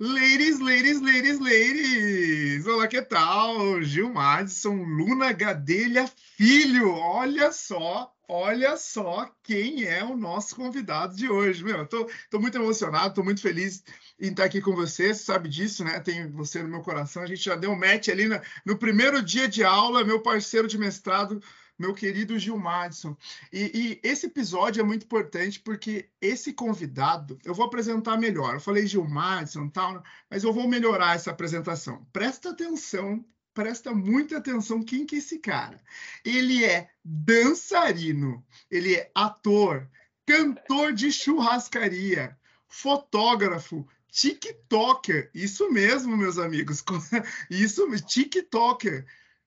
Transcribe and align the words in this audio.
Ladies, 0.00 0.58
ladies, 0.58 1.00
ladies, 1.00 1.38
ladies! 1.38 2.66
Olá, 2.66 2.88
que 2.88 3.00
tal? 3.00 3.80
Gil 3.80 4.12
Madison, 4.12 4.74
Luna 4.74 5.32
Gadelha 5.32 6.10
Filho. 6.36 6.90
Olha 6.90 7.52
só, 7.52 8.12
olha 8.28 8.76
só 8.76 9.32
quem 9.40 9.84
é 9.84 10.02
o 10.02 10.16
nosso 10.16 10.56
convidado 10.56 11.14
de 11.14 11.28
hoje. 11.28 11.62
Meu, 11.62 11.78
eu 11.78 11.86
tô, 11.86 12.10
tô 12.28 12.40
muito 12.40 12.58
emocionado, 12.58 13.14
tô 13.14 13.22
muito 13.22 13.40
feliz 13.40 13.84
em 14.18 14.30
estar 14.30 14.46
aqui 14.46 14.60
com 14.60 14.74
você. 14.74 15.14
Você 15.14 15.22
sabe 15.22 15.48
disso, 15.48 15.84
né? 15.84 16.00
Tem 16.00 16.28
você 16.28 16.60
no 16.60 16.68
meu 16.68 16.82
coração. 16.82 17.22
A 17.22 17.26
gente 17.26 17.44
já 17.44 17.54
deu 17.54 17.76
match 17.76 18.08
ali 18.08 18.26
no, 18.26 18.40
no 18.66 18.76
primeiro 18.76 19.22
dia 19.22 19.46
de 19.46 19.62
aula, 19.62 20.02
meu 20.02 20.20
parceiro 20.20 20.66
de 20.66 20.76
mestrado 20.76 21.40
meu 21.78 21.92
querido 21.92 22.38
Gil 22.38 22.58
Madison. 22.58 23.16
E, 23.52 24.00
e, 24.02 24.08
esse 24.08 24.26
episódio 24.26 24.80
é 24.80 24.84
muito 24.84 25.04
importante 25.04 25.60
porque 25.60 26.08
esse 26.20 26.52
convidado, 26.52 27.38
eu 27.44 27.54
vou 27.54 27.66
apresentar 27.66 28.16
melhor. 28.16 28.54
Eu 28.54 28.60
falei 28.60 28.86
Gil 28.86 29.06
Madison 29.06 29.68
tal, 29.68 30.02
mas 30.30 30.44
eu 30.44 30.52
vou 30.52 30.68
melhorar 30.68 31.16
essa 31.16 31.30
apresentação. 31.30 32.06
Presta 32.12 32.50
atenção, 32.50 33.24
presta 33.52 33.92
muita 33.92 34.38
atenção 34.38 34.82
quem 34.82 35.04
que 35.06 35.16
é 35.16 35.18
esse 35.18 35.38
cara. 35.38 35.80
Ele 36.24 36.64
é 36.64 36.90
dançarino, 37.04 38.44
ele 38.70 38.94
é 38.94 39.10
ator, 39.14 39.88
cantor 40.26 40.92
de 40.92 41.12
churrascaria, 41.12 42.36
fotógrafo, 42.68 43.86
TikToker, 44.10 45.28
isso 45.34 45.72
mesmo, 45.72 46.16
meus 46.16 46.38
amigos, 46.38 46.84
isso, 47.50 47.84
TikToker, 48.06 49.04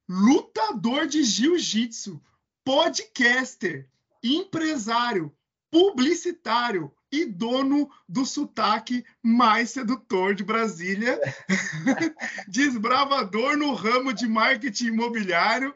lutador 0.07 1.07
de 1.07 1.23
jiu-jitsu, 1.23 2.21
podcaster, 2.63 3.87
empresário, 4.23 5.33
publicitário 5.69 6.91
e 7.11 7.25
dono 7.25 7.89
do 8.07 8.25
sotaque 8.25 9.05
mais 9.23 9.71
sedutor 9.71 10.35
de 10.35 10.43
Brasília, 10.43 11.19
desbravador 12.47 13.57
no 13.57 13.73
ramo 13.73 14.13
de 14.13 14.27
marketing 14.27 14.87
imobiliário 14.87 15.73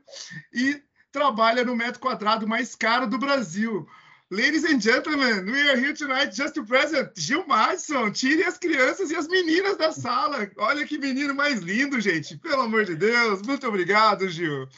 e 0.53 0.81
trabalha 1.11 1.63
no 1.63 1.75
metro 1.75 1.99
quadrado 1.99 2.47
mais 2.47 2.75
caro 2.75 3.07
do 3.07 3.17
Brasil. 3.17 3.87
Ladies 4.31 4.63
and 4.63 4.79
gentlemen, 4.81 5.45
we 5.45 5.59
are 5.69 5.75
here 5.75 5.93
tonight 5.93 6.31
just 6.31 6.55
to 6.55 6.63
present 6.63 7.13
Gil 7.17 7.45
Madison. 7.47 8.13
Tire 8.13 8.45
as 8.45 8.57
crianças 8.57 9.11
e 9.11 9.15
as 9.17 9.27
meninas 9.27 9.75
da 9.75 9.91
sala. 9.91 10.49
Olha 10.57 10.85
que 10.85 10.97
menino 10.97 11.35
mais 11.35 11.59
lindo, 11.59 11.99
gente. 11.99 12.37
Pelo 12.37 12.61
amor 12.61 12.85
de 12.85 12.95
Deus. 12.95 13.41
Muito 13.41 13.67
obrigado, 13.67 14.29
Gil. 14.29 14.69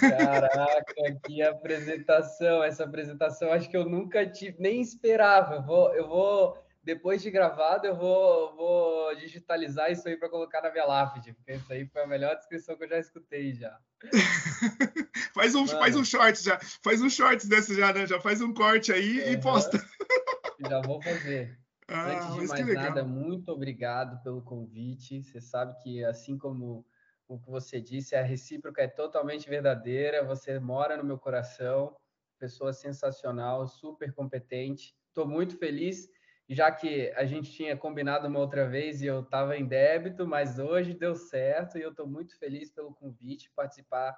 Caraca, 0.00 1.20
que 1.24 1.40
apresentação. 1.40 2.64
Essa 2.64 2.82
apresentação 2.82 3.52
acho 3.52 3.70
que 3.70 3.76
eu 3.76 3.88
nunca 3.88 4.26
tive, 4.26 4.56
nem 4.58 4.80
esperava. 4.80 5.54
Eu 5.54 5.62
vou, 5.62 5.94
eu 5.94 6.08
vou 6.08 6.65
depois 6.86 7.20
de 7.20 7.32
gravado, 7.32 7.84
eu 7.84 7.96
vou, 7.96 8.54
vou 8.54 9.16
digitalizar 9.16 9.90
isso 9.90 10.06
aí 10.06 10.16
para 10.16 10.28
colocar 10.28 10.62
na 10.62 10.70
minha 10.70 10.84
lápide, 10.84 11.32
porque 11.32 11.54
isso 11.54 11.72
aí 11.72 11.84
foi 11.84 12.02
a 12.02 12.06
melhor 12.06 12.36
descrição 12.36 12.76
que 12.76 12.84
eu 12.84 12.88
já 12.88 12.98
escutei 13.00 13.52
já. 13.52 13.76
faz 15.34 15.56
um 15.56 15.66
faz 15.66 15.96
um 15.96 16.04
short 16.04 16.40
já, 16.40 16.60
faz 16.84 17.02
um 17.02 17.10
shorts 17.10 17.48
desse 17.48 17.74
já, 17.74 17.92
né? 17.92 18.06
Já 18.06 18.20
faz 18.20 18.40
um 18.40 18.54
corte 18.54 18.92
aí 18.92 19.20
uhum. 19.20 19.32
e 19.32 19.40
posta. 19.40 19.78
já 20.70 20.80
vou 20.80 21.02
fazer. 21.02 21.58
Ah, 21.88 22.16
Antes 22.16 22.52
de 22.52 22.64
mais 22.64 22.74
nada, 22.74 23.04
muito 23.04 23.52
obrigado 23.52 24.20
pelo 24.24 24.42
convite. 24.42 25.22
Você 25.22 25.40
sabe 25.40 25.80
que 25.84 26.04
assim 26.04 26.36
como 26.36 26.84
o 27.28 27.38
que 27.38 27.48
você 27.48 27.80
disse, 27.80 28.16
a 28.16 28.24
recíproca 28.24 28.82
é 28.82 28.88
totalmente 28.88 29.48
verdadeira. 29.48 30.24
Você 30.24 30.58
mora 30.58 30.96
no 30.96 31.04
meu 31.04 31.16
coração, 31.16 31.96
pessoa 32.40 32.72
sensacional, 32.72 33.68
super 33.68 34.12
competente. 34.12 34.96
Estou 35.10 35.28
muito 35.28 35.56
feliz 35.58 36.10
já 36.48 36.70
que 36.70 37.12
a 37.16 37.24
gente 37.24 37.50
tinha 37.50 37.76
combinado 37.76 38.28
uma 38.28 38.38
outra 38.38 38.68
vez 38.68 39.02
e 39.02 39.06
eu 39.06 39.20
estava 39.20 39.56
em 39.56 39.66
débito, 39.66 40.26
mas 40.26 40.58
hoje 40.58 40.94
deu 40.94 41.14
certo 41.16 41.76
e 41.76 41.82
eu 41.82 41.90
estou 41.90 42.06
muito 42.06 42.38
feliz 42.38 42.70
pelo 42.70 42.94
convite 42.94 43.50
participar 43.54 44.16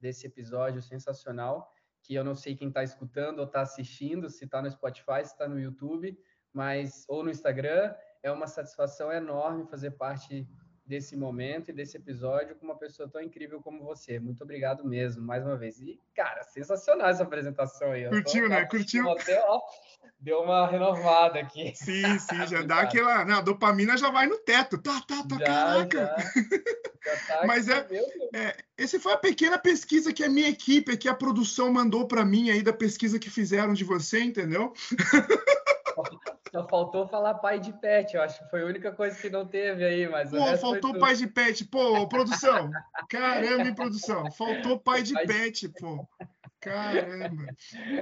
desse 0.00 0.26
episódio 0.26 0.80
sensacional, 0.80 1.70
que 2.02 2.14
eu 2.14 2.24
não 2.24 2.34
sei 2.34 2.56
quem 2.56 2.68
está 2.68 2.82
escutando 2.82 3.40
ou 3.40 3.46
está 3.46 3.60
assistindo, 3.60 4.30
se 4.30 4.44
está 4.44 4.62
no 4.62 4.70
Spotify, 4.70 5.24
se 5.24 5.32
está 5.32 5.48
no 5.48 5.60
YouTube, 5.60 6.18
mas 6.52 7.04
ou 7.08 7.22
no 7.22 7.30
Instagram, 7.30 7.94
é 8.22 8.30
uma 8.30 8.46
satisfação 8.46 9.12
enorme 9.12 9.66
fazer 9.66 9.92
parte 9.92 10.48
desse 10.86 11.16
momento 11.16 11.70
e 11.70 11.72
desse 11.72 11.96
episódio 11.96 12.54
com 12.54 12.64
uma 12.64 12.78
pessoa 12.78 13.08
tão 13.08 13.20
incrível 13.20 13.60
como 13.60 13.82
você. 13.82 14.20
Muito 14.20 14.42
obrigado 14.42 14.84
mesmo, 14.84 15.22
mais 15.22 15.44
uma 15.44 15.56
vez. 15.56 15.80
E, 15.80 16.00
cara, 16.14 16.44
sensacional 16.44 17.08
essa 17.08 17.24
apresentação 17.24 17.90
aí. 17.90 18.08
Curtiu, 18.08 18.48
né? 18.48 18.64
Curtiu? 18.66 19.10
Até, 19.10 19.42
ó, 19.44 19.60
deu 20.18 20.40
uma 20.40 20.66
renovada 20.66 21.38
aqui. 21.38 21.72
Sim, 21.74 22.18
sim, 22.18 22.46
já 22.46 22.62
dá 22.62 22.80
aquela. 22.80 23.24
Né, 23.24 23.34
a 23.34 23.40
dopamina 23.40 23.96
já 23.96 24.10
vai 24.10 24.26
no 24.26 24.38
teto. 24.38 24.78
Tá, 24.78 25.00
tá, 25.06 25.22
tá, 25.28 25.38
já, 25.38 25.44
caraca. 25.44 25.98
Já. 25.98 26.16
Já 27.04 27.26
tá 27.26 27.46
Mas 27.46 27.68
é, 27.68 27.86
é, 28.34 28.56
esse 28.76 28.98
foi 28.98 29.12
a 29.12 29.18
pequena 29.18 29.58
pesquisa 29.58 30.12
que 30.12 30.24
a 30.24 30.28
minha 30.28 30.48
equipe, 30.48 30.96
que 30.96 31.08
a 31.08 31.14
produção 31.14 31.72
mandou 31.72 32.06
para 32.06 32.24
mim 32.24 32.50
aí 32.50 32.62
da 32.62 32.72
pesquisa 32.72 33.18
que 33.18 33.30
fizeram 33.30 33.72
de 33.72 33.84
você, 33.84 34.20
entendeu? 34.20 34.72
Só 36.52 36.66
faltou 36.68 37.06
falar 37.06 37.34
pai 37.34 37.58
de 37.58 37.72
pet, 37.72 38.14
eu 38.14 38.22
acho 38.22 38.38
que 38.38 38.50
foi 38.50 38.62
a 38.62 38.66
única 38.66 38.92
coisa 38.92 39.14
que 39.18 39.28
não 39.28 39.46
teve 39.46 39.84
aí, 39.84 40.08
mas. 40.08 40.30
Pô, 40.30 40.56
faltou 40.56 40.98
pai 40.98 41.14
de 41.14 41.26
pet, 41.26 41.64
pô, 41.66 42.08
produção. 42.08 42.70
Caramba, 43.10 43.74
produção. 43.74 44.30
Faltou 44.30 44.78
pai 44.78 45.02
de 45.02 45.12
pet, 45.26 45.68
pô. 45.68 46.08
Caramba! 46.60 47.46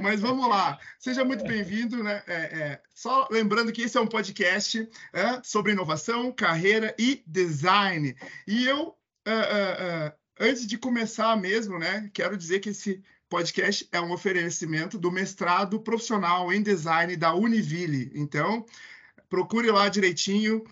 Mas 0.00 0.20
vamos 0.20 0.48
lá, 0.48 0.78
seja 0.98 1.25
muito 1.25 1.44
bem-vindo, 1.44 2.03
né? 2.03 2.22
É, 2.26 2.34
é, 2.34 2.82
só 2.94 3.28
lembrando 3.31 3.72
que 3.72 3.82
esse 3.82 3.97
é 3.97 4.00
um 4.00 4.06
podcast 4.06 4.88
é, 5.12 5.41
sobre 5.42 5.72
inovação, 5.72 6.32
carreira 6.32 6.94
e 6.98 7.22
design. 7.26 8.16
E 8.47 8.66
eu, 8.66 8.97
é, 9.25 9.32
é, 9.32 9.37
é, 9.37 10.14
antes 10.41 10.66
de 10.66 10.78
começar 10.78 11.37
mesmo, 11.37 11.78
né, 11.78 12.10
quero 12.12 12.37
dizer 12.37 12.60
que 12.60 12.70
esse 12.70 13.03
podcast 13.28 13.88
é 13.91 14.00
um 14.00 14.12
oferecimento 14.12 14.98
do 14.98 15.10
mestrado 15.10 15.81
profissional 15.81 16.53
em 16.53 16.62
design 16.62 17.16
da 17.16 17.34
Univille. 17.34 18.12
Então, 18.14 18.64
procure 19.28 19.70
lá 19.70 19.88
direitinho 19.88 20.62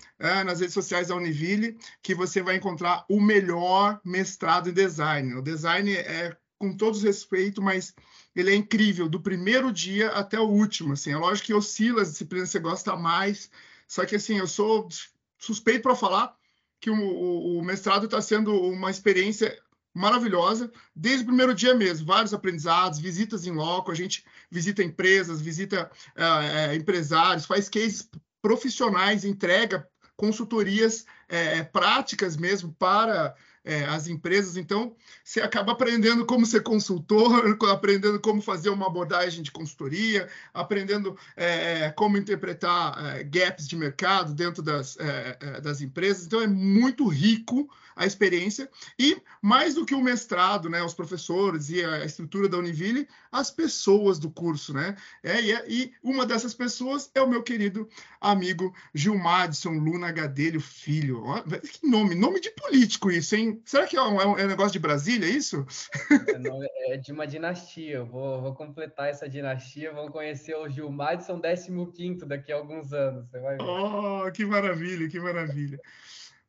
nas 0.45 0.61
redes 0.61 0.75
sociais 0.75 1.09
da 1.09 1.17
Univille, 1.17 1.77
que 2.01 2.15
você 2.15 2.41
vai 2.41 2.57
encontrar 2.57 3.05
o 3.09 3.21
melhor 3.21 4.01
mestrado 4.05 4.71
em 4.71 4.73
design. 4.73 5.35
O 5.35 5.43
design 5.43 5.93
é 5.93 6.37
com 6.63 6.73
todos 6.73 7.01
os 7.01 7.05
respeito, 7.05 7.61
mas 7.61 7.93
ele 8.37 8.53
é 8.53 8.55
incrível, 8.55 9.09
do 9.09 9.21
primeiro 9.21 9.73
dia 9.73 10.11
até 10.11 10.39
o 10.39 10.47
último. 10.47 10.93
Assim, 10.93 11.11
é 11.11 11.17
lógico 11.17 11.47
que 11.47 11.55
oscila 11.55 12.03
as 12.03 12.13
disciplinas 12.13 12.51
que 12.51 12.53
você 12.53 12.61
gosta 12.61 12.95
mais, 12.95 13.51
só 13.89 14.07
que 14.07 14.15
assim, 14.15 14.39
eu 14.39 14.47
sou 14.47 14.89
suspeito 15.37 15.83
para 15.83 15.97
falar 15.97 16.37
que 16.81 16.89
o, 16.89 16.95
o, 16.95 17.59
o 17.59 17.65
mestrado 17.65 18.05
está 18.05 18.23
sendo 18.23 18.55
uma 18.55 18.93
experiência 18.93 19.61
maravilhosa, 19.93 20.71
desde 20.95 21.25
o 21.25 21.27
primeiro 21.27 21.53
dia 21.53 21.75
mesmo, 21.75 22.07
vários 22.07 22.33
aprendizados, 22.33 23.01
visitas 23.01 23.45
em 23.45 23.51
loco, 23.51 23.91
a 23.91 23.95
gente 23.97 24.25
visita 24.49 24.85
empresas, 24.85 25.41
visita 25.41 25.91
é, 26.15 26.77
empresários, 26.77 27.45
faz 27.45 27.69
cases 27.69 28.09
profissionais, 28.41 29.25
entrega 29.25 29.89
consultorias 30.17 31.05
é, 31.29 31.65
práticas 31.65 32.37
mesmo 32.37 32.73
para 32.79 33.35
é, 33.65 33.85
as 33.85 34.07
empresas. 34.07 34.57
Então, 34.57 34.95
você 35.25 35.41
acaba 35.41 35.73
aprendendo 35.73 36.25
como 36.27 36.47
ser 36.47 36.63
consultor, 36.63 37.57
aprendendo 37.71 38.21
como 38.21 38.43
fazer 38.43 38.71
uma 38.71 38.87
abordagem 38.87 39.43
de 39.43 39.51
consultoria, 39.51 40.29
aprendendo 40.53 41.17
é, 41.37 41.91
como 41.91 42.17
interpretar 42.17 43.17
é, 43.17 43.25
gaps 43.25 43.69
de 43.69 43.77
mercado 43.77 44.35
dentro 44.35 44.63
das, 44.63 44.97
é, 44.99 45.37
é, 45.41 45.61
das 45.61 45.81
empresas. 45.81 46.27
Então, 46.27 46.41
é 46.41 46.47
muito 46.47 47.07
rico 47.07 47.69
a 47.97 48.07
experiência 48.07 48.71
e 48.99 49.21
mais 49.41 49.75
do 49.75 49.85
que 49.85 49.95
o 49.95 50.03
mestrado, 50.03 50.69
né, 50.69 50.83
os 50.83 50.95
professores 50.95 51.71
e 51.71 51.85
a 51.85 52.05
estrutura 52.05 52.49
da 52.49 52.59
Univille, 52.59 53.09
as 53.31 53.51
pessoas 53.51 54.19
do 54.19 54.31
curso, 54.31 54.73
né? 54.73 54.97
É, 55.23 55.41
e, 55.41 55.53
é, 55.53 55.65
e 55.69 55.93
uma 56.03 56.27
dessas 56.27 56.55
pessoas 56.55 57.11
é 57.15 57.21
o 57.21 57.29
meu 57.29 57.43
querido 57.43 57.89
amigo 58.21 58.75
Gilmadson 58.95 59.73
Luna 59.73 60.13
Gadelho 60.13 60.61
Filho. 60.61 61.25
Que 61.73 61.87
nome, 61.87 62.15
nome 62.15 62.41
de 62.41 62.51
político 62.51 63.11
isso, 63.11 63.35
hein? 63.35 63.61
Será 63.65 63.87
que 63.87 63.97
é 63.97 64.03
um, 64.03 64.21
é 64.21 64.27
um 64.45 64.49
negócio 64.49 64.73
de 64.73 64.79
Brasília, 64.79 65.27
é 65.27 65.31
isso? 65.31 65.67
É, 66.11 66.95
é 66.95 66.97
de 66.97 67.13
uma 67.13 67.27
dinastia. 67.27 67.97
Eu 67.97 68.07
vou, 68.07 68.41
vou 68.41 68.55
completar 68.55 69.09
essa 69.09 69.29
dinastia. 69.29 69.93
Vão 69.93 70.09
conhecer 70.09 70.55
o 70.57 70.69
Gilmadson 70.69 71.41
15 71.41 72.27
daqui 72.27 72.53
a 72.53 72.57
alguns 72.57 72.93
anos. 72.93 73.29
Você 73.29 73.41
vai 73.41 73.57
ver. 73.57 73.63
Oh, 73.63 74.31
que 74.33 74.45
maravilha, 74.45 75.09
que 75.09 75.21
maravilha. 75.21 75.81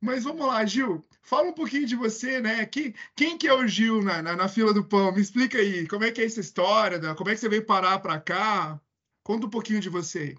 Mas 0.03 0.25
vamos 0.25 0.45
lá, 0.45 0.65
Gil. 0.65 1.01
Fala 1.21 1.47
um 1.47 1.53
pouquinho 1.53 1.87
de 1.87 1.95
você, 1.95 2.41
né? 2.41 2.65
Quem, 2.65 2.93
quem 3.15 3.37
que 3.37 3.47
é 3.47 3.53
o 3.53 3.65
Gil 3.65 4.03
na, 4.03 4.21
na, 4.21 4.35
na, 4.35 4.49
fila 4.49 4.73
do 4.73 4.83
pão? 4.83 5.13
Me 5.13 5.21
explica 5.21 5.57
aí. 5.57 5.87
Como 5.87 6.03
é 6.03 6.11
que 6.11 6.19
é 6.19 6.25
essa 6.25 6.41
história? 6.41 6.99
Né? 6.99 7.15
Como 7.15 7.29
é 7.29 7.33
que 7.33 7.39
você 7.39 7.47
veio 7.47 7.65
parar 7.65 7.99
para 7.99 8.19
cá? 8.19 8.81
Conta 9.23 9.47
um 9.47 9.49
pouquinho 9.49 9.79
de 9.79 9.87
você. 9.87 10.35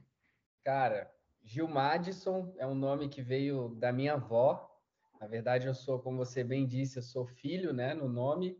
Cara, 0.62 1.10
Gil 1.42 1.66
Madison 1.66 2.54
é 2.58 2.66
um 2.66 2.74
nome 2.74 3.08
que 3.08 3.22
veio 3.22 3.70
da 3.76 3.90
minha 3.90 4.12
avó. 4.12 4.70
Na 5.18 5.26
verdade, 5.26 5.66
eu 5.66 5.74
sou, 5.74 5.98
como 5.98 6.18
você 6.18 6.44
bem 6.44 6.66
disse, 6.66 6.98
eu 6.98 7.02
sou 7.02 7.24
filho, 7.24 7.72
né, 7.72 7.94
no 7.94 8.06
nome. 8.06 8.58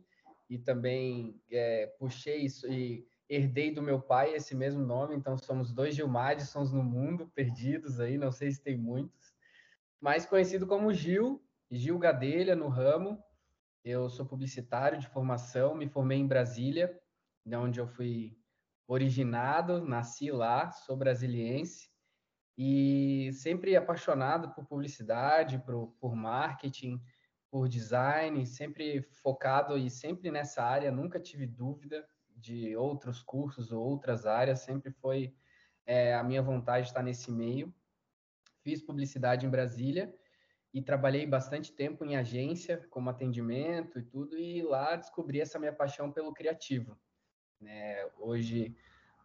E 0.49 0.57
também 0.57 1.39
é, 1.51 1.85
puxei 1.99 2.37
isso 2.37 2.67
e 2.67 3.07
herdei 3.29 3.71
do 3.71 3.81
meu 3.81 4.01
pai 4.01 4.33
esse 4.33 4.55
mesmo 4.55 4.83
nome. 4.83 5.15
Então, 5.15 5.37
somos 5.37 5.71
dois 5.71 5.93
Gil 5.93 6.07
Madisons 6.07 6.71
no 6.71 6.83
mundo, 6.83 7.31
perdidos 7.35 7.99
aí. 7.99 8.17
Não 8.17 8.31
sei 8.31 8.49
se 8.49 8.59
tem 8.59 8.75
muitos. 8.75 9.24
Mais 9.99 10.25
conhecido 10.25 10.67
como 10.67 10.93
Gil, 10.93 11.43
Gil 11.71 11.97
Gadelha 11.97 12.55
no 12.55 12.67
ramo. 12.67 13.23
Eu 13.83 14.09
sou 14.09 14.25
publicitário 14.25 14.99
de 14.99 15.07
formação, 15.07 15.75
me 15.75 15.87
formei 15.87 16.17
em 16.17 16.27
Brasília, 16.27 16.99
de 17.45 17.55
onde 17.55 17.79
eu 17.79 17.87
fui 17.87 18.37
originado, 18.87 19.85
nasci 19.85 20.31
lá, 20.31 20.69
sou 20.71 20.95
brasiliense 20.95 21.89
e 22.57 23.31
sempre 23.33 23.75
apaixonado 23.75 24.53
por 24.53 24.65
publicidade, 24.65 25.59
por, 25.59 25.87
por 25.99 26.15
marketing, 26.15 27.01
por 27.51 27.67
design, 27.67 28.45
sempre 28.45 29.01
focado 29.01 29.77
e 29.77 29.89
sempre 29.89 30.31
nessa 30.31 30.63
área, 30.63 30.91
nunca 30.91 31.19
tive 31.19 31.45
dúvida 31.45 32.07
de 32.35 32.75
outros 32.75 33.21
cursos 33.21 33.71
ou 33.71 33.83
outras 33.83 34.25
áreas, 34.25 34.59
sempre 34.59 34.91
foi 34.91 35.35
é, 35.85 36.13
a 36.13 36.23
minha 36.23 36.41
vontade 36.41 36.87
estar 36.87 37.03
nesse 37.03 37.31
meio. 37.31 37.73
Fiz 38.65 38.81
publicidade 38.81 39.45
em 39.45 39.49
Brasília 39.49 40.11
e 40.73 40.81
trabalhei 40.81 41.23
bastante 41.23 41.71
tempo 41.71 42.03
em 42.03 42.17
agência, 42.17 42.83
como 42.89 43.11
atendimento 43.11 43.99
e 43.99 44.01
tudo, 44.01 44.39
e 44.39 44.63
lá 44.63 44.95
descobri 44.95 45.39
essa 45.39 45.59
minha 45.59 45.71
paixão 45.71 46.11
pelo 46.11 46.33
criativo. 46.33 46.97
Né? 47.61 48.03
Hoje, 48.17 48.75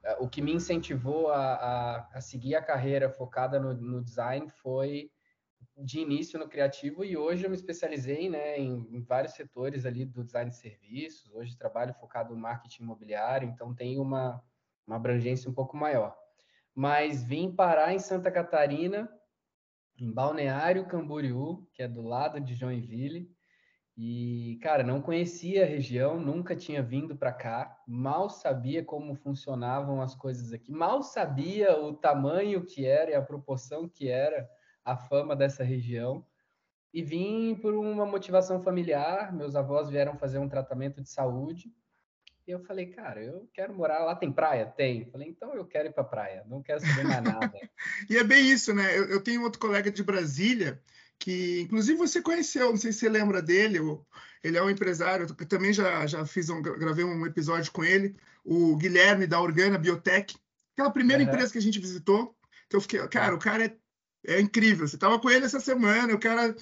é, 0.05 0.13
o 0.21 0.29
que 0.29 0.43
me 0.43 0.53
incentivou 0.53 1.33
a, 1.33 1.55
a, 1.55 2.09
a 2.19 2.21
seguir 2.21 2.55
a 2.55 2.61
carreira 2.61 3.09
focada 3.09 3.59
no, 3.59 3.73
no, 3.73 4.05
design 4.05 4.47
foi 4.51 5.11
de 5.75 6.01
início 6.01 6.39
no 6.39 6.47
criativo 6.47 7.03
e 7.03 7.17
hoje 7.17 7.45
eu 7.45 7.51
me 7.51 7.57
especializei 7.57 8.29
né, 8.29 8.59
em, 8.59 8.87
em, 8.95 9.01
vários 9.01 9.33
setores 9.33 9.87
ali 9.87 10.05
do 10.05 10.23
design 10.23 10.51
de 10.51 10.57
serviços. 10.59 11.33
Hoje 11.33 11.57
trabalho 11.57 11.95
focado 11.95 12.35
no 12.35 12.41
marketing 12.43 12.83
imobiliário, 12.83 13.49
então 13.49 13.75
tem 13.75 13.99
uma, 13.99 14.45
uma 14.87 14.97
abrangência 14.97 15.51
um 15.51 15.55
pouco 15.55 15.79
maior. 15.79 16.15
Mas 16.75 17.25
vim 17.25 17.51
parar 17.51 17.95
em 17.95 17.99
Santa 17.99 18.31
Catarina, 18.31 19.11
em 20.01 20.13
Balneário 20.13 20.87
Camboriú, 20.87 21.67
que 21.73 21.83
é 21.83 21.89
do 21.89 22.03
lado 22.03 22.41
de 22.41 22.55
Joinville, 22.55 23.31
e, 23.97 24.59
cara, 24.63 24.83
não 24.83 25.03
conhecia 25.03 25.63
a 25.63 25.67
região, 25.67 26.19
nunca 26.19 26.57
tinha 26.57 26.83
vindo 26.83 27.15
para 27.15 27.33
cá, 27.33 27.77
mal 27.87 28.31
sabia 28.31 28.83
como 28.83 29.15
funcionavam 29.15 30.01
as 30.01 30.15
coisas 30.15 30.53
aqui, 30.53 30.73
mal 30.73 31.03
sabia 31.03 31.79
o 31.79 31.93
tamanho 31.93 32.65
que 32.65 32.87
era 32.87 33.11
e 33.11 33.15
a 33.15 33.21
proporção 33.21 33.87
que 33.87 34.09
era 34.09 34.49
a 34.85 34.97
fama 34.97 35.37
dessa 35.37 35.63
região. 35.63 36.25
E 36.93 37.03
vim 37.03 37.55
por 37.55 37.75
uma 37.75 38.05
motivação 38.05 38.63
familiar. 38.63 39.33
Meus 39.33 39.55
avós 39.55 39.89
vieram 39.89 40.17
fazer 40.17 40.39
um 40.39 40.49
tratamento 40.49 41.01
de 41.01 41.09
saúde. 41.09 41.73
E 42.51 42.53
eu 42.53 42.59
falei, 42.65 42.87
cara, 42.87 43.23
eu 43.23 43.49
quero 43.55 43.73
morar 43.73 44.01
lá. 44.01 44.17
Tem 44.17 44.33
praia? 44.33 44.67
Tem. 44.67 45.03
Eu 45.03 45.11
falei, 45.13 45.29
então 45.29 45.55
eu 45.55 45.65
quero 45.65 45.87
ir 45.87 45.93
para 45.93 46.03
praia, 46.03 46.45
não 46.49 46.61
quero 46.61 46.81
saber 46.81 47.05
mais 47.05 47.23
nada. 47.23 47.53
e 48.11 48.17
é 48.17 48.25
bem 48.25 48.51
isso, 48.51 48.75
né? 48.75 48.99
Eu, 48.99 49.05
eu 49.05 49.21
tenho 49.23 49.45
outro 49.45 49.61
colega 49.61 49.89
de 49.89 50.03
Brasília 50.03 50.83
que 51.17 51.61
inclusive 51.61 51.97
você 51.97 52.21
conheceu, 52.21 52.71
não 52.71 52.77
sei 52.79 52.93
se 52.93 53.01
você 53.01 53.09
lembra 53.09 53.41
dele, 53.41 53.79
ele 54.43 54.57
é 54.57 54.63
um 54.63 54.71
empresário, 54.71 55.27
eu 55.29 55.47
também 55.47 55.71
já, 55.71 56.07
já 56.07 56.25
fiz 56.25 56.49
um, 56.49 56.63
gravei 56.63 57.05
um 57.05 57.27
episódio 57.27 57.71
com 57.71 57.85
ele, 57.85 58.17
o 58.43 58.75
Guilherme 58.77 59.27
da 59.27 59.39
Organa 59.39 59.79
Biotech, 59.79 60.35
aquela 60.73 60.91
primeira 60.91 61.23
uhum. 61.23 61.29
empresa 61.29 61.53
que 61.53 61.59
a 61.59 61.63
gente 61.63 61.79
visitou, 61.79 62.35
então 62.67 62.79
eu 62.79 62.81
fiquei, 62.81 63.07
cara, 63.09 63.35
o 63.35 63.39
cara 63.39 63.67
é, 63.67 63.77
é 64.27 64.41
incrível, 64.41 64.89
você 64.89 64.97
estava 64.97 65.21
com 65.21 65.29
ele 65.29 65.45
essa 65.45 65.61
semana, 65.61 66.15
o 66.15 66.19
cara 66.19 66.57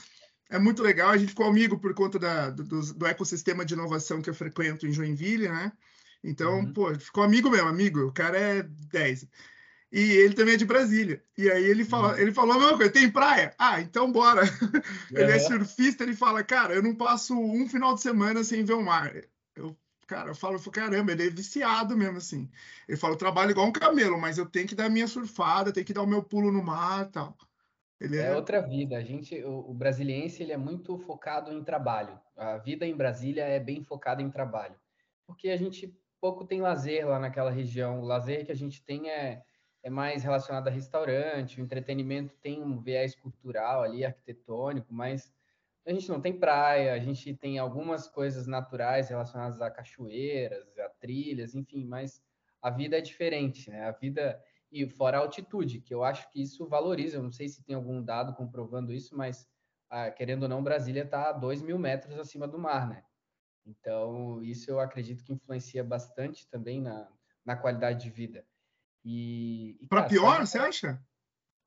é 0.48 0.58
muito 0.58 0.82
legal, 0.82 1.10
a 1.10 1.16
gente 1.16 1.30
ficou 1.30 1.46
amigo 1.46 1.78
por 1.78 1.92
conta 1.94 2.18
da, 2.18 2.50
do, 2.50 2.64
do, 2.64 3.06
ecossistema 3.06 3.64
de 3.64 3.74
inovação 3.74 4.22
que 4.22 4.30
eu 4.30 4.34
frequento 4.34 4.86
em 4.86 4.92
Joinville, 4.92 5.48
né? 5.48 5.72
Então, 6.24 6.60
uhum. 6.60 6.72
pô, 6.72 6.94
ficou 6.94 7.22
amigo 7.22 7.50
mesmo, 7.50 7.68
amigo, 7.68 8.00
o 8.06 8.12
cara 8.12 8.38
é 8.38 8.62
10. 8.62 9.26
E 9.90 10.00
ele 10.00 10.34
também 10.34 10.54
é 10.54 10.56
de 10.56 10.64
Brasília. 10.66 11.22
E 11.36 11.50
aí 11.50 11.64
ele, 11.64 11.84
fala, 11.84 12.12
uhum. 12.12 12.18
ele 12.18 12.32
falou 12.32 12.56
a 12.56 12.58
mesma 12.58 12.76
coisa: 12.76 12.92
tem 12.92 13.10
praia? 13.10 13.54
Ah, 13.58 13.80
então 13.80 14.10
bora. 14.10 14.42
Uhum. 14.42 14.82
Ele 15.18 15.32
é 15.32 15.38
surfista, 15.38 16.04
ele 16.04 16.14
fala, 16.14 16.44
cara, 16.44 16.74
eu 16.74 16.82
não 16.82 16.94
passo 16.94 17.38
um 17.38 17.66
final 17.66 17.94
de 17.94 18.02
semana 18.02 18.44
sem 18.44 18.64
ver 18.64 18.74
o 18.74 18.84
mar. 18.84 19.10
Eu, 19.56 19.74
cara, 20.06 20.30
eu 20.30 20.34
falo, 20.34 20.60
caramba, 20.70 21.12
ele 21.12 21.26
é 21.26 21.30
viciado 21.30 21.96
mesmo, 21.96 22.18
assim. 22.18 22.50
Ele 22.86 22.98
fala, 22.98 23.14
eu 23.14 23.18
trabalho 23.18 23.52
igual 23.52 23.66
um 23.66 23.72
camelo, 23.72 24.20
mas 24.20 24.36
eu 24.36 24.44
tenho 24.44 24.68
que 24.68 24.74
dar 24.74 24.90
minha 24.90 25.06
surfada, 25.08 25.72
tenho 25.72 25.86
que 25.86 25.94
dar 25.94 26.02
o 26.02 26.06
meu 26.06 26.22
pulo 26.22 26.52
no 26.52 26.62
mar 26.62 27.06
tal. 27.06 27.36
Ele 28.00 28.16
é... 28.18 28.26
é 28.26 28.36
outra 28.36 28.60
vida. 28.60 28.96
A 28.96 29.02
gente, 29.02 29.42
o, 29.42 29.70
o 29.70 29.74
brasiliense, 29.74 30.42
ele 30.42 30.52
é 30.52 30.56
muito 30.56 30.98
focado 30.98 31.52
em 31.52 31.62
trabalho. 31.62 32.18
A 32.36 32.58
vida 32.58 32.86
em 32.86 32.96
Brasília 32.96 33.44
é 33.44 33.58
bem 33.58 33.82
focada 33.82 34.22
em 34.22 34.30
trabalho. 34.30 34.78
Porque 35.26 35.50
a 35.50 35.56
gente 35.56 35.94
pouco 36.20 36.44
tem 36.44 36.60
lazer 36.60 37.06
lá 37.06 37.18
naquela 37.18 37.50
região. 37.50 38.00
O 38.00 38.04
lazer 38.04 38.44
que 38.44 38.52
a 38.52 38.56
gente 38.56 38.82
tem 38.84 39.10
é 39.10 39.42
é 39.82 39.90
mais 39.90 40.22
relacionado 40.22 40.68
a 40.68 40.70
restaurante, 40.70 41.60
o 41.60 41.64
entretenimento 41.64 42.34
tem 42.42 42.62
um 42.62 42.80
viés 42.80 43.14
cultural 43.14 43.82
ali, 43.82 44.04
arquitetônico, 44.04 44.92
mas 44.92 45.32
a 45.86 45.92
gente 45.92 46.08
não 46.08 46.20
tem 46.20 46.38
praia, 46.38 46.92
a 46.92 46.98
gente 46.98 47.34
tem 47.34 47.58
algumas 47.58 48.06
coisas 48.06 48.46
naturais 48.46 49.08
relacionadas 49.08 49.60
a 49.62 49.70
cachoeiras, 49.70 50.76
a 50.78 50.88
trilhas, 50.90 51.54
enfim, 51.54 51.84
mas 51.84 52.22
a 52.60 52.70
vida 52.70 52.98
é 52.98 53.00
diferente, 53.00 53.70
né? 53.70 53.84
A 53.84 53.92
vida 53.92 54.42
e 54.70 54.86
fora 54.86 55.18
a 55.18 55.20
altitude, 55.20 55.80
que 55.80 55.94
eu 55.94 56.04
acho 56.04 56.30
que 56.30 56.42
isso 56.42 56.66
valoriza. 56.66 57.16
Eu 57.16 57.22
não 57.22 57.32
sei 57.32 57.48
se 57.48 57.62
tem 57.62 57.74
algum 57.74 58.02
dado 58.02 58.34
comprovando 58.34 58.92
isso, 58.92 59.16
mas 59.16 59.48
ah, 59.90 60.10
querendo 60.10 60.42
ou 60.42 60.48
não, 60.48 60.62
Brasília 60.62 61.04
está 61.04 61.30
a 61.30 61.32
2 61.32 61.62
mil 61.62 61.78
metros 61.78 62.18
acima 62.18 62.46
do 62.46 62.58
mar, 62.58 62.88
né? 62.88 63.04
Então, 63.64 64.42
isso 64.42 64.70
eu 64.70 64.80
acredito 64.80 65.24
que 65.24 65.32
influencia 65.32 65.84
bastante 65.84 66.48
também 66.48 66.80
na, 66.80 67.08
na 67.44 67.56
qualidade 67.56 68.04
de 68.04 68.10
vida. 68.10 68.46
E, 69.04 69.78
e 69.80 69.86
para 69.86 70.04
pior, 70.04 70.40
você 70.46 70.58
acha? 70.58 71.02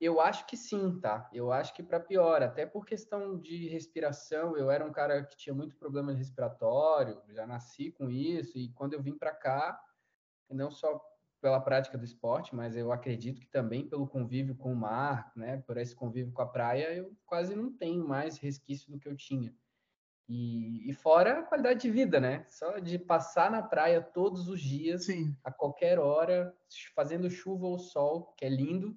Eu 0.00 0.20
acho 0.20 0.46
que 0.46 0.56
sim, 0.56 0.98
tá? 1.00 1.28
Eu 1.32 1.52
acho 1.52 1.72
que 1.74 1.82
para 1.82 2.00
pior, 2.00 2.42
até 2.42 2.66
por 2.66 2.84
questão 2.84 3.38
de 3.38 3.68
respiração. 3.68 4.56
Eu 4.56 4.68
era 4.68 4.84
um 4.84 4.92
cara 4.92 5.24
que 5.24 5.36
tinha 5.36 5.54
muito 5.54 5.76
problema 5.76 6.12
respiratório, 6.12 7.22
já 7.28 7.46
nasci 7.46 7.92
com 7.92 8.10
isso 8.10 8.58
e 8.58 8.72
quando 8.72 8.94
eu 8.94 9.02
vim 9.02 9.16
para 9.16 9.32
cá, 9.32 9.80
não 10.50 10.72
só 10.72 11.00
pela 11.42 11.60
prática 11.60 11.98
do 11.98 12.04
esporte, 12.04 12.54
mas 12.54 12.76
eu 12.76 12.92
acredito 12.92 13.40
que 13.40 13.48
também 13.48 13.88
pelo 13.88 14.06
convívio 14.06 14.54
com 14.54 14.72
o 14.72 14.76
mar, 14.76 15.32
né, 15.34 15.58
por 15.66 15.76
esse 15.76 15.94
convívio 15.94 16.32
com 16.32 16.40
a 16.40 16.46
praia, 16.46 16.94
eu 16.94 17.12
quase 17.26 17.56
não 17.56 17.70
tenho 17.70 18.06
mais 18.06 18.38
resquício 18.38 18.90
do 18.90 18.98
que 18.98 19.08
eu 19.08 19.16
tinha. 19.16 19.52
E, 20.28 20.88
e, 20.88 20.94
fora 20.94 21.40
a 21.40 21.42
qualidade 21.42 21.82
de 21.82 21.90
vida, 21.90 22.20
né? 22.20 22.46
Só 22.48 22.78
de 22.78 22.96
passar 22.96 23.50
na 23.50 23.60
praia 23.60 24.00
todos 24.00 24.48
os 24.48 24.62
dias, 24.62 25.04
Sim. 25.04 25.36
a 25.42 25.50
qualquer 25.50 25.98
hora, 25.98 26.54
fazendo 26.94 27.28
chuva 27.28 27.66
ou 27.66 27.76
sol, 27.76 28.32
que 28.38 28.44
é 28.44 28.48
lindo, 28.48 28.96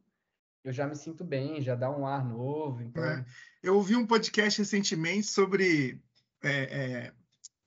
eu 0.63 0.71
já 0.71 0.87
me 0.87 0.95
sinto 0.95 1.25
bem, 1.25 1.61
já 1.61 1.75
dá 1.75 1.89
um 1.89 2.05
ar 2.05 2.23
novo. 2.23 2.81
Então... 2.83 3.03
É. 3.03 3.25
Eu 3.61 3.75
ouvi 3.75 3.95
um 3.95 4.05
podcast 4.05 4.61
recentemente 4.61 5.25
sobre 5.25 5.99
é, 6.43 6.49
é, 6.51 7.13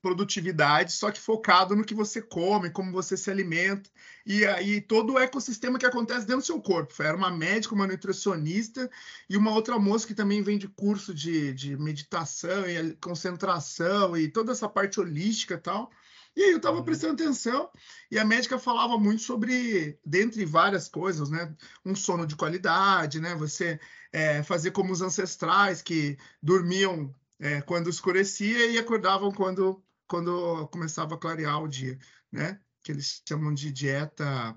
produtividade, 0.01 0.93
só 0.93 1.11
que 1.11 1.19
focado 1.19 1.75
no 1.75 1.83
que 1.83 1.93
você 1.93 2.21
come, 2.21 2.69
como 2.69 2.91
você 2.91 3.17
se 3.17 3.29
alimenta, 3.29 3.89
e 4.25 4.45
aí 4.45 4.79
todo 4.79 5.13
o 5.13 5.19
ecossistema 5.19 5.77
que 5.77 5.85
acontece 5.85 6.25
dentro 6.25 6.41
do 6.41 6.45
seu 6.45 6.61
corpo. 6.61 6.93
Era 7.01 7.17
uma 7.17 7.29
médica, 7.29 7.75
uma 7.75 7.87
nutricionista 7.87 8.89
e 9.29 9.35
uma 9.35 9.51
outra 9.51 9.77
moça 9.77 10.07
que 10.07 10.13
também 10.13 10.41
vem 10.41 10.57
de 10.57 10.67
curso 10.67 11.13
de, 11.13 11.53
de 11.53 11.77
meditação 11.77 12.67
e 12.69 12.95
concentração 12.95 14.15
e 14.15 14.29
toda 14.29 14.51
essa 14.51 14.69
parte 14.69 14.99
holística 14.99 15.55
e 15.55 15.57
tal. 15.57 15.91
E 16.35 16.43
aí 16.43 16.51
eu 16.51 16.57
estava 16.57 16.77
uhum. 16.77 16.83
prestando 16.83 17.21
atenção 17.21 17.69
e 18.09 18.17
a 18.17 18.23
médica 18.23 18.57
falava 18.57 18.97
muito 18.97 19.21
sobre, 19.21 19.99
dentre 20.05 20.45
várias 20.45 20.87
coisas, 20.87 21.29
né? 21.29 21.53
Um 21.83 21.95
sono 21.95 22.25
de 22.25 22.35
qualidade, 22.35 23.19
né? 23.19 23.35
Você 23.35 23.79
é, 24.13 24.41
fazer 24.43 24.71
como 24.71 24.93
os 24.93 25.01
ancestrais 25.01 25.81
que 25.81 26.17
dormiam 26.41 27.13
é, 27.39 27.61
quando 27.61 27.89
escurecia 27.89 28.67
e 28.67 28.77
acordavam 28.77 29.31
quando 29.31 29.83
quando 30.09 30.67
começava 30.67 31.15
a 31.15 31.17
clarear 31.17 31.61
o 31.61 31.67
dia, 31.67 31.97
né? 32.31 32.59
Que 32.83 32.91
eles 32.91 33.21
chamam 33.25 33.53
de 33.53 33.71
dieta 33.71 34.55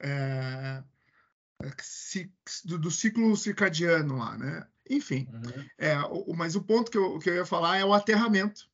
é, 0.00 0.82
do, 2.64 2.78
do, 2.78 2.90
ciclo 2.90 3.34
circadiano 3.36 4.18
lá, 4.18 4.36
né? 4.36 4.66
Enfim, 4.90 5.28
uhum. 5.32 5.64
é, 5.78 5.98
o, 6.00 6.34
mas 6.34 6.56
o 6.56 6.62
ponto 6.62 6.90
que 6.90 6.98
eu, 6.98 7.18
que 7.20 7.30
eu 7.30 7.36
ia 7.36 7.46
falar 7.46 7.78
é 7.78 7.84
o 7.84 7.94
aterramento, 7.94 8.68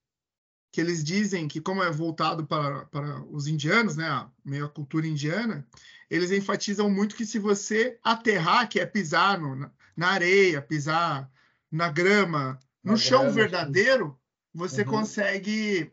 que 0.73 0.81
eles 0.81 1.05
dizem 1.05 1.47
que 1.47 1.61
como 1.61 1.83
é 1.83 1.91
voltado 1.91 2.47
para, 2.47 2.87
para 2.87 3.23
os 3.25 3.47
indianos, 3.47 3.97
né, 3.97 4.09
a 4.09 4.31
meio 4.45 4.69
cultura 4.71 5.07
indiana, 5.07 5.67
eles 6.11 6.31
enfatizam 6.31 6.88
muito 6.91 7.15
que 7.15 7.27
se 7.27 7.38
você 7.38 7.99
aterrar, 8.03 8.69
que 8.69 8.81
é 8.81 8.87
pisar 8.87 9.38
no, 9.38 9.71
na 9.95 10.09
areia, 10.09 10.62
pisar 10.62 11.31
na 11.71 11.91
grama, 11.91 12.59
no 12.83 12.93
na 12.93 12.99
chão 12.99 13.21
grama, 13.21 13.35
verdadeiro, 13.35 14.19
você 14.55 14.83
uhum. 14.83 14.88
consegue 14.88 15.93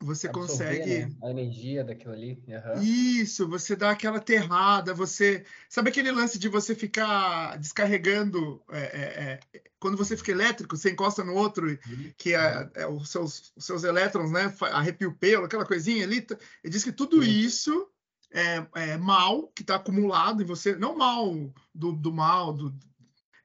você 0.00 0.28
Absorver, 0.28 0.48
consegue. 0.48 0.98
Né? 1.06 1.16
A 1.22 1.30
energia 1.30 1.84
daquilo 1.84 2.12
ali. 2.12 2.42
Uhum. 2.46 2.82
Isso, 2.82 3.48
você 3.48 3.74
dá 3.74 3.90
aquela 3.90 4.20
terrada, 4.20 4.92
você. 4.92 5.44
Sabe 5.68 5.90
aquele 5.90 6.10
lance 6.10 6.38
de 6.38 6.48
você 6.48 6.74
ficar 6.74 7.56
descarregando. 7.58 8.62
É, 8.70 8.78
é, 8.80 9.40
é... 9.54 9.62
Quando 9.78 9.96
você 9.96 10.16
fica 10.16 10.32
elétrico, 10.32 10.76
você 10.76 10.90
encosta 10.90 11.24
no 11.24 11.34
outro, 11.34 11.66
uhum. 11.66 12.12
que 12.16 12.34
é, 12.34 12.70
é, 12.74 12.86
os, 12.86 13.08
seus, 13.08 13.52
os 13.56 13.64
seus 13.64 13.84
elétrons, 13.84 14.30
né? 14.30 14.52
Arrepia 14.72 15.08
o 15.08 15.14
pelo, 15.14 15.44
aquela 15.44 15.64
coisinha 15.64 16.04
ali. 16.04 16.26
Ele 16.62 16.72
diz 16.72 16.84
que 16.84 16.92
tudo 16.92 17.18
uhum. 17.18 17.22
isso 17.22 17.88
é, 18.30 18.66
é, 18.74 18.96
mal 18.98 19.48
que 19.54 19.62
está 19.62 19.76
acumulado 19.76 20.42
em 20.42 20.46
você, 20.46 20.76
não 20.76 20.96
mal 20.96 21.34
do, 21.74 21.92
do 21.92 22.12
mal, 22.12 22.52
do, 22.52 22.74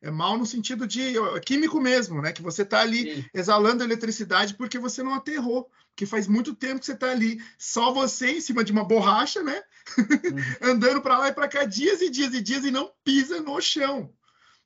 É 0.02 0.10
mal 0.10 0.36
no 0.36 0.48
sentido 0.48 0.88
de 0.88 1.14
químico 1.46 1.80
mesmo, 1.80 2.22
né? 2.22 2.32
Que 2.32 2.42
você 2.42 2.64
está 2.64 2.82
ali 2.82 3.16
Sim. 3.16 3.26
exalando 3.34 3.84
eletricidade 3.84 4.56
porque 4.56 4.80
você 4.80 5.04
não 5.04 5.14
aterrou. 5.14 5.70
Porque 5.90 6.06
faz 6.06 6.28
muito 6.28 6.56
tempo 6.56 6.80
que 6.80 6.86
você 6.86 6.94
está 6.94 7.12
ali, 7.12 7.40
só 7.58 7.94
você 7.94 8.32
em 8.32 8.42
cima 8.42 8.64
de 8.64 8.72
uma 8.72 8.84
borracha, 8.84 9.44
né? 9.44 9.62
Uhum. 9.98 10.36
Andando 10.72 11.02
para 11.02 11.20
lá 11.20 11.28
e 11.28 11.34
para 11.34 11.48
cá 11.48 11.66
dias 11.66 12.02
e 12.02 12.10
dias 12.10 12.34
e 12.34 12.42
dias 12.42 12.66
e 12.66 12.72
não 12.72 12.92
pisa 13.04 13.42
no 13.42 13.62
chão. 13.62 14.12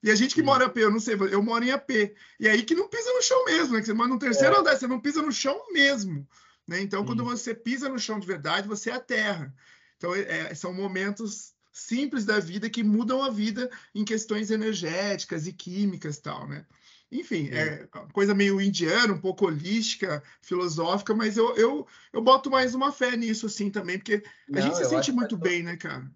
E 0.02 0.10
a 0.10 0.14
gente 0.14 0.34
que 0.34 0.40
Sim. 0.40 0.46
mora 0.46 0.64
em 0.64 0.66
AP, 0.68 0.76
eu 0.78 0.90
não 0.90 1.00
sei, 1.00 1.16
eu 1.30 1.42
moro 1.42 1.64
em 1.64 1.72
AP. 1.72 1.90
E 2.38 2.48
aí 2.48 2.62
que 2.62 2.74
não 2.74 2.88
pisa 2.88 3.12
no 3.12 3.22
chão 3.22 3.44
mesmo, 3.44 3.74
né? 3.74 3.80
Que 3.80 3.86
você 3.86 3.92
mora 3.92 4.08
no 4.08 4.18
terceiro 4.18 4.54
é. 4.54 4.58
andar, 4.60 4.76
você 4.76 4.86
não 4.86 5.00
pisa 5.00 5.20
no 5.20 5.32
chão 5.32 5.60
mesmo. 5.72 6.26
Né? 6.66 6.80
Então, 6.80 7.00
Sim. 7.00 7.06
quando 7.06 7.24
você 7.24 7.54
pisa 7.54 7.88
no 7.88 7.98
chão 7.98 8.18
de 8.18 8.26
verdade, 8.26 8.68
você 8.68 8.90
é 8.90 8.94
a 8.94 9.00
terra. 9.00 9.54
Então, 9.96 10.14
é, 10.14 10.54
são 10.54 10.72
momentos 10.72 11.55
simples 11.76 12.24
da 12.24 12.40
vida 12.40 12.70
que 12.70 12.82
mudam 12.82 13.22
a 13.22 13.28
vida 13.28 13.70
em 13.94 14.02
questões 14.02 14.50
energéticas 14.50 15.46
e 15.46 15.52
químicas 15.52 16.18
tal, 16.18 16.48
né? 16.48 16.66
Enfim, 17.12 17.50
é 17.52 17.86
coisa 18.12 18.34
meio 18.34 18.60
indiana, 18.60 19.12
um 19.12 19.20
pouco 19.20 19.44
holística, 19.44 20.22
filosófica, 20.40 21.14
mas 21.14 21.36
eu, 21.36 21.54
eu, 21.54 21.86
eu 22.12 22.22
boto 22.22 22.50
mais 22.50 22.74
uma 22.74 22.90
fé 22.90 23.14
nisso, 23.16 23.46
assim, 23.46 23.70
também, 23.70 23.98
porque 23.98 24.24
a 24.54 24.58
Não, 24.58 24.60
gente 24.60 24.76
se 24.78 24.84
sente 24.86 25.12
muito 25.12 25.36
bem, 25.36 25.58
todo, 25.58 25.66
né, 25.66 25.76
cara? 25.76 26.10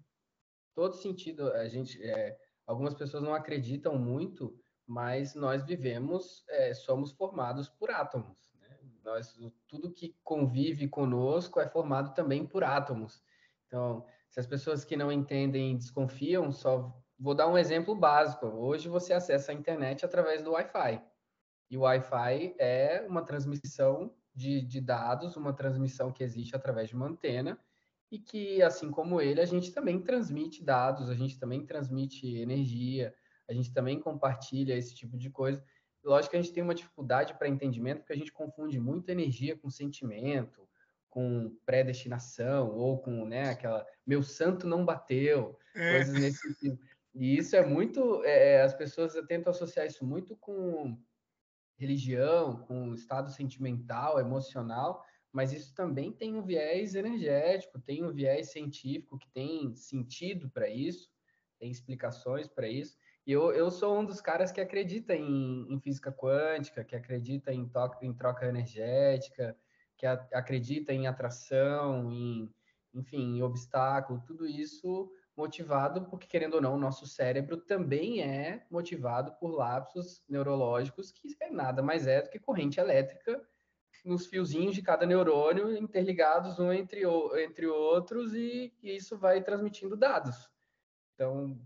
Todo 0.73 0.95
sentido, 0.95 1.49
a 1.53 1.67
gente, 1.67 2.01
é, 2.03 2.35
algumas 2.65 2.95
pessoas 2.95 3.23
não 3.23 3.33
acreditam 3.33 3.97
muito, 3.97 4.59
mas 4.85 5.35
nós 5.35 5.63
vivemos, 5.63 6.43
é, 6.49 6.73
somos 6.73 7.11
formados 7.11 7.69
por 7.69 7.91
átomos, 7.91 8.51
né? 8.59 8.77
Nós, 9.03 9.39
tudo 9.67 9.93
que 9.93 10.17
convive 10.23 10.89
conosco 10.89 11.59
é 11.59 11.69
formado 11.69 12.13
também 12.15 12.45
por 12.45 12.63
átomos. 12.63 13.21
Então, 13.67 14.05
se 14.31 14.39
as 14.39 14.47
pessoas 14.47 14.85
que 14.85 14.95
não 14.95 15.11
entendem 15.11 15.77
desconfiam, 15.77 16.51
só 16.53 16.97
vou 17.19 17.35
dar 17.35 17.49
um 17.49 17.57
exemplo 17.57 17.93
básico. 17.93 18.47
Hoje 18.47 18.87
você 18.87 19.11
acessa 19.11 19.51
a 19.51 19.55
internet 19.55 20.05
através 20.05 20.41
do 20.41 20.51
Wi-Fi. 20.51 21.03
E 21.69 21.77
o 21.77 21.81
Wi-Fi 21.81 22.55
é 22.57 23.05
uma 23.07 23.23
transmissão 23.23 24.15
de, 24.33 24.61
de 24.61 24.79
dados, 24.79 25.35
uma 25.35 25.51
transmissão 25.51 26.13
que 26.13 26.23
existe 26.23 26.55
através 26.55 26.87
de 26.87 26.95
uma 26.95 27.07
antena 27.07 27.59
e 28.09 28.19
que, 28.19 28.61
assim 28.61 28.89
como 28.89 29.19
ele, 29.19 29.41
a 29.41 29.45
gente 29.45 29.71
também 29.71 30.01
transmite 30.01 30.63
dados, 30.63 31.09
a 31.09 31.13
gente 31.13 31.37
também 31.37 31.65
transmite 31.65 32.37
energia, 32.37 33.13
a 33.49 33.53
gente 33.53 33.73
também 33.73 33.99
compartilha 33.99 34.77
esse 34.77 34.95
tipo 34.95 35.17
de 35.17 35.29
coisa. 35.29 35.61
Lógico 36.05 36.31
que 36.31 36.37
a 36.37 36.41
gente 36.41 36.53
tem 36.53 36.63
uma 36.63 36.75
dificuldade 36.75 37.33
para 37.33 37.49
entendimento, 37.49 37.99
porque 37.99 38.13
a 38.13 38.17
gente 38.17 38.31
confunde 38.31 38.79
muito 38.79 39.09
energia 39.09 39.57
com 39.57 39.69
sentimento, 39.69 40.67
com 41.11 41.53
predestinação 41.65 42.71
ou 42.71 42.97
com 42.97 43.25
né, 43.25 43.49
aquela 43.49 43.85
meu 44.07 44.23
santo 44.23 44.65
não 44.65 44.83
bateu, 44.83 45.59
é. 45.75 45.91
coisas 45.91 46.13
nesse 46.13 46.53
sentido. 46.53 46.79
E 47.13 47.37
isso 47.37 47.55
é 47.55 47.65
muito, 47.65 48.23
é, 48.23 48.53
é, 48.53 48.61
as 48.61 48.73
pessoas 48.73 49.13
tentam 49.27 49.51
associar 49.51 49.85
isso 49.85 50.05
muito 50.05 50.35
com 50.37 50.97
religião, 51.77 52.63
com 52.65 52.93
estado 52.93 53.29
sentimental, 53.29 54.19
emocional, 54.19 55.03
mas 55.33 55.51
isso 55.51 55.73
também 55.75 56.11
tem 56.11 56.35
um 56.35 56.41
viés 56.41 56.95
energético, 56.95 57.79
tem 57.79 58.03
um 58.03 58.13
viés 58.13 58.51
científico 58.51 59.19
que 59.19 59.29
tem 59.29 59.75
sentido 59.75 60.49
para 60.49 60.69
isso, 60.69 61.09
tem 61.59 61.69
explicações 61.69 62.47
para 62.47 62.69
isso. 62.69 62.97
E 63.27 63.33
eu, 63.33 63.51
eu 63.51 63.69
sou 63.69 63.99
um 63.99 64.05
dos 64.05 64.21
caras 64.21 64.51
que 64.51 64.61
acredita 64.61 65.13
em, 65.13 65.67
em 65.69 65.79
física 65.79 66.11
quântica, 66.11 66.83
que 66.83 66.95
acredita 66.95 67.53
em, 67.53 67.69
em 68.01 68.13
troca 68.13 68.45
energética, 68.45 69.55
que 70.01 70.07
a, 70.07 70.13
acredita 70.33 70.91
em 70.91 71.05
atração, 71.05 72.11
em, 72.11 72.51
enfim, 72.91 73.37
em 73.37 73.43
obstáculo, 73.43 74.23
tudo 74.25 74.47
isso 74.47 75.11
motivado 75.37 76.05
porque, 76.09 76.25
querendo 76.25 76.55
ou 76.55 76.61
não, 76.61 76.73
o 76.73 76.79
nosso 76.79 77.05
cérebro 77.05 77.55
também 77.55 78.23
é 78.23 78.65
motivado 78.69 79.33
por 79.39 79.51
lapsos 79.51 80.23
neurológicos, 80.27 81.11
que 81.11 81.37
é 81.39 81.51
nada 81.51 81.83
mais 81.83 82.07
é 82.07 82.23
do 82.23 82.31
que 82.31 82.39
corrente 82.39 82.79
elétrica 82.79 83.39
nos 84.03 84.25
fiozinhos 84.25 84.73
de 84.73 84.81
cada 84.81 85.05
neurônio 85.05 85.77
interligados 85.77 86.57
um 86.57 86.73
entre, 86.73 87.03
entre 87.43 87.67
outros 87.67 88.33
e, 88.33 88.73
e 88.81 88.95
isso 88.95 89.15
vai 89.15 89.43
transmitindo 89.43 89.95
dados. 89.95 90.49
Então, 91.13 91.61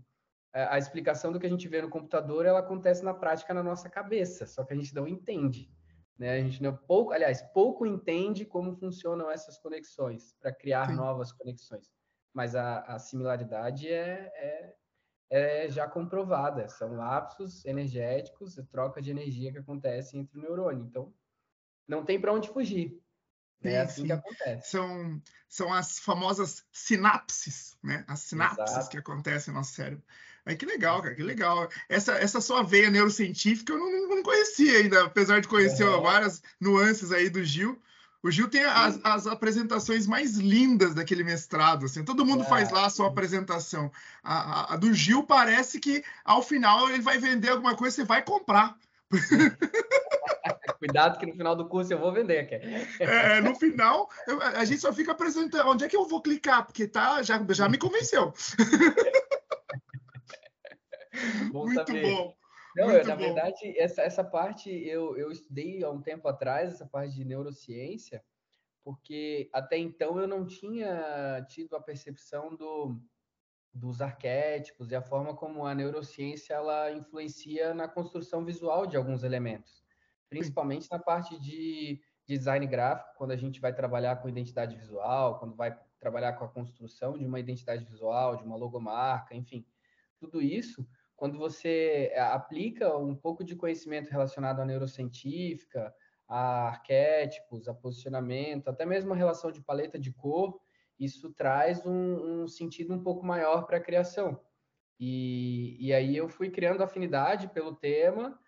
a 0.52 0.76
explicação 0.76 1.32
do 1.32 1.40
que 1.40 1.46
a 1.46 1.50
gente 1.50 1.66
vê 1.66 1.80
no 1.80 1.88
computador, 1.88 2.44
ela 2.44 2.58
acontece 2.58 3.02
na 3.02 3.14
prática 3.14 3.54
na 3.54 3.62
nossa 3.62 3.88
cabeça, 3.88 4.46
só 4.46 4.62
que 4.62 4.74
a 4.74 4.76
gente 4.76 4.94
não 4.94 5.08
entende. 5.08 5.70
Né? 6.18 6.30
A 6.30 6.40
gente 6.40 6.62
não 6.62 6.74
pouco, 6.74 7.12
aliás, 7.12 7.42
pouco 7.52 7.84
entende 7.84 8.44
como 8.44 8.76
funcionam 8.76 9.30
essas 9.30 9.58
conexões 9.58 10.34
para 10.40 10.52
criar 10.52 10.88
Sim. 10.88 10.96
novas 10.96 11.32
conexões. 11.32 11.90
Mas 12.32 12.54
a, 12.54 12.80
a 12.80 12.98
similaridade 12.98 13.88
é, 13.88 14.32
é, 14.34 14.76
é, 15.30 15.70
já 15.70 15.88
comprovada. 15.88 16.68
São 16.68 16.94
lapsos 16.94 17.64
energéticos, 17.64 18.56
troca 18.70 19.00
de 19.00 19.10
energia 19.10 19.52
que 19.52 19.58
acontece 19.58 20.16
entre 20.16 20.38
o 20.38 20.42
neurônio. 20.42 20.84
Então, 20.86 21.14
não 21.86 22.04
tem 22.04 22.20
para 22.20 22.32
onde 22.32 22.48
fugir. 22.48 23.00
É 23.62 23.70
sim, 23.70 23.76
assim 23.76 24.00
sim. 24.02 24.06
que 24.06 24.12
acontece. 24.12 24.70
São, 24.70 25.22
são 25.48 25.72
as 25.72 25.98
famosas 25.98 26.64
sinapses, 26.72 27.76
né? 27.82 28.04
As 28.06 28.20
sinapses 28.20 28.70
Exato. 28.70 28.90
que 28.90 28.98
acontecem 28.98 29.52
no 29.52 29.60
nosso 29.60 29.72
cérebro. 29.72 30.04
Mas 30.46 30.54
que 30.54 30.64
legal, 30.64 31.02
cara, 31.02 31.14
que 31.16 31.24
legal. 31.24 31.68
Essa, 31.88 32.12
essa 32.12 32.40
sua 32.40 32.62
veia 32.62 32.88
neurocientífica 32.88 33.72
eu 33.72 33.78
não, 33.78 34.08
não 34.08 34.22
conhecia 34.22 34.78
ainda, 34.78 35.04
apesar 35.04 35.40
de 35.40 35.48
conhecer 35.48 35.82
uhum. 35.82 36.00
várias 36.00 36.40
nuances 36.60 37.10
aí 37.10 37.28
do 37.28 37.42
Gil. 37.42 37.76
O 38.22 38.30
Gil 38.30 38.48
tem 38.48 38.64
as, 38.64 38.98
as, 39.04 39.26
apresentações 39.26 40.06
mais 40.06 40.36
lindas 40.36 40.94
daquele 40.94 41.24
mestrado. 41.24 41.86
Assim. 41.86 42.04
Todo 42.04 42.24
mundo 42.24 42.44
é. 42.44 42.46
faz 42.46 42.70
lá 42.70 42.86
a 42.86 42.90
sua 42.90 43.08
apresentação. 43.08 43.90
A, 44.22 44.34
a, 44.38 44.74
a, 44.74 44.76
do 44.76 44.94
Gil 44.94 45.24
parece 45.24 45.80
que 45.80 46.04
ao 46.24 46.42
final 46.42 46.88
ele 46.90 47.02
vai 47.02 47.18
vender 47.18 47.50
alguma 47.50 47.74
coisa, 47.74 47.96
você 47.96 48.04
vai 48.04 48.22
comprar. 48.22 48.76
Cuidado 50.78 51.18
que 51.18 51.26
no 51.26 51.34
final 51.34 51.56
do 51.56 51.68
curso 51.68 51.92
eu 51.92 51.98
vou 51.98 52.12
vender. 52.12 52.38
Aqui. 52.38 52.54
É, 53.00 53.40
no 53.40 53.54
final, 53.54 54.08
eu, 54.28 54.40
a 54.40 54.64
gente 54.64 54.80
só 54.80 54.92
fica 54.92 55.12
apresentando. 55.12 55.68
Onde 55.68 55.84
é 55.84 55.88
que 55.88 55.96
eu 55.96 56.06
vou 56.06 56.22
clicar? 56.22 56.64
Porque 56.64 56.86
tá, 56.86 57.22
já, 57.22 57.44
já 57.50 57.68
me 57.68 57.78
convenceu. 57.78 58.32
bom 61.52 61.64
Muito 61.64 61.74
saber. 61.74 62.02
bom. 62.02 62.34
Não, 62.76 62.90
eu, 62.90 63.06
na 63.06 63.16
bom. 63.16 63.22
verdade, 63.22 63.78
essa, 63.78 64.02
essa 64.02 64.22
parte 64.22 64.70
eu, 64.70 65.16
eu 65.16 65.32
estudei 65.32 65.82
há 65.82 65.90
um 65.90 66.02
tempo 66.02 66.28
atrás, 66.28 66.74
essa 66.74 66.86
parte 66.86 67.14
de 67.14 67.24
neurociência, 67.24 68.22
porque 68.84 69.48
até 69.52 69.78
então 69.78 70.20
eu 70.20 70.28
não 70.28 70.46
tinha 70.46 71.44
tido 71.48 71.74
a 71.74 71.80
percepção 71.80 72.54
do, 72.54 73.00
dos 73.72 74.02
arquétipos 74.02 74.90
e 74.90 74.94
a 74.94 75.00
forma 75.00 75.34
como 75.34 75.64
a 75.64 75.74
neurociência 75.74 76.54
ela 76.54 76.92
influencia 76.92 77.72
na 77.72 77.88
construção 77.88 78.44
visual 78.44 78.86
de 78.86 78.96
alguns 78.96 79.22
elementos, 79.22 79.82
principalmente 80.28 80.90
na 80.90 80.98
parte 80.98 81.38
de 81.40 82.00
design 82.26 82.66
gráfico, 82.66 83.16
quando 83.16 83.30
a 83.30 83.36
gente 83.36 83.60
vai 83.60 83.72
trabalhar 83.72 84.16
com 84.16 84.28
identidade 84.28 84.76
visual, 84.76 85.38
quando 85.38 85.54
vai 85.54 85.78
trabalhar 85.98 86.34
com 86.34 86.44
a 86.44 86.48
construção 86.48 87.16
de 87.16 87.24
uma 87.24 87.40
identidade 87.40 87.84
visual, 87.84 88.36
de 88.36 88.44
uma 88.44 88.56
logomarca, 88.56 89.34
enfim, 89.34 89.66
tudo 90.18 90.42
isso 90.42 90.86
quando 91.16 91.38
você 91.38 92.10
eh, 92.12 92.20
aplica 92.20 92.96
um 92.96 93.16
pouco 93.16 93.42
de 93.42 93.56
conhecimento 93.56 94.10
relacionado 94.10 94.60
à 94.60 94.64
neurocientífica, 94.64 95.92
a 96.28 96.68
arquétipos, 96.68 97.68
a 97.68 97.74
posicionamento, 97.74 98.68
até 98.68 98.84
mesmo 98.84 99.12
a 99.12 99.16
relação 99.16 99.50
de 99.50 99.62
paleta 99.62 99.98
de 99.98 100.12
cor, 100.12 100.60
isso 100.98 101.32
traz 101.32 101.84
um, 101.86 102.42
um 102.42 102.48
sentido 102.48 102.94
um 102.94 103.02
pouco 103.02 103.24
maior 103.24 103.66
para 103.66 103.78
a 103.78 103.82
criação. 103.82 104.40
E, 104.98 105.76
e 105.78 105.92
aí 105.92 106.16
eu 106.16 106.28
fui 106.28 106.50
criando 106.50 106.82
afinidade 106.82 107.48
pelo 107.48 107.74
tema, 107.74 108.38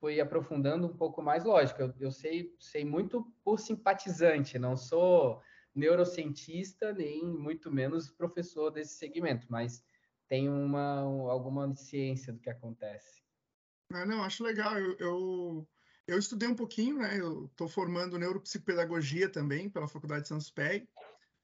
fui 0.00 0.20
aprofundando 0.20 0.86
um 0.86 0.96
pouco 0.96 1.22
mais, 1.22 1.44
lógico, 1.44 1.82
eu, 1.82 1.94
eu 1.98 2.10
sei, 2.10 2.54
sei 2.58 2.84
muito 2.84 3.24
por 3.44 3.58
simpatizante, 3.58 4.58
não 4.58 4.76
sou 4.76 5.40
neurocientista, 5.74 6.92
nem 6.92 7.24
muito 7.24 7.70
menos 7.70 8.08
professor 8.10 8.70
desse 8.70 8.94
segmento, 8.94 9.46
mas 9.50 9.84
tem 10.28 10.48
uma, 10.48 11.00
alguma 11.30 11.74
ciência 11.74 12.32
do 12.32 12.38
que 12.38 12.50
acontece. 12.50 13.22
Ah, 13.92 14.04
não, 14.04 14.22
acho 14.22 14.42
legal. 14.42 14.76
Eu, 14.78 14.96
eu, 14.98 15.68
eu, 16.06 16.18
estudei 16.18 16.48
um 16.48 16.54
pouquinho, 16.54 16.98
né? 16.98 17.18
Eu 17.18 17.46
estou 17.46 17.68
formando 17.68 18.18
neuropsicopedagogia 18.18 19.28
também 19.28 19.70
pela 19.70 19.88
Faculdade 19.88 20.22
de 20.22 20.28
Santos 20.28 20.50
Pé. 20.50 20.86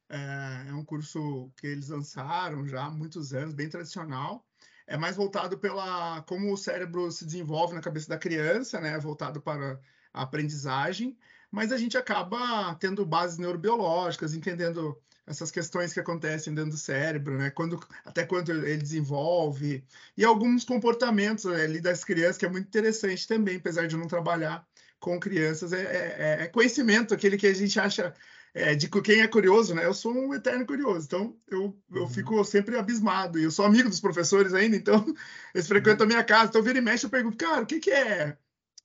É, 0.08 0.68
é 0.68 0.74
um 0.74 0.84
curso 0.84 1.50
que 1.56 1.66
eles 1.66 1.88
lançaram 1.88 2.66
já 2.66 2.84
há 2.84 2.90
muitos 2.90 3.32
anos, 3.32 3.54
bem 3.54 3.68
tradicional. 3.68 4.44
É 4.86 4.96
mais 4.96 5.16
voltado 5.16 5.56
pela 5.58 6.22
como 6.22 6.52
o 6.52 6.56
cérebro 6.56 7.10
se 7.10 7.24
desenvolve 7.24 7.74
na 7.74 7.80
cabeça 7.80 8.08
da 8.08 8.18
criança, 8.18 8.80
né? 8.80 8.98
Voltado 8.98 9.40
para 9.40 9.80
a 10.12 10.22
aprendizagem, 10.22 11.16
mas 11.50 11.72
a 11.72 11.78
gente 11.78 11.96
acaba 11.96 12.74
tendo 12.74 13.06
bases 13.06 13.38
neurobiológicas, 13.38 14.34
entendendo 14.34 15.00
essas 15.26 15.50
questões 15.50 15.92
que 15.92 16.00
acontecem 16.00 16.54
dentro 16.54 16.72
do 16.72 16.76
cérebro, 16.76 17.38
né? 17.38 17.50
Quando, 17.50 17.80
até 18.04 18.24
quando 18.24 18.50
ele 18.50 18.76
desenvolve, 18.76 19.84
e 20.16 20.24
alguns 20.24 20.64
comportamentos 20.64 21.44
né, 21.44 21.62
ali 21.62 21.80
das 21.80 22.04
crianças, 22.04 22.38
que 22.38 22.46
é 22.46 22.48
muito 22.48 22.66
interessante 22.66 23.26
também, 23.26 23.56
apesar 23.56 23.86
de 23.86 23.96
não 23.96 24.06
trabalhar 24.06 24.66
com 24.98 25.18
crianças, 25.18 25.72
é, 25.72 25.82
é, 25.82 26.44
é 26.44 26.48
conhecimento, 26.48 27.14
aquele 27.14 27.36
que 27.36 27.46
a 27.46 27.54
gente 27.54 27.78
acha 27.78 28.14
é, 28.54 28.74
de 28.74 28.88
quem 28.88 29.20
é 29.20 29.28
curioso, 29.28 29.74
né? 29.74 29.84
Eu 29.84 29.94
sou 29.94 30.12
um 30.12 30.34
eterno 30.34 30.66
curioso, 30.66 31.06
então 31.06 31.36
eu, 31.48 31.76
eu 31.90 32.02
uhum. 32.02 32.08
fico 32.08 32.44
sempre 32.44 32.76
abismado. 32.76 33.38
E 33.38 33.44
eu 33.44 33.50
sou 33.50 33.64
amigo 33.64 33.88
dos 33.88 34.00
professores 34.00 34.52
ainda, 34.52 34.76
então 34.76 35.04
eles 35.54 35.66
frequentam 35.66 36.06
uhum. 36.06 36.12
a 36.12 36.14
minha 36.14 36.24
casa. 36.24 36.50
Então, 36.50 36.62
vira 36.62 36.78
e 36.78 36.82
mexe, 36.82 37.06
eu 37.06 37.10
pergunto, 37.10 37.36
cara, 37.36 37.62
o 37.62 37.66
que, 37.66 37.80
que 37.80 37.90
é 37.90 38.36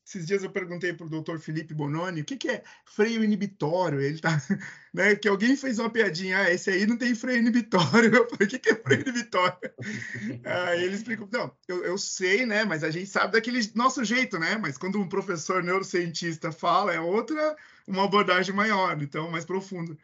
esses 0.07 0.25
dias 0.25 0.41
eu 0.41 0.49
perguntei 0.49 0.93
para 0.93 1.05
o 1.05 1.09
doutor 1.09 1.37
Felipe 1.37 1.73
Bononi 1.73 2.21
o 2.21 2.23
que, 2.23 2.37
que 2.37 2.47
é 2.47 2.63
freio 2.85 3.21
inibitório. 3.25 3.99
Ele 3.99 4.17
tá, 4.17 4.41
né? 4.93 5.17
Que 5.17 5.27
alguém 5.27 5.57
fez 5.57 5.79
uma 5.79 5.89
piadinha, 5.89 6.37
ah, 6.39 6.49
esse 6.49 6.69
aí 6.69 6.87
não 6.87 6.97
tem 6.97 7.13
freio 7.13 7.39
inibitório. 7.39 8.15
Eu 8.15 8.29
falei, 8.29 8.47
o 8.47 8.49
que, 8.49 8.57
que 8.57 8.69
é 8.69 8.75
freio 8.75 9.01
inibitório? 9.01 9.57
aí 10.45 10.85
ele 10.85 10.95
explicou, 10.95 11.27
não, 11.29 11.53
eu, 11.67 11.83
eu 11.83 11.97
sei, 11.97 12.45
né? 12.45 12.63
Mas 12.63 12.85
a 12.85 12.89
gente 12.89 13.07
sabe 13.07 13.33
daquele 13.33 13.59
nosso 13.75 14.03
jeito, 14.05 14.39
né? 14.39 14.57
Mas 14.57 14.77
quando 14.77 14.97
um 14.97 15.09
professor 15.09 15.61
neurocientista 15.61 16.53
fala, 16.53 16.93
é 16.93 17.01
outra, 17.01 17.57
uma 17.85 18.05
abordagem 18.05 18.55
maior, 18.55 19.01
então 19.01 19.29
mais 19.29 19.43
profunda. 19.43 19.97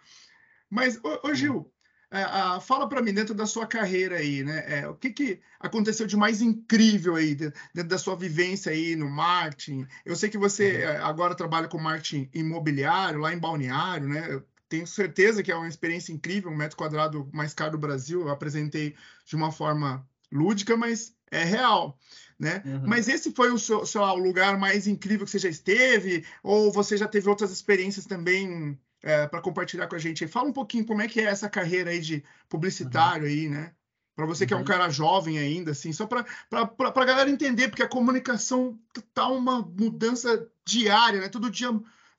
Mas, 0.70 1.00
ô, 1.02 1.30
ô 1.30 1.34
Gil, 1.34 1.72
é, 2.14 2.60
fala 2.62 2.88
para 2.88 3.02
mim, 3.02 3.12
dentro 3.12 3.34
da 3.34 3.48
sua 3.48 3.66
carreira 3.66 4.18
aí, 4.18 4.44
né? 4.44 4.64
É, 4.68 4.88
o 4.88 4.94
que, 4.94 5.10
que 5.10 5.40
aconteceu 5.60 6.06
de 6.06 6.16
mais 6.16 6.42
incrível 6.42 7.16
aí, 7.16 7.34
dentro 7.34 7.88
da 7.88 7.98
sua 7.98 8.16
vivência 8.16 8.72
aí 8.72 8.96
no 8.96 9.10
marketing? 9.10 9.88
Eu 10.06 10.16
sei 10.16 10.30
que 10.30 10.38
você 10.38 10.76
uhum. 10.76 10.82
é, 10.82 10.98
agora 10.98 11.34
trabalha 11.34 11.68
com 11.68 11.80
marketing 11.80 12.30
imobiliário, 12.34 13.20
lá 13.20 13.34
em 13.34 13.40
Balneário, 13.40 14.08
né? 14.08 14.28
Eu 14.30 14.46
tenho 14.70 14.86
certeza 14.86 15.42
que 15.42 15.52
é 15.52 15.56
uma 15.56 15.68
experiência 15.68 16.14
incrível, 16.14 16.52
um 16.52 16.56
metro 16.56 16.78
quadrado 16.78 17.28
mais 17.34 17.54
caro 17.54 17.72
do 17.72 17.78
Brasil. 17.78 18.22
Eu 18.22 18.30
apresentei 18.30 18.96
de 19.26 19.36
uma 19.36 19.52
forma 19.52 20.08
lúdica, 20.32 20.78
mas 20.78 21.16
é 21.32 21.44
real. 21.44 21.98
Né? 22.40 22.62
Uhum. 22.66 22.82
Mas 22.86 23.08
esse 23.08 23.32
foi 23.32 23.52
o 23.52 23.58
seu, 23.58 23.86
seu, 23.86 24.04
lugar 24.16 24.58
mais 24.58 24.86
incrível 24.88 25.26
que 25.26 25.32
você 25.32 25.40
já 25.40 25.50
esteve? 25.50 26.26
Ou 26.44 26.72
você 26.72 26.98
já 26.98 27.08
teve 27.08 27.30
outras 27.30 27.52
experiências 27.52 28.06
também 28.06 28.78
é, 29.04 29.28
para 29.28 29.42
compartilhar 29.42 29.88
com 29.88 29.96
a 29.96 30.00
gente. 30.00 30.26
Fala 30.26 30.50
um 30.50 30.54
pouquinho 30.54 30.86
como 30.86 31.02
é 31.02 31.08
que 31.08 31.20
é 31.20 31.26
essa 31.26 31.50
carreira 31.50 31.92
aí 31.92 32.00
de 32.00 32.24
publicitário 32.48 33.26
uhum. 33.26 33.30
aí, 33.30 33.50
né? 33.50 33.74
Para 34.16 34.26
você 34.26 34.46
que 34.46 34.54
é 34.54 34.56
um 34.56 34.60
uhum. 34.60 34.66
cara 34.66 34.90
jovem 34.90 35.40
ainda, 35.40 35.72
assim, 35.72 35.92
só 35.92 36.06
para 36.06 36.26
a 36.50 37.06
galera 37.06 37.30
entender, 37.30 37.68
porque 37.68 37.82
a 37.82 37.90
comunicação 37.90 38.80
tá 39.14 39.28
uma 39.28 39.62
mudança 39.62 40.50
diária, 40.64 41.20
né? 41.20 41.30
Todo 41.30 41.50
dia 41.50 41.70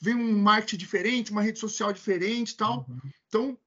vem 0.01 0.15
um 0.15 0.39
marketing 0.39 0.77
diferente, 0.77 1.31
uma 1.31 1.43
rede 1.43 1.59
social 1.59 1.93
diferente 1.93 2.51
e 2.51 2.57
tal. 2.57 2.85
Uhum. 2.89 3.01
Então, 3.29 3.59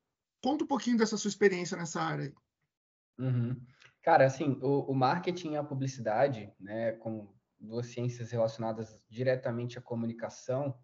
conta 0.43 0.65
um 0.65 0.67
pouquinho 0.67 0.97
dessa 0.97 1.17
sua 1.17 1.29
experiência 1.29 1.77
nessa 1.77 2.01
área 2.01 2.25
aí. 2.25 2.33
Uhum. 3.17 3.55
Cara, 4.03 4.25
assim, 4.25 4.59
o, 4.61 4.91
o, 4.91 4.93
marketing 4.93 5.53
e 5.53 5.57
a 5.57 5.63
publicidade, 5.63 6.51
né, 6.59 6.91
com 6.93 7.33
duas 7.59 7.87
ciências 7.87 8.31
relacionadas 8.31 9.01
diretamente 9.09 9.77
à 9.77 9.81
comunicação, 9.81 10.77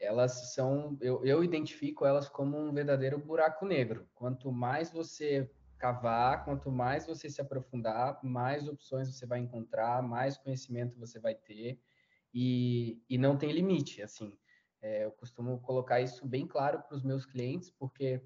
elas 0.00 0.54
são, 0.54 0.96
eu, 1.00 1.24
eu 1.24 1.44
identifico 1.44 2.06
elas 2.06 2.28
como 2.28 2.56
um 2.58 2.72
verdadeiro 2.72 3.18
buraco 3.18 3.66
negro. 3.66 4.08
Quanto 4.14 4.50
mais 4.50 4.90
você 4.90 5.50
cavar, 5.78 6.44
quanto 6.44 6.70
mais 6.70 7.06
você 7.06 7.28
se 7.28 7.40
aprofundar, 7.40 8.18
mais 8.22 8.66
opções 8.66 9.14
você 9.14 9.26
vai 9.26 9.40
encontrar, 9.40 10.02
mais 10.02 10.36
conhecimento 10.36 10.98
você 10.98 11.18
vai 11.18 11.34
ter 11.34 11.80
e, 12.32 13.02
e 13.08 13.18
não 13.18 13.36
tem 13.36 13.52
limite, 13.52 14.02
assim. 14.02 14.36
É, 14.82 15.04
eu 15.04 15.12
costumo 15.12 15.60
colocar 15.60 16.00
isso 16.00 16.26
bem 16.26 16.46
claro 16.46 16.82
para 16.82 16.96
os 16.96 17.02
meus 17.02 17.26
clientes, 17.26 17.70
porque 17.70 18.22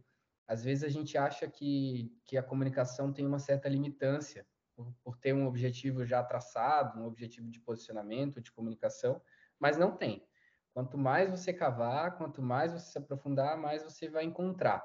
às 0.47 0.63
vezes 0.63 0.85
a 0.85 0.89
gente 0.89 1.19
acha 1.19 1.49
que, 1.49 2.13
que 2.25 2.37
a 2.37 2.43
comunicação 2.43 3.13
tem 3.13 3.27
uma 3.27 3.39
certa 3.39 3.69
limitância 3.69 4.47
por, 4.77 4.95
por 5.03 5.17
ter 5.17 5.35
um 5.35 5.47
objetivo 5.47 6.05
já 6.05 6.23
traçado, 6.23 7.01
um 7.01 7.07
objetivo 7.07 7.49
de 7.51 7.61
posicionamento, 7.61 8.41
de 8.41 8.53
comunicação, 8.53 9.21
mas 9.59 9.77
não 9.77 9.97
tem. 9.97 10.27
Quanto 10.75 10.99
mais 10.99 11.31
você 11.31 11.53
cavar, 11.53 12.19
quanto 12.19 12.43
mais 12.43 12.73
você 12.73 12.91
se 12.91 12.99
aprofundar, 12.99 13.57
mais 13.57 13.85
você 13.85 14.09
vai 14.11 14.25
encontrar. 14.25 14.85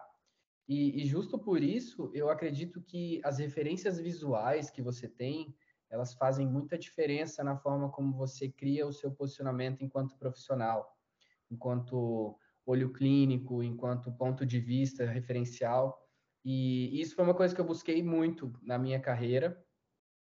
E, 0.68 1.02
e, 1.02 1.06
justo 1.08 1.40
por 1.40 1.64
isso, 1.64 2.12
eu 2.14 2.30
acredito 2.30 2.80
que 2.80 3.20
as 3.24 3.40
referências 3.40 4.00
visuais 4.00 4.70
que 4.70 4.84
você 4.84 5.10
tem, 5.10 5.56
elas 5.90 6.14
fazem 6.14 6.48
muita 6.48 6.78
diferença 6.78 7.44
na 7.44 7.58
forma 7.58 7.90
como 7.90 8.16
você 8.16 8.52
cria 8.52 8.86
o 8.86 8.94
seu 8.94 9.12
posicionamento 9.12 9.84
enquanto 9.84 10.16
profissional, 10.16 10.96
enquanto 11.50 12.38
olho 12.64 12.94
clínico, 12.94 13.64
enquanto 13.64 14.12
ponto 14.12 14.46
de 14.46 14.60
vista 14.60 15.04
referencial. 15.08 16.00
E 16.46 17.02
isso 17.02 17.16
foi 17.16 17.24
uma 17.24 17.34
coisa 17.34 17.56
que 17.56 17.60
eu 17.60 17.66
busquei 17.66 18.04
muito 18.04 18.54
na 18.62 18.78
minha 18.78 19.00
carreira, 19.00 19.60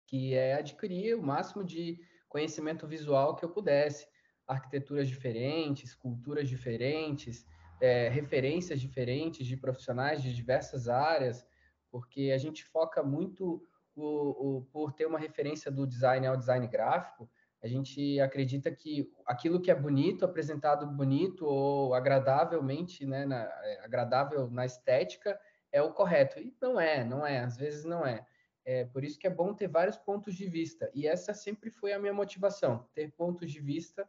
que 0.07 0.35
é 0.35 0.57
adquirir 0.57 1.17
o 1.17 1.23
máximo 1.23 1.65
de 1.65 1.99
conhecimento 2.29 2.87
visual 2.87 3.35
que 3.35 3.45
eu 3.45 3.49
pudesse 3.49 4.07
arquiteturas 4.47 5.09
diferentes, 5.09 5.95
culturas 5.95 6.49
diferentes, 6.49 7.47
é, 7.81 8.09
referências 8.09 8.81
diferentes 8.81 9.47
de 9.47 9.57
profissionais 9.57 10.23
de 10.23 10.35
diversas 10.35 10.89
áreas, 10.89 11.47
porque 11.91 12.33
a 12.35 12.39
gente 12.39 12.65
foca 12.65 13.03
muito 13.03 13.63
o, 13.95 14.59
o, 14.59 14.63
por 14.73 14.93
ter 14.93 15.07
uma 15.07 15.19
referência 15.19 15.71
do 15.71 15.87
design 15.87 16.27
ao 16.27 16.37
design 16.37 16.67
gráfico, 16.69 17.29
a 17.63 17.67
gente 17.67 18.21
acredita 18.21 18.71
que 18.71 19.11
aquilo 19.27 19.61
que 19.61 19.71
é 19.71 19.75
bonito, 19.75 20.25
apresentado 20.25 20.87
bonito 20.87 21.47
ou 21.47 21.95
agradavelmente, 21.95 23.05
né, 23.05 23.25
na, 23.25 23.43
é, 23.43 23.85
agradável 23.85 24.49
na 24.51 24.65
estética, 24.65 25.39
é 25.73 25.83
o 25.83 25.93
correto. 25.93 26.39
E 26.39 26.55
não 26.61 26.79
é, 26.79 27.05
não 27.05 27.27
é, 27.27 27.41
às 27.41 27.57
vezes 27.57 27.85
não 27.85 28.07
é. 28.07 28.25
É 28.65 28.85
por 28.85 29.05
isso 29.05 29.19
que 29.19 29.27
é 29.27 29.31
bom 29.31 29.55
ter 29.55 29.69
vários 29.69 29.97
pontos 29.97 30.35
de 30.35 30.47
vista. 30.47 30.91
E 30.95 31.07
essa 31.07 31.33
sempre 31.33 31.71
foi 31.71 31.93
a 31.93 31.99
minha 31.99 32.13
motivação, 32.13 32.89
ter 32.95 33.11
pontos 33.13 33.51
de 33.51 33.61
vista 33.61 34.09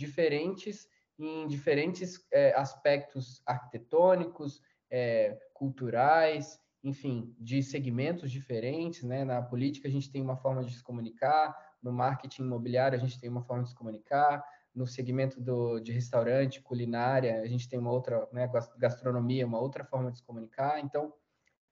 diferentes 0.00 0.88
em 1.18 1.46
diferentes 1.46 2.26
é, 2.32 2.54
aspectos 2.54 3.42
arquitetônicos, 3.44 4.62
é, 4.90 5.38
culturais, 5.52 6.58
enfim, 6.82 7.34
de 7.38 7.62
segmentos 7.62 8.30
diferentes, 8.32 9.02
né? 9.02 9.22
Na 9.22 9.42
política 9.42 9.86
a 9.86 9.90
gente 9.90 10.10
tem 10.10 10.22
uma 10.22 10.36
forma 10.36 10.64
de 10.64 10.74
se 10.74 10.82
comunicar, 10.82 11.54
no 11.82 11.92
marketing 11.92 12.42
imobiliário 12.42 12.96
a 12.96 13.00
gente 13.00 13.20
tem 13.20 13.28
uma 13.28 13.42
forma 13.42 13.64
de 13.64 13.68
se 13.68 13.74
comunicar, 13.74 14.42
no 14.74 14.86
segmento 14.86 15.40
do, 15.40 15.78
de 15.78 15.92
restaurante, 15.92 16.62
culinária, 16.62 17.40
a 17.42 17.46
gente 17.46 17.68
tem 17.68 17.78
uma 17.78 17.90
outra, 17.90 18.26
né, 18.32 18.50
gastronomia, 18.78 19.46
uma 19.46 19.60
outra 19.60 19.84
forma 19.84 20.10
de 20.10 20.18
se 20.18 20.24
comunicar. 20.24 20.80
Então, 20.80 21.12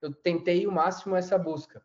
eu 0.02 0.12
tentei 0.12 0.66
o 0.66 0.72
máximo 0.72 1.16
essa 1.16 1.38
busca. 1.38 1.82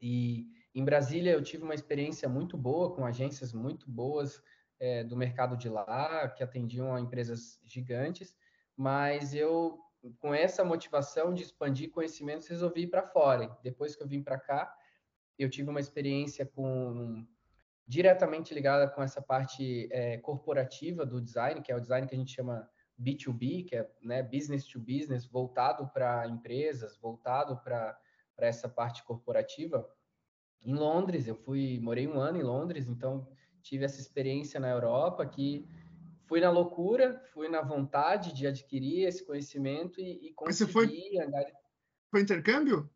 E 0.00 0.46
em 0.74 0.84
Brasília 0.84 1.32
eu 1.32 1.42
tive 1.42 1.62
uma 1.62 1.74
experiência 1.74 2.28
muito 2.28 2.56
boa 2.56 2.94
com 2.94 3.06
agências 3.06 3.52
muito 3.52 3.90
boas, 3.90 4.42
é, 4.82 5.04
do 5.04 5.16
mercado 5.16 5.56
de 5.56 5.68
lá, 5.68 6.28
que 6.30 6.42
atendiam 6.42 6.92
a 6.92 7.00
empresas 7.00 7.60
gigantes, 7.62 8.34
mas 8.76 9.32
eu, 9.32 9.78
com 10.18 10.34
essa 10.34 10.64
motivação 10.64 11.32
de 11.32 11.44
expandir 11.44 11.92
conhecimentos, 11.92 12.48
resolvi 12.48 12.82
ir 12.82 12.86
para 12.88 13.06
fora. 13.06 13.56
Depois 13.62 13.94
que 13.94 14.02
eu 14.02 14.08
vim 14.08 14.20
para 14.20 14.40
cá, 14.40 14.74
eu 15.38 15.48
tive 15.48 15.70
uma 15.70 15.78
experiência 15.78 16.44
com 16.44 17.24
diretamente 17.86 18.52
ligada 18.52 18.88
com 18.88 19.00
essa 19.00 19.22
parte 19.22 19.88
é, 19.92 20.18
corporativa 20.18 21.06
do 21.06 21.20
design, 21.20 21.62
que 21.62 21.70
é 21.70 21.76
o 21.76 21.80
design 21.80 22.08
que 22.08 22.16
a 22.16 22.18
gente 22.18 22.34
chama 22.34 22.68
B2B, 23.00 23.68
que 23.68 23.76
é 23.76 23.88
né, 24.02 24.20
business 24.20 24.66
to 24.66 24.80
business, 24.80 25.26
voltado 25.26 25.88
para 25.90 26.26
empresas, 26.26 26.98
voltado 26.98 27.56
para 27.58 27.96
essa 28.38 28.68
parte 28.68 29.04
corporativa. 29.04 29.88
Em 30.60 30.74
Londres, 30.74 31.28
eu 31.28 31.36
fui, 31.36 31.78
morei 31.80 32.08
um 32.08 32.18
ano 32.18 32.38
em 32.38 32.42
Londres, 32.42 32.88
então 32.88 33.28
tive 33.62 33.84
essa 33.84 34.00
experiência 34.00 34.58
na 34.60 34.68
Europa 34.68 35.24
que 35.26 35.66
fui 36.26 36.40
na 36.40 36.50
loucura, 36.50 37.20
fui 37.32 37.48
na 37.48 37.62
vontade 37.62 38.32
de 38.32 38.46
adquirir 38.46 39.06
esse 39.06 39.24
conhecimento 39.24 40.00
e, 40.00 40.28
e 40.28 40.32
conseguir 40.34 40.44
Mas 40.46 40.56
você 40.56 40.66
foi, 40.66 41.18
andar... 41.18 41.44
foi 42.10 42.20
intercâmbio? 42.22 42.90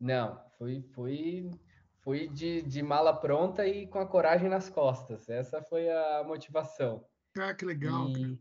Não, 0.00 0.40
fui, 0.58 0.82
fui, 0.92 1.50
fui 1.98 2.28
de, 2.28 2.62
de 2.62 2.82
mala 2.82 3.12
pronta 3.12 3.66
e 3.66 3.86
com 3.86 3.98
a 3.98 4.06
coragem 4.06 4.48
nas 4.48 4.68
costas. 4.68 5.28
Essa 5.28 5.62
foi 5.62 5.90
a 5.90 6.24
motivação. 6.24 7.04
Ah, 7.36 7.54
que 7.54 7.64
legal. 7.64 8.08
E, 8.08 8.38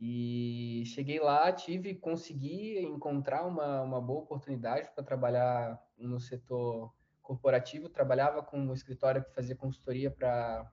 e 0.00 0.86
cheguei 0.86 1.20
lá, 1.20 1.52
tive, 1.52 1.94
consegui 1.94 2.78
encontrar 2.80 3.46
uma, 3.46 3.82
uma 3.82 4.00
boa 4.00 4.22
oportunidade 4.22 4.90
para 4.94 5.04
trabalhar 5.04 5.80
no 5.96 6.20
setor 6.20 6.92
corporativo, 7.24 7.88
trabalhava 7.88 8.42
com 8.42 8.58
um 8.60 8.72
escritório 8.72 9.24
que 9.24 9.34
fazia 9.34 9.56
consultoria 9.56 10.10
para 10.10 10.70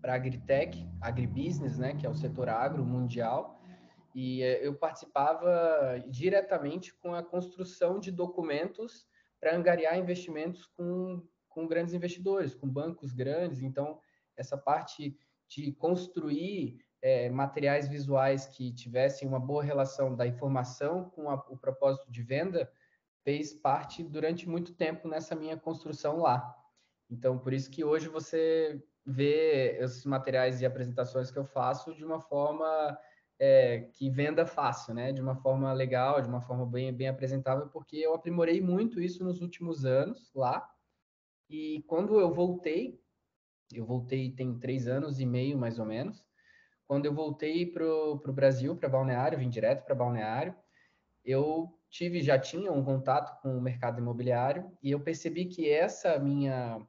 para 0.00 0.14
agritech, 0.14 0.86
agribusiness, 1.00 1.78
né, 1.78 1.94
que 1.94 2.04
é 2.04 2.10
o 2.10 2.14
setor 2.14 2.48
agro 2.48 2.84
mundial, 2.84 3.58
e 4.14 4.42
eh, 4.42 4.66
eu 4.66 4.74
participava 4.74 6.02
diretamente 6.08 6.92
com 6.94 7.14
a 7.14 7.22
construção 7.22 7.98
de 7.98 8.10
documentos 8.10 9.06
para 9.40 9.56
angariar 9.56 9.96
investimentos 9.98 10.66
com, 10.66 11.22
com 11.48 11.66
grandes 11.66 11.94
investidores, 11.94 12.54
com 12.54 12.68
bancos 12.68 13.12
grandes. 13.12 13.62
Então, 13.62 13.98
essa 14.36 14.58
parte 14.58 15.16
de 15.48 15.72
construir 15.72 16.78
é, 17.00 17.28
materiais 17.28 17.88
visuais 17.88 18.46
que 18.46 18.72
tivessem 18.72 19.28
uma 19.28 19.38
boa 19.38 19.62
relação 19.62 20.16
da 20.16 20.26
informação 20.26 21.10
com 21.10 21.30
a, 21.30 21.34
o 21.48 21.56
propósito 21.56 22.10
de 22.10 22.22
venda 22.22 22.70
fez 23.24 23.54
parte 23.54 24.02
durante 24.02 24.48
muito 24.48 24.74
tempo 24.74 25.08
nessa 25.08 25.34
minha 25.34 25.56
construção 25.56 26.18
lá. 26.18 26.54
Então, 27.10 27.38
por 27.38 27.52
isso 27.52 27.70
que 27.70 27.82
hoje 27.82 28.08
você 28.08 28.82
vê 29.04 29.78
esses 29.80 30.04
materiais 30.04 30.60
e 30.60 30.66
apresentações 30.66 31.30
que 31.30 31.38
eu 31.38 31.44
faço 31.44 31.94
de 31.94 32.04
uma 32.04 32.20
forma 32.20 32.98
é, 33.38 33.80
que 33.92 34.10
venda 34.10 34.46
fácil, 34.46 34.94
né? 34.94 35.12
De 35.12 35.20
uma 35.20 35.34
forma 35.36 35.72
legal, 35.72 36.20
de 36.20 36.28
uma 36.28 36.40
forma 36.40 36.66
bem, 36.66 36.92
bem 36.92 37.08
apresentável, 37.08 37.68
porque 37.68 37.96
eu 37.96 38.14
aprimorei 38.14 38.60
muito 38.60 39.00
isso 39.00 39.24
nos 39.24 39.40
últimos 39.40 39.84
anos 39.84 40.32
lá. 40.34 40.70
E 41.48 41.82
quando 41.86 42.20
eu 42.20 42.32
voltei, 42.32 43.00
eu 43.72 43.84
voltei 43.84 44.30
tem 44.30 44.58
três 44.58 44.86
anos 44.86 45.18
e 45.20 45.26
meio 45.26 45.58
mais 45.58 45.78
ou 45.78 45.86
menos. 45.86 46.24
Quando 46.86 47.06
eu 47.06 47.14
voltei 47.14 47.66
para 47.66 47.84
o 47.84 48.32
Brasil, 48.32 48.76
para 48.76 48.88
Balneário, 48.88 49.38
vim 49.38 49.48
direto 49.48 49.84
para 49.84 49.94
Balneário, 49.94 50.54
eu 51.24 51.78
tive, 51.94 52.20
já 52.20 52.36
tinha 52.36 52.72
um 52.72 52.82
contato 52.82 53.40
com 53.40 53.56
o 53.56 53.60
mercado 53.60 54.00
imobiliário 54.00 54.68
e 54.82 54.90
eu 54.90 54.98
percebi 54.98 55.44
que 55.46 55.70
essa 55.70 56.18
minha 56.18 56.84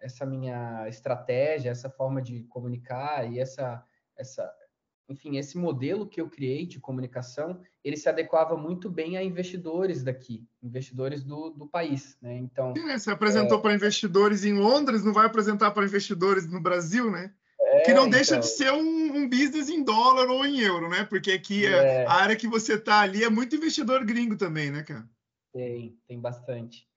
essa 0.00 0.26
minha 0.26 0.88
estratégia, 0.88 1.70
essa 1.70 1.88
forma 1.88 2.20
de 2.20 2.42
comunicar 2.44 3.32
e 3.32 3.38
essa 3.38 3.84
essa 4.18 4.52
enfim, 5.08 5.36
esse 5.36 5.56
modelo 5.58 6.08
que 6.08 6.20
eu 6.20 6.28
criei 6.28 6.66
de 6.66 6.80
comunicação, 6.80 7.60
ele 7.84 7.96
se 7.96 8.08
adequava 8.08 8.56
muito 8.56 8.90
bem 8.90 9.16
a 9.16 9.22
investidores 9.22 10.02
daqui, 10.02 10.44
investidores 10.62 11.22
do, 11.22 11.50
do 11.50 11.66
país, 11.66 12.16
né? 12.20 12.36
Então... 12.38 12.72
Sim, 12.74 12.86
né? 12.86 12.98
Você 12.98 13.10
apresentou 13.10 13.58
é... 13.58 13.60
para 13.60 13.74
investidores 13.74 14.44
em 14.44 14.54
Londres, 14.54 15.04
não 15.04 15.12
vai 15.12 15.26
apresentar 15.26 15.70
para 15.72 15.84
investidores 15.84 16.48
no 16.48 16.62
Brasil, 16.62 17.10
né? 17.10 17.32
É, 17.82 17.84
que 17.84 17.94
não 17.94 18.08
deixa 18.08 18.36
então... 18.36 18.40
de 18.40 18.46
ser 18.46 18.72
um, 18.72 19.16
um, 19.16 19.28
business 19.28 19.68
em 19.68 19.82
dólar 19.82 20.28
ou 20.28 20.44
em 20.44 20.60
euro, 20.60 20.88
né? 20.88 21.04
Porque 21.04 21.32
aqui 21.32 21.66
é. 21.66 22.06
a 22.06 22.12
área 22.14 22.36
que 22.36 22.48
você 22.48 22.74
está 22.74 23.00
ali 23.00 23.24
é 23.24 23.28
muito 23.28 23.56
investidor 23.56 24.04
gringo 24.04 24.36
também, 24.36 24.70
né, 24.70 24.82
cara? 24.82 25.08
Tem, 25.52 25.98
tem 26.06 26.20
bastante. 26.20 26.88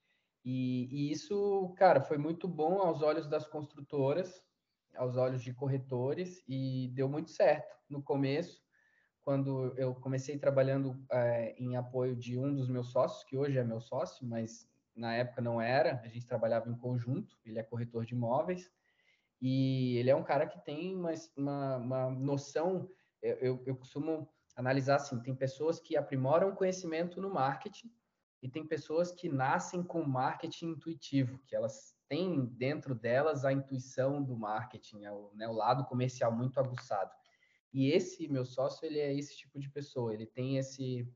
E, 0.43 0.88
e 0.91 1.12
isso, 1.12 1.74
cara, 1.78 2.00
foi 2.00 2.17
muito 2.17 2.48
bom 2.48 2.80
aos 2.80 3.02
olhos 3.02 3.28
das 3.28 3.48
construtoras, 3.48 4.45
aos 4.95 5.17
olhos 5.17 5.41
de 5.41 5.54
corretores 5.54 6.43
e 6.48 6.89
deu 6.93 7.10
muito 7.10 7.32
certo 7.32 7.76
no 7.89 8.02
começo, 8.02 8.63
quando 9.24 9.74
eu 9.76 9.95
comecei 9.95 10.38
trabalhando 10.38 11.04
é, 11.12 11.56
em 11.58 11.76
apoio 11.76 12.15
de 12.15 12.38
um 12.38 12.54
dos 12.54 12.69
meus 12.69 12.91
sócios, 12.91 13.24
que 13.24 13.36
hoje 13.36 13.58
é 13.58 13.63
meu 13.63 13.82
sócio, 13.82 14.26
mas 14.26 14.69
na 14.95 15.15
época 15.15 15.41
não 15.41 15.60
era, 15.60 16.00
a 16.04 16.08
gente 16.08 16.28
trabalhava 16.28 16.69
em 16.69 16.76
conjunto, 16.76 17.36
ele 17.43 17.58
é 17.58 17.63
corretor 17.63 18.06
de 18.06 18.13
imóveis, 18.13 18.71
e 19.41 19.98
ele 19.98 20.10
é 20.10 20.15
um 20.15 20.24
cara 20.24 20.48
que 20.48 20.60
tem 20.63 20.95
uma, 20.95 21.12
uma, 21.36 21.78
uma 21.78 22.10
noção, 22.10 22.89
eu, 23.21 23.62
eu, 23.65 23.76
costumo 23.76 24.30
analisar 24.56 24.95
assim, 24.95 25.21
tem 25.21 25.36
pessoas 25.36 25.80
que 25.80 25.98
aprimoram 25.98 26.56
conhecimento 26.56 27.21
no 27.21 27.30
marketing, 27.30 27.91
e 28.41 28.50
tem 28.50 28.65
pessoas 28.65 29.12
que 29.12 29.28
nascem 29.28 29.82
com 29.84 30.04
marketing 30.04 30.69
intuitivo, 30.71 31.39
que 31.48 31.56
elas 31.56 31.95
têm 32.08 32.45
dentro 32.45 32.93
delas 32.93 33.43
a 33.43 33.52
intuição 33.52 34.24
do 34.24 34.38
marketing, 34.38 35.04
é 35.04 35.12
o, 35.12 35.32
né, 35.34 35.48
o 35.48 35.54
lado 35.54 35.86
comercial 35.86 36.32
muito 36.32 36.60
aguçado. 36.60 37.12
E 37.74 37.91
esse 37.91 38.28
meu 38.28 38.45
sócio, 38.45 38.86
ele 38.86 39.00
é 39.00 39.13
esse 39.13 39.36
tipo 39.36 39.60
de 39.60 39.69
pessoa, 39.69 40.13
ele 40.13 40.26
tem 40.26 40.58
esse 40.58 41.08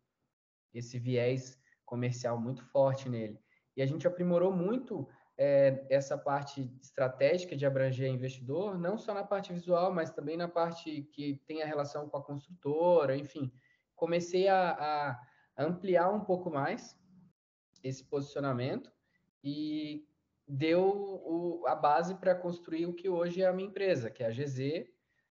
esse 0.73 0.99
viés 0.99 1.59
comercial 1.85 2.39
muito 2.39 2.63
forte 2.65 3.09
nele. 3.09 3.39
E 3.75 3.81
a 3.81 3.85
gente 3.85 4.07
aprimorou 4.07 4.51
muito 4.51 5.07
é, 5.41 5.85
essa 5.89 6.17
parte 6.17 6.69
estratégica 6.81 7.55
de 7.55 7.65
abranger 7.65 8.11
investidor, 8.11 8.77
não 8.77 8.97
só 8.97 9.13
na 9.13 9.23
parte 9.23 9.53
visual, 9.53 9.93
mas 9.93 10.11
também 10.11 10.35
na 10.35 10.49
parte 10.49 11.03
que 11.13 11.41
tem 11.47 11.63
a 11.63 11.65
relação 11.65 12.09
com 12.09 12.17
a 12.17 12.21
construtora, 12.21 13.15
enfim. 13.15 13.49
Comecei 13.95 14.49
a, 14.49 15.17
a 15.57 15.63
ampliar 15.63 16.09
um 16.09 16.19
pouco 16.19 16.51
mais 16.51 16.99
esse 17.81 18.03
posicionamento 18.03 18.91
e 19.41 20.05
deu 20.45 20.83
o, 20.83 21.63
a 21.65 21.73
base 21.73 22.15
para 22.15 22.35
construir 22.35 22.85
o 22.85 22.93
que 22.93 23.07
hoje 23.07 23.41
é 23.41 23.47
a 23.47 23.53
minha 23.53 23.69
empresa, 23.69 24.09
que 24.09 24.21
é 24.21 24.27
a 24.27 24.31
GZ, 24.31 24.89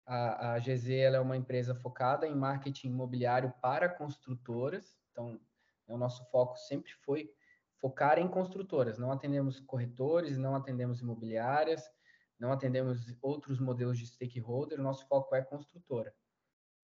a, 0.04 0.54
a 0.54 0.60
GZ 0.60 0.90
é 0.90 1.20
uma 1.20 1.38
empresa 1.38 1.76
focada 1.76 2.28
em 2.28 2.34
marketing 2.34 2.88
imobiliário 2.88 3.54
para 3.62 3.88
construtoras, 3.88 4.98
então 5.12 5.40
o 5.88 5.96
nosso 5.96 6.26
foco 6.32 6.58
sempre 6.58 6.92
foi 7.06 7.32
focar 7.82 8.20
em 8.20 8.28
construtoras. 8.28 8.98
Não 8.98 9.12
atendemos 9.12 9.60
corretores, 9.60 10.38
não 10.38 10.56
atendemos 10.56 11.02
imobiliárias, 11.02 11.84
não 12.39 12.52
atendemos 12.52 13.13
outros 13.22 13.60
modelos 13.60 13.98
de 13.98 14.06
stakeholder, 14.06 14.80
nosso 14.80 15.08
foco 15.08 15.36
é 15.36 15.41
construtora. 15.41 16.13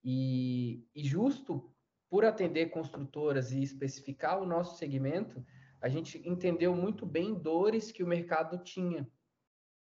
E, 0.03 0.85
e 0.93 1.03
justo 1.05 1.71
por 2.09 2.25
atender 2.25 2.71
construtoras 2.71 3.51
e 3.51 3.61
especificar 3.61 4.41
o 4.41 4.45
nosso 4.45 4.77
segmento, 4.77 5.45
a 5.79 5.87
gente 5.87 6.21
entendeu 6.27 6.75
muito 6.75 7.05
bem 7.05 7.33
dores 7.33 7.91
que 7.91 8.03
o 8.03 8.07
mercado 8.07 8.57
tinha 8.63 9.07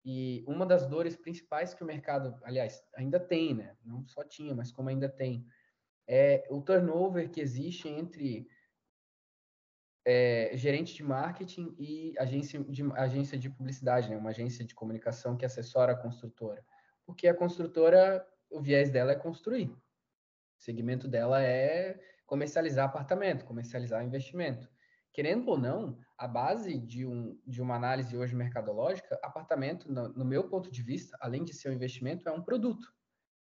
e 0.05 0.45
uma 0.47 0.67
das 0.67 0.85
dores 0.85 1.15
principais 1.15 1.73
que 1.73 1.83
o 1.83 1.87
mercado, 1.87 2.37
aliás, 2.43 2.83
ainda 2.95 3.19
tem, 3.19 3.55
né? 3.55 3.75
Não 3.83 4.05
só 4.05 4.23
tinha, 4.23 4.53
mas 4.53 4.71
como 4.71 4.89
ainda 4.89 5.09
tem, 5.09 5.43
é 6.07 6.45
o 6.51 6.61
turnover 6.61 7.31
que 7.31 7.41
existe 7.41 7.89
entre 7.89 8.47
é, 10.05 10.51
gerente 10.53 10.93
de 10.93 11.03
marketing 11.03 11.75
e 11.79 12.13
agência 12.19 12.63
de, 12.63 12.83
agência 12.93 13.37
de 13.37 13.49
publicidade, 13.49 14.09
né? 14.09 14.17
Uma 14.17 14.29
agência 14.29 14.63
de 14.63 14.75
comunicação 14.75 15.35
que 15.35 15.45
assessora 15.45 15.93
a 15.93 15.97
construtora. 15.97 16.63
Porque 17.05 17.27
a 17.27 17.33
construtora, 17.33 18.25
o 18.49 18.61
viés 18.61 18.91
dela 18.91 19.11
é 19.11 19.15
construir. 19.15 19.69
O 19.69 19.79
segmento 20.57 21.07
dela 21.07 21.41
é 21.41 21.99
comercializar 22.25 22.85
apartamento, 22.85 23.45
comercializar 23.45 24.03
investimento 24.03 24.69
querendo 25.15 25.47
ou 25.47 25.57
não, 25.57 25.97
a 26.17 26.27
base 26.27 26.77
de, 26.77 27.05
um, 27.05 27.39
de 27.47 27.61
uma 27.61 27.75
análise 27.75 28.17
hoje 28.17 28.35
mercadológica, 28.35 29.17
apartamento, 29.23 29.89
no, 29.89 30.09
no, 30.09 30.25
meu 30.25 30.49
ponto 30.49 30.69
de 30.69 30.83
vista, 30.83 31.17
além 31.21 31.45
de 31.45 31.53
ser 31.53 31.69
um 31.69 31.73
investimento, 31.73 32.27
é 32.27 32.33
um 32.33 32.43
produto. 32.43 32.93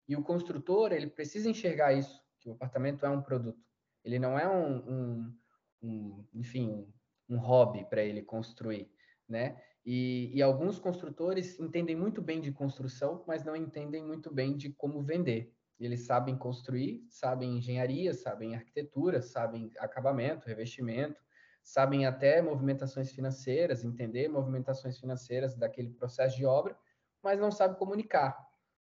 E 0.06 0.14
o 0.14 0.22
construtor, 0.22 0.92
ele 0.92 1.06
precisa 1.06 1.48
enxergar 1.48 1.94
isso, 1.94 2.22
que 2.40 2.50
o 2.50 2.52
apartamento 2.52 3.06
é 3.06 3.08
um 3.08 3.22
produto. 3.22 3.58
Ele 4.04 4.18
não 4.18 4.38
é 4.38 4.46
um, 4.46 4.76
um, 4.76 5.38
um 5.82 6.24
enfim, 6.34 6.86
um 7.28 7.38
hobby 7.38 7.84
para 7.84 8.02
ele 8.02 8.22
construir, 8.22 8.90
né? 9.28 9.60
E, 9.84 10.32
e, 10.34 10.42
alguns 10.42 10.80
construtores 10.80 11.60
entendem 11.60 11.94
muito 11.94 12.20
bem 12.20 12.40
de 12.40 12.50
construção, 12.50 13.22
mas 13.24 13.44
não 13.44 13.54
entendem 13.54 14.04
muito 14.04 14.34
bem 14.34 14.56
de 14.56 14.70
como 14.72 15.00
vender. 15.00 15.54
Eles 15.78 16.06
sabem 16.06 16.36
construir, 16.36 17.06
sabem 17.08 17.58
engenharia, 17.58 18.12
sabem 18.12 18.56
arquitetura, 18.56 19.22
sabem 19.22 19.70
acabamento, 19.78 20.48
revestimento, 20.48 21.20
sabem 21.62 22.04
até 22.04 22.42
movimentações 22.42 23.12
financeiras, 23.12 23.84
entender 23.84 24.28
movimentações 24.28 24.98
financeiras 24.98 25.54
daquele 25.54 25.90
processo 25.90 26.36
de 26.36 26.44
obra, 26.44 26.76
mas 27.22 27.38
não 27.38 27.52
sabe 27.52 27.78
comunicar. 27.78 28.36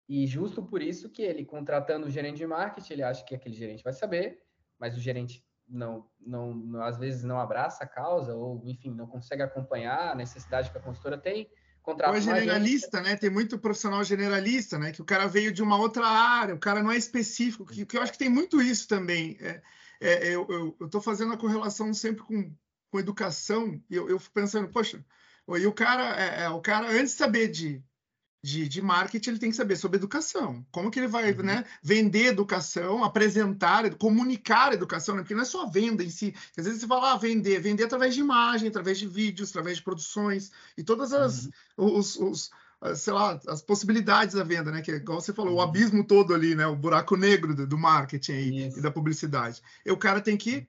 E 0.09 0.27
justo 0.27 0.62
por 0.62 0.83
isso 0.83 1.09
que 1.09 1.23
ele, 1.23 1.45
contratando 1.45 2.07
o 2.07 2.11
gerente 2.11 2.38
de 2.38 2.47
marketing, 2.47 2.92
ele 2.95 3.03
acha 3.03 3.25
que 3.25 3.35
aquele 3.35 3.55
gerente 3.55 3.85
vai 3.85 3.92
saber, 3.92 4.42
mas 4.79 4.97
o 4.97 5.01
gerente 5.01 5.47
não, 5.68 6.07
não, 6.20 6.55
não 6.55 6.83
às 6.83 6.98
vezes 6.98 7.22
não 7.22 7.38
abraça 7.38 7.85
a 7.85 7.87
causa, 7.87 8.35
ou, 8.35 8.62
enfim, 8.64 8.94
não 8.94 9.07
consegue 9.07 9.42
acompanhar 9.42 10.12
a 10.12 10.14
necessidade 10.14 10.70
que 10.70 10.79
a 10.79 10.83
consultora 10.83 11.18
tem. 11.18 11.48
Contrata 11.83 12.12
ou 12.12 12.16
é 12.16 12.20
generalista, 12.20 13.01
né? 13.01 13.16
Tem 13.16 13.31
muito 13.31 13.59
profissional 13.59 14.05
generalista, 14.05 14.79
né? 14.79 14.92
Que 14.92 15.03
o 15.03 15.05
cara 15.05 15.27
veio 15.27 15.53
de 15.53 15.62
uma 15.62 15.77
outra 15.77 16.07
área, 16.07 16.55
o 16.55 16.61
cara 16.61 16.83
não 16.83 16.92
é 16.92 16.96
específico, 16.96 17.66
que, 17.66 17.85
que 17.85 17.96
eu 17.96 18.03
acho 18.03 18.12
que 18.12 18.18
tem 18.18 18.29
muito 18.29 18.62
isso 18.62 18.87
também. 18.87 19.37
É, 19.40 19.61
é, 20.01 20.29
eu 20.29 20.77
estou 20.81 21.01
fazendo 21.01 21.33
a 21.33 21.38
correlação 21.38 21.92
sempre 21.92 22.22
com, 22.22 22.55
com 22.90 23.01
educação, 23.01 23.81
e 23.90 23.96
eu, 23.96 24.09
eu 24.09 24.18
fico 24.18 24.35
pensando, 24.35 24.68
poxa, 24.68 25.05
e 25.48 25.66
o 25.66 25.72
cara, 25.72 26.20
é, 26.20 26.42
é, 26.44 26.48
o 26.51 26.61
cara, 26.61 26.88
antes 26.88 27.12
de 27.12 27.18
saber 27.18 27.48
de, 27.48 27.83
de, 28.42 28.68
de, 28.68 28.83
marketing, 28.83 29.31
ele 29.31 29.38
tem 29.38 29.50
que 29.50 29.57
saber 29.57 29.76
sobre 29.76 29.98
educação. 29.98 30.66
Como 30.72 30.90
que 30.90 30.98
ele 30.98 31.07
vai 31.07 31.33
uhum. 31.33 31.42
né, 31.42 31.64
vender 31.83 32.26
educação, 32.26 33.05
apresentar, 33.05 33.94
comunicar 33.94 34.72
educação, 34.72 35.14
né? 35.14 35.22
porque 35.22 35.35
não 35.35 35.42
é 35.42 35.46
só 35.46 35.66
venda 35.66 36.02
em 36.02 36.11
si. 36.11 36.35
Às 36.57 36.64
vezes 36.64 36.81
você 36.81 36.87
fala, 36.87 37.12
ah, 37.12 37.16
vender, 37.16 37.61
vender 37.61 37.85
através 37.85 38.14
de 38.14 38.20
imagem, 38.20 38.68
através 38.68 38.98
de 38.98 39.07
vídeos, 39.07 39.50
através 39.50 39.76
de 39.76 39.85
produções, 39.85 40.50
e 40.76 40.83
todas 40.83 41.12
as, 41.12 41.48
uhum. 41.76 41.98
os, 41.98 42.16
os 42.16 42.50
sei 42.96 43.12
lá, 43.12 43.40
as 43.46 43.62
possibilidades 43.62 44.35
da 44.35 44.42
venda, 44.42 44.72
né? 44.72 44.83
Que 44.83 44.90
é 44.90 44.96
igual 44.96 45.20
você 45.20 45.33
falou, 45.33 45.52
uhum. 45.52 45.59
o 45.59 45.62
abismo 45.62 46.05
todo 46.05 46.35
ali, 46.35 46.57
né? 46.57 46.66
O 46.66 46.74
buraco 46.74 47.16
negro 47.16 47.55
do, 47.55 47.66
do 47.66 47.78
marketing 47.78 48.33
e, 48.33 48.68
e 48.76 48.81
da 48.81 48.90
publicidade. 48.90 49.62
E 49.87 49.92
o 49.92 49.96
cara 49.96 50.20
tem 50.20 50.37
que 50.37 50.66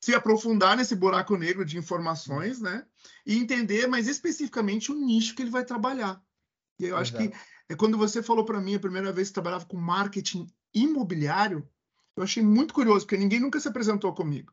se 0.00 0.14
aprofundar 0.14 0.76
nesse 0.76 0.94
buraco 0.94 1.36
negro 1.36 1.64
de 1.64 1.76
informações, 1.76 2.60
né? 2.60 2.84
E 3.26 3.36
entender 3.36 3.88
mais 3.88 4.06
especificamente 4.06 4.92
o 4.92 4.94
nicho 4.94 5.34
que 5.34 5.42
ele 5.42 5.50
vai 5.50 5.64
trabalhar. 5.64 6.22
E 6.78 6.86
eu 6.86 6.96
acho 6.96 7.14
Exato. 7.16 7.30
que 7.30 7.36
é 7.68 7.74
quando 7.74 7.98
você 7.98 8.22
falou 8.22 8.44
para 8.44 8.60
mim 8.60 8.74
a 8.74 8.80
primeira 8.80 9.12
vez 9.12 9.28
que 9.28 9.34
trabalhava 9.34 9.64
com 9.64 9.76
marketing 9.76 10.46
imobiliário, 10.74 11.66
eu 12.16 12.22
achei 12.22 12.42
muito 12.42 12.72
curioso, 12.72 13.06
porque 13.06 13.16
ninguém 13.16 13.40
nunca 13.40 13.60
se 13.60 13.68
apresentou 13.68 14.14
comigo 14.14 14.52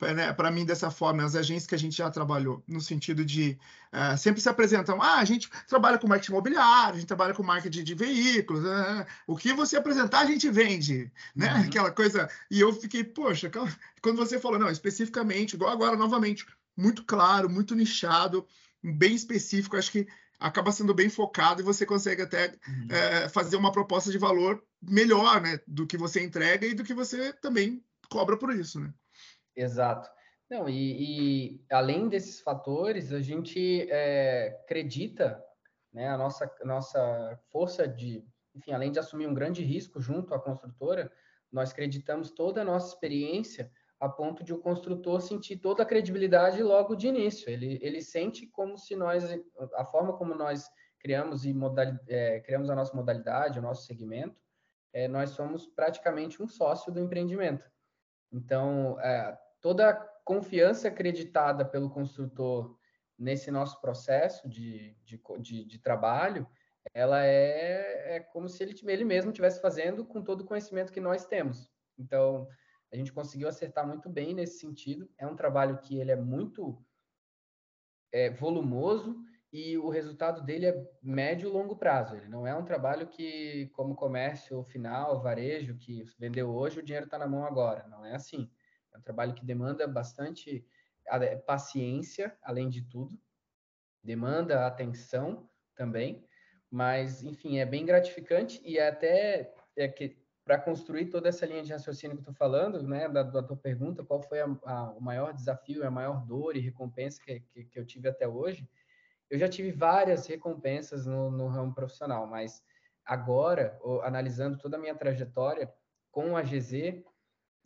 né, 0.00 0.32
para 0.32 0.50
mim 0.50 0.64
dessa 0.64 0.90
forma, 0.90 1.24
as 1.24 1.36
agências 1.36 1.66
que 1.66 1.74
a 1.74 1.78
gente 1.78 1.96
já 1.96 2.10
trabalhou, 2.10 2.62
no 2.66 2.80
sentido 2.80 3.24
de 3.24 3.58
uh, 3.92 4.18
sempre 4.18 4.40
se 4.40 4.48
apresentam, 4.48 5.00
ah, 5.00 5.18
a 5.18 5.24
gente 5.24 5.48
trabalha 5.68 5.98
com 5.98 6.08
marketing 6.08 6.32
imobiliário, 6.32 6.96
a 6.96 6.98
gente 6.98 7.06
trabalha 7.06 7.32
com 7.32 7.42
marketing 7.42 7.84
de 7.84 7.94
veículos, 7.94 8.64
uh, 8.64 9.06
o 9.26 9.36
que 9.36 9.52
você 9.52 9.76
apresentar 9.76 10.20
a 10.20 10.26
gente 10.26 10.50
vende, 10.50 11.10
né? 11.34 11.52
Uhum. 11.54 11.60
Aquela 11.60 11.90
coisa. 11.90 12.28
E 12.50 12.60
eu 12.60 12.72
fiquei, 12.72 13.04
poxa, 13.04 13.50
quando 14.02 14.16
você 14.16 14.38
falou, 14.38 14.58
não, 14.58 14.68
especificamente, 14.68 15.54
igual 15.54 15.70
agora, 15.70 15.96
novamente, 15.96 16.44
muito 16.76 17.04
claro, 17.04 17.48
muito 17.48 17.74
nichado, 17.74 18.46
bem 18.82 19.14
específico, 19.14 19.76
acho 19.76 19.92
que 19.92 20.06
acaba 20.38 20.72
sendo 20.72 20.94
bem 20.94 21.08
focado 21.08 21.60
e 21.60 21.64
você 21.64 21.86
consegue 21.86 22.22
até 22.22 22.48
uhum. 22.68 22.88
é, 22.90 23.28
fazer 23.28 23.56
uma 23.56 23.72
proposta 23.72 24.10
de 24.10 24.18
valor 24.18 24.62
melhor, 24.82 25.40
né, 25.40 25.60
do 25.66 25.86
que 25.86 25.96
você 25.96 26.22
entrega 26.22 26.66
e 26.66 26.74
do 26.74 26.84
que 26.84 26.94
você 26.94 27.32
também 27.34 27.82
cobra 28.10 28.36
por 28.36 28.54
isso, 28.54 28.80
né? 28.80 28.92
Exato. 29.56 30.08
Não, 30.50 30.68
e, 30.68 31.54
e 31.56 31.64
além 31.70 32.08
desses 32.08 32.40
fatores, 32.40 33.12
a 33.12 33.20
gente 33.20 33.88
é, 33.90 34.58
acredita, 34.62 35.42
né, 35.92 36.08
a 36.08 36.18
nossa, 36.18 36.50
nossa 36.64 37.40
força 37.50 37.88
de, 37.88 38.24
enfim, 38.54 38.72
além 38.72 38.92
de 38.92 38.98
assumir 38.98 39.26
um 39.26 39.34
grande 39.34 39.62
risco 39.62 40.00
junto 40.00 40.34
à 40.34 40.38
construtora, 40.38 41.10
nós 41.50 41.70
acreditamos 41.70 42.30
toda 42.30 42.60
a 42.60 42.64
nossa 42.64 42.94
experiência 42.94 43.70
a 44.04 44.08
ponto 44.08 44.44
de 44.44 44.52
o 44.52 44.58
construtor 44.58 45.20
sentir 45.20 45.56
toda 45.56 45.82
a 45.82 45.86
credibilidade 45.86 46.62
logo 46.62 46.94
de 46.94 47.08
início. 47.08 47.48
Ele, 47.48 47.78
ele 47.82 48.02
sente 48.02 48.46
como 48.46 48.76
se 48.76 48.94
nós, 48.94 49.24
a 49.74 49.84
forma 49.84 50.16
como 50.16 50.34
nós 50.34 50.68
criamos 50.98 51.44
e 51.44 51.52
modali, 51.52 51.98
é, 52.06 52.40
criamos 52.40 52.68
a 52.68 52.74
nossa 52.74 52.94
modalidade, 52.94 53.58
o 53.58 53.62
nosso 53.62 53.86
segmento, 53.86 54.40
é, 54.92 55.08
nós 55.08 55.30
somos 55.30 55.66
praticamente 55.66 56.42
um 56.42 56.46
sócio 56.46 56.92
do 56.92 57.00
empreendimento. 57.00 57.68
Então, 58.30 58.98
é, 59.00 59.38
toda 59.60 59.90
a 59.90 59.94
confiança 60.24 60.88
acreditada 60.88 61.64
pelo 61.64 61.90
construtor 61.90 62.76
nesse 63.18 63.50
nosso 63.50 63.80
processo 63.80 64.48
de, 64.48 64.96
de, 65.04 65.20
de, 65.40 65.64
de 65.64 65.78
trabalho, 65.78 66.46
ela 66.92 67.24
é, 67.24 68.16
é 68.16 68.20
como 68.20 68.48
se 68.48 68.62
ele, 68.62 68.74
ele 68.86 69.04
mesmo 69.04 69.30
estivesse 69.30 69.60
fazendo 69.60 70.04
com 70.04 70.22
todo 70.22 70.42
o 70.42 70.44
conhecimento 70.44 70.92
que 70.92 71.00
nós 71.00 71.24
temos. 71.26 71.70
Então, 71.98 72.46
a 72.94 72.96
gente 72.96 73.12
conseguiu 73.12 73.48
acertar 73.48 73.84
muito 73.84 74.08
bem 74.08 74.32
nesse 74.32 74.60
sentido. 74.60 75.10
É 75.18 75.26
um 75.26 75.34
trabalho 75.34 75.78
que 75.78 75.98
ele 75.98 76.12
é 76.12 76.16
muito 76.16 76.80
é, 78.12 78.30
volumoso 78.30 79.16
e 79.52 79.76
o 79.76 79.88
resultado 79.88 80.42
dele 80.42 80.66
é 80.66 80.90
médio 81.02 81.48
e 81.48 81.52
longo 81.52 81.74
prazo. 81.74 82.14
Ele 82.14 82.28
não 82.28 82.46
é 82.46 82.54
um 82.54 82.64
trabalho 82.64 83.08
que, 83.08 83.66
como 83.74 83.96
comércio 83.96 84.62
final, 84.62 85.20
varejo, 85.20 85.76
que 85.76 86.04
vendeu 86.20 86.54
hoje, 86.54 86.78
o 86.78 86.82
dinheiro 86.84 87.06
está 87.06 87.18
na 87.18 87.26
mão 87.26 87.44
agora. 87.44 87.84
Não 87.88 88.04
é 88.04 88.14
assim. 88.14 88.48
É 88.92 88.98
um 88.98 89.02
trabalho 89.02 89.34
que 89.34 89.44
demanda 89.44 89.88
bastante 89.88 90.64
paciência, 91.46 92.38
além 92.42 92.68
de 92.68 92.82
tudo, 92.82 93.20
demanda 94.04 94.66
atenção 94.66 95.50
também, 95.74 96.24
mas, 96.70 97.24
enfim, 97.24 97.58
é 97.58 97.66
bem 97.66 97.84
gratificante 97.84 98.62
e 98.64 98.78
é 98.78 98.86
até 98.86 99.52
é 99.76 99.88
que 99.88 100.16
para 100.44 100.58
construir 100.58 101.06
toda 101.06 101.28
essa 101.28 101.46
linha 101.46 101.62
de 101.62 101.72
raciocínio 101.72 102.16
que 102.16 102.20
eu 102.20 102.30
estou 102.30 102.34
falando, 102.34 102.82
né, 102.82 103.08
da, 103.08 103.22
da, 103.22 103.42
tua 103.42 103.56
pergunta, 103.56 104.04
qual 104.04 104.20
foi 104.20 104.40
a, 104.40 104.46
a, 104.64 104.90
o 104.90 105.00
maior 105.00 105.32
desafio, 105.32 105.86
a 105.86 105.90
maior 105.90 106.24
dor 106.26 106.54
e 106.54 106.60
recompensa 106.60 107.20
que, 107.24 107.40
que, 107.40 107.64
que, 107.64 107.78
eu 107.78 107.86
tive 107.86 108.08
até 108.08 108.28
hoje, 108.28 108.68
eu 109.30 109.38
já 109.38 109.48
tive 109.48 109.72
várias 109.72 110.26
recompensas 110.26 111.06
no, 111.06 111.30
no 111.30 111.46
ramo 111.48 111.74
profissional, 111.74 112.26
mas 112.26 112.62
agora, 113.04 113.78
analisando 114.02 114.58
toda 114.58 114.76
a 114.76 114.80
minha 114.80 114.94
trajetória 114.94 115.72
com 116.10 116.36
a 116.36 116.42
GZ, 116.42 117.02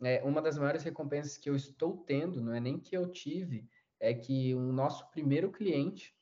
é, 0.01 0.23
uma 0.23 0.41
das 0.41 0.57
maiores 0.57 0.83
recompensas 0.83 1.37
que 1.37 1.49
eu 1.49 1.55
estou 1.55 1.97
tendo, 1.97 2.41
não 2.41 2.53
é 2.53 2.59
nem 2.61 2.79
que 2.79 2.95
eu 2.95 3.11
tive, 3.11 3.67
é 3.99 4.13
que 4.13 4.55
o 4.55 4.71
nosso 4.71 5.09
primeiro 5.11 5.51
cliente, 5.51 6.15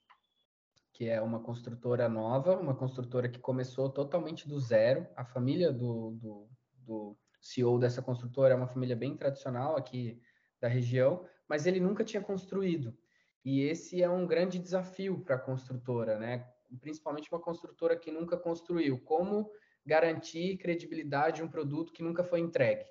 que 0.98 1.08
é 1.08 1.22
uma 1.22 1.40
construtora 1.40 2.10
nova, 2.10 2.58
uma 2.58 2.74
construtora 2.74 3.30
que 3.30 3.38
começou 3.38 3.88
totalmente 3.88 4.48
do 4.48 4.60
zero. 4.60 5.06
A 5.16 5.24
família 5.24 5.72
do, 5.72 6.18
do, 6.20 6.50
do 6.74 7.18
CEO 7.40 7.78
dessa 7.78 8.02
construtora 8.02 8.56
é 8.56 8.58
uma 8.58 8.66
família 8.66 8.96
bem 8.96 9.16
tradicional 9.16 9.78
aqui 9.78 10.20
da 10.60 10.68
região, 10.68 11.24
mas 11.48 11.68
ele 11.68 11.80
nunca 11.80 12.04
tinha 12.04 12.20
construído. 12.20 12.98
E 13.46 13.62
esse 13.62 14.02
é 14.02 14.10
um 14.10 14.26
grande 14.26 14.58
desafio 14.58 15.20
para 15.20 15.36
a 15.36 15.40
construtora, 15.40 16.18
né? 16.18 16.50
Principalmente 16.82 17.32
uma 17.32 17.40
construtora 17.40 17.96
que 17.96 18.12
nunca 18.12 18.36
construiu. 18.36 19.00
Como 19.02 19.52
garantir 19.86 20.58
credibilidade 20.58 21.38
de 21.38 21.44
um 21.44 21.48
produto 21.48 21.94
que 21.94 22.02
nunca 22.02 22.24
foi 22.24 22.40
entregue 22.40 22.86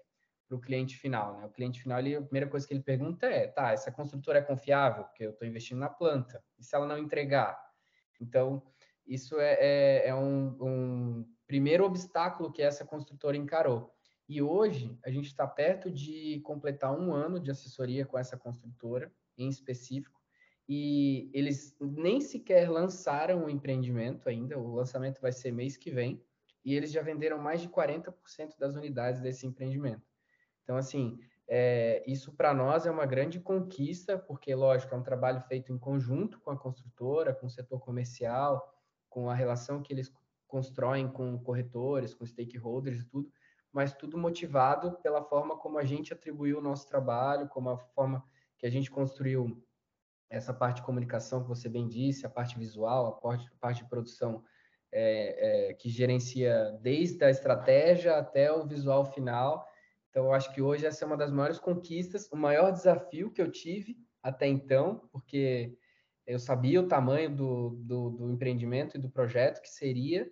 para 0.47 0.57
o 0.57 0.61
cliente 0.61 0.97
final, 0.97 1.38
né? 1.38 1.47
O 1.47 1.51
cliente 1.51 1.83
final, 1.83 1.99
ele, 1.99 2.14
a 2.14 2.23
primeira 2.23 2.49
coisa 2.49 2.69
que 2.69 2.73
ele 2.73 2.85
pergunta 2.85 3.27
é, 3.27 3.49
tá, 3.49 3.73
essa 3.73 3.90
construtora 3.90 4.38
é 4.38 4.42
confiável? 4.42 5.03
Porque 5.03 5.27
eu 5.27 5.31
estou 5.31 5.49
investindo 5.49 5.79
na 5.79 5.88
planta. 5.88 6.40
E 6.57 6.62
se 6.62 6.73
ela 6.77 6.87
não 6.87 6.97
entregar? 6.97 7.65
Então, 8.20 8.62
isso 9.07 9.38
é, 9.38 9.55
é, 9.61 10.09
é 10.09 10.14
um, 10.14 10.57
um, 10.61 11.35
primeiro 11.46 11.85
obstáculo 11.85 12.52
que 12.52 12.62
essa 12.62 12.85
construtora 12.85 13.37
encarou. 13.37 13.92
E 14.29 14.42
hoje, 14.42 14.98
a 15.05 15.11
gente 15.11 15.26
está 15.26 15.46
perto 15.46 15.90
de 15.90 16.40
completar 16.40 16.92
um 16.92 17.14
ano 17.14 17.38
de 17.38 17.50
assessoria 17.50 18.05
com 18.05 18.18
essa 18.18 18.37
construtora, 18.37 19.12
em 19.38 19.48
específico, 19.48 20.20
e 20.68 21.31
eles 21.33 21.76
nem 21.81 22.20
sequer 22.20 22.68
lançaram 22.68 23.44
o 23.44 23.50
empreendimento 23.50 24.29
ainda, 24.29 24.59
o 24.59 24.74
lançamento 24.74 25.20
vai 25.20 25.31
ser 25.31 25.52
mês 25.52 25.76
que 25.76 25.90
vem, 25.90 26.20
e 26.64 26.74
eles 26.74 26.90
já 26.90 27.00
venderam 27.00 27.38
mais 27.38 27.61
de 27.61 27.68
40% 27.68 28.12
das 28.59 28.74
unidades 28.74 29.20
desse 29.20 29.46
empreendimento. 29.46 30.02
Então, 30.64 30.76
assim, 30.76 31.20
é, 31.48 32.02
isso 32.06 32.32
para 32.32 32.52
nós 32.52 32.87
é 32.87 32.90
uma 32.90 33.06
grande 33.06 33.38
conquista, 33.38 34.18
porque, 34.18 34.54
lógico, 34.54 34.94
é 34.94 34.98
um 34.98 35.02
trabalho 35.02 35.40
feito 35.42 35.72
em 35.72 35.78
conjunto 35.78 36.40
com 36.40 36.50
a 36.50 36.59
construtora, 36.59 37.35
com 37.35 37.46
o 37.46 37.50
setor 37.50 37.78
comercial, 37.80 38.74
com 39.09 39.30
a 39.30 39.35
relação 39.35 39.80
que 39.80 39.92
eles 39.92 40.12
constroem 40.48 41.09
com 41.09 41.38
corretores, 41.38 42.14
com 42.14 42.26
stakeholders 42.26 43.00
e 43.00 43.04
tudo, 43.04 43.30
mas 43.72 43.92
tudo 43.92 44.18
motivado 44.18 44.92
pela 45.02 45.22
forma 45.22 45.56
como 45.56 45.78
a 45.78 45.85
gente 45.85 46.12
atribuiu 46.12 46.59
o 46.59 46.62
nosso 46.62 46.88
trabalho, 46.88 47.48
como 47.48 47.70
a 47.70 47.78
forma 47.78 48.24
que 48.59 48.66
a 48.66 48.70
gente 48.70 48.90
construiu 48.90 49.62
essa 50.28 50.52
parte 50.52 50.76
de 50.76 50.82
comunicação 50.82 51.42
que 51.42 51.48
você 51.48 51.68
bem 51.68 51.87
disse, 51.87 52.26
a 52.26 52.30
parte 52.30 52.59
visual, 52.59 53.06
a 53.06 53.12
parte, 53.12 53.48
a 53.48 53.56
parte 53.61 53.82
de 53.82 53.88
produção 53.88 54.42
é, 54.90 55.68
é, 55.70 55.74
que 55.74 55.88
gerencia 55.88 56.76
desde 56.80 57.22
a 57.24 57.30
estratégia 57.30 58.16
até 58.16 58.50
o 58.50 58.66
visual 58.66 59.04
final 59.04 59.66
então, 60.16 60.24
eu 60.24 60.33
acho 60.33 60.50
que 60.55 60.62
hoje 60.62 60.87
essa 60.87 61.05
é 61.05 61.07
uma 61.07 61.16
das 61.16 61.31
maiores 61.31 61.59
conquistas, 61.59 62.26
o 62.33 62.37
maior 62.37 62.72
desafio 62.72 63.31
que 63.31 63.42
eu 63.42 63.52
tive 63.52 63.98
até 64.22 64.48
então, 64.48 65.07
porque 65.12 65.76
eu 66.26 66.38
sabia 66.38 66.81
o 66.81 66.88
tamanho 66.88 67.37
do, 67.37 67.79
do, 67.83 68.09
do 68.09 68.33
empreendimento 68.33 68.96
e 68.96 68.98
do 68.98 69.11
projeto 69.11 69.61
que 69.61 69.68
seria, 69.68 70.26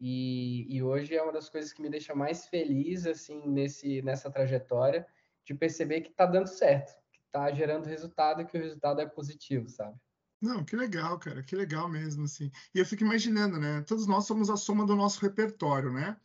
e, 0.00 0.74
e, 0.74 0.82
hoje 0.82 1.14
é 1.14 1.22
uma 1.22 1.34
das 1.34 1.50
coisas 1.50 1.70
que 1.70 1.82
me 1.82 1.90
deixa 1.90 2.14
mais 2.14 2.46
feliz 2.46 3.04
assim 3.04 3.46
nesse 3.46 4.00
nessa 4.00 4.30
trajetória 4.30 5.06
de 5.44 5.52
perceber 5.52 6.00
que 6.00 6.08
está 6.08 6.24
dando 6.24 6.46
certo, 6.46 6.90
que 7.12 7.20
está 7.20 7.52
gerando 7.52 7.84
resultado 7.84 8.46
que 8.46 8.56
o 8.56 8.62
resultado 8.62 9.02
é 9.02 9.06
positivo, 9.06 9.68
sabe? 9.68 9.98
Não, 10.40 10.64
que 10.64 10.74
legal, 10.74 11.18
cara, 11.18 11.42
que 11.42 11.54
legal 11.54 11.86
mesmo, 11.90 12.24
assim. 12.24 12.50
E 12.74 12.78
eu 12.78 12.86
fico 12.86 13.04
imaginando, 13.04 13.60
né? 13.60 13.82
Todos 13.86 14.06
nós 14.06 14.24
somos 14.24 14.48
a 14.48 14.56
soma 14.56 14.86
do 14.86 14.96
nosso 14.96 15.20
repertório, 15.20 15.92
né? 15.92 16.16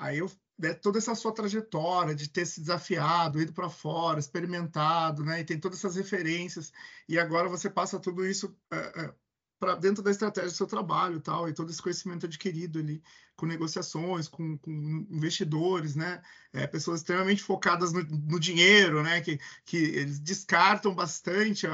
Aí 0.00 0.18
eu 0.18 0.28
né, 0.58 0.74
toda 0.74 0.98
essa 0.98 1.14
sua 1.14 1.32
trajetória 1.32 2.14
de 2.14 2.28
ter 2.28 2.46
se 2.46 2.60
desafiado, 2.60 3.40
ido 3.40 3.52
para 3.52 3.68
fora, 3.68 4.18
experimentado, 4.18 5.24
né, 5.24 5.40
e 5.40 5.44
tem 5.44 5.58
todas 5.58 5.78
essas 5.78 5.96
referências, 5.96 6.72
e 7.08 7.18
agora 7.18 7.48
você 7.48 7.68
passa 7.70 7.98
tudo 7.98 8.24
isso 8.26 8.54
é, 8.70 8.76
é, 8.76 9.14
para 9.58 9.74
dentro 9.76 10.02
da 10.02 10.10
estratégia 10.10 10.50
do 10.50 10.56
seu 10.56 10.66
trabalho 10.66 11.20
tal, 11.20 11.48
e 11.48 11.52
todo 11.52 11.70
esse 11.70 11.80
conhecimento 11.80 12.26
adquirido 12.26 12.78
ali, 12.78 13.02
com 13.36 13.46
negociações, 13.46 14.28
com, 14.28 14.58
com 14.58 14.70
investidores, 15.10 15.96
né, 15.96 16.22
é, 16.52 16.66
pessoas 16.66 17.00
extremamente 17.00 17.42
focadas 17.42 17.92
no, 17.92 18.02
no, 18.02 18.38
dinheiro, 18.38 19.02
né, 19.02 19.20
que, 19.20 19.40
que 19.64 19.76
eles 19.76 20.20
descartam 20.20 20.94
bastante 20.94 21.66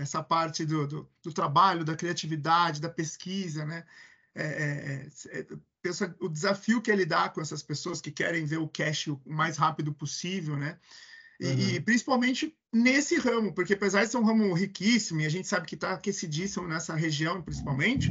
essa 0.00 0.22
parte 0.22 0.64
do, 0.64 0.86
do, 0.86 1.10
do 1.22 1.32
trabalho, 1.32 1.84
da 1.84 1.96
criatividade, 1.96 2.80
da 2.80 2.88
pesquisa, 2.88 3.64
né, 3.66 3.84
é, 4.34 5.08
é, 5.32 5.38
é 5.40 5.46
pensa 5.82 6.14
o 6.20 6.28
desafio 6.28 6.80
que 6.80 6.90
é 6.90 6.96
lidar 6.96 7.32
com 7.32 7.40
essas 7.40 7.62
pessoas 7.62 8.00
que 8.00 8.10
querem 8.10 8.44
ver 8.44 8.58
o 8.58 8.68
cash 8.68 9.08
o 9.08 9.20
mais 9.26 9.56
rápido 9.56 9.92
possível, 9.92 10.56
né? 10.56 10.78
E, 11.40 11.46
uhum. 11.46 11.58
e, 11.58 11.80
principalmente 11.80 12.56
nesse 12.72 13.16
ramo, 13.16 13.52
porque 13.52 13.74
apesar 13.74 14.04
de 14.04 14.10
ser 14.10 14.16
um 14.16 14.24
ramo 14.24 14.52
riquíssimo 14.54 15.20
e 15.20 15.26
a 15.26 15.28
gente 15.28 15.48
sabe 15.48 15.66
que 15.66 15.74
está 15.74 15.92
aquecidíssimo 15.92 16.68
nessa 16.68 16.94
região, 16.94 17.42
principalmente, 17.42 18.10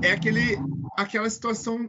é 0.00 0.12
aquele, 0.12 0.56
aquela 0.96 1.28
situação 1.28 1.88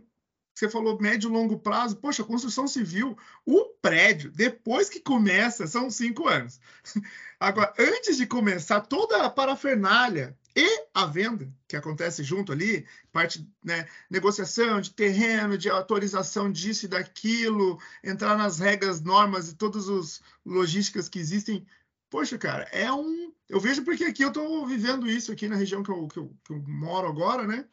que 0.57 0.61
você 0.61 0.69
falou 0.69 0.99
médio 0.99 1.29
e 1.29 1.31
longo 1.31 1.59
prazo. 1.59 1.97
Poxa, 1.97 2.23
construção 2.23 2.67
civil, 2.67 3.15
o 3.45 3.65
prédio, 3.79 4.31
depois 4.31 4.89
que 4.89 4.99
começa, 4.99 5.67
são 5.67 5.87
cinco 5.91 6.27
anos. 6.27 6.59
Agora, 7.39 7.71
antes 7.77 8.17
de 8.17 8.25
começar, 8.25 8.81
toda 8.81 9.23
a 9.23 9.29
parafernália 9.29 10.35
e 10.59 10.87
a 10.91 11.05
venda, 11.05 11.47
que 11.67 11.75
acontece 11.75 12.23
junto 12.23 12.51
ali, 12.51 12.83
parte, 13.11 13.47
né, 13.63 13.87
negociação 14.09 14.81
de 14.81 14.89
terreno, 14.89 15.55
de 15.55 15.69
autorização 15.69 16.51
disso 16.51 16.85
e 16.85 16.87
daquilo, 16.87 17.79
entrar 18.03 18.35
nas 18.35 18.57
regras, 18.57 18.99
normas 18.99 19.51
e 19.51 19.55
todas 19.55 19.87
as 19.87 20.19
logísticas 20.43 21.07
que 21.07 21.19
existem. 21.19 21.63
Poxa, 22.09 22.39
cara, 22.39 22.63
é 22.71 22.91
um. 22.91 23.31
Eu 23.47 23.59
vejo 23.59 23.83
porque 23.83 24.05
aqui 24.05 24.23
eu 24.23 24.29
estou 24.29 24.65
vivendo 24.65 25.07
isso 25.07 25.31
aqui 25.31 25.47
na 25.47 25.55
região 25.55 25.83
que 25.83 25.91
eu, 25.91 26.07
que 26.07 26.17
eu, 26.17 26.35
que 26.43 26.51
eu 26.51 26.59
moro 26.67 27.07
agora, 27.07 27.45
né? 27.45 27.63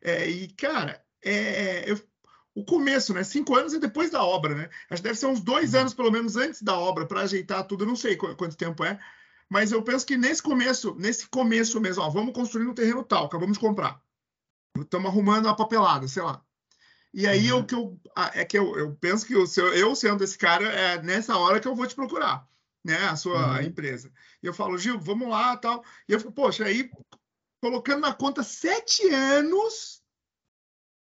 É, 0.00 0.26
e, 0.26 0.48
cara, 0.48 1.04
é, 1.22 1.90
eu, 1.90 2.00
o 2.54 2.64
começo, 2.64 3.12
né? 3.12 3.22
Cinco 3.22 3.54
anos 3.54 3.74
é 3.74 3.78
depois 3.78 4.10
da 4.10 4.24
obra, 4.24 4.54
né? 4.54 4.70
Acho 4.88 5.02
que 5.02 5.08
deve 5.08 5.18
ser 5.18 5.26
uns 5.26 5.42
dois 5.42 5.74
uhum. 5.74 5.80
anos, 5.80 5.92
pelo 5.92 6.10
menos, 6.10 6.36
antes 6.36 6.62
da 6.62 6.74
obra, 6.74 7.04
para 7.04 7.20
ajeitar 7.20 7.66
tudo. 7.66 7.84
Eu 7.84 7.88
não 7.88 7.96
sei 7.96 8.16
quanto 8.16 8.56
tempo 8.56 8.82
é, 8.82 8.98
Mas 9.50 9.72
eu 9.72 9.82
penso 9.82 10.06
que 10.06 10.16
nesse 10.16 10.40
começo, 10.40 10.94
nesse 10.94 11.28
começo 11.28 11.80
mesmo, 11.80 12.04
ó, 12.04 12.08
vamos 12.08 12.32
construir 12.32 12.68
um 12.68 12.74
terreno 12.74 13.02
tal, 13.02 13.26
acabamos 13.26 13.58
de 13.58 13.60
comprar. 13.60 14.00
Estamos 14.78 15.10
arrumando 15.10 15.48
a 15.48 15.54
papelada, 15.54 16.06
sei 16.06 16.22
lá. 16.22 16.42
E 17.12 17.26
aí 17.26 17.52
uhum. 17.52 17.58
o 17.58 17.66
que 17.66 17.74
eu 17.74 18.00
é 18.32 18.44
que 18.44 18.56
eu, 18.56 18.78
eu 18.78 18.94
penso 18.94 19.26
que 19.26 19.34
eu, 19.34 19.44
eu 19.74 19.96
sendo 19.96 20.22
esse 20.22 20.38
cara 20.38 20.64
é 20.64 21.02
nessa 21.02 21.36
hora 21.36 21.58
que 21.58 21.66
eu 21.66 21.74
vou 21.74 21.84
te 21.84 21.96
procurar, 21.96 22.48
né, 22.84 22.96
a 23.08 23.16
sua 23.16 23.56
uhum. 23.56 23.62
empresa. 23.62 24.12
E 24.40 24.46
eu 24.46 24.54
falo, 24.54 24.78
Gil, 24.78 25.00
vamos 25.00 25.28
lá, 25.28 25.56
tal. 25.56 25.84
E 26.08 26.12
eu 26.12 26.20
fico, 26.20 26.30
poxa, 26.30 26.64
aí 26.64 26.88
colocando 27.60 28.02
na 28.02 28.14
conta 28.14 28.44
sete 28.44 29.08
anos 29.08 30.00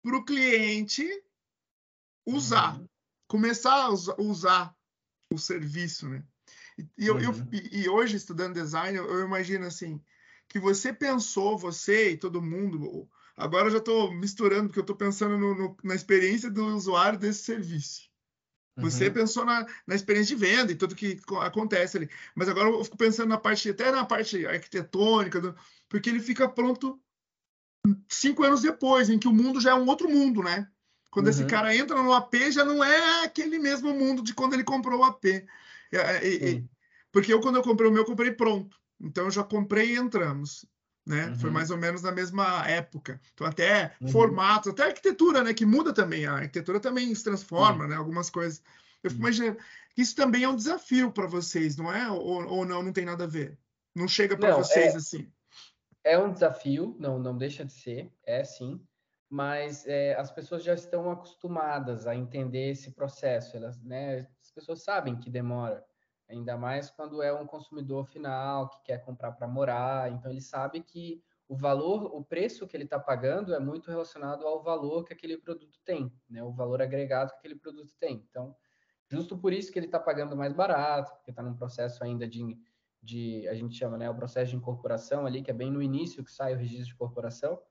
para 0.04 0.16
o 0.16 0.24
cliente 0.24 1.04
usar, 2.28 2.78
uhum. 2.78 2.88
começar 3.28 3.86
a 3.86 3.90
usar 3.90 4.76
o 5.34 5.40
serviço, 5.40 6.08
né? 6.08 6.24
E, 6.78 7.08
eu, 7.08 7.20
eu, 7.20 7.32
uhum. 7.32 7.50
e 7.52 7.88
hoje, 7.88 8.18
estudando 8.18 8.54
design, 8.54 8.98
eu, 8.98 9.10
eu 9.10 9.26
imagino 9.26 9.66
assim, 9.66 10.02
que 10.48 10.60
você 10.60 10.92
pensou, 10.94 11.58
você 11.58 12.12
e 12.12 12.18
todo 12.18 12.42
mundo, 12.42 13.10
agora 13.36 13.68
eu 13.68 13.72
já 13.72 13.78
estou 13.78 14.12
misturando, 14.12 14.68
porque 14.68 14.80
eu 14.80 14.84
estou 14.84 14.96
pensando 14.96 15.38
no, 15.38 15.56
no, 15.56 15.78
na 15.84 15.96
experiência 15.96 16.50
do 16.50 16.66
usuário 16.68 17.18
desse 17.18 17.44
serviço. 17.44 18.10
Você 18.78 19.08
uhum. 19.08 19.14
pensou 19.14 19.46
na, 19.46 19.66
na, 19.88 19.96
experiência 19.96 20.36
de 20.36 20.42
venda 20.42 20.72
e 20.72 20.76
tudo 20.76 20.96
que 20.96 21.18
acontece 21.40 21.96
ali. 21.96 22.10
Mas 22.36 22.50
agora 22.50 22.70
eu 22.70 22.84
fico 22.84 22.98
pensando 22.98 23.30
na 23.30 23.38
parte, 23.38 23.70
até 23.70 23.90
na 23.90 24.04
parte 24.04 24.46
arquitetônica, 24.46 25.40
do, 25.40 25.56
porque 25.88 26.10
ele 26.10 26.20
fica 26.20 26.48
pronto 26.50 27.00
cinco 28.10 28.44
anos 28.44 28.62
depois, 28.62 29.10
em 29.10 29.18
que 29.18 29.30
o 29.30 29.34
mundo 29.34 29.62
já 29.62 29.72
é 29.72 29.76
um 29.76 29.88
outro 29.88 30.10
mundo, 30.10 30.44
né? 30.44 30.68
Quando 31.10 31.28
uhum. 31.28 31.32
esse 31.32 31.46
cara 31.46 31.74
entra 31.74 32.02
no 32.02 32.12
AP, 32.12 32.52
já 32.52 32.66
não 32.66 32.84
é 32.84 33.24
aquele 33.24 33.58
mesmo 33.60 33.94
mundo 33.94 34.22
de 34.22 34.34
quando 34.34 34.54
ele 34.54 34.64
comprou 34.64 35.00
o 35.00 35.04
AP. 35.06 35.24
E, 35.92 36.28
e, 36.28 36.66
porque 37.12 37.34
eu, 37.34 37.40
quando 37.42 37.56
eu 37.56 37.64
comprei 37.64 37.90
o 37.90 37.92
meu, 37.94 38.04
eu 38.04 38.06
comprei 38.06 38.32
pronto. 38.32 38.78
Então, 39.00 39.26
eu 39.26 39.32
já 39.32 39.44
comprei 39.44 39.94
e 39.94 39.98
entramos. 39.98 40.66
Né? 41.06 41.28
Uhum. 41.28 41.36
Foi 41.36 41.50
mais 41.52 41.70
ou 41.70 41.78
menos 41.78 42.02
na 42.02 42.12
mesma 42.12 42.68
época. 42.68 43.22
Então, 43.34 43.46
até 43.46 43.96
uhum. 44.02 44.08
formatos, 44.08 44.72
até 44.72 44.84
arquitetura, 44.84 45.44
né? 45.44 45.54
Que 45.54 45.66
muda 45.66 45.94
também. 45.94 46.26
A 46.26 46.34
arquitetura 46.34 46.80
também 46.80 47.14
se 47.14 47.24
transforma, 47.24 47.88
né? 47.88 47.96
Algumas 47.96 48.30
coisas. 48.30 48.62
Eu 49.04 49.12
fico 49.12 49.22
imaginando. 49.22 49.58
Isso 49.96 50.16
também 50.16 50.44
é 50.44 50.50
um 50.50 50.56
desafio 50.56 51.12
para 51.12 51.28
vocês, 51.28 51.78
não 51.78 51.94
é? 51.94 52.10
Ou, 52.10 52.48
ou, 52.48 52.66
não, 52.66 52.82
não 52.82 52.92
tem 52.92 53.06
nada 53.06 53.26
a 53.26 53.28
ver? 53.28 53.58
Não 53.96 54.08
chega 54.08 54.36
para 54.36 54.56
vocês 54.56 54.94
é, 54.94 54.98
assim? 54.98 55.32
É 56.04 56.18
um 56.18 56.34
desafio, 56.34 56.96
não, 57.00 57.20
não 57.20 57.38
deixa 57.38 57.64
de 57.64 57.72
ser, 57.72 58.12
é 58.26 58.44
sim 58.44 58.82
mas 59.30 59.86
é, 59.86 60.16
as 60.16 60.32
pessoas 60.32 60.64
já 60.64 60.74
estão 60.74 61.10
acostumadas 61.12 62.08
a 62.08 62.16
entender 62.16 62.70
esse 62.70 62.92
processo. 62.92 63.58
Elas, 63.58 63.82
né, 63.84 64.28
pessoas 64.56 64.82
sabem 64.82 65.20
que 65.20 65.30
demora, 65.30 65.86
ainda 66.28 66.58
mais 66.58 66.90
quando 66.90 67.22
é 67.22 67.32
um 67.34 67.46
consumidor 67.46 68.06
final 68.06 68.70
que 68.70 68.82
quer 68.84 69.04
comprar 69.04 69.34
para 69.34 69.48
morar. 69.48 70.12
Então 70.12 70.32
ele 70.32 70.42
sabe 70.42 70.82
que 70.82 71.22
o 71.48 71.56
valor, 71.56 72.06
o 72.16 72.24
preço 72.24 72.66
que 72.66 72.76
ele 72.76 72.86
está 72.86 72.98
pagando 72.98 73.54
é 73.54 73.60
muito 73.60 73.92
relacionado 73.92 74.48
ao 74.48 74.64
valor 74.64 75.04
que 75.04 75.14
aquele 75.14 75.38
produto 75.38 75.80
tem, 75.86 76.12
né, 76.28 76.44
o 76.44 76.52
valor 76.52 76.82
agregado 76.82 77.32
que 77.34 77.38
aquele 77.38 77.56
produto 77.56 77.94
tem. 78.00 78.26
Então, 78.28 78.56
justo 79.08 79.38
por 79.38 79.54
isso 79.54 79.72
que 79.72 79.78
ele 79.78 79.86
está 79.86 80.00
pagando 80.00 80.36
mais 80.36 80.54
barato, 80.54 81.14
porque 81.14 81.30
está 81.30 81.44
num 81.44 81.54
processo 81.54 82.04
ainda 82.04 82.28
de, 82.28 82.58
de, 83.00 83.48
a 83.48 83.54
gente 83.54 83.76
chama, 83.76 83.96
né, 83.96 84.10
o 84.10 84.16
processo 84.16 84.50
de 84.50 84.58
incorporação 84.58 85.28
ali, 85.28 85.44
que 85.44 85.52
é 85.52 85.54
bem 85.54 85.70
no 85.70 85.84
início 85.84 86.24
que 86.24 86.32
sai 86.32 86.56
o 86.56 86.58
registro 86.58 86.88
de 86.88 86.96
corporação 86.96 87.62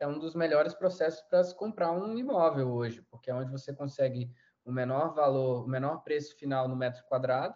é 0.00 0.06
um 0.06 0.18
dos 0.18 0.34
melhores 0.34 0.74
processos 0.74 1.20
para 1.20 1.44
se 1.44 1.54
comprar 1.54 1.92
um 1.92 2.16
imóvel 2.16 2.72
hoje, 2.72 3.02
porque 3.02 3.30
é 3.30 3.34
onde 3.34 3.52
você 3.52 3.72
consegue 3.72 4.32
o 4.64 4.72
menor 4.72 5.14
valor, 5.14 5.64
o 5.64 5.68
menor 5.68 5.98
preço 6.02 6.36
final 6.36 6.68
no 6.68 6.76
metro 6.76 7.04
quadrado 7.04 7.54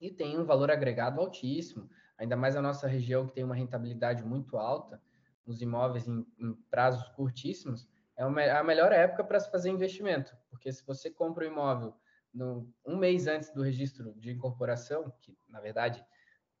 e 0.00 0.10
tem 0.10 0.38
um 0.38 0.44
valor 0.44 0.70
agregado 0.70 1.20
altíssimo. 1.20 1.88
Ainda 2.18 2.36
mais 2.36 2.56
a 2.56 2.62
nossa 2.62 2.86
região 2.86 3.26
que 3.26 3.34
tem 3.34 3.44
uma 3.44 3.54
rentabilidade 3.54 4.24
muito 4.24 4.56
alta 4.56 5.00
nos 5.46 5.62
imóveis 5.62 6.06
em, 6.06 6.26
em 6.38 6.54
prazos 6.70 7.08
curtíssimos, 7.10 7.88
é 8.16 8.50
a 8.50 8.62
melhor 8.62 8.92
época 8.92 9.24
para 9.24 9.40
se 9.40 9.50
fazer 9.50 9.70
investimento, 9.70 10.36
porque 10.50 10.70
se 10.70 10.84
você 10.84 11.10
compra 11.10 11.46
o 11.46 11.48
um 11.48 11.52
imóvel 11.52 11.94
no, 12.32 12.70
um 12.84 12.96
mês 12.96 13.26
antes 13.26 13.50
do 13.50 13.62
registro 13.62 14.12
de 14.14 14.30
incorporação, 14.30 15.10
que 15.22 15.36
na 15.48 15.58
verdade 15.58 16.04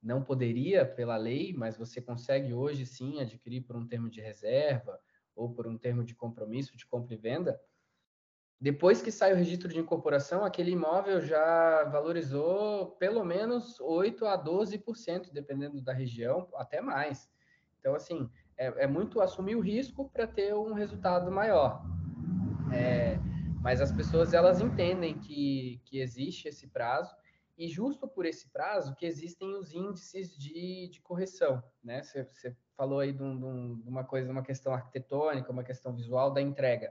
não 0.02 0.24
poderia 0.24 0.86
pela 0.86 1.16
lei, 1.16 1.52
mas 1.52 1.76
você 1.76 2.00
consegue 2.00 2.54
hoje 2.54 2.86
sim 2.86 3.20
adquirir 3.20 3.60
por 3.60 3.76
um 3.76 3.86
termo 3.86 4.08
de 4.08 4.20
reserva 4.20 4.98
ou 5.36 5.52
por 5.52 5.66
um 5.66 5.76
termo 5.76 6.02
de 6.02 6.14
compromisso 6.14 6.76
de 6.76 6.86
compra 6.86 7.14
e 7.14 7.18
venda. 7.18 7.60
Depois 8.60 9.00
que 9.00 9.10
sai 9.10 9.32
o 9.32 9.36
registro 9.36 9.68
de 9.68 9.78
incorporação, 9.78 10.44
aquele 10.44 10.72
imóvel 10.72 11.20
já 11.20 11.84
valorizou 11.84 12.90
pelo 12.92 13.24
menos 13.24 13.80
8 13.80 14.26
a 14.26 14.36
12%, 14.36 15.32
dependendo 15.32 15.80
da 15.80 15.94
região, 15.94 16.46
até 16.54 16.82
mais. 16.82 17.30
Então, 17.78 17.94
assim, 17.94 18.28
é, 18.58 18.84
é 18.84 18.86
muito 18.86 19.22
assumir 19.22 19.56
o 19.56 19.60
risco 19.60 20.10
para 20.10 20.26
ter 20.26 20.54
um 20.54 20.74
resultado 20.74 21.32
maior. 21.32 21.82
É, 22.70 23.18
mas 23.62 23.80
as 23.80 23.90
pessoas, 23.90 24.34
elas 24.34 24.60
entendem 24.60 25.18
que, 25.18 25.80
que 25.86 25.98
existe 25.98 26.48
esse 26.48 26.66
prazo 26.66 27.16
e 27.56 27.66
justo 27.66 28.06
por 28.06 28.26
esse 28.26 28.48
prazo 28.50 28.94
que 28.94 29.06
existem 29.06 29.54
os 29.54 29.72
índices 29.72 30.36
de, 30.36 30.88
de 30.88 31.00
correção, 31.00 31.62
né? 31.82 32.02
Você, 32.02 32.56
falou 32.76 33.00
aí 33.00 33.12
de, 33.12 33.22
um, 33.22 33.78
de, 33.78 33.88
uma 33.88 34.04
coisa, 34.04 34.32
uma 34.32 34.42
questão 34.42 34.72
arquitetônica, 34.72 35.52
uma 35.52 35.62
questão 35.62 35.94
visual 35.94 36.30
da 36.30 36.40
entrega. 36.40 36.90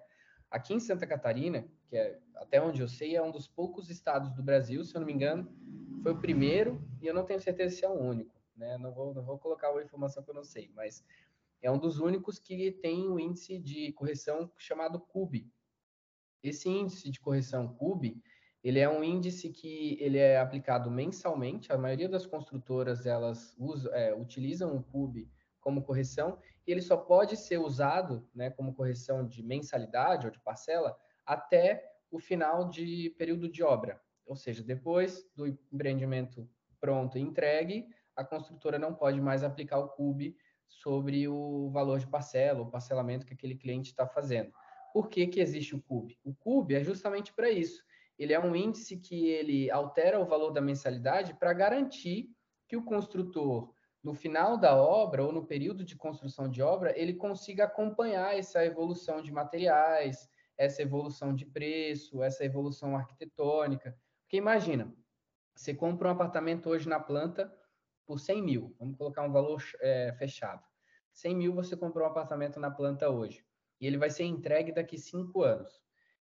Aqui 0.49 0.73
em 0.73 0.79
Santa 0.79 1.05
Catarina, 1.05 1.67
que 1.87 1.95
é 1.95 2.19
até 2.35 2.61
onde 2.61 2.81
eu 2.81 2.87
sei, 2.87 3.15
é 3.15 3.21
um 3.21 3.31
dos 3.31 3.47
poucos 3.47 3.89
estados 3.89 4.31
do 4.33 4.41
Brasil, 4.41 4.83
se 4.83 4.95
eu 4.95 4.99
não 4.99 5.05
me 5.05 5.13
engano, 5.13 5.51
foi 6.01 6.11
o 6.13 6.19
primeiro, 6.19 6.81
e 7.01 7.07
eu 7.07 7.13
não 7.13 7.25
tenho 7.25 7.39
certeza 7.39 7.75
se 7.75 7.85
é 7.85 7.89
o 7.89 7.93
único, 7.93 8.35
né? 8.55 8.77
Não 8.77 8.91
vou, 8.91 9.13
não 9.13 9.23
vou 9.23 9.37
colocar 9.37 9.71
uma 9.71 9.83
informação 9.83 10.23
que 10.23 10.29
eu 10.29 10.35
não 10.35 10.43
sei, 10.43 10.71
mas 10.75 11.03
é 11.61 11.69
um 11.69 11.77
dos 11.77 11.99
únicos 11.99 12.39
que 12.39 12.71
tem 12.71 13.07
o 13.07 13.15
um 13.15 13.19
índice 13.19 13.59
de 13.59 13.91
correção 13.93 14.51
chamado 14.57 14.99
CUB. 14.99 15.51
Esse 16.41 16.69
índice 16.69 17.11
de 17.11 17.19
correção 17.19 17.67
CUB, 17.75 18.21
ele 18.63 18.79
é 18.79 18.89
um 18.89 19.03
índice 19.03 19.49
que 19.49 19.97
ele 20.01 20.17
é 20.17 20.39
aplicado 20.39 20.89
mensalmente. 20.89 21.71
A 21.71 21.77
maioria 21.77 22.09
das 22.09 22.25
construtoras 22.25 23.05
elas 23.05 23.55
é, 23.91 24.15
utilizam 24.15 24.75
o 24.75 24.83
CUB 24.83 25.29
como 25.59 25.83
correção 25.83 26.39
ele 26.71 26.81
só 26.81 26.97
pode 26.97 27.35
ser 27.37 27.57
usado, 27.57 28.27
né, 28.33 28.49
como 28.49 28.73
correção 28.73 29.25
de 29.25 29.43
mensalidade 29.43 30.25
ou 30.25 30.31
de 30.31 30.39
parcela 30.39 30.97
até 31.25 31.83
o 32.11 32.19
final 32.19 32.69
de 32.69 33.13
período 33.17 33.49
de 33.49 33.63
obra. 33.63 34.01
Ou 34.25 34.35
seja, 34.35 34.63
depois 34.63 35.27
do 35.35 35.47
empreendimento 35.47 36.49
pronto 36.79 37.17
e 37.17 37.21
entregue, 37.21 37.87
a 38.15 38.23
construtora 38.23 38.77
não 38.77 38.93
pode 38.93 39.19
mais 39.21 39.43
aplicar 39.43 39.79
o 39.79 39.89
CUB 39.89 40.35
sobre 40.67 41.27
o 41.27 41.69
valor 41.71 41.99
de 41.99 42.07
parcela, 42.07 42.61
o 42.61 42.69
parcelamento 42.69 43.25
que 43.25 43.33
aquele 43.33 43.55
cliente 43.55 43.89
está 43.89 44.07
fazendo. 44.07 44.51
Por 44.93 45.09
que, 45.09 45.27
que 45.27 45.39
existe 45.39 45.75
o 45.75 45.81
CUB? 45.81 46.17
O 46.23 46.33
CUB 46.33 46.75
é 46.75 46.83
justamente 46.83 47.33
para 47.33 47.49
isso 47.49 47.83
ele 48.19 48.33
é 48.33 48.39
um 48.39 48.53
índice 48.53 48.97
que 48.97 49.29
ele 49.29 49.71
altera 49.71 50.19
o 50.19 50.25
valor 50.25 50.51
da 50.51 50.59
mensalidade 50.59 51.33
para 51.33 51.53
garantir 51.53 52.29
que 52.67 52.75
o 52.75 52.83
construtor, 52.83 53.73
no 54.03 54.13
final 54.13 54.57
da 54.57 54.75
obra 54.75 55.23
ou 55.23 55.31
no 55.31 55.45
período 55.45 55.83
de 55.83 55.95
construção 55.95 56.49
de 56.49 56.61
obra, 56.61 56.97
ele 56.97 57.13
consiga 57.13 57.65
acompanhar 57.65 58.37
essa 58.37 58.63
evolução 58.63 59.21
de 59.21 59.31
materiais, 59.31 60.29
essa 60.57 60.81
evolução 60.81 61.33
de 61.33 61.45
preço, 61.45 62.23
essa 62.23 62.45
evolução 62.45 62.95
arquitetônica. 62.95 63.97
Porque 64.23 64.37
imagina, 64.37 64.93
você 65.55 65.73
compra 65.73 66.07
um 66.07 66.11
apartamento 66.11 66.69
hoje 66.69 66.87
na 66.87 66.99
planta 66.99 67.53
por 68.05 68.19
100 68.19 68.41
mil, 68.41 68.75
vamos 68.79 68.97
colocar 68.97 69.23
um 69.23 69.31
valor 69.31 69.61
é, 69.81 70.13
fechado. 70.17 70.63
100 71.13 71.35
mil 71.35 71.53
você 71.53 71.75
comprou 71.75 72.07
um 72.07 72.09
apartamento 72.09 72.59
na 72.59 72.71
planta 72.71 73.09
hoje, 73.09 73.45
e 73.79 73.85
ele 73.85 73.97
vai 73.97 74.09
ser 74.09 74.23
entregue 74.23 74.71
daqui 74.71 74.97
cinco 74.97 75.43
anos 75.43 75.81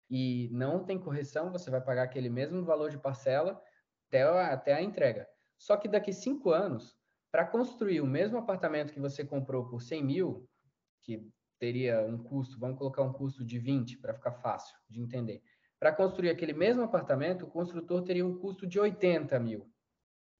e 0.10 0.50
não 0.52 0.84
tem 0.84 0.98
correção, 0.98 1.52
você 1.52 1.70
vai 1.70 1.82
pagar 1.82 2.04
aquele 2.04 2.30
mesmo 2.30 2.64
valor 2.64 2.90
de 2.90 2.98
parcela 2.98 3.62
até 4.08 4.24
a, 4.24 4.54
até 4.54 4.74
a 4.74 4.82
entrega. 4.82 5.28
Só 5.58 5.76
que 5.76 5.88
daqui 5.88 6.14
cinco 6.14 6.52
anos, 6.52 6.97
para 7.32 7.46
construir 7.46 8.02
o 8.02 8.08
mesmo 8.08 8.38
apartamento 8.38 8.94
que 8.94 9.00
você 9.00 9.24
comprou 9.26 9.68
por 9.68 9.82
100 9.82 10.04
mil, 10.04 10.50
que 11.04 11.30
teria 11.60 12.02
um 12.02 12.18
custo, 12.18 12.60
vamos 12.60 12.78
colocar 12.78 13.02
um 13.04 13.14
custo 13.14 13.44
de 13.44 13.60
20 13.60 13.98
para 13.98 14.14
ficar 14.14 14.34
fácil 14.34 14.76
de 14.90 15.02
entender. 15.02 15.42
Para 15.80 15.92
construir 15.92 16.30
aquele 16.30 16.54
mesmo 16.54 16.84
apartamento, 16.84 17.46
o 17.46 17.50
construtor 17.50 18.04
teria 18.04 18.26
um 18.26 18.38
custo 18.38 18.66
de 18.66 18.80
80 18.80 19.40
mil, 19.40 19.70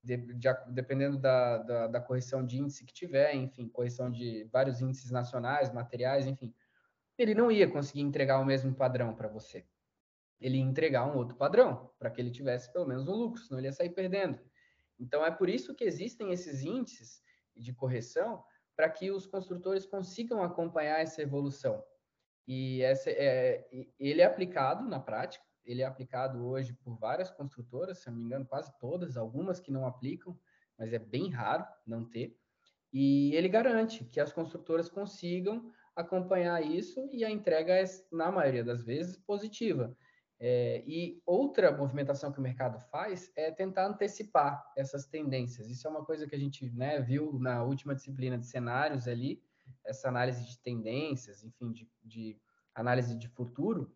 de, 0.02 0.16
de, 0.16 0.48
dependendo 0.68 1.18
da, 1.18 1.58
da, 1.58 1.86
da 1.86 2.00
correção 2.00 2.44
de 2.44 2.58
índice 2.58 2.84
que 2.84 2.92
tiver, 2.92 3.34
enfim, 3.34 3.68
correção 3.68 4.10
de 4.10 4.48
vários 4.52 4.80
índices 4.80 5.10
nacionais, 5.10 5.72
materiais, 5.72 6.26
enfim 6.26 6.54
ele 7.18 7.34
não 7.34 7.50
ia 7.50 7.68
conseguir 7.68 8.00
entregar 8.00 8.38
o 8.38 8.44
mesmo 8.44 8.72
padrão 8.72 9.14
para 9.14 9.28
você. 9.28 9.66
Ele 10.40 10.58
ia 10.58 10.62
entregar 10.62 11.04
um 11.04 11.16
outro 11.16 11.36
padrão, 11.36 11.90
para 11.98 12.10
que 12.10 12.20
ele 12.20 12.30
tivesse 12.30 12.72
pelo 12.72 12.86
menos 12.86 13.08
um 13.08 13.12
lucro, 13.12 13.42
senão 13.42 13.58
ele 13.58 13.66
ia 13.66 13.72
sair 13.72 13.90
perdendo. 13.90 14.38
Então, 14.98 15.24
é 15.24 15.30
por 15.30 15.48
isso 15.48 15.74
que 15.74 15.84
existem 15.84 16.32
esses 16.32 16.62
índices 16.62 17.22
de 17.56 17.72
correção, 17.72 18.44
para 18.76 18.88
que 18.88 19.10
os 19.10 19.26
construtores 19.26 19.84
consigam 19.84 20.42
acompanhar 20.42 21.00
essa 21.00 21.20
evolução. 21.20 21.82
E 22.46 22.80
essa, 22.82 23.10
é, 23.10 23.68
ele 23.98 24.20
é 24.20 24.24
aplicado 24.24 24.88
na 24.88 25.00
prática, 25.00 25.44
ele 25.64 25.82
é 25.82 25.84
aplicado 25.84 26.46
hoje 26.46 26.72
por 26.72 26.96
várias 26.96 27.30
construtoras, 27.30 27.98
se 27.98 28.08
não 28.08 28.16
me 28.16 28.24
engano, 28.24 28.46
quase 28.46 28.72
todas, 28.78 29.16
algumas 29.16 29.60
que 29.60 29.72
não 29.72 29.86
aplicam, 29.86 30.38
mas 30.78 30.92
é 30.92 30.98
bem 30.98 31.28
raro 31.28 31.66
não 31.84 32.08
ter. 32.08 32.38
E 32.92 33.34
ele 33.34 33.48
garante 33.48 34.04
que 34.04 34.20
as 34.20 34.32
construtoras 34.32 34.88
consigam 34.88 35.70
acompanhar 35.94 36.64
isso 36.64 37.10
e 37.12 37.24
a 37.24 37.30
entrega 37.30 37.74
é, 37.74 37.84
na 38.10 38.30
maioria 38.30 38.64
das 38.64 38.82
vezes, 38.82 39.16
positiva. 39.16 39.94
É, 40.40 40.84
e 40.86 41.20
outra 41.26 41.76
movimentação 41.76 42.30
que 42.30 42.38
o 42.38 42.42
mercado 42.42 42.78
faz 42.90 43.32
é 43.36 43.50
tentar 43.50 43.86
antecipar 43.86 44.64
essas 44.76 45.06
tendências. 45.06 45.68
Isso 45.68 45.86
é 45.86 45.90
uma 45.90 46.04
coisa 46.04 46.26
que 46.28 46.34
a 46.34 46.38
gente 46.38 46.70
né, 46.70 47.00
viu 47.00 47.38
na 47.40 47.62
última 47.64 47.94
disciplina 47.94 48.38
de 48.38 48.46
cenários 48.46 49.08
ali, 49.08 49.42
essa 49.84 50.08
análise 50.08 50.46
de 50.46 50.58
tendências, 50.60 51.42
enfim, 51.42 51.72
de, 51.72 51.90
de 52.04 52.40
análise 52.74 53.16
de 53.16 53.28
futuro. 53.28 53.92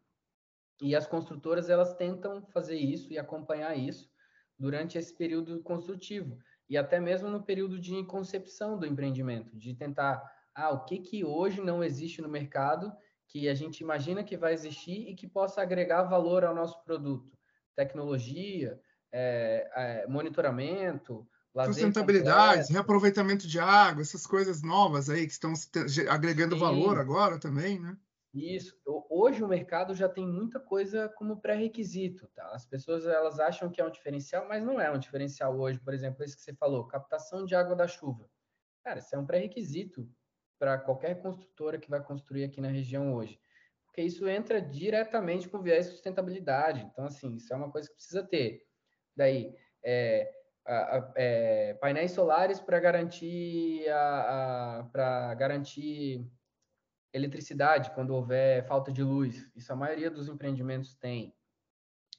E 0.81 0.97
as 0.97 1.07
construtoras 1.07 1.71
elas 1.71 1.95
tentam 1.95 2.45
fazer 2.47 2.77
isso 2.77 3.13
e 3.13 3.19
acompanhar 3.19 3.77
isso 3.77 4.11
durante 4.59 4.99
esse 4.99 5.17
período 5.17 5.63
construtivo 5.63 6.39
e 6.73 6.77
até 6.79 6.99
mesmo 6.99 7.29
no 7.29 7.43
período 7.43 7.79
de 7.79 8.03
concepção 8.05 8.79
do 8.79 8.87
empreendimento, 8.87 9.55
de 9.55 9.75
tentar, 9.75 10.23
ah, 10.55 10.71
o 10.71 10.87
que 10.87 11.01
que 11.01 11.23
hoje 11.23 11.61
não 11.61 11.85
existe 11.85 12.23
no 12.23 12.31
mercado 12.31 12.91
que 13.33 13.49
a 13.49 13.55
gente 13.55 13.81
imagina 13.81 14.23
que 14.23 14.37
vai 14.37 14.53
existir 14.53 15.09
e 15.09 15.15
que 15.15 15.27
possa 15.27 15.63
agregar 15.63 16.03
valor 16.03 16.45
ao 16.45 16.55
nosso 16.55 16.85
produto. 16.85 17.33
Tecnologia, 17.75 18.79
é, 19.11 19.71
é, 19.75 20.07
monitoramento, 20.07 21.27
sustentabilidade, 21.65 22.71
reaproveitamento 22.71 23.49
de 23.49 23.59
água, 23.59 24.03
essas 24.03 24.27
coisas 24.27 24.63
novas 24.63 25.09
aí 25.09 25.27
que 25.27 25.33
estão 25.33 25.55
agregando 26.11 26.57
Sim. 26.57 26.61
valor 26.61 26.99
agora 26.99 27.39
também, 27.39 27.81
né? 27.81 27.97
Isso. 28.35 28.77
Hoje 29.09 29.43
o 29.43 29.49
mercado 29.49 29.95
já 29.95 30.09
tem 30.09 30.27
muita 30.27 30.61
coisa 30.61 31.09
como 31.17 31.41
pré-requisito, 31.41 32.29
tá? 32.35 32.51
As 32.53 32.67
pessoas 32.67 33.07
elas 33.07 33.41
acham 33.41 33.71
que 33.71 33.81
é 33.81 33.87
um 33.87 33.91
diferencial, 33.91 34.47
mas 34.47 34.63
não 34.63 34.79
é 34.79 34.91
um 34.91 34.99
diferencial 34.99 35.59
hoje. 35.59 35.79
Por 35.81 35.95
exemplo, 35.95 36.23
esse 36.23 36.37
que 36.37 36.43
você 36.43 36.55
falou, 36.55 36.87
captação 36.87 37.47
de 37.47 37.55
água 37.55 37.75
da 37.75 37.89
chuva. 37.89 38.29
Cara, 38.85 38.99
isso 38.99 39.15
é 39.15 39.19
um 39.19 39.27
pré-requisito 39.27 40.07
para 40.63 40.79
qualquer 40.79 41.21
construtora 41.21 41.77
que 41.77 41.91
vai 41.91 42.01
construir 42.01 42.45
aqui 42.45 42.61
na 42.61 42.69
região 42.69 43.13
hoje. 43.13 43.37
Porque 43.85 44.01
isso 44.01 44.29
entra 44.29 44.63
diretamente 44.63 45.49
com 45.49 45.61
viés 45.61 45.87
de 45.87 45.91
sustentabilidade. 45.91 46.83
Então, 46.83 47.05
assim, 47.05 47.35
isso 47.35 47.53
é 47.53 47.57
uma 47.57 47.69
coisa 47.69 47.89
que 47.89 47.97
precisa 47.97 48.23
ter. 48.23 48.65
Daí, 49.17 49.53
é, 49.85 50.33
a, 50.65 50.99
a, 50.99 51.13
é, 51.17 51.75
painéis 51.75 52.13
solares 52.13 52.61
para 52.61 52.79
garantir 52.79 53.87
para 54.93 55.35
garantir 55.35 56.31
eletricidade 57.13 57.91
quando 57.91 58.15
houver 58.15 58.65
falta 58.65 58.93
de 58.93 59.03
luz. 59.03 59.51
Isso 59.57 59.73
a 59.73 59.77
maioria 59.77 60.13
dos 60.13 60.29
empreendimentos 60.29 60.95
tem. 60.95 61.35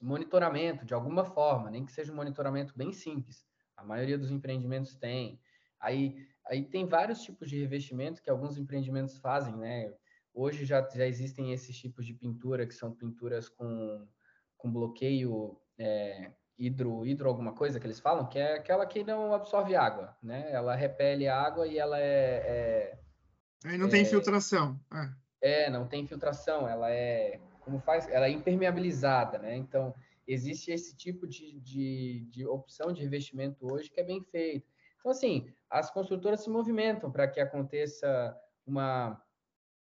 Monitoramento 0.02 0.84
de 0.84 0.92
alguma 0.92 1.24
forma, 1.24 1.70
nem 1.70 1.86
que 1.86 1.92
seja 1.92 2.12
um 2.12 2.16
monitoramento 2.16 2.76
bem 2.76 2.92
simples. 2.92 3.42
A 3.74 3.82
maioria 3.82 4.18
dos 4.18 4.30
empreendimentos 4.30 4.94
tem. 4.96 5.40
Aí 5.80 6.33
Aí 6.48 6.62
tem 6.62 6.86
vários 6.86 7.22
tipos 7.22 7.48
de 7.48 7.60
revestimento 7.60 8.22
que 8.22 8.30
alguns 8.30 8.58
empreendimentos 8.58 9.18
fazem, 9.18 9.56
né? 9.56 9.92
Hoje 10.32 10.64
já, 10.64 10.86
já 10.94 11.06
existem 11.06 11.52
esses 11.52 11.76
tipos 11.76 12.04
de 12.04 12.12
pintura, 12.12 12.66
que 12.66 12.74
são 12.74 12.92
pinturas 12.92 13.48
com, 13.48 14.06
com 14.58 14.72
bloqueio 14.72 15.56
é, 15.78 16.32
hidro, 16.58 17.06
hidro 17.06 17.28
alguma 17.28 17.52
coisa 17.52 17.80
que 17.80 17.86
eles 17.86 18.00
falam, 18.00 18.28
que 18.28 18.38
é 18.38 18.54
aquela 18.54 18.84
que 18.84 19.04
não 19.04 19.32
absorve 19.32 19.74
água, 19.74 20.16
né? 20.22 20.50
Ela 20.50 20.74
repele 20.74 21.28
água 21.28 21.66
e 21.66 21.78
ela 21.78 21.98
é... 21.98 22.02
é 22.04 22.98
Aí 23.64 23.78
não 23.78 23.86
é, 23.86 23.90
tem 23.90 24.02
infiltração. 24.02 24.78
É. 25.40 25.64
é, 25.64 25.70
não 25.70 25.86
tem 25.86 26.02
infiltração, 26.02 26.68
ela 26.68 26.90
é... 26.90 27.40
Como 27.60 27.78
faz? 27.78 28.06
Ela 28.08 28.26
é 28.26 28.30
impermeabilizada, 28.30 29.38
né? 29.38 29.56
Então, 29.56 29.94
existe 30.26 30.70
esse 30.70 30.94
tipo 30.94 31.26
de, 31.26 31.58
de, 31.60 32.26
de 32.30 32.46
opção 32.46 32.92
de 32.92 33.02
revestimento 33.02 33.72
hoje 33.72 33.90
que 33.90 34.00
é 34.00 34.04
bem 34.04 34.22
feito. 34.22 34.73
Então, 35.04 35.12
assim, 35.12 35.52
as 35.68 35.90
construtoras 35.90 36.40
se 36.40 36.48
movimentam 36.48 37.12
para 37.12 37.28
que 37.28 37.38
aconteça 37.38 38.34
uma. 38.64 39.22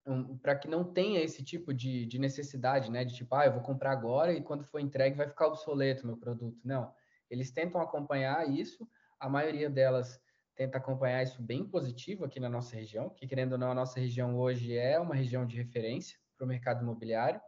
Um, 0.06 0.36
para 0.36 0.54
que 0.54 0.68
não 0.68 0.84
tenha 0.84 1.22
esse 1.22 1.42
tipo 1.42 1.72
de, 1.72 2.04
de 2.04 2.18
necessidade, 2.18 2.90
né? 2.90 3.06
De 3.06 3.14
tipo, 3.14 3.34
ah, 3.34 3.46
eu 3.46 3.52
vou 3.52 3.62
comprar 3.62 3.92
agora 3.92 4.34
e 4.34 4.42
quando 4.42 4.64
for 4.64 4.80
entregue 4.80 5.16
vai 5.16 5.26
ficar 5.26 5.46
obsoleto 5.46 6.04
o 6.04 6.06
meu 6.08 6.18
produto. 6.18 6.60
Não. 6.62 6.92
Eles 7.30 7.50
tentam 7.50 7.80
acompanhar 7.80 8.50
isso, 8.50 8.86
a 9.18 9.30
maioria 9.30 9.70
delas 9.70 10.20
tenta 10.54 10.76
acompanhar 10.76 11.22
isso 11.22 11.40
bem 11.40 11.64
positivo 11.64 12.24
aqui 12.24 12.38
na 12.38 12.48
nossa 12.48 12.76
região, 12.76 13.08
que 13.10 13.26
querendo 13.26 13.52
ou 13.52 13.58
não, 13.58 13.70
a 13.70 13.74
nossa 13.74 13.98
região 13.98 14.36
hoje 14.38 14.76
é 14.76 14.98
uma 15.00 15.14
região 15.14 15.46
de 15.46 15.56
referência 15.56 16.18
para 16.36 16.44
o 16.44 16.48
mercado 16.48 16.82
imobiliário. 16.82 17.40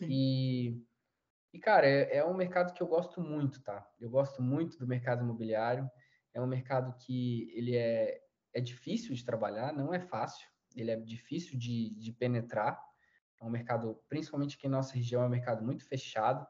E, 0.00 0.80
e, 1.52 1.58
cara, 1.60 1.86
é, 1.86 2.16
é 2.16 2.24
um 2.24 2.34
mercado 2.34 2.72
que 2.72 2.82
eu 2.82 2.86
gosto 2.86 3.20
muito, 3.20 3.62
tá? 3.62 3.88
Eu 4.00 4.10
gosto 4.10 4.42
muito 4.42 4.76
do 4.78 4.86
mercado 4.86 5.22
imobiliário 5.22 5.88
é 6.36 6.40
um 6.40 6.46
mercado 6.46 6.94
que 6.98 7.50
ele 7.54 7.74
é, 7.74 8.20
é 8.52 8.60
difícil 8.60 9.14
de 9.14 9.24
trabalhar, 9.24 9.72
não 9.72 9.92
é 9.94 9.98
fácil, 9.98 10.46
ele 10.76 10.90
é 10.90 10.96
difícil 10.96 11.58
de, 11.58 11.94
de 11.98 12.12
penetrar. 12.12 12.78
É 13.40 13.44
um 13.44 13.50
mercado, 13.50 13.98
principalmente 14.06 14.56
aqui 14.56 14.66
em 14.66 14.70
nossa 14.70 14.94
região, 14.94 15.22
é 15.22 15.26
um 15.26 15.30
mercado 15.30 15.64
muito 15.64 15.88
fechado 15.88 16.46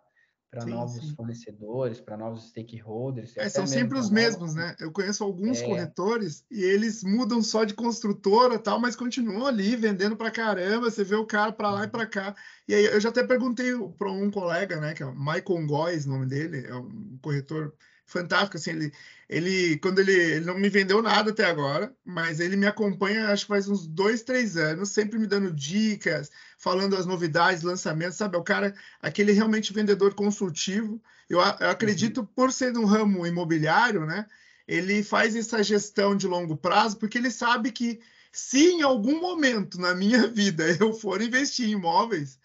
para 0.51 0.65
novos 0.65 1.07
sim. 1.07 1.15
fornecedores, 1.15 2.01
para 2.01 2.17
novos 2.17 2.49
stakeholders. 2.49 3.37
É, 3.37 3.49
são 3.49 3.67
sempre 3.67 3.97
os 3.97 4.11
mesmos, 4.11 4.55
né? 4.55 4.75
Eu 4.81 4.91
conheço 4.91 5.23
alguns 5.23 5.61
é... 5.61 5.67
corretores 5.67 6.45
e 6.51 6.63
eles 6.65 7.05
mudam 7.05 7.41
só 7.41 7.65
de 7.65 7.75
construtora 7.75 8.59
tal, 8.59 8.81
mas 8.81 8.97
continuam 8.97 9.47
ali 9.47 9.77
vendendo 9.77 10.17
para 10.17 10.33
caramba. 10.33 10.91
Você 10.91 11.05
vê 11.05 11.15
o 11.15 11.27
cara 11.27 11.53
para 11.53 11.71
lá 11.71 11.85
e 11.85 11.89
para 11.89 12.07
cá. 12.07 12.35
E 12.67 12.75
aí 12.75 12.87
eu 12.87 13.01
já 13.01 13.11
até 13.11 13.25
perguntei 13.25 13.73
para 13.97 14.11
um 14.11 14.31
colega, 14.33 14.81
né, 14.81 14.95
que 14.95 15.03
é 15.03 15.07
o 15.07 15.15
Michael 15.15 15.67
Góes, 15.67 16.07
o 16.07 16.11
nome 16.11 16.27
dele, 16.27 16.67
é 16.67 16.75
um 16.75 17.19
corretor 17.23 17.73
fantástico, 18.07 18.57
assim, 18.57 18.71
ele, 18.71 18.93
ele 19.29 19.79
quando 19.79 19.99
ele, 19.99 20.13
ele 20.13 20.47
não 20.47 20.57
me 20.57 20.69
vendeu 20.69 21.03
nada 21.03 21.31
até 21.31 21.45
agora, 21.45 21.95
mas 22.05 22.41
ele 22.41 22.57
me 22.57 22.67
acompanha, 22.67 23.29
acho 23.29 23.45
que 23.45 23.49
faz 23.49 23.69
uns 23.69 23.87
dois, 23.87 24.23
três 24.23 24.57
anos, 24.57 24.91
sempre 24.91 25.19
me 25.19 25.27
dando 25.27 25.53
dicas, 25.53 26.31
falando 26.57 26.97
as 26.97 27.05
novidades, 27.05 27.63
lançamentos, 27.63 28.17
sabe? 28.17 28.37
É 28.37 28.39
o 28.41 28.45
cara, 28.45 28.75
aquele 29.03 29.33
realmente 29.33 29.73
vendedor 29.73 30.15
consultivo. 30.15 31.03
Eu, 31.29 31.41
eu 31.41 31.71
acredito, 31.71 32.21
uhum. 32.21 32.27
por 32.27 32.53
ser 32.53 32.77
um 32.79 32.85
ramo 32.85 33.27
imobiliário, 33.27 34.07
né? 34.07 34.27
Ele 34.67 35.03
faz 35.03 35.37
essa 35.37 35.63
gestão 35.63 36.17
de 36.17 36.27
longo 36.27 36.57
prazo, 36.57 36.97
porque 36.97 37.19
ele 37.19 37.31
sabe 37.31 37.73
que 37.73 38.01
se 38.33 38.73
em 38.73 38.83
algum 38.83 39.21
momento 39.21 39.81
na 39.81 39.95
minha 39.95 40.27
vida 40.31 40.65
eu 40.79 40.93
for 40.93 41.21
investir 41.21 41.69
em 41.69 41.73
imóveis, 41.73 42.39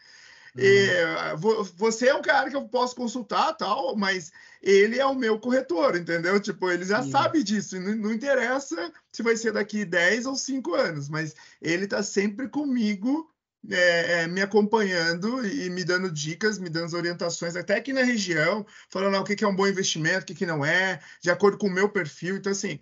Uhum. 0.56 1.64
você 1.78 2.10
é 2.10 2.16
um 2.16 2.22
cara 2.22 2.50
que 2.50 2.56
eu 2.56 2.68
posso 2.68 2.96
consultar, 2.96 3.54
tal, 3.54 3.96
mas 3.96 4.32
ele 4.62 5.00
é 5.00 5.06
o 5.06 5.16
meu 5.16 5.40
corretor, 5.40 5.96
entendeu? 5.96 6.40
Tipo, 6.40 6.70
ele 6.70 6.84
já 6.84 7.02
Sim. 7.02 7.12
sabe 7.12 7.44
disso, 7.44 7.80
não, 7.80 7.96
não, 7.96 8.12
interessa 8.12 8.92
se 9.12 9.24
vai 9.24 9.38
ser 9.38 9.54
daqui 9.54 9.86
10 9.86 10.26
ou 10.26 10.36
5 10.36 10.76
anos, 10.76 11.08
mas 11.08 11.36
ele 11.62 11.86
está 11.86 12.04
sempre 12.04 12.50
comigo, 12.50 13.32
é, 13.70 14.24
é, 14.24 14.28
me 14.28 14.42
acompanhando 14.42 15.46
e 15.46 15.70
me 15.70 15.84
dando 15.84 16.12
dicas, 16.12 16.58
me 16.58 16.70
dando 16.70 16.96
orientações, 16.96 17.56
até 17.56 17.76
aqui 17.76 17.94
na 17.94 18.04
região, 18.04 18.66
falando 18.90 19.16
ah, 19.16 19.22
o 19.22 19.24
que, 19.24 19.36
que 19.36 19.44
é 19.44 19.48
um 19.48 19.56
bom 19.56 19.68
investimento, 19.68 20.24
o 20.24 20.26
que, 20.26 20.34
que 20.34 20.46
não 20.46 20.66
é, 20.66 21.00
de 21.22 21.30
acordo 21.30 21.58
com 21.58 21.68
o 21.68 21.72
meu 21.72 21.88
perfil. 21.88 22.38
Então, 22.38 22.52
assim, 22.52 22.80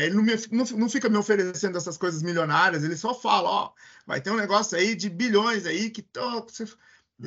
ele 0.00 0.14
não, 0.14 0.22
me, 0.22 0.32
não, 0.50 0.64
não 0.78 0.88
fica 0.88 1.08
me 1.08 1.16
oferecendo 1.16 1.78
essas 1.78 1.96
coisas 1.96 2.22
milionárias, 2.22 2.84
ele 2.84 2.96
só 2.96 3.14
fala, 3.14 3.48
ó, 3.48 3.72
vai 4.06 4.20
ter 4.20 4.30
um 4.30 4.36
negócio 4.36 4.76
aí 4.76 4.94
de 4.94 5.08
bilhões 5.08 5.64
aí 5.66 5.88
que 5.88 6.06
oh, 6.18 6.46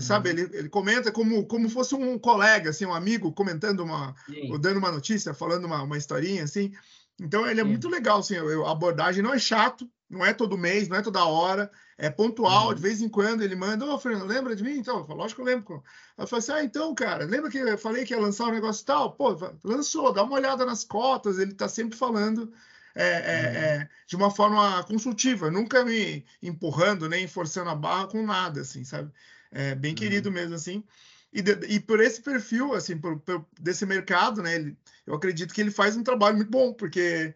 sabe, 0.01 0.29
ele, 0.29 0.41
ele 0.53 0.69
comenta 0.69 1.11
como, 1.11 1.45
como 1.45 1.69
fosse 1.69 1.95
um 1.95 2.17
colega, 2.19 2.69
assim, 2.69 2.85
um 2.85 2.93
amigo 2.93 3.31
comentando 3.31 3.81
uma, 3.81 4.15
ou 4.49 4.57
dando 4.57 4.77
uma 4.77 4.91
notícia, 4.91 5.33
falando 5.33 5.65
uma, 5.65 5.81
uma 5.83 5.97
historinha, 5.97 6.43
assim. 6.43 6.73
Então 7.19 7.47
ele 7.47 7.61
é 7.61 7.63
Sim. 7.63 7.69
muito 7.69 7.87
legal, 7.87 8.19
assim, 8.19 8.35
a 8.35 8.71
abordagem 8.71 9.23
não 9.23 9.33
é 9.33 9.39
chato, 9.39 9.89
não 10.09 10.25
é 10.25 10.33
todo 10.33 10.57
mês, 10.57 10.87
não 10.87 10.97
é 10.97 11.01
toda 11.01 11.25
hora, 11.25 11.71
é 11.97 12.09
pontual, 12.09 12.69
uhum. 12.69 12.73
de 12.73 12.81
vez 12.81 13.01
em 13.01 13.07
quando 13.09 13.41
ele 13.41 13.55
manda, 13.55 13.85
ô 13.85 13.93
oh, 13.93 13.99
Fernando, 13.99 14.25
lembra 14.25 14.55
de 14.55 14.63
mim? 14.63 14.77
Então, 14.77 14.99
eu 14.99 15.05
falo, 15.05 15.19
lógico 15.19 15.41
que 15.41 15.49
eu 15.49 15.53
lembro. 15.53 15.83
Eu 16.17 16.27
falo 16.27 16.39
assim, 16.39 16.51
ah, 16.51 16.63
então, 16.63 16.93
cara, 16.93 17.25
lembra 17.25 17.49
que 17.49 17.57
eu 17.57 17.77
falei 17.77 18.03
que 18.03 18.13
ia 18.13 18.19
lançar 18.19 18.47
um 18.47 18.51
negócio 18.51 18.85
tal? 18.85 19.13
Pô, 19.13 19.35
lançou, 19.63 20.11
dá 20.11 20.23
uma 20.23 20.35
olhada 20.35 20.65
nas 20.65 20.83
cotas, 20.83 21.39
ele 21.39 21.53
tá 21.53 21.69
sempre 21.69 21.97
falando 21.97 22.51
é, 22.95 23.03
é, 23.03 23.09
uhum. 23.09 23.57
é, 23.57 23.89
de 24.07 24.15
uma 24.15 24.31
forma 24.31 24.83
consultiva, 24.83 25.51
nunca 25.51 25.83
me 25.83 26.25
empurrando, 26.41 27.09
nem 27.09 27.27
forçando 27.27 27.69
a 27.69 27.75
barra 27.75 28.07
com 28.07 28.25
nada, 28.25 28.61
assim, 28.61 28.83
sabe? 28.83 29.11
É 29.55 29.73
bem 29.73 29.91
uhum. 29.91 29.95
querido 29.95 30.29
mesmo, 30.29 30.53
assim. 30.53 30.83
E, 31.31 31.41
de, 31.41 31.53
e 31.67 31.79
por 31.79 32.01
esse 32.01 32.21
perfil, 32.21 32.73
assim, 32.73 32.97
por, 32.97 33.17
por, 33.21 33.45
desse 33.59 33.85
mercado, 33.85 34.43
né? 34.43 34.55
Ele, 34.55 34.77
eu 35.07 35.15
acredito 35.15 35.53
que 35.53 35.61
ele 35.61 35.71
faz 35.71 35.95
um 35.95 36.03
trabalho 36.03 36.35
muito 36.35 36.51
bom, 36.51 36.73
porque 36.73 37.33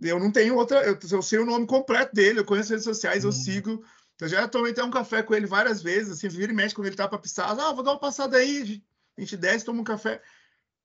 eu 0.00 0.18
não 0.18 0.32
tenho 0.32 0.56
outra. 0.56 0.82
Eu, 0.82 0.98
eu 1.10 1.22
sei 1.22 1.38
o 1.38 1.44
nome 1.44 1.66
completo 1.66 2.14
dele, 2.14 2.40
eu 2.40 2.44
conheço 2.44 2.70
redes 2.70 2.84
sociais, 2.84 3.22
uhum. 3.22 3.28
eu 3.28 3.32
sigo. 3.32 3.84
Eu 4.18 4.28
já 4.28 4.48
tomei 4.48 4.72
até 4.72 4.82
um 4.82 4.90
café 4.90 5.22
com 5.22 5.34
ele 5.34 5.46
várias 5.46 5.82
vezes, 5.82 6.12
assim, 6.12 6.28
vira 6.28 6.52
e 6.52 6.54
mexe 6.54 6.74
quando 6.74 6.86
ele 6.86 6.96
tá 6.96 7.06
para 7.06 7.18
pisar. 7.18 7.50
Ah, 7.50 7.72
vou 7.72 7.82
dar 7.82 7.92
uma 7.92 8.00
passada 8.00 8.38
aí, 8.38 8.82
a 9.18 9.20
gente 9.20 9.36
desce, 9.36 9.64
toma 9.64 9.82
um 9.82 9.84
café. 9.84 10.22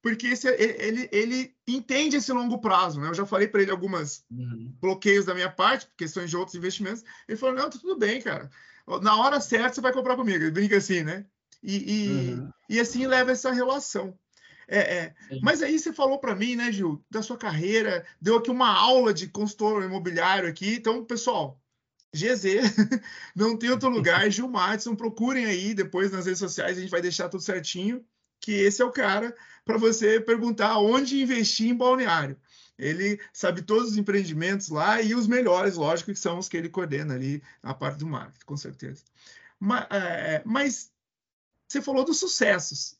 Porque 0.02 0.28
esse, 0.28 0.48
ele, 0.48 1.08
ele 1.12 1.56
entende 1.66 2.18
esse 2.18 2.32
longo 2.34 2.60
prazo, 2.60 3.00
né? 3.00 3.08
Eu 3.08 3.14
já 3.14 3.26
falei 3.26 3.48
para 3.48 3.62
ele 3.62 3.72
algumas 3.72 4.26
uhum. 4.30 4.74
bloqueios 4.82 5.26
da 5.26 5.34
minha 5.34 5.50
parte, 5.50 5.88
questões 5.96 6.30
de 6.30 6.36
outros 6.36 6.56
investimentos. 6.56 7.06
Ele 7.28 7.38
falou: 7.38 7.56
não, 7.56 7.70
tá 7.70 7.78
tudo 7.80 7.98
bem, 7.98 8.22
cara 8.22 8.50
na 9.02 9.18
hora 9.18 9.42
certa 9.42 9.76
você 9.76 9.82
vai 9.82 9.94
comprar 9.94 10.16
comigo. 10.16 10.44
Ele 10.44 10.52
brinca 10.52 10.78
assim, 10.78 11.04
né? 11.04 11.26
E, 11.62 11.76
e, 11.76 12.34
uhum. 12.34 12.50
e 12.70 12.80
assim 12.80 13.08
leva 13.08 13.32
essa 13.32 13.52
relação. 13.52 14.18
É, 14.68 14.80
é. 14.80 15.16
Mas 15.42 15.62
aí 15.62 15.80
você 15.80 15.94
falou 15.94 16.20
para 16.20 16.36
mim, 16.36 16.56
né, 16.56 16.72
Gil, 16.72 17.04
da 17.10 17.22
sua 17.22 17.38
carreira, 17.38 18.06
deu 18.22 18.38
aqui 18.38 18.52
uma 18.52 18.70
aula 18.70 19.14
de 19.14 19.28
consultor 19.28 19.84
imobiliário 19.84 20.50
aqui. 20.50 20.76
Então, 20.76 21.06
pessoal, 21.06 21.60
GZ, 22.14 22.44
não 23.36 23.58
tem 23.58 23.70
outro 23.70 23.90
lugar, 23.90 24.30
Gil 24.32 24.50
Matson, 24.50 24.96
procurem 24.96 25.46
aí 25.46 25.74
depois 25.74 26.12
nas 26.12 26.26
redes 26.26 26.40
sociais, 26.40 26.78
a 26.78 26.82
gente 26.82 26.90
vai 26.90 27.02
deixar 27.02 27.30
tudo 27.30 27.44
certinho, 27.44 28.04
que 28.42 28.52
esse 28.52 28.82
é 28.82 28.86
o 28.86 28.92
cara 28.92 29.36
para 29.66 29.78
você 29.78 30.20
perguntar 30.20 30.80
onde 30.80 31.22
investir 31.22 31.70
em 31.70 31.76
balneário. 31.76 32.38
Ele 32.78 33.20
sabe 33.34 33.62
todos 33.62 33.92
os 33.92 33.98
empreendimentos 33.98 34.70
lá 34.70 35.02
e 35.02 35.16
os 35.16 35.28
melhores, 35.28 35.76
lógico, 35.76 36.14
que 36.14 36.20
são 36.20 36.38
os 36.38 36.48
que 36.48 36.58
ele 36.58 36.70
coordena 36.70 37.16
ali 37.16 37.42
na 37.64 37.74
parte 37.74 37.98
do 37.98 38.08
marketing, 38.08 38.46
com 38.46 38.58
certeza. 38.58 39.04
Mas, 39.60 39.88
é, 39.90 40.42
mas 40.46 40.92
você 41.68 41.82
falou 41.82 42.06
dos 42.06 42.20
sucessos. 42.20 42.96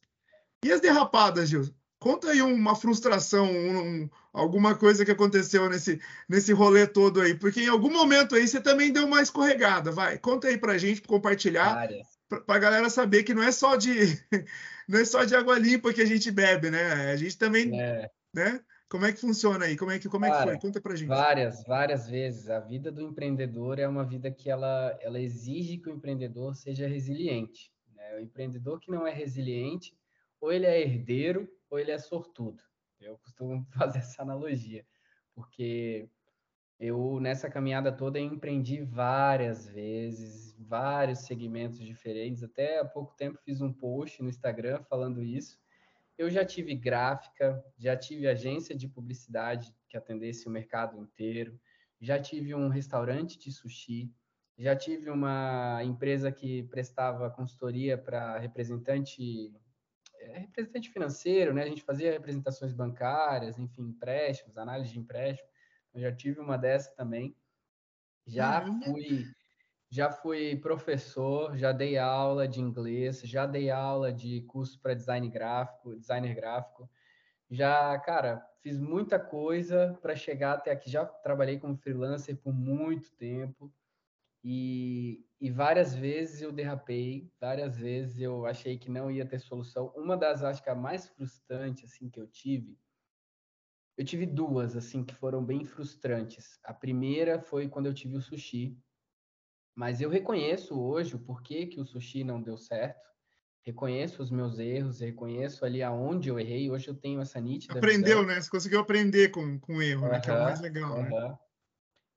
E 0.64 0.72
as 0.72 0.82
derrapadas, 0.82 1.50
Gil? 1.50 1.70
Conta 2.00 2.30
aí 2.30 2.42
uma 2.42 2.76
frustração, 2.76 3.52
um, 3.52 4.10
alguma 4.32 4.76
coisa 4.76 5.04
que 5.04 5.12
aconteceu 5.12 5.68
nesse, 5.68 6.00
nesse 6.30 6.54
rolê 6.54 6.86
todo 6.86 7.22
aí, 7.22 7.34
porque 7.34 7.62
em 7.62 7.68
algum 7.68 7.92
momento 7.92 8.36
aí 8.36 8.48
você 8.48 8.62
também 8.62 8.92
deu 8.92 9.06
uma 9.06 9.22
escorregada, 9.22 9.92
vai. 9.92 10.18
Conta 10.20 10.48
aí 10.48 10.58
pra 10.58 10.78
gente, 10.78 11.02
pra 11.02 11.10
compartilhar, 11.10 11.88
pra, 12.30 12.42
pra 12.42 12.60
galera 12.60 12.90
saber 12.90 13.24
que 13.24 13.34
não 13.34 13.42
é 13.42 13.52
só 13.52 13.76
de 13.76 13.92
não 14.88 15.00
é 15.00 15.06
só 15.06 15.24
de 15.24 15.36
água 15.36 15.58
limpa 15.58 15.92
que 15.92 16.02
a 16.02 16.06
gente 16.06 16.30
bebe, 16.30 16.70
né? 16.70 17.12
A 17.12 17.16
gente 17.18 17.36
também, 17.36 17.80
é. 17.80 18.12
né? 18.32 18.60
Como 18.90 19.06
é 19.06 19.12
que 19.12 19.20
funciona 19.20 19.66
aí? 19.66 19.76
Como 19.76 19.92
é 19.92 20.00
que, 20.00 20.08
como 20.08 20.26
é 20.26 20.32
que 20.32 20.44
foi? 20.44 20.60
Conta 20.60 20.80
pra 20.80 20.96
gente. 20.96 21.10
Várias, 21.10 21.64
várias 21.66 22.10
vezes. 22.10 22.50
A 22.50 22.60
vida 22.60 22.92
do 22.92 23.02
empreendedor 23.02 23.80
é 23.80 23.88
uma 23.88 24.06
vida 24.06 24.32
que 24.32 24.50
ela, 24.50 24.98
ela 25.02 25.20
exige 25.20 25.78
que 25.78 25.90
o 25.90 25.94
empreendedor 25.94 26.56
seja 26.56 26.88
resiliente. 26.88 27.72
Né? 27.94 28.16
O 28.16 28.20
empreendedor 28.20 28.80
que 28.80 28.90
não 28.90 29.06
é 29.06 29.12
resiliente, 29.12 29.94
ou 30.40 30.54
ele 30.54 30.66
é 30.66 30.82
herdeiro, 30.82 31.50
ou 31.70 31.78
ele 31.78 31.92
é 31.92 31.98
sortudo. 31.98 32.64
Eu 33.00 33.18
costumo 33.18 33.66
fazer 33.78 34.00
essa 34.00 34.22
analogia, 34.22 34.86
porque 35.36 36.10
eu, 36.80 37.20
nessa 37.20 37.50
caminhada 37.50 37.92
toda, 37.92 38.20
empreendi 38.20 38.82
várias 38.84 39.68
vezes, 39.68 40.56
vários 40.60 41.20
segmentos 41.20 41.80
diferentes. 41.80 42.44
Até 42.44 42.80
há 42.80 42.86
pouco 42.86 43.16
tempo 43.16 43.40
fiz 43.44 43.62
um 43.62 43.74
post 43.74 44.22
no 44.22 44.30
Instagram 44.30 44.84
falando 44.84 45.24
isso. 45.24 45.60
Eu 46.18 46.30
já 46.30 46.44
tive 46.44 46.74
gráfica, 46.76 47.64
já 47.78 47.96
tive 47.96 48.28
agência 48.28 48.76
de 48.76 48.88
publicidade 48.88 49.76
que 49.88 49.96
atendesse 49.96 50.48
o 50.48 50.52
mercado 50.52 50.98
inteiro, 50.98 51.60
já 52.02 52.20
tive 52.20 52.56
um 52.56 52.70
restaurante 52.70 53.38
de 53.38 53.52
sushi, 53.52 54.12
já 54.58 54.76
tive 54.76 55.10
uma 55.10 55.84
empresa 55.84 56.32
que 56.32 56.64
prestava 56.64 57.30
consultoria 57.30 57.98
para 57.98 58.40
representante 58.40 59.54
é 60.20 60.40
representante 60.40 60.90
financeiro, 60.90 61.54
né? 61.54 61.64
A 61.64 61.68
gente 61.68 61.84
fazia 61.84 62.12
representações 62.12 62.74
bancárias, 62.74 63.58
enfim, 63.58 63.84
empréstimos, 63.84 64.58
análise 64.58 64.92
de 64.92 65.00
empréstimo. 65.00 65.48
Eu 65.94 66.02
já 66.02 66.12
tive 66.12 66.40
uma 66.40 66.58
dessa 66.58 66.94
também. 66.96 67.36
Já 68.26 68.66
fui 68.84 69.26
já 69.90 70.12
fui 70.12 70.56
professor, 70.58 71.56
já 71.56 71.72
dei 71.72 71.98
aula 71.98 72.48
de 72.48 72.60
inglês, 72.60 73.22
já 73.22 73.46
dei 73.46 73.70
aula 73.70 74.12
de 74.12 74.42
curso 74.42 74.80
para 74.82 74.94
design 74.94 75.30
gráfico, 75.30 75.96
designer 75.96 76.36
gráfico. 76.36 76.90
Já, 77.50 77.98
cara, 78.00 78.46
fiz 78.62 78.78
muita 78.78 79.18
coisa 79.20 79.98
para 80.02 80.16
chegar 80.16 80.54
até 80.54 80.72
aqui. 80.72 80.90
Já 80.90 81.06
trabalhei 81.06 81.58
como 81.60 81.78
freelancer 81.78 82.38
por 82.38 82.54
muito 82.54 83.16
tempo. 83.16 83.74
E, 84.44 85.26
e 85.40 85.50
várias 85.50 85.96
vezes 85.96 86.42
eu 86.42 86.52
derrapei, 86.52 87.32
várias 87.40 87.78
vezes 87.78 88.20
eu 88.20 88.46
achei 88.46 88.78
que 88.78 88.90
não 88.90 89.10
ia 89.10 89.26
ter 89.26 89.40
solução. 89.40 89.94
Uma 89.96 90.18
das, 90.18 90.44
acho 90.44 90.64
que 90.64 90.70
a 90.70 90.76
mais 90.76 91.08
frustrante, 91.08 91.86
assim, 91.86 92.10
que 92.10 92.20
eu 92.20 92.28
tive, 92.28 92.78
eu 93.98 94.06
tive 94.06 94.26
duas, 94.26 94.76
assim, 94.76 95.04
que 95.04 95.16
foram 95.16 95.44
bem 95.44 95.66
frustrantes. 95.66 96.60
A 96.64 96.74
primeira 96.74 97.40
foi 97.40 97.68
quando 97.68 97.88
eu 97.88 97.94
tive 97.94 98.16
o 98.16 98.22
sushi, 98.22 98.78
mas 99.78 100.02
eu 100.02 100.10
reconheço 100.10 100.74
hoje 100.74 101.16
o 101.16 101.20
porquê 101.20 101.68
que 101.68 101.80
o 101.80 101.86
sushi 101.86 102.24
não 102.24 102.42
deu 102.42 102.58
certo. 102.58 103.08
Reconheço 103.62 104.24
os 104.24 104.32
meus 104.32 104.58
erros, 104.58 105.02
reconheço 105.02 105.64
ali 105.64 105.84
aonde 105.84 106.30
eu 106.30 106.40
errei. 106.40 106.72
Hoje 106.72 106.88
eu 106.88 106.96
tenho 106.96 107.22
essa 107.22 107.40
nítida. 107.40 107.78
Aprendeu, 107.78 108.22
visão. 108.22 108.26
né? 108.26 108.42
Você 108.42 108.50
conseguiu 108.50 108.80
aprender 108.80 109.30
com, 109.30 109.60
com 109.60 109.76
o 109.76 109.82
erro, 109.84 110.06
uhum, 110.06 110.12
né? 110.14 110.20
Que 110.20 110.32
é 110.32 110.34
o 110.34 110.44
mais 110.44 110.60
legal, 110.62 110.98
uhum. 110.98 111.04
né? 111.04 111.38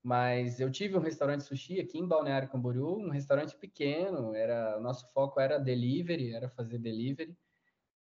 Mas 0.02 0.58
eu 0.58 0.70
tive 0.70 0.96
um 0.96 1.02
restaurante 1.02 1.44
sushi 1.44 1.78
aqui 1.78 1.98
em 1.98 2.08
Balneário 2.08 2.48
Camboriú, 2.48 2.96
um 2.96 3.10
restaurante 3.10 3.54
pequeno, 3.58 4.34
era 4.34 4.78
o 4.78 4.80
nosso 4.80 5.06
foco 5.12 5.38
era 5.38 5.58
delivery, 5.58 6.34
era 6.34 6.48
fazer 6.48 6.78
delivery, 6.78 7.36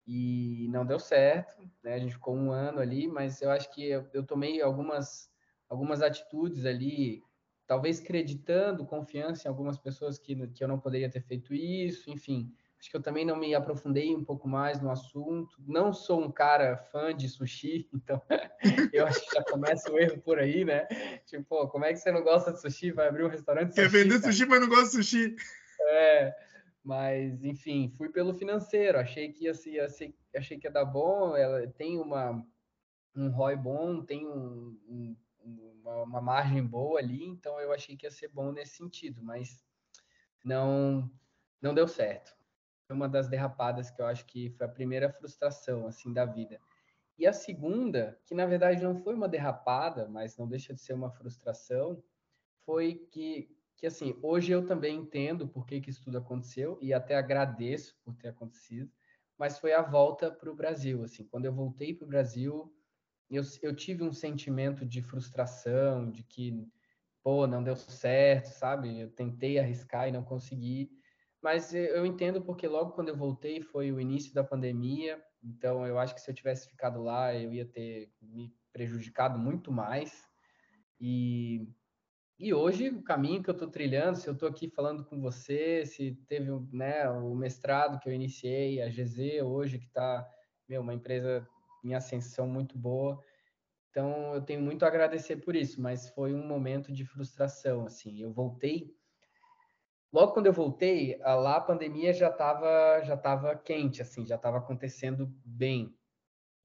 e 0.08 0.70
não 0.70 0.86
deu 0.86 1.00
certo, 1.00 1.70
né? 1.84 1.96
A 1.96 2.00
gente 2.00 2.14
ficou 2.14 2.34
um 2.34 2.54
ano 2.54 2.80
ali, 2.80 3.10
mas 3.10 3.42
eu 3.42 3.52
acho 3.52 3.70
que 3.74 3.84
eu, 3.84 4.08
eu 4.14 4.24
tomei 4.24 4.62
algumas, 4.62 5.30
algumas 5.68 6.02
atitudes 6.02 6.66
ali, 6.66 7.22
talvez 7.70 8.02
acreditando, 8.02 8.84
confiança 8.84 9.48
em 9.48 9.50
algumas 9.52 9.78
pessoas 9.78 10.18
que, 10.18 10.36
que 10.48 10.64
eu 10.64 10.68
não 10.68 10.80
poderia 10.80 11.08
ter 11.08 11.22
feito 11.22 11.54
isso, 11.54 12.10
enfim. 12.10 12.52
Acho 12.80 12.90
que 12.90 12.98
eu 12.98 13.02
também 13.02 13.24
não 13.24 13.36
me 13.36 13.54
aprofundei 13.54 14.16
um 14.16 14.24
pouco 14.24 14.48
mais 14.48 14.82
no 14.82 14.90
assunto. 14.90 15.56
Não 15.68 15.94
sou 15.94 16.20
um 16.20 16.32
cara 16.32 16.78
fã 16.78 17.16
de 17.16 17.30
sushi, 17.30 17.88
então 17.94 18.20
eu 18.92 19.06
acho 19.06 19.24
que 19.24 19.36
já 19.36 19.44
começa 19.44 19.92
o 19.92 20.00
erro 20.00 20.20
por 20.20 20.40
aí, 20.40 20.66
né? 20.66 20.88
Tipo, 21.28 21.68
como 21.68 21.86
é 21.86 21.94
que 21.94 22.00
você 22.00 22.12
não 22.12 22.24
gosta 22.24 22.52
de 22.52 22.60
sushi? 22.60 22.90
Vai 22.90 23.08
abrir 23.08 23.24
um 23.24 23.30
restaurante 23.30 23.70
de 23.70 23.76
sushi? 23.76 23.88
Quer 23.88 23.98
vender 24.00 24.20
cara? 24.20 24.34
sushi, 24.34 24.46
mas 24.48 24.62
não 24.62 24.68
gosta 24.68 24.86
de 24.86 25.04
sushi. 25.04 25.36
É, 25.82 26.36
mas 26.84 27.44
enfim, 27.44 27.94
fui 27.96 28.10
pelo 28.10 28.34
financeiro. 28.34 28.98
Achei 28.98 29.32
que 29.32 29.44
ia, 29.44 29.54
ser, 29.54 30.16
achei 30.36 30.58
que 30.58 30.66
ia 30.66 30.72
dar 30.72 30.86
bom. 30.86 31.38
Ela 31.38 31.68
tem 31.68 32.00
uma 32.00 32.44
um 33.16 33.30
ROI 33.30 33.56
bom, 33.58 34.02
tem 34.04 34.26
um, 34.26 34.76
um, 34.88 35.16
uma, 35.80 36.04
uma 36.04 36.22
margem 36.22 36.66
boa 36.66 37.00
ali, 37.00 37.26
então 37.26 37.60
eu 37.60 37.72
achei 37.74 37.98
que 37.98 38.06
ia 38.06 38.12
ser 38.12 38.30
bom 38.30 38.52
nesse 38.52 38.76
sentido, 38.76 39.24
mas 39.24 39.64
não 40.44 41.10
não 41.62 41.74
deu 41.74 41.88
certo 41.88 42.40
uma 42.94 43.08
das 43.08 43.28
derrapadas 43.28 43.92
que 43.92 44.02
eu 44.02 44.06
acho 44.06 44.26
que 44.26 44.50
foi 44.52 44.66
a 44.66 44.70
primeira 44.70 45.12
frustração 45.12 45.88
assim 45.88 46.12
da 46.12 46.26
vida. 46.26 46.60
E 47.18 47.28
a 47.28 47.34
segunda, 47.34 48.20
que 48.26 48.34
na 48.34 48.46
verdade 48.46 48.82
não 48.82 48.96
foi 48.96 49.14
uma 49.14 49.28
derrapada, 49.28 50.08
mas 50.08 50.38
não 50.38 50.48
deixa 50.48 50.74
de 50.74 50.82
ser 50.82 50.94
uma 50.94 51.12
frustração, 51.12 52.02
foi 52.66 52.96
que 53.12 53.56
que 53.76 53.88
assim, 53.88 54.20
hoje 54.22 54.52
eu 54.52 54.66
também 54.66 54.98
entendo 54.98 55.48
por 55.48 55.66
que, 55.66 55.80
que 55.80 55.90
isso 55.90 56.04
tudo 56.04 56.18
aconteceu 56.18 56.78
e 56.82 56.94
até 56.94 57.16
agradeço 57.16 57.98
por 58.04 58.14
ter 58.14 58.28
acontecido, 58.28 58.92
mas 59.38 59.58
foi 59.58 59.72
a 59.72 59.82
volta 59.82 60.30
para 60.30 60.52
o 60.52 60.56
Brasil, 60.56 61.02
assim, 61.02 61.26
quando 61.26 61.46
eu 61.46 61.54
voltei 61.54 61.94
para 61.94 62.04
o 62.04 62.10
Brasil, 62.10 62.76
eu, 63.30 63.44
eu 63.62 63.76
tive 63.76 64.04
um 64.04 64.12
sentimento 64.12 64.86
de 64.86 65.02
frustração, 65.02 66.10
de 66.10 66.24
que, 66.24 66.68
pô, 67.24 67.46
não 67.46 67.64
deu 67.64 67.76
certo, 67.76 68.48
sabe? 68.48 69.00
Eu 69.00 69.10
tentei 69.12 69.60
arriscar 69.60 70.08
e 70.08 70.12
não 70.12 70.24
consegui, 70.24 70.90
mas 71.42 71.74
eu 71.74 72.06
entendo 72.06 72.42
porque 72.42 72.68
logo 72.68 72.92
quando 72.92 73.10
eu 73.10 73.16
voltei 73.16 73.62
foi 73.62 73.92
o 73.92 74.00
início 74.00 74.34
da 74.34 74.44
pandemia, 74.44 75.24
então 75.44 75.86
eu 75.86 75.98
acho 75.98 76.14
que 76.14 76.22
se 76.22 76.30
eu 76.30 76.36
tivesse 76.36 76.68
ficado 76.68 77.02
lá 77.02 77.34
eu 77.34 77.54
ia 77.54 77.66
ter 77.66 78.12
me 78.22 78.54
prejudicado 78.74 79.38
muito 79.38 79.72
mais. 79.72 80.28
E, 81.00 81.66
e 82.38 82.54
hoje 82.54 82.90
o 82.90 83.02
caminho 83.02 83.42
que 83.42 83.50
eu 83.50 83.54
estou 83.54 83.70
trilhando, 83.70 84.18
se 84.18 84.28
eu 84.28 84.34
estou 84.34 84.50
aqui 84.50 84.70
falando 84.70 85.06
com 85.06 85.22
você, 85.22 85.86
se 85.86 86.14
teve 86.28 86.52
né, 86.74 87.10
o 87.10 87.34
mestrado 87.36 88.00
que 88.00 88.10
eu 88.10 88.14
iniciei, 88.14 88.82
a 88.82 88.90
GZ 88.90 89.42
hoje 89.44 89.80
que 89.80 89.86
está 89.86 90.28
uma 90.78 90.94
empresa 90.94 91.48
em 91.84 91.94
ascensão 91.94 92.48
muito 92.48 92.78
boa. 92.78 93.24
Então 93.90 94.34
eu 94.36 94.42
tenho 94.42 94.62
muito 94.62 94.84
a 94.84 94.88
agradecer 94.88 95.38
por 95.38 95.56
isso, 95.56 95.82
mas 95.82 96.10
foi 96.10 96.34
um 96.34 96.46
momento 96.46 96.92
de 96.92 97.06
frustração 97.06 97.86
assim. 97.86 98.22
Eu 98.22 98.32
voltei 98.32 98.96
Logo 100.12 100.34
quando 100.34 100.48
eu 100.48 100.54
voltei, 100.54 101.18
lá 101.20 101.58
a 101.58 101.62
pandemia 101.62 102.12
já 102.14 102.30
estava 102.30 103.02
já 103.04 103.16
tava 103.16 103.56
quente, 103.56 104.02
assim, 104.02 104.26
já 104.26 104.36
estava 104.36 104.58
acontecendo 104.58 105.32
bem. 105.46 105.96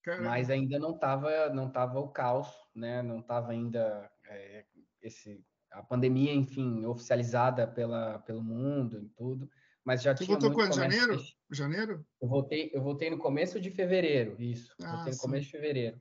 Caramba. 0.02 0.30
Mas 0.30 0.48
ainda 0.48 0.78
não 0.78 0.94
estava 0.94 1.50
não 1.50 1.70
tava 1.70 2.00
o 2.00 2.08
caos, 2.08 2.48
né? 2.74 3.02
Não 3.02 3.20
estava 3.20 3.52
ainda 3.52 4.10
é, 4.26 4.64
esse 5.02 5.44
a 5.70 5.82
pandemia, 5.82 6.32
enfim, 6.32 6.86
oficializada 6.86 7.66
pela, 7.66 8.20
pelo 8.20 8.42
mundo 8.42 9.02
e 9.02 9.08
tudo. 9.10 9.50
Mas 9.84 10.02
já 10.02 10.16
Você 10.16 10.24
tinha 10.24 10.38
voltou 10.38 10.54
quando? 10.54 10.74
Janeiro? 10.74 11.20
Janeiro? 11.50 12.06
Eu 12.20 12.26
voltei, 12.26 12.70
eu 12.72 12.82
voltei 12.82 13.10
no 13.10 13.18
começo 13.18 13.60
de 13.60 13.70
fevereiro, 13.70 14.40
isso. 14.40 14.74
Ah, 14.82 14.96
voltei 14.96 15.12
no 15.12 15.18
sim. 15.18 15.20
começo 15.20 15.44
de 15.44 15.52
fevereiro. 15.52 16.00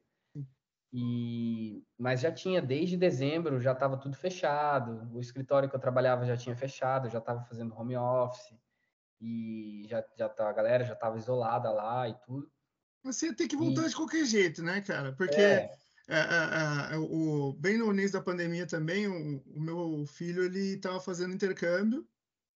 E, 0.95 1.83
mas 1.97 2.21
já 2.21 2.31
tinha, 2.31 2.61
desde 2.61 2.95
dezembro, 2.95 3.59
já 3.59 3.73
estava 3.73 3.97
tudo 3.97 4.15
fechado. 4.15 5.09
O 5.13 5.19
escritório 5.19 5.67
que 5.69 5.75
eu 5.75 5.79
trabalhava 5.79 6.25
já 6.25 6.37
tinha 6.37 6.55
fechado, 6.55 7.09
já 7.09 7.17
estava 7.17 7.43
fazendo 7.43 7.75
home 7.75 7.97
office. 7.97 8.55
E 9.19 9.85
já, 9.87 10.03
já 10.17 10.29
tá, 10.29 10.47
a 10.47 10.53
galera 10.53 10.85
já 10.85 10.93
estava 10.93 11.17
isolada 11.17 11.71
lá 11.71 12.07
e 12.07 12.13
tudo. 12.25 12.49
Você 13.03 13.27
ia 13.27 13.35
ter 13.35 13.47
que 13.47 13.57
voltar 13.57 13.85
e... 13.85 13.89
de 13.89 13.95
qualquer 13.95 14.23
jeito, 14.23 14.63
né, 14.63 14.81
cara? 14.81 15.13
Porque 15.13 15.41
é. 15.41 15.71
É, 16.07 16.19
é, 16.19 16.95
é 16.95 16.97
o, 16.97 17.53
bem 17.53 17.77
no 17.77 17.91
início 17.91 18.13
da 18.13 18.21
pandemia 18.21 18.67
também, 18.67 19.07
o, 19.07 19.41
o 19.55 19.61
meu 19.61 20.05
filho 20.05 20.43
ele 20.43 20.75
estava 20.75 20.99
fazendo 20.99 21.33
intercâmbio 21.33 22.07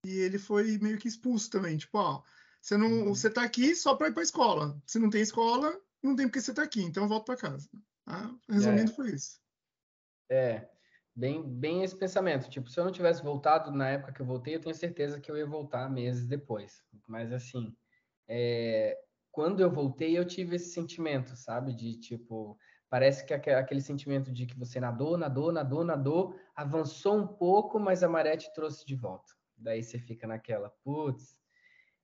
e 0.05 0.19
ele 0.19 0.37
foi 0.37 0.77
meio 0.79 0.97
que 0.97 1.07
expulso 1.07 1.49
também. 1.49 1.77
Tipo, 1.77 1.97
ó, 1.97 2.23
você 2.61 2.77
não, 2.77 2.87
uhum. 2.87 3.15
você 3.15 3.29
tá 3.29 3.43
aqui 3.43 3.75
só 3.75 3.95
para 3.95 4.09
ir 4.09 4.13
para 4.13 4.23
escola. 4.23 4.79
Se 4.85 4.99
não 4.99 5.09
tem 5.09 5.21
escola, 5.21 5.79
não 6.01 6.15
tem 6.15 6.27
porque 6.27 6.41
você 6.41 6.51
está 6.51 6.63
aqui, 6.63 6.81
então 6.81 7.03
eu 7.03 7.09
volto 7.09 7.25
para 7.25 7.37
casa. 7.37 7.69
Ah, 8.05 8.33
resumindo, 8.49 8.91
é. 8.91 8.93
foi 8.93 9.09
isso. 9.09 9.39
É, 10.29 10.69
bem, 11.15 11.43
bem 11.43 11.83
esse 11.83 11.95
pensamento. 11.95 12.49
Tipo, 12.49 12.69
se 12.69 12.79
eu 12.79 12.85
não 12.85 12.91
tivesse 12.91 13.23
voltado 13.23 13.71
na 13.71 13.89
época 13.89 14.13
que 14.13 14.21
eu 14.21 14.25
voltei, 14.25 14.55
eu 14.55 14.61
tenho 14.61 14.75
certeza 14.75 15.19
que 15.19 15.29
eu 15.29 15.37
ia 15.37 15.45
voltar 15.45 15.89
meses 15.89 16.25
depois. 16.25 16.81
Mas, 17.07 17.31
assim, 17.31 17.75
é, 18.27 18.97
quando 19.31 19.61
eu 19.61 19.71
voltei, 19.71 20.17
eu 20.17 20.25
tive 20.25 20.55
esse 20.55 20.71
sentimento, 20.71 21.35
sabe? 21.35 21.73
De, 21.73 21.99
tipo, 21.99 22.57
parece 22.89 23.25
que 23.25 23.33
aquele 23.33 23.81
sentimento 23.81 24.31
de 24.31 24.45
que 24.45 24.57
você 24.57 24.79
nadou, 24.79 25.17
nadou, 25.17 25.51
nadou, 25.51 25.83
nadou, 25.83 26.39
avançou 26.55 27.17
um 27.17 27.27
pouco, 27.27 27.79
mas 27.79 28.03
a 28.03 28.09
maré 28.09 28.35
te 28.35 28.51
trouxe 28.53 28.85
de 28.85 28.95
volta. 28.95 29.36
Daí 29.57 29.83
você 29.83 29.99
fica 29.99 30.27
naquela, 30.27 30.69
putz, 30.83 31.37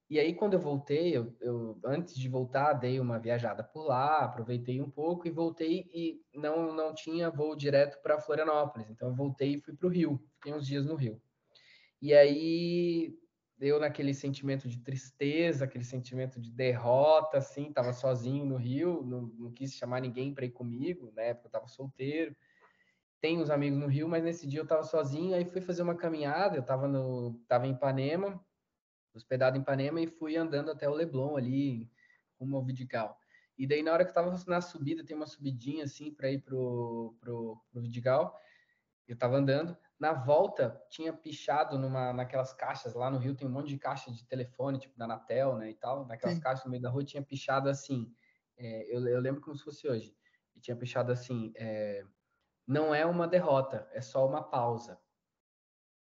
e 0.10 0.20
aí, 0.20 0.36
quando 0.36 0.54
eu 0.54 0.60
voltei, 0.60 1.18
eu, 1.18 1.36
eu, 1.42 1.80
antes 1.84 2.16
de 2.16 2.30
voltar, 2.30 2.74
dei 2.74 3.00
uma 3.00 3.18
viajada 3.18 3.64
por 3.64 3.84
lá, 3.88 4.20
aproveitei 4.20 4.80
um 4.80 4.90
pouco 4.90 5.28
e 5.28 5.32
voltei 5.32 5.90
e 5.92 6.22
não, 6.36 6.72
não 6.72 6.94
tinha 6.94 7.32
voo 7.32 7.56
direto 7.56 8.00
para 8.02 8.20
Florianópolis. 8.20 8.90
Então, 8.92 9.10
eu 9.10 9.16
voltei 9.16 9.56
e 9.56 9.60
fui 9.60 9.74
para 9.76 9.88
o 9.88 9.90
Rio. 9.90 10.24
Fiquei 10.36 10.54
uns 10.54 10.68
dias 10.68 10.86
no 10.86 10.96
Rio. 10.96 11.20
E 12.02 12.14
aí, 12.14 13.18
deu 13.58 13.80
naquele 13.80 14.14
sentimento 14.14 14.68
de 14.68 14.84
tristeza, 14.84 15.66
aquele 15.66 15.84
sentimento 15.84 16.40
de 16.40 16.52
derrota, 16.52 17.38
assim, 17.38 17.70
estava 17.70 17.92
sozinho 17.92 18.46
no 18.46 18.58
Rio, 18.58 19.04
não, 19.04 19.22
não 19.22 19.52
quis 19.52 19.74
chamar 19.74 20.02
ninguém 20.02 20.32
para 20.32 20.46
ir 20.46 20.52
comigo, 20.52 21.12
na 21.16 21.24
época 21.24 21.48
eu 21.48 21.50
estava 21.50 21.68
solteiro. 21.68 22.36
Tenho 23.24 23.42
uns 23.42 23.50
amigos 23.50 23.80
no 23.80 23.88
Rio, 23.88 24.06
mas 24.06 24.22
nesse 24.22 24.46
dia 24.46 24.60
eu 24.60 24.64
estava 24.64 24.84
sozinho, 24.84 25.34
aí 25.34 25.46
fui 25.46 25.62
fazer 25.62 25.82
uma 25.82 25.96
caminhada, 25.96 26.58
eu 26.58 26.62
estava 26.62 26.90
no, 26.90 27.42
tava 27.48 27.66
em 27.66 27.72
Ipanema, 27.72 28.46
hospedado 29.16 29.58
em 29.58 29.62
Ipanema 29.62 30.02
e 30.02 30.08
fui 30.08 30.36
andando 30.36 30.70
até 30.70 30.90
o 30.90 30.94
Leblon 30.94 31.38
ali, 31.38 31.90
rumo 32.38 32.58
ao 32.58 32.66
Vidigal. 32.66 33.18
E 33.58 33.66
daí, 33.66 33.82
na 33.82 33.94
hora 33.94 34.04
que 34.04 34.10
eu 34.10 34.14
tava 34.14 34.38
na 34.46 34.60
subida, 34.60 35.06
tem 35.06 35.16
uma 35.16 35.26
subidinha 35.26 35.86
assim 35.86 36.14
para 36.14 36.30
ir 36.30 36.42
pro, 36.42 37.16
pro, 37.22 37.58
pro 37.72 37.82
Vidigal, 37.82 38.38
eu 39.08 39.18
tava 39.18 39.38
andando. 39.38 39.78
Na 39.98 40.12
volta, 40.12 40.78
tinha 40.90 41.14
pichado 41.14 41.80
numa, 41.80 42.12
naquelas 42.12 42.52
caixas 42.52 42.94
lá 42.94 43.10
no 43.10 43.20
Rio, 43.20 43.36
tem 43.36 43.48
um 43.48 43.52
monte 43.52 43.70
de 43.70 43.78
caixa 43.78 44.12
de 44.12 44.26
telefone, 44.26 44.80
tipo 44.80 44.98
da 44.98 45.06
Anatel, 45.06 45.56
né, 45.56 45.70
e 45.70 45.76
tal. 45.76 46.06
Naquelas 46.08 46.36
Sim. 46.36 46.42
caixas 46.42 46.66
no 46.66 46.72
meio 46.72 46.84
da 46.84 46.90
rua, 46.90 47.06
tinha 47.06 47.24
pichado 47.24 47.70
assim, 47.70 48.14
é, 48.58 48.94
eu, 48.94 49.08
eu, 49.08 49.22
lembro 49.22 49.40
como 49.40 49.56
se 49.56 49.64
fosse 49.64 49.88
hoje, 49.88 50.14
e 50.54 50.60
tinha 50.60 50.76
pichado 50.76 51.10
assim, 51.10 51.54
é, 51.56 52.04
não 52.68 52.94
é 52.94 53.06
uma 53.06 53.28
derrota, 53.28 53.88
é 53.92 54.02
só 54.02 54.28
uma 54.28 54.44
pausa. 54.44 55.00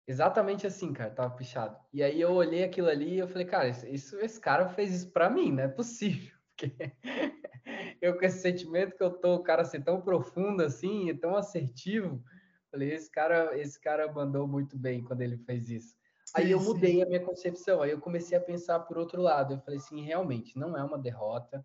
Exatamente 0.08 0.66
assim, 0.66 0.92
cara, 0.92 1.10
tava 1.10 1.34
pichado. 1.34 1.76
E 1.92 2.02
aí 2.02 2.20
eu 2.20 2.32
olhei 2.32 2.62
aquilo 2.62 2.88
ali 2.88 3.14
e 3.14 3.18
eu 3.18 3.28
falei, 3.28 3.46
cara, 3.46 3.68
isso, 3.68 4.16
esse 4.20 4.40
cara 4.40 4.68
fez 4.68 4.92
isso 4.92 5.10
para 5.12 5.28
mim, 5.28 5.50
não 5.52 5.64
é 5.64 5.68
possível. 5.68 6.34
Porque 6.56 6.96
eu 8.00 8.16
com 8.16 8.24
esse 8.24 8.40
sentimento 8.40 8.96
que 8.96 9.02
eu 9.02 9.10
tô, 9.10 9.34
o 9.34 9.42
cara 9.42 9.64
ser 9.64 9.82
tão 9.82 10.00
profundo 10.00 10.62
assim, 10.62 11.14
tão 11.16 11.36
assertivo, 11.36 12.22
falei, 12.70 12.92
esse 12.92 13.10
cara, 13.10 13.58
esse 13.58 13.80
cara 13.80 14.10
mandou 14.10 14.46
muito 14.46 14.78
bem 14.78 15.02
quando 15.02 15.22
ele 15.22 15.36
fez 15.38 15.68
isso. 15.68 15.96
Aí 16.34 16.50
eu 16.50 16.60
mudei 16.60 17.02
a 17.02 17.06
minha 17.06 17.24
concepção, 17.24 17.82
aí 17.82 17.90
eu 17.90 18.00
comecei 18.00 18.36
a 18.36 18.40
pensar 18.40 18.80
por 18.80 18.98
outro 18.98 19.22
lado. 19.22 19.54
Eu 19.54 19.60
falei 19.60 19.78
assim, 19.78 20.02
realmente, 20.02 20.58
não 20.58 20.76
é 20.76 20.82
uma 20.82 20.98
derrota, 20.98 21.64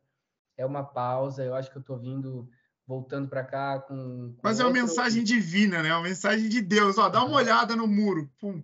é 0.58 0.66
uma 0.66 0.84
pausa. 0.84 1.44
Eu 1.44 1.56
acho 1.56 1.72
que 1.72 1.78
eu 1.78 1.84
tô 1.84 1.98
vindo 1.98 2.50
voltando 2.92 3.30
para 3.30 3.46
cá 3.46 3.80
com, 3.80 4.34
com 4.34 4.42
Mas 4.44 4.60
é 4.60 4.64
uma 4.64 4.70
outro... 4.70 4.82
mensagem 4.82 5.24
divina, 5.24 5.82
né? 5.82 5.94
Uma 5.94 6.04
mensagem 6.04 6.50
de 6.50 6.62
Deus. 6.62 6.98
Ó, 6.98 7.08
dá 7.08 7.24
uma 7.24 7.38
olhada 7.38 7.74
no 7.74 7.88
muro. 7.88 8.30
Pum. 8.38 8.62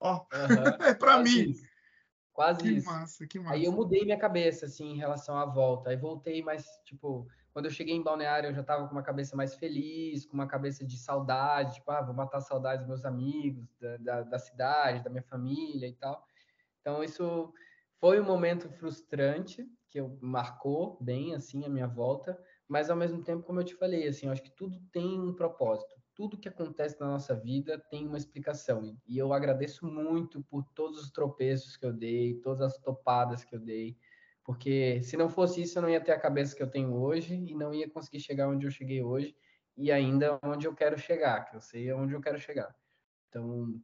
Ó. 0.00 0.26
É 0.90 0.94
para 0.94 1.22
mim. 1.22 1.50
Isso. 1.50 1.68
Quase 2.32 2.60
que 2.60 2.70
isso. 2.70 2.86
Massa, 2.86 3.26
que 3.26 3.38
massa. 3.38 3.54
Aí 3.54 3.64
eu 3.64 3.70
mudei 3.70 4.04
minha 4.04 4.18
cabeça, 4.18 4.66
assim, 4.66 4.92
em 4.92 4.96
relação 4.96 5.38
à 5.38 5.44
volta. 5.44 5.90
Aí 5.90 5.96
voltei 5.96 6.42
mais, 6.42 6.64
tipo, 6.84 7.28
quando 7.52 7.66
eu 7.66 7.70
cheguei 7.70 7.94
em 7.94 8.02
Balneário, 8.02 8.50
eu 8.50 8.54
já 8.54 8.64
tava 8.64 8.86
com 8.86 8.92
uma 8.92 9.02
cabeça 9.02 9.36
mais 9.36 9.54
feliz, 9.54 10.26
com 10.26 10.34
uma 10.34 10.46
cabeça 10.48 10.84
de 10.84 10.98
saudade, 10.98 11.74
tipo, 11.74 11.90
ah, 11.92 12.02
vou 12.02 12.14
matar 12.14 12.40
saudades 12.40 12.80
dos 12.80 12.88
meus 12.88 13.04
amigos, 13.04 13.64
da, 13.80 13.96
da, 13.96 14.22
da 14.22 14.38
cidade, 14.40 15.04
da 15.04 15.10
minha 15.10 15.22
família 15.22 15.86
e 15.86 15.94
tal. 15.94 16.24
Então, 16.80 17.02
isso 17.02 17.52
foi 18.00 18.20
um 18.20 18.24
momento 18.24 18.68
frustrante, 18.70 19.68
que 19.88 20.00
eu 20.00 20.18
marcou 20.20 20.98
bem, 21.00 21.34
assim, 21.34 21.64
a 21.64 21.68
minha 21.68 21.86
volta, 21.86 22.36
mas 22.68 22.90
ao 22.90 22.96
mesmo 22.96 23.22
tempo, 23.22 23.42
como 23.42 23.60
eu 23.60 23.64
te 23.64 23.74
falei, 23.74 24.06
assim, 24.06 24.26
eu 24.26 24.32
acho 24.32 24.42
que 24.42 24.50
tudo 24.50 24.78
tem 24.92 25.18
um 25.18 25.34
propósito. 25.34 25.96
Tudo 26.14 26.38
que 26.38 26.48
acontece 26.48 27.00
na 27.00 27.06
nossa 27.06 27.34
vida 27.34 27.78
tem 27.90 28.06
uma 28.06 28.18
explicação. 28.18 28.96
E 29.06 29.16
eu 29.16 29.32
agradeço 29.32 29.86
muito 29.86 30.42
por 30.44 30.64
todos 30.74 31.00
os 31.00 31.10
tropeços 31.10 31.76
que 31.76 31.86
eu 31.86 31.92
dei, 31.92 32.34
todas 32.40 32.60
as 32.60 32.78
topadas 32.78 33.44
que 33.44 33.54
eu 33.54 33.60
dei, 33.60 33.96
porque 34.44 35.02
se 35.02 35.16
não 35.16 35.28
fosse 35.28 35.60
isso, 35.62 35.78
eu 35.78 35.82
não 35.82 35.90
ia 35.90 36.00
ter 36.00 36.12
a 36.12 36.18
cabeça 36.18 36.56
que 36.56 36.62
eu 36.62 36.70
tenho 36.70 36.94
hoje 36.94 37.34
e 37.34 37.54
não 37.54 37.74
ia 37.74 37.88
conseguir 37.88 38.20
chegar 38.20 38.48
onde 38.48 38.66
eu 38.66 38.70
cheguei 38.70 39.02
hoje 39.02 39.36
e 39.76 39.92
ainda 39.92 40.38
onde 40.42 40.66
eu 40.66 40.74
quero 40.74 40.98
chegar, 40.98 41.44
que 41.44 41.56
eu 41.56 41.60
sei 41.60 41.92
onde 41.92 42.14
eu 42.14 42.20
quero 42.20 42.38
chegar. 42.38 42.74
Então, 43.28 43.80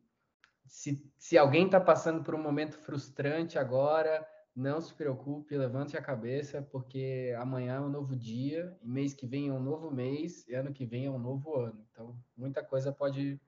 se, 0.67 1.07
se 1.19 1.37
alguém 1.37 1.67
está 1.67 1.79
passando 1.81 2.25
por 2.25 2.35
um 2.35 2.43
momento 2.43 2.79
frustrante 2.79 3.59
agora, 3.59 4.27
não 4.55 4.81
se 4.81 4.95
preocupe, 4.95 5.57
levante 5.57 5.97
a 5.97 6.03
cabeça, 6.03 6.63
porque 6.63 7.35
amanhã 7.39 7.75
é 7.75 7.81
um 7.81 7.89
novo 7.89 8.15
dia, 8.15 8.77
e 8.81 8.89
mês 8.89 9.13
que 9.13 9.27
vem 9.27 9.49
é 9.49 9.53
um 9.53 9.63
novo 9.63 9.91
mês, 9.91 10.47
e 10.49 10.55
ano 10.55 10.73
que 10.73 10.87
vem 10.87 11.07
é 11.07 11.11
um 11.11 11.19
novo 11.19 11.57
ano. 11.57 11.85
Então, 11.91 12.17
muita 12.37 12.63
coisa 12.63 12.93
pode, 12.93 13.41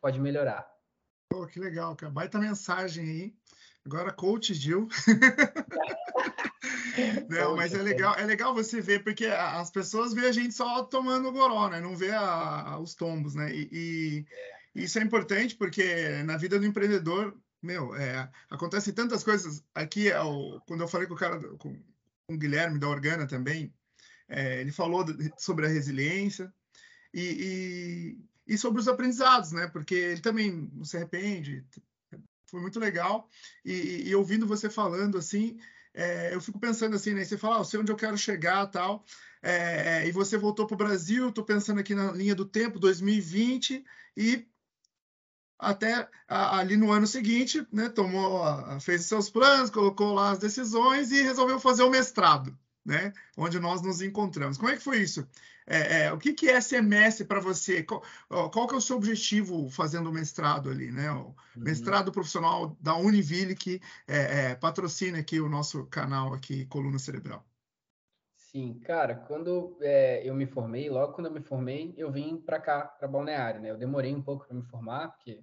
pode 0.00 0.20
melhorar. 0.20 0.70
Pô, 1.30 1.46
que 1.46 1.58
legal, 1.58 1.96
cara. 1.96 2.12
Baita 2.12 2.38
mensagem 2.38 3.04
aí. 3.04 3.34
Agora, 3.86 4.12
coach 4.12 4.52
Gil. 4.52 4.88
Não, 7.30 7.56
mas 7.56 7.72
é 7.72 7.80
legal, 7.80 8.14
é 8.16 8.26
legal 8.26 8.52
você 8.52 8.80
ver, 8.80 9.02
porque 9.02 9.26
as 9.26 9.70
pessoas 9.70 10.12
veem 10.12 10.28
a 10.28 10.32
gente 10.32 10.52
só 10.52 10.84
tomando 10.84 11.32
goró, 11.32 11.68
né? 11.68 11.80
Não 11.80 11.96
vê 11.96 12.10
a, 12.10 12.78
os 12.78 12.94
tombos, 12.94 13.34
né? 13.34 13.50
E, 13.54 13.68
e 13.72 14.26
é. 14.30 14.82
isso 14.82 14.98
é 14.98 15.02
importante 15.02 15.56
porque 15.56 16.22
na 16.24 16.36
vida 16.36 16.58
do 16.58 16.66
empreendedor 16.66 17.34
meu, 17.62 17.94
é, 17.94 18.30
acontecem 18.48 18.92
tantas 18.92 19.22
coisas. 19.22 19.62
Aqui, 19.74 20.10
é 20.10 20.20
o, 20.20 20.60
quando 20.66 20.80
eu 20.80 20.88
falei 20.88 21.06
com 21.06 21.14
o 21.14 21.16
cara, 21.16 21.38
com, 21.58 21.76
com 22.26 22.34
o 22.34 22.38
Guilherme 22.38 22.78
da 22.78 22.88
Organa 22.88 23.26
também, 23.26 23.72
é, 24.28 24.60
ele 24.60 24.72
falou 24.72 25.04
sobre 25.36 25.66
a 25.66 25.68
resiliência 25.68 26.52
e, 27.12 28.16
e, 28.46 28.54
e, 28.54 28.58
sobre 28.58 28.80
os 28.80 28.88
aprendizados, 28.88 29.52
né? 29.52 29.66
Porque 29.66 29.94
ele 29.94 30.20
também 30.20 30.70
não 30.72 30.84
se 30.84 30.96
arrepende. 30.96 31.64
Foi 32.46 32.60
muito 32.60 32.78
legal. 32.78 33.28
E, 33.64 34.08
e 34.08 34.14
ouvindo 34.14 34.46
você 34.46 34.70
falando 34.70 35.18
assim, 35.18 35.58
é, 35.92 36.34
eu 36.34 36.40
fico 36.40 36.58
pensando 36.58 36.96
assim, 36.96 37.12
né? 37.12 37.24
Você 37.24 37.36
fala, 37.36 37.56
ah, 37.56 37.60
eu 37.60 37.64
sei 37.64 37.80
onde 37.80 37.92
eu 37.92 37.96
quero 37.96 38.16
chegar 38.16 38.66
tal. 38.68 39.04
É, 39.42 40.06
e 40.06 40.12
você 40.12 40.36
voltou 40.36 40.66
para 40.66 40.74
o 40.74 40.78
Brasil, 40.78 41.28
estou 41.28 41.44
pensando 41.44 41.80
aqui 41.80 41.94
na 41.94 42.12
linha 42.12 42.34
do 42.34 42.44
tempo, 42.44 42.78
2020, 42.78 43.84
e 44.16 44.46
até 45.60 46.08
ali 46.26 46.76
no 46.76 46.90
ano 46.90 47.06
seguinte, 47.06 47.66
né, 47.72 47.88
tomou, 47.88 48.42
fez 48.80 49.04
seus 49.04 49.28
planos, 49.28 49.70
colocou 49.70 50.12
lá 50.12 50.30
as 50.30 50.38
decisões 50.38 51.12
e 51.12 51.22
resolveu 51.22 51.60
fazer 51.60 51.82
o 51.82 51.90
mestrado, 51.90 52.56
né, 52.84 53.12
onde 53.36 53.60
nós 53.60 53.82
nos 53.82 54.00
encontramos. 54.00 54.56
Como 54.56 54.70
é 54.70 54.76
que 54.76 54.82
foi 54.82 54.98
isso? 54.98 55.26
É, 55.66 56.06
é, 56.06 56.12
o 56.12 56.18
que, 56.18 56.32
que 56.32 56.48
é 56.48 56.60
SMS 56.60 57.22
para 57.22 57.38
você? 57.38 57.84
Qual, 57.84 58.02
qual, 58.28 58.66
que 58.66 58.74
é 58.74 58.78
o 58.78 58.80
seu 58.80 58.96
objetivo 58.96 59.70
fazendo 59.70 60.10
o 60.10 60.12
mestrado 60.12 60.68
ali, 60.68 60.90
né? 60.90 61.12
O 61.12 61.26
uhum. 61.26 61.34
mestrado 61.54 62.10
profissional 62.10 62.76
da 62.80 62.96
Univille 62.96 63.54
que 63.54 63.80
é, 64.08 64.50
é, 64.50 64.54
patrocina 64.56 65.18
aqui 65.18 65.40
o 65.40 65.48
nosso 65.48 65.84
canal 65.86 66.34
aqui, 66.34 66.66
Coluna 66.66 66.98
Cerebral. 66.98 67.46
Sim, 68.50 68.80
cara, 68.80 69.14
quando 69.14 69.76
é, 69.80 70.28
eu 70.28 70.34
me 70.34 70.44
formei, 70.44 70.90
logo 70.90 71.12
quando 71.12 71.26
eu 71.28 71.32
me 71.32 71.40
formei, 71.40 71.94
eu 71.96 72.10
vim 72.10 72.36
para 72.36 72.58
cá, 72.58 72.82
para 72.82 73.06
Balneário, 73.06 73.60
né? 73.60 73.70
Eu 73.70 73.76
demorei 73.76 74.12
um 74.12 74.20
pouco 74.20 74.44
para 74.44 74.56
me 74.56 74.64
formar, 74.64 75.10
porque 75.10 75.40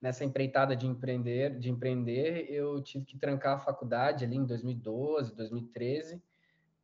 nessa 0.00 0.24
empreitada 0.24 0.76
de 0.76 0.86
empreender, 0.86 1.58
de 1.58 1.68
empreender, 1.68 2.48
eu 2.48 2.80
tive 2.80 3.04
que 3.04 3.18
trancar 3.18 3.56
a 3.56 3.58
faculdade 3.58 4.24
ali 4.24 4.36
em 4.36 4.46
2012, 4.46 5.34
2013. 5.34 6.22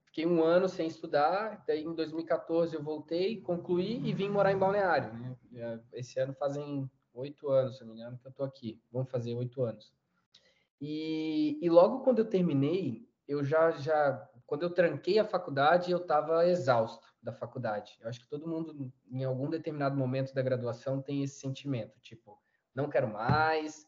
Fiquei 0.07 0.27
um 0.27 0.43
ano 0.43 0.69
sem 0.69 0.89
estudar, 0.89 1.63
daí 1.69 1.85
em 1.85 1.95
2014 1.95 2.75
eu 2.75 2.83
voltei, 2.83 3.41
concluí 3.41 4.05
e 4.05 4.13
vim 4.13 4.29
morar 4.29 4.51
em 4.51 4.59
Balneário. 4.59 5.13
Né? 5.53 5.81
Esse 5.93 6.19
ano 6.19 6.35
fazem 6.35 6.91
oito 7.15 7.49
anos, 7.49 7.79
se 7.79 7.85
não 7.85 7.95
me 7.95 8.01
engano, 8.01 8.19
que 8.19 8.27
eu 8.27 8.31
estou 8.31 8.45
aqui. 8.45 8.83
Vão 8.91 9.07
fazer 9.07 9.35
oito 9.35 9.63
anos. 9.63 9.93
E, 10.81 11.61
e 11.63 11.71
logo 11.71 12.01
quando 12.01 12.19
eu 12.19 12.25
terminei, 12.25 13.09
eu 13.29 13.45
já 13.45 13.71
já 13.71 14.29
quando 14.47 14.63
eu 14.63 14.71
tranquei 14.71 15.19
a 15.19 15.25
faculdade, 15.25 15.91
eu 15.91 15.99
estava 15.99 16.47
exausto 16.49 17.07
da 17.23 17.33
faculdade. 17.33 17.97
Eu 18.01 18.09
acho 18.09 18.21
que 18.21 18.29
todo 18.29 18.47
mundo, 18.47 18.93
em 19.11 19.25
algum 19.25 19.49
determinado 19.49 19.97
momento 19.97 20.35
da 20.35 20.43
graduação, 20.43 21.01
tem 21.01 21.23
esse 21.23 21.41
sentimento, 21.41 21.99
tipo, 22.01 22.39
não 22.75 22.89
quero 22.89 23.09
mais, 23.09 23.87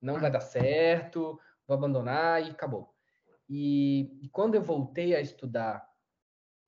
não 0.00 0.18
vai 0.18 0.30
dar 0.30 0.40
certo, 0.40 1.38
vou 1.66 1.76
abandonar 1.76 2.42
e 2.42 2.50
acabou. 2.50 2.94
E, 3.48 4.18
e 4.22 4.28
quando 4.28 4.54
eu 4.54 4.62
voltei 4.62 5.14
a 5.14 5.20
estudar 5.20 5.86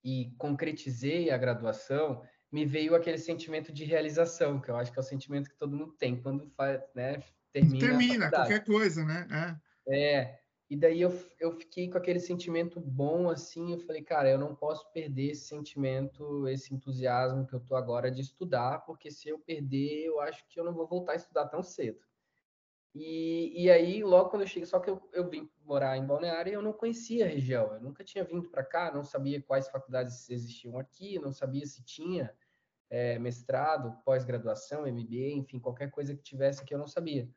e 0.05 0.35
concretizei 0.39 1.31
a 1.31 1.39
graduação, 1.39 2.23
me 2.51 2.65
veio 2.67 2.95
aquele 2.95 3.19
sentimento 3.19 3.73
de 3.73 3.85
realização, 3.85 4.61
que 4.61 4.71
eu 4.71 4.77
acho 4.77 4.93
que 4.93 4.99
é 4.99 5.03
o 5.03 5.05
sentimento 5.05 5.49
que 5.49 5.57
todo 5.57 5.77
mundo 5.77 5.93
tem 5.93 6.21
quando 6.21 6.49
faz, 6.51 6.83
né, 6.95 7.23
termina. 7.53 7.79
Termina 7.79 8.31
qualquer 8.31 8.65
coisa, 8.65 9.05
né? 9.05 9.59
É. 9.89 9.97
é. 9.97 10.40
E 10.71 10.77
daí 10.77 11.01
eu, 11.01 11.11
eu 11.41 11.51
fiquei 11.51 11.91
com 11.91 11.99
aquele 11.99 12.21
sentimento 12.21 12.79
bom, 12.79 13.29
assim, 13.29 13.73
eu 13.73 13.81
falei, 13.81 14.03
cara, 14.03 14.31
eu 14.31 14.39
não 14.39 14.55
posso 14.55 14.89
perder 14.93 15.33
esse 15.33 15.49
sentimento, 15.49 16.47
esse 16.47 16.73
entusiasmo 16.73 17.45
que 17.45 17.53
eu 17.53 17.59
tô 17.59 17.75
agora 17.75 18.09
de 18.09 18.21
estudar, 18.21 18.79
porque 18.87 19.11
se 19.11 19.29
eu 19.29 19.37
perder, 19.41 20.05
eu 20.05 20.21
acho 20.21 20.47
que 20.47 20.61
eu 20.61 20.65
não 20.65 20.73
vou 20.73 20.87
voltar 20.87 21.13
a 21.13 21.17
estudar 21.17 21.49
tão 21.49 21.61
cedo. 21.61 21.99
E, 22.95 23.65
e 23.65 23.69
aí, 23.69 24.05
logo 24.05 24.31
quando 24.31 24.43
eu 24.43 24.47
cheguei, 24.47 24.65
só 24.65 24.79
que 24.79 24.89
eu, 24.89 25.03
eu 25.13 25.29
vim 25.29 25.51
morar 25.65 25.97
em 25.97 26.07
Balneário 26.07 26.53
e 26.53 26.55
eu 26.55 26.63
não 26.63 26.73
conhecia 26.73 27.25
a 27.25 27.29
região, 27.29 27.75
eu 27.75 27.81
nunca 27.81 28.05
tinha 28.05 28.23
vindo 28.23 28.49
para 28.49 28.65
cá, 28.65 28.93
não 28.95 29.03
sabia 29.03 29.43
quais 29.43 29.69
faculdades 29.69 30.31
existiam 30.31 30.79
aqui, 30.79 31.19
não 31.19 31.33
sabia 31.33 31.67
se 31.67 31.83
tinha 31.83 32.33
é, 32.89 33.19
mestrado, 33.19 34.01
pós-graduação, 34.05 34.87
MBA, 34.87 35.33
enfim, 35.35 35.59
qualquer 35.59 35.91
coisa 35.91 36.15
que 36.15 36.23
tivesse 36.23 36.63
aqui 36.63 36.73
eu 36.73 36.79
não 36.79 36.87
sabia. 36.87 37.29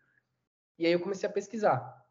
E 0.77 0.85
aí 0.85 0.91
eu 0.91 0.99
comecei 0.99 1.27
a 1.27 1.31
pesquisar 1.31 2.02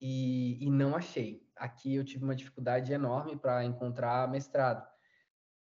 e, 0.00 0.64
e 0.64 0.70
não 0.70 0.94
achei. 0.94 1.46
Aqui 1.56 1.94
eu 1.94 2.04
tive 2.04 2.24
uma 2.24 2.34
dificuldade 2.34 2.92
enorme 2.92 3.36
para 3.36 3.64
encontrar 3.64 4.28
mestrado. 4.30 4.86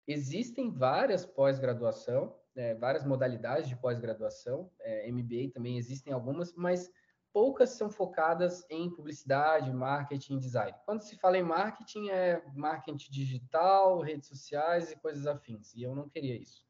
Existem 0.07 0.71
várias 0.71 1.25
pós-graduação, 1.25 2.35
é, 2.55 2.73
várias 2.75 3.05
modalidades 3.05 3.67
de 3.67 3.75
pós-graduação, 3.75 4.71
é, 4.79 5.11
MBA 5.11 5.51
também 5.53 5.77
existem 5.77 6.13
algumas, 6.13 6.53
mas 6.55 6.89
poucas 7.31 7.71
são 7.71 7.89
focadas 7.89 8.65
em 8.69 8.89
publicidade, 8.89 9.71
marketing, 9.71 10.39
design. 10.39 10.75
Quando 10.85 11.01
se 11.01 11.17
fala 11.17 11.37
em 11.37 11.43
marketing, 11.43 12.09
é 12.09 12.41
marketing 12.55 13.11
digital, 13.11 13.99
redes 13.99 14.27
sociais 14.27 14.91
e 14.91 14.95
coisas 14.95 15.27
afins, 15.27 15.73
e 15.75 15.83
eu 15.83 15.93
não 15.93 16.09
queria 16.09 16.35
isso. 16.35 16.65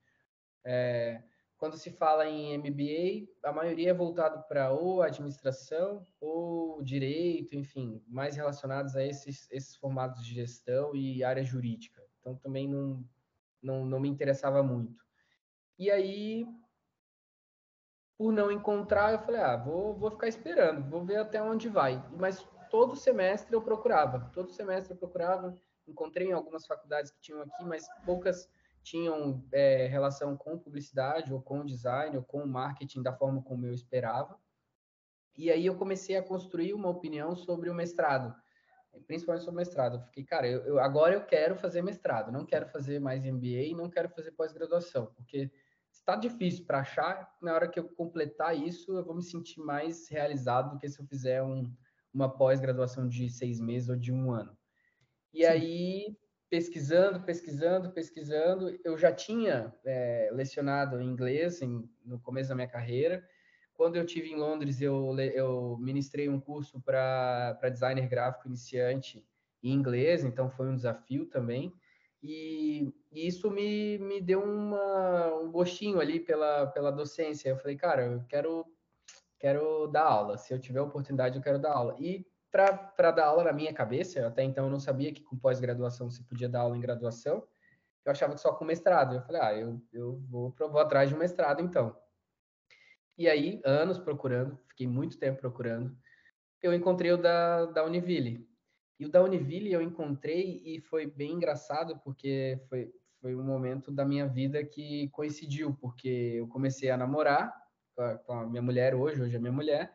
É, 0.65 1.23
quando 1.57 1.77
se 1.77 1.89
fala 1.89 2.27
em 2.27 2.57
MBA, 2.57 3.27
a 3.43 3.51
maioria 3.51 3.89
é 3.89 3.93
voltado 3.93 4.43
para 4.47 4.71
ou 4.71 5.01
administração 5.01 6.05
ou 6.21 6.81
direito, 6.83 7.55
enfim, 7.55 8.03
mais 8.07 8.35
relacionados 8.35 8.95
a 8.95 9.03
esses, 9.03 9.49
esses 9.51 9.75
formatos 9.75 10.23
de 10.23 10.35
gestão 10.35 10.95
e 10.95 11.23
área 11.23 11.43
jurídica. 11.43 12.01
Então 12.19 12.35
também 12.35 12.67
não, 12.67 13.03
não, 13.61 13.85
não 13.85 13.99
me 13.99 14.07
interessava 14.07 14.61
muito. 14.61 15.03
E 15.79 15.89
aí, 15.89 16.45
por 18.17 18.31
não 18.31 18.51
encontrar, 18.51 19.13
eu 19.13 19.19
falei, 19.19 19.41
ah, 19.41 19.57
vou, 19.57 19.95
vou 19.95 20.11
ficar 20.11 20.27
esperando, 20.27 20.87
vou 20.87 21.03
ver 21.03 21.17
até 21.17 21.41
onde 21.41 21.67
vai. 21.67 22.03
Mas 22.17 22.47
todo 22.69 22.95
semestre 22.95 23.55
eu 23.55 23.61
procurava, 23.61 24.29
todo 24.31 24.51
semestre 24.51 24.93
eu 24.93 24.97
procurava, 24.97 25.55
encontrei 25.87 26.27
em 26.27 26.33
algumas 26.33 26.67
faculdades 26.67 27.11
que 27.11 27.19
tinham 27.19 27.41
aqui, 27.41 27.63
mas 27.63 27.87
poucas 28.05 28.47
tinham 28.87 29.45
é, 29.51 29.85
relação 29.87 30.37
com 30.37 30.57
publicidade, 30.57 31.33
ou 31.33 31.41
com 31.41 31.65
design, 31.65 32.15
ou 32.15 32.23
com 32.23 32.45
marketing 32.45 33.01
da 33.03 33.13
forma 33.13 33.41
como 33.41 33.65
eu 33.65 33.73
esperava. 33.73 34.39
E 35.37 35.51
aí 35.51 35.65
eu 35.65 35.75
comecei 35.75 36.15
a 36.15 36.23
construir 36.23 36.73
uma 36.73 36.87
opinião 36.87 37.35
sobre 37.35 37.69
o 37.69 37.73
mestrado, 37.73 38.33
principalmente 39.05 39.43
sobre 39.43 39.55
o 39.55 39.63
mestrado. 39.65 39.97
Eu 39.97 40.01
fiquei, 40.03 40.23
cara, 40.23 40.47
eu, 40.47 40.61
eu 40.63 40.79
agora 40.79 41.13
eu 41.13 41.25
quero 41.25 41.57
fazer 41.57 41.81
mestrado, 41.81 42.31
não 42.31 42.45
quero 42.45 42.65
fazer 42.69 42.99
mais 42.99 43.25
MBA, 43.25 43.75
não 43.75 43.89
quero 43.89 44.09
fazer 44.09 44.31
pós-graduação, 44.31 45.07
porque 45.07 45.51
está 45.91 46.15
difícil 46.15 46.65
para 46.65 46.79
achar. 46.79 47.35
Na 47.41 47.53
hora 47.53 47.67
que 47.67 47.77
eu 47.77 47.89
completar 47.89 48.57
isso, 48.57 48.95
eu 48.95 49.03
vou 49.03 49.15
me 49.15 49.23
sentir 49.23 49.59
mais 49.59 50.07
realizado 50.07 50.71
do 50.71 50.79
que 50.79 50.87
se 50.87 50.99
eu 50.99 51.05
fizer 51.05 51.43
um, 51.43 51.69
uma 52.13 52.29
pós-graduação 52.29 53.05
de 53.05 53.29
seis 53.29 53.59
meses 53.59 53.89
ou 53.89 53.97
de 53.97 54.13
um 54.13 54.31
ano. 54.31 54.57
E 55.33 55.43
Sim. 55.43 55.45
aí 55.45 56.17
pesquisando, 56.49 57.21
pesquisando, 57.21 57.91
pesquisando. 57.91 58.79
Eu 58.83 58.97
já 58.97 59.11
tinha 59.11 59.73
é, 59.85 60.29
lecionado 60.31 61.01
inglês 61.01 61.61
em, 61.61 61.89
no 62.05 62.19
começo 62.19 62.49
da 62.49 62.55
minha 62.55 62.67
carreira. 62.67 63.27
Quando 63.73 63.95
eu 63.95 64.05
tive 64.05 64.29
em 64.29 64.35
Londres, 64.35 64.81
eu, 64.81 65.15
eu 65.19 65.77
ministrei 65.79 66.27
um 66.27 66.39
curso 66.39 66.81
para 66.81 67.53
designer 67.71 68.07
gráfico 68.07 68.47
iniciante 68.47 69.23
em 69.61 69.71
inglês, 69.71 70.23
então 70.23 70.49
foi 70.49 70.67
um 70.67 70.75
desafio 70.75 71.25
também. 71.27 71.71
E, 72.23 72.91
e 73.11 73.27
isso 73.27 73.51
me, 73.51 73.99
me 73.99 74.19
deu 74.19 74.41
uma, 74.41 75.35
um 75.35 75.51
gostinho 75.51 75.99
ali 75.99 76.19
pela, 76.19 76.67
pela 76.67 76.91
docência. 76.91 77.49
Eu 77.49 77.57
falei, 77.57 77.75
cara, 77.75 78.05
eu 78.05 78.23
quero, 78.27 78.65
quero 79.37 79.87
dar 79.87 80.05
aula. 80.05 80.37
Se 80.37 80.53
eu 80.53 80.59
tiver 80.59 80.81
oportunidade, 80.81 81.37
eu 81.37 81.43
quero 81.43 81.59
dar 81.59 81.73
aula. 81.73 81.95
E 81.99 82.25
para 82.95 83.11
dar 83.11 83.25
aula 83.25 83.45
na 83.45 83.53
minha 83.53 83.73
cabeça. 83.73 84.25
Até 84.27 84.43
então 84.43 84.65
eu 84.65 84.71
não 84.71 84.79
sabia 84.79 85.13
que 85.13 85.23
com 85.23 85.37
pós-graduação 85.37 86.09
se 86.09 86.23
podia 86.23 86.49
dar 86.49 86.61
aula 86.61 86.77
em 86.77 86.81
graduação. 86.81 87.47
Eu 88.05 88.11
achava 88.11 88.33
que 88.33 88.41
só 88.41 88.53
com 88.53 88.65
mestrado. 88.65 89.15
Eu 89.15 89.21
falei, 89.21 89.41
ah, 89.41 89.53
eu, 89.53 89.81
eu 89.91 90.19
vou, 90.29 90.53
vou 90.57 90.79
atrás 90.79 91.09
de 91.09 91.15
um 91.15 91.19
mestrado 91.19 91.61
então. 91.61 91.95
E 93.17 93.27
aí, 93.27 93.59
anos 93.65 93.97
procurando, 93.97 94.57
fiquei 94.67 94.87
muito 94.87 95.17
tempo 95.17 95.39
procurando, 95.39 95.97
eu 96.61 96.73
encontrei 96.73 97.11
o 97.11 97.17
da, 97.17 97.65
da 97.65 97.83
Univille. 97.83 98.47
E 98.99 99.05
o 99.05 99.09
da 99.09 99.23
Univille 99.23 99.71
eu 99.71 99.81
encontrei 99.81 100.61
e 100.65 100.79
foi 100.81 101.05
bem 101.07 101.33
engraçado, 101.33 101.99
porque 102.03 102.59
foi, 102.69 102.91
foi 103.21 103.35
um 103.35 103.43
momento 103.43 103.91
da 103.91 104.05
minha 104.05 104.27
vida 104.27 104.63
que 104.63 105.09
coincidiu, 105.09 105.75
porque 105.81 106.35
eu 106.37 106.47
comecei 106.47 106.89
a 106.89 106.97
namorar 106.97 107.53
com 108.25 108.33
a 108.33 108.45
minha 108.45 108.61
mulher 108.61 108.93
hoje, 108.93 109.21
hoje 109.21 109.35
é 109.35 109.39
minha 109.39 109.51
mulher, 109.51 109.91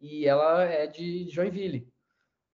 e 0.00 0.26
ela 0.26 0.62
é 0.62 0.86
de 0.86 1.28
Joinville. 1.28 1.89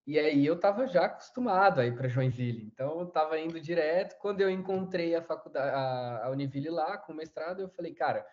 E 0.06 0.20
aí 0.20 0.46
eu 0.46 0.54
estava 0.54 0.86
já 0.86 1.06
acostumado 1.06 1.80
a 1.80 1.86
ir 1.86 1.96
para 1.96 2.08
Joinville, 2.08 2.64
então 2.64 3.00
eu 3.00 3.08
estava 3.08 3.38
indo 3.40 3.60
direto. 3.60 4.16
Quando 4.20 4.40
eu 4.40 4.48
encontrei 4.48 5.16
a 5.16 5.22
faculdade, 5.22 5.74
a, 5.74 6.26
a 6.26 6.30
Univille 6.30 6.70
lá 6.70 6.96
com 6.96 7.12
o 7.12 7.16
mestrado, 7.16 7.60
eu 7.60 7.68
falei, 7.68 7.92
cara, 7.92 8.24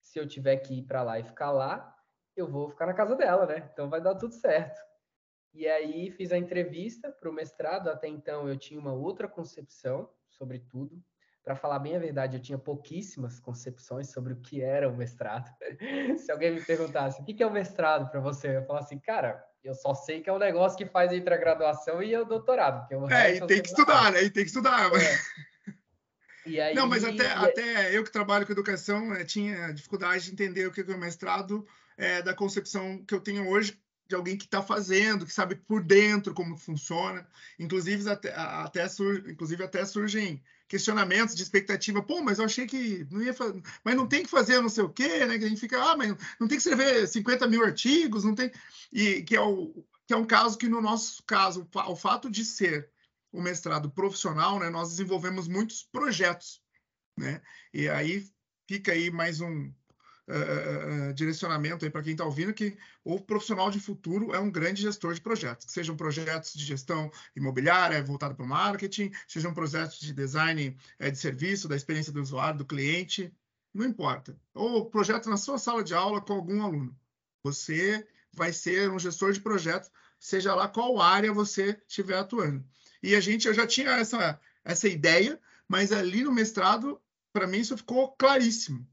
se 0.00 0.18
eu 0.18 0.26
tiver 0.26 0.56
que 0.56 0.78
ir 0.78 0.82
para 0.84 1.02
lá 1.02 1.18
e 1.18 1.24
ficar 1.24 1.50
lá, 1.50 1.94
eu 2.34 2.48
vou 2.48 2.70
ficar 2.70 2.86
na 2.86 2.94
casa 2.94 3.14
dela, 3.14 3.44
né? 3.44 3.68
Então 3.72 3.90
vai 3.90 4.00
dar 4.00 4.14
tudo 4.14 4.32
certo. 4.32 4.80
E 5.52 5.68
aí 5.68 6.10
fiz 6.10 6.32
a 6.32 6.38
entrevista 6.38 7.12
para 7.12 7.28
o 7.28 7.32
mestrado. 7.32 7.88
Até 7.88 8.08
então 8.08 8.48
eu 8.48 8.56
tinha 8.56 8.80
uma 8.80 8.94
outra 8.94 9.28
concepção 9.28 10.08
sobre 10.30 10.60
tudo. 10.60 11.02
Para 11.44 11.56
falar 11.56 11.80
bem 11.80 11.94
a 11.94 11.98
verdade, 11.98 12.38
eu 12.38 12.42
tinha 12.42 12.58
pouquíssimas 12.58 13.38
concepções 13.38 14.10
sobre 14.10 14.32
o 14.32 14.40
que 14.40 14.62
era 14.62 14.88
o 14.88 14.96
mestrado. 14.96 15.50
Se 16.16 16.32
alguém 16.32 16.52
me 16.52 16.64
perguntasse 16.64 17.20
o 17.20 17.24
que 17.24 17.42
é 17.42 17.46
o 17.46 17.52
mestrado 17.52 18.10
para 18.10 18.20
você, 18.20 18.48
eu 18.48 18.52
ia 18.52 18.62
falar 18.62 18.80
assim, 18.80 18.98
cara, 18.98 19.44
eu 19.64 19.74
só 19.74 19.94
sei 19.94 20.20
que 20.20 20.28
é 20.28 20.32
um 20.32 20.38
negócio 20.38 20.76
que 20.76 20.86
faz 20.86 21.12
entre 21.12 21.32
a 21.32 21.36
graduação 21.36 22.02
e 22.02 22.16
o 22.16 22.24
doutorado. 22.24 22.86
Porque 22.88 23.14
é, 23.14 23.36
e 23.36 23.46
tem 23.46 23.62
que 23.62 23.68
estudar, 23.68 24.12
né? 24.12 24.22
E 24.22 24.30
tem 24.30 24.42
que 24.42 24.50
estudar. 24.50 24.90
É. 24.94 25.18
E 26.44 26.60
aí, 26.60 26.74
não, 26.74 26.88
mas 26.88 27.04
até, 27.04 27.24
e... 27.24 27.28
até 27.28 27.96
eu 27.96 28.02
que 28.02 28.10
trabalho 28.10 28.44
com 28.44 28.50
educação 28.50 29.14
é, 29.14 29.24
tinha 29.24 29.72
dificuldade 29.72 30.24
de 30.24 30.32
entender 30.32 30.66
o 30.66 30.72
que 30.72 30.80
é 30.80 30.84
o 30.84 30.98
mestrado 30.98 31.64
é, 31.96 32.20
da 32.20 32.34
concepção 32.34 33.00
que 33.06 33.14
eu 33.14 33.20
tenho 33.20 33.48
hoje 33.48 33.80
de 34.08 34.16
alguém 34.16 34.36
que 34.36 34.44
está 34.44 34.60
fazendo, 34.60 35.24
que 35.24 35.32
sabe 35.32 35.54
por 35.54 35.82
dentro 35.82 36.34
como 36.34 36.56
funciona. 36.56 37.26
Inclusive 37.58 38.10
até, 38.10 38.34
até, 38.34 38.84
inclusive 39.28 39.62
até 39.62 39.84
surgem 39.84 40.42
questionamentos 40.72 41.34
de 41.34 41.42
expectativa. 41.42 42.02
Pô, 42.02 42.22
mas 42.22 42.38
eu 42.38 42.46
achei 42.46 42.66
que 42.66 43.06
não 43.10 43.22
ia 43.22 43.34
fazer, 43.34 43.62
mas 43.84 43.94
não 43.94 44.06
tem 44.06 44.22
que 44.22 44.30
fazer 44.30 44.58
não 44.58 44.70
sei 44.70 44.82
o 44.82 44.88
quê, 44.88 45.26
né? 45.26 45.38
Que 45.38 45.44
a 45.44 45.48
gente 45.48 45.60
fica, 45.60 45.78
ah, 45.78 45.94
mas 45.94 46.16
não 46.40 46.48
tem 46.48 46.56
que 46.56 46.66
escrever 46.66 47.06
50 47.06 47.46
mil 47.46 47.62
artigos, 47.62 48.24
não 48.24 48.34
tem. 48.34 48.50
E 48.90 49.22
que 49.22 49.36
é, 49.36 49.40
o, 49.42 49.84
que 50.06 50.14
é 50.14 50.16
um 50.16 50.24
caso 50.24 50.56
que, 50.56 50.70
no 50.70 50.80
nosso 50.80 51.22
caso, 51.24 51.68
o 51.74 51.94
fato 51.94 52.30
de 52.30 52.42
ser 52.42 52.90
o 53.30 53.42
mestrado 53.42 53.90
profissional, 53.90 54.58
né, 54.58 54.70
nós 54.70 54.88
desenvolvemos 54.88 55.46
muitos 55.46 55.82
projetos, 55.82 56.62
né? 57.18 57.42
E 57.74 57.86
aí 57.90 58.26
fica 58.66 58.92
aí 58.92 59.10
mais 59.10 59.42
um, 59.42 59.70
uh, 60.28 61.12
direcionamento 61.14 61.84
aí 61.84 61.90
para 61.90 62.02
quem 62.02 62.12
está 62.12 62.24
ouvindo 62.24 62.54
que 62.54 62.76
o 63.04 63.20
profissional 63.20 63.70
de 63.70 63.80
futuro 63.80 64.34
é 64.34 64.38
um 64.38 64.50
grande 64.50 64.82
gestor 64.82 65.14
de 65.14 65.20
projetos, 65.20 65.66
que 65.66 65.72
sejam 65.72 65.96
projetos 65.96 66.52
de 66.54 66.64
gestão 66.64 67.10
imobiliária 67.34 68.02
voltado 68.02 68.34
para 68.34 68.44
o 68.44 68.48
marketing, 68.48 69.10
sejam 69.26 69.52
projetos 69.54 69.98
de 69.98 70.12
design 70.12 70.76
uh, 71.00 71.10
de 71.10 71.18
serviço, 71.18 71.68
da 71.68 71.76
experiência 71.76 72.12
do 72.12 72.20
usuário, 72.20 72.58
do 72.58 72.64
cliente, 72.64 73.32
não 73.74 73.86
importa. 73.86 74.36
Ou 74.54 74.90
projeto 74.90 75.28
na 75.30 75.36
sua 75.36 75.58
sala 75.58 75.82
de 75.82 75.94
aula 75.94 76.20
com 76.20 76.34
algum 76.34 76.62
aluno. 76.62 76.96
Você 77.42 78.06
vai 78.32 78.52
ser 78.52 78.90
um 78.90 78.98
gestor 78.98 79.32
de 79.32 79.40
projetos, 79.40 79.90
seja 80.18 80.54
lá 80.54 80.68
qual 80.68 81.00
área 81.00 81.32
você 81.32 81.80
estiver 81.86 82.18
atuando. 82.18 82.64
E 83.02 83.14
a 83.14 83.20
gente, 83.20 83.48
eu 83.48 83.54
já 83.54 83.66
tinha 83.66 83.90
essa, 83.90 84.40
essa 84.64 84.88
ideia, 84.88 85.40
mas 85.66 85.90
ali 85.90 86.22
no 86.22 86.32
mestrado, 86.32 87.00
para 87.32 87.46
mim, 87.46 87.58
isso 87.58 87.76
ficou 87.76 88.12
claríssimo. 88.12 88.86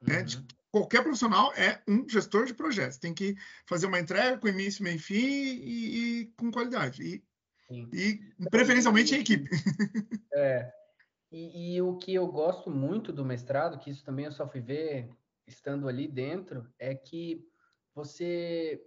Né? 0.00 0.18
Uhum. 0.18 0.24
De 0.24 0.44
qualquer 0.74 1.04
profissional 1.04 1.52
é 1.54 1.80
um 1.86 2.08
gestor 2.08 2.46
de 2.46 2.52
projetos. 2.52 2.98
Tem 2.98 3.14
que 3.14 3.36
fazer 3.64 3.86
uma 3.86 4.00
entrega 4.00 4.36
com 4.36 4.48
início, 4.48 4.82
meio 4.82 4.96
e 4.96 4.98
fim 4.98 5.14
e, 5.14 6.22
e 6.22 6.26
com 6.36 6.50
qualidade. 6.50 7.00
E, 7.00 7.22
e 7.92 8.50
preferencialmente 8.50 9.14
em 9.14 9.20
equipe. 9.20 9.48
É. 10.36 10.72
E, 11.30 11.76
e, 11.76 11.82
o 11.82 11.96
que 11.96 12.12
eu 12.12 12.26
gosto 12.26 12.68
muito 12.68 13.12
do 13.12 13.24
mestrado, 13.24 13.78
que 13.78 13.88
isso 13.88 14.04
também 14.04 14.24
eu 14.24 14.32
só 14.32 14.48
fui 14.48 14.60
ver 14.60 15.08
estando 15.46 15.88
ali 15.88 16.08
dentro, 16.08 16.68
é 16.76 16.92
que 16.92 17.48
você 17.94 18.84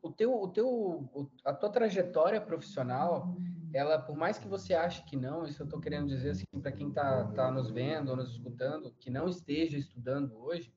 o 0.00 0.12
teu, 0.12 0.32
o 0.40 0.48
teu, 0.48 1.30
a 1.44 1.52
tua 1.52 1.68
trajetória 1.68 2.40
profissional, 2.40 3.36
ela, 3.74 3.98
por 3.98 4.16
mais 4.16 4.38
que 4.38 4.46
você 4.46 4.72
ache 4.72 5.04
que 5.04 5.16
não, 5.16 5.44
isso 5.44 5.60
eu 5.60 5.64
estou 5.64 5.80
querendo 5.80 6.06
dizer 6.06 6.30
assim 6.30 6.44
para 6.62 6.70
quem 6.70 6.88
está 6.88 7.24
tá 7.32 7.50
nos 7.50 7.70
vendo 7.70 8.10
ou 8.10 8.16
nos 8.16 8.30
escutando, 8.30 8.94
que 9.00 9.10
não 9.10 9.28
esteja 9.28 9.76
estudando 9.76 10.38
hoje, 10.38 10.72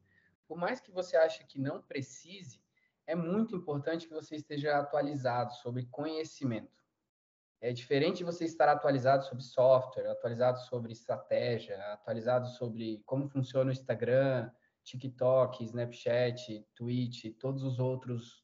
por 0.48 0.58
mais 0.58 0.80
que 0.80 0.92
você 0.92 1.16
ache 1.16 1.46
que 1.46 1.60
não 1.60 1.80
precise, 1.82 2.60
é 3.06 3.16
muito 3.16 3.56
importante 3.56 4.08
que 4.08 4.14
você 4.14 4.36
esteja 4.36 4.80
atualizado 4.80 5.54
sobre 5.54 5.86
conhecimento. 5.86 6.72
É 7.62 7.72
diferente 7.72 8.24
você 8.24 8.46
estar 8.46 8.68
atualizado 8.68 9.26
sobre 9.26 9.44
software, 9.44 10.10
atualizado 10.10 10.60
sobre 10.62 10.92
estratégia, 10.92 11.78
atualizado 11.94 12.48
sobre 12.50 13.02
como 13.06 13.28
funciona 13.28 13.70
o 13.70 13.74
Instagram, 13.74 14.50
TikTok, 14.84 15.64
Snapchat, 15.64 16.66
Twitch, 16.74 17.36
todos 17.40 17.64
os 17.64 17.78
outros 17.78 18.44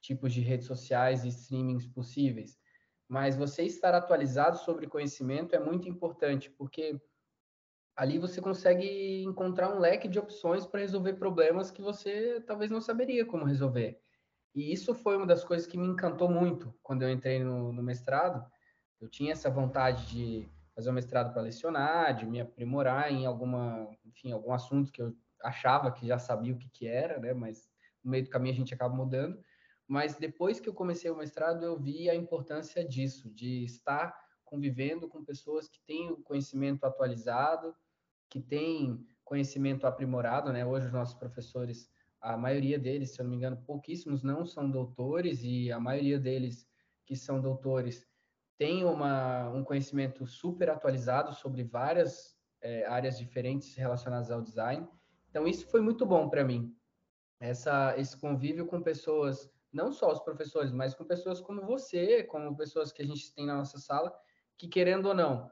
tipos 0.00 0.34
de 0.34 0.40
redes 0.40 0.66
sociais 0.66 1.24
e 1.24 1.28
streamings 1.28 1.86
possíveis. 1.86 2.58
Mas 3.14 3.36
você 3.36 3.62
estar 3.62 3.94
atualizado 3.94 4.58
sobre 4.58 4.88
conhecimento 4.88 5.54
é 5.54 5.60
muito 5.60 5.88
importante, 5.88 6.50
porque 6.50 7.00
ali 7.94 8.18
você 8.18 8.40
consegue 8.40 9.22
encontrar 9.22 9.72
um 9.72 9.78
leque 9.78 10.08
de 10.08 10.18
opções 10.18 10.66
para 10.66 10.80
resolver 10.80 11.12
problemas 11.12 11.70
que 11.70 11.80
você 11.80 12.42
talvez 12.44 12.72
não 12.72 12.80
saberia 12.80 13.24
como 13.24 13.44
resolver. 13.44 14.00
E 14.52 14.72
isso 14.72 14.96
foi 14.96 15.16
uma 15.16 15.28
das 15.28 15.44
coisas 15.44 15.64
que 15.64 15.78
me 15.78 15.86
encantou 15.86 16.28
muito 16.28 16.74
quando 16.82 17.02
eu 17.02 17.08
entrei 17.08 17.38
no, 17.38 17.72
no 17.72 17.84
mestrado. 17.84 18.44
Eu 19.00 19.08
tinha 19.08 19.30
essa 19.30 19.48
vontade 19.48 20.06
de 20.06 20.50
fazer 20.74 20.90
um 20.90 20.94
mestrado 20.94 21.32
para 21.32 21.42
lecionar, 21.42 22.16
de 22.16 22.26
me 22.26 22.40
aprimorar 22.40 23.12
em 23.12 23.26
alguma, 23.26 23.96
enfim, 24.04 24.32
algum 24.32 24.52
assunto 24.52 24.90
que 24.90 25.00
eu 25.00 25.14
achava 25.40 25.92
que 25.92 26.04
já 26.04 26.18
sabia 26.18 26.52
o 26.52 26.58
que, 26.58 26.68
que 26.68 26.88
era, 26.88 27.20
né? 27.20 27.32
Mas 27.32 27.70
no 28.02 28.10
meio 28.10 28.24
do 28.24 28.30
caminho 28.30 28.54
a 28.54 28.58
gente 28.58 28.74
acaba 28.74 28.92
mudando. 28.92 29.38
Mas 29.86 30.16
depois 30.16 30.58
que 30.58 30.68
eu 30.68 30.74
comecei 30.74 31.10
o 31.10 31.16
mestrado, 31.16 31.64
eu 31.64 31.78
vi 31.78 32.08
a 32.08 32.14
importância 32.14 32.86
disso, 32.86 33.30
de 33.30 33.64
estar 33.64 34.14
convivendo 34.44 35.08
com 35.08 35.24
pessoas 35.24 35.68
que 35.68 35.80
têm 35.86 36.10
o 36.10 36.22
conhecimento 36.22 36.84
atualizado, 36.84 37.74
que 38.30 38.40
têm 38.40 39.06
conhecimento 39.24 39.86
aprimorado, 39.86 40.52
né? 40.52 40.64
Hoje 40.64 40.86
os 40.86 40.92
nossos 40.92 41.14
professores, 41.14 41.90
a 42.20 42.36
maioria 42.36 42.78
deles, 42.78 43.10
se 43.10 43.20
eu 43.20 43.24
não 43.24 43.30
me 43.30 43.36
engano, 43.36 43.62
pouquíssimos 43.66 44.22
não 44.22 44.44
são 44.44 44.70
doutores 44.70 45.42
e 45.42 45.70
a 45.70 45.80
maioria 45.80 46.18
deles 46.18 46.66
que 47.04 47.16
são 47.16 47.40
doutores 47.40 48.06
têm 48.56 48.84
uma, 48.84 49.50
um 49.50 49.64
conhecimento 49.64 50.26
super 50.26 50.70
atualizado 50.70 51.34
sobre 51.34 51.64
várias 51.64 52.34
é, 52.62 52.86
áreas 52.86 53.18
diferentes 53.18 53.74
relacionadas 53.74 54.30
ao 54.30 54.40
design. 54.40 54.88
Então 55.28 55.46
isso 55.46 55.66
foi 55.66 55.80
muito 55.80 56.06
bom 56.06 56.28
para 56.28 56.44
mim. 56.44 56.74
Essa, 57.40 57.94
esse 57.98 58.16
convívio 58.16 58.66
com 58.66 58.80
pessoas 58.80 59.50
não 59.74 59.92
só 59.92 60.10
os 60.10 60.20
professores, 60.20 60.72
mas 60.72 60.94
com 60.94 61.04
pessoas 61.04 61.40
como 61.40 61.66
você, 61.66 62.22
como 62.22 62.56
pessoas 62.56 62.92
que 62.92 63.02
a 63.02 63.06
gente 63.06 63.34
tem 63.34 63.44
na 63.44 63.56
nossa 63.56 63.78
sala, 63.78 64.14
que 64.56 64.68
querendo 64.68 65.06
ou 65.06 65.14
não, 65.14 65.50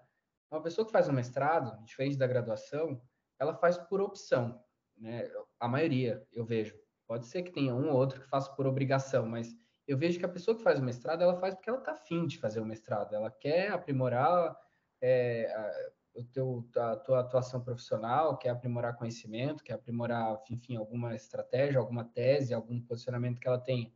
uma 0.51 0.63
pessoa 0.63 0.87
que 0.87 0.93
faz 0.93 1.09
um 1.09 1.13
mestrado, 1.13 1.83
diferente 1.85 2.17
da 2.17 2.27
graduação, 2.27 3.03
ela 3.39 3.55
faz 3.55 3.77
por 3.77 4.01
opção, 4.01 4.63
né? 4.97 5.29
A 5.59 5.67
maioria, 5.67 6.25
eu 6.33 6.45
vejo. 6.45 6.79
Pode 7.07 7.27
ser 7.27 7.43
que 7.43 7.51
tenha 7.51 7.75
um 7.75 7.91
ou 7.91 7.97
outro 7.97 8.21
que 8.21 8.29
faça 8.29 8.53
por 8.53 8.67
obrigação, 8.67 9.27
mas 9.27 9.55
eu 9.87 9.99
vejo 9.99 10.19
que 10.19 10.25
a 10.25 10.29
pessoa 10.29 10.57
que 10.57 10.63
faz 10.63 10.79
o 10.79 10.85
mestrado, 10.85 11.23
ela 11.23 11.35
faz 11.41 11.55
porque 11.55 11.69
ela 11.69 11.81
está 11.81 11.93
afim 11.93 12.27
de 12.27 12.39
fazer 12.39 12.61
o 12.61 12.67
mestrado, 12.67 13.15
ela 13.15 13.31
quer 13.31 13.73
aprimorar 13.73 14.57
é, 15.01 15.53
a, 15.53 16.21
o 16.21 16.25
teu, 16.25 16.69
a 16.77 16.97
tua 16.97 17.21
atuação 17.21 17.61
profissional, 17.61 18.37
quer 18.39 18.51
aprimorar 18.51 18.97
conhecimento, 18.97 19.65
quer 19.65 19.75
aprimorar, 19.75 20.41
enfim, 20.51 20.77
alguma 20.77 21.15
estratégia, 21.15 21.81
alguma 21.81 22.05
tese, 22.05 22.55
algum 22.55 22.81
posicionamento 22.81 23.41
que 23.41 23.49
ela 23.49 23.59
tenha. 23.59 23.93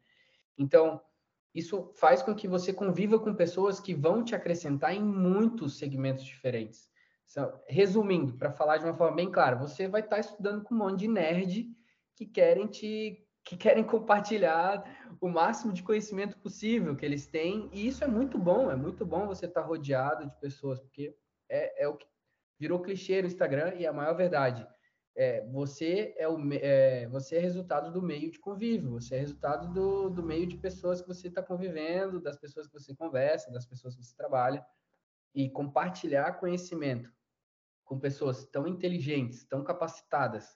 Então, 0.59 1.01
isso 1.55 1.91
faz 1.95 2.23
com 2.23 2.35
que 2.35 2.47
você 2.47 2.73
conviva 2.73 3.19
com 3.19 3.35
pessoas 3.35 3.81
que 3.81 3.95
vão 3.95 4.23
te 4.23 4.35
acrescentar 4.35 4.95
em 4.95 5.03
muitos 5.03 5.79
segmentos 5.79 6.25
diferentes. 6.25 6.89
Resumindo, 7.67 8.35
para 8.35 8.53
falar 8.53 8.77
de 8.77 8.85
uma 8.85 8.95
forma 8.95 9.17
bem 9.17 9.31
clara, 9.31 9.57
você 9.57 9.89
vai 9.89 10.03
estar 10.03 10.17
tá 10.17 10.21
estudando 10.21 10.63
com 10.63 10.75
um 10.75 10.79
monte 10.79 11.01
de 11.01 11.09
nerd 11.09 11.69
que 12.15 12.27
querem 12.27 12.67
te 12.67 13.23
que 13.43 13.57
querem 13.57 13.85
compartilhar 13.85 14.83
o 15.21 15.29
máximo 15.29 15.73
de 15.73 15.81
conhecimento 15.81 16.37
possível 16.39 16.97
que 16.97 17.07
eles 17.07 17.29
têm, 17.29 17.71
e 17.73 17.87
isso 17.87 18.03
é 18.03 18.07
muito 18.09 18.37
bom, 18.37 18.73
é 18.73 18.75
muito 18.75 19.07
bom 19.07 19.25
você 19.25 19.47
estar 19.47 19.61
tá 19.63 19.67
rodeado 19.67 20.27
de 20.27 20.41
pessoas, 20.41 20.81
porque 20.81 21.17
é, 21.49 21.85
é 21.85 21.89
o 21.89 21.97
que 21.97 22.09
virou 22.59 22.83
clichê 22.83 23.23
no 23.23 23.29
Instagram 23.29 23.73
e 23.77 23.85
é 23.85 23.89
a 23.89 23.93
maior 23.93 24.17
verdade 24.17 24.67
é, 25.17 25.43
você 25.47 26.15
é 26.19 26.29
o 26.29 26.39
é, 26.53 27.09
você 27.09 27.37
é 27.37 27.41
resultado 27.41 27.91
do 27.91 28.03
meio 28.03 28.31
de 28.31 28.39
convívio, 28.39 28.91
você 28.91 29.15
é 29.15 29.19
resultado 29.19 29.73
do, 29.73 30.11
do 30.11 30.23
meio 30.23 30.47
de 30.47 30.59
pessoas 30.59 31.01
que 31.01 31.09
você 31.09 31.29
está 31.29 31.43
convivendo, 31.43 32.21
das 32.21 32.37
pessoas 32.37 32.67
que 32.67 32.75
você 32.75 32.95
conversa, 32.95 33.51
das 33.51 33.67
pessoas 33.67 33.97
que 33.97 34.05
você 34.05 34.15
trabalha 34.15 34.65
e 35.35 35.49
compartilhar 35.49 36.35
conhecimento 36.35 37.11
com 37.83 37.99
pessoas 37.99 38.45
tão 38.47 38.67
inteligentes, 38.67 39.45
tão 39.45 39.65
capacitadas, 39.65 40.55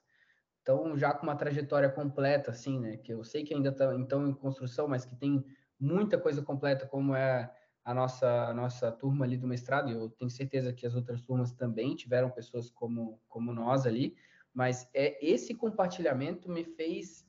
tão 0.62 0.94
já 0.98 1.14
com 1.14 1.22
uma 1.22 1.36
trajetória 1.36 1.88
completa, 1.88 2.50
assim, 2.50 2.78
né? 2.78 2.98
Que 2.98 3.14
eu 3.14 3.24
sei 3.24 3.44
que 3.44 3.54
ainda 3.54 3.70
estão 3.70 3.98
então 3.98 4.28
em 4.28 4.34
construção, 4.34 4.86
mas 4.86 5.06
que 5.06 5.16
tem 5.16 5.42
muita 5.78 6.18
coisa 6.18 6.42
completa, 6.42 6.86
como 6.86 7.14
é 7.14 7.50
a 7.82 7.94
nossa 7.94 8.48
a 8.48 8.52
nossa 8.52 8.92
turma 8.92 9.24
ali 9.24 9.38
do 9.38 9.46
mestrado. 9.46 9.88
E 9.88 9.92
eu 9.92 10.10
tenho 10.10 10.30
certeza 10.30 10.70
que 10.70 10.86
as 10.86 10.94
outras 10.94 11.22
turmas 11.22 11.50
também 11.52 11.96
tiveram 11.96 12.30
pessoas 12.30 12.70
como 12.70 13.18
como 13.26 13.54
nós 13.54 13.86
ali 13.86 14.14
mas 14.52 14.88
é 14.94 15.24
esse 15.24 15.54
compartilhamento 15.54 16.50
me 16.50 16.64
fez 16.64 17.26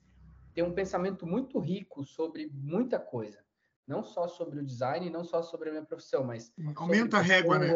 ter 0.54 0.64
um 0.64 0.74
pensamento 0.74 1.26
muito 1.26 1.60
rico 1.60 2.04
sobre 2.04 2.50
muita 2.54 3.00
coisa, 3.00 3.44
não 3.88 4.04
só 4.04 4.28
sobre 4.28 4.60
o 4.60 4.66
design, 4.66 5.10
não 5.10 5.24
só 5.24 5.42
sobre 5.42 5.70
a 5.70 5.72
minha 5.72 5.86
profissão, 5.86 6.24
mas 6.24 6.52
aumenta 6.76 7.18
a 7.18 7.22
régua, 7.22 7.60
né? 7.60 7.74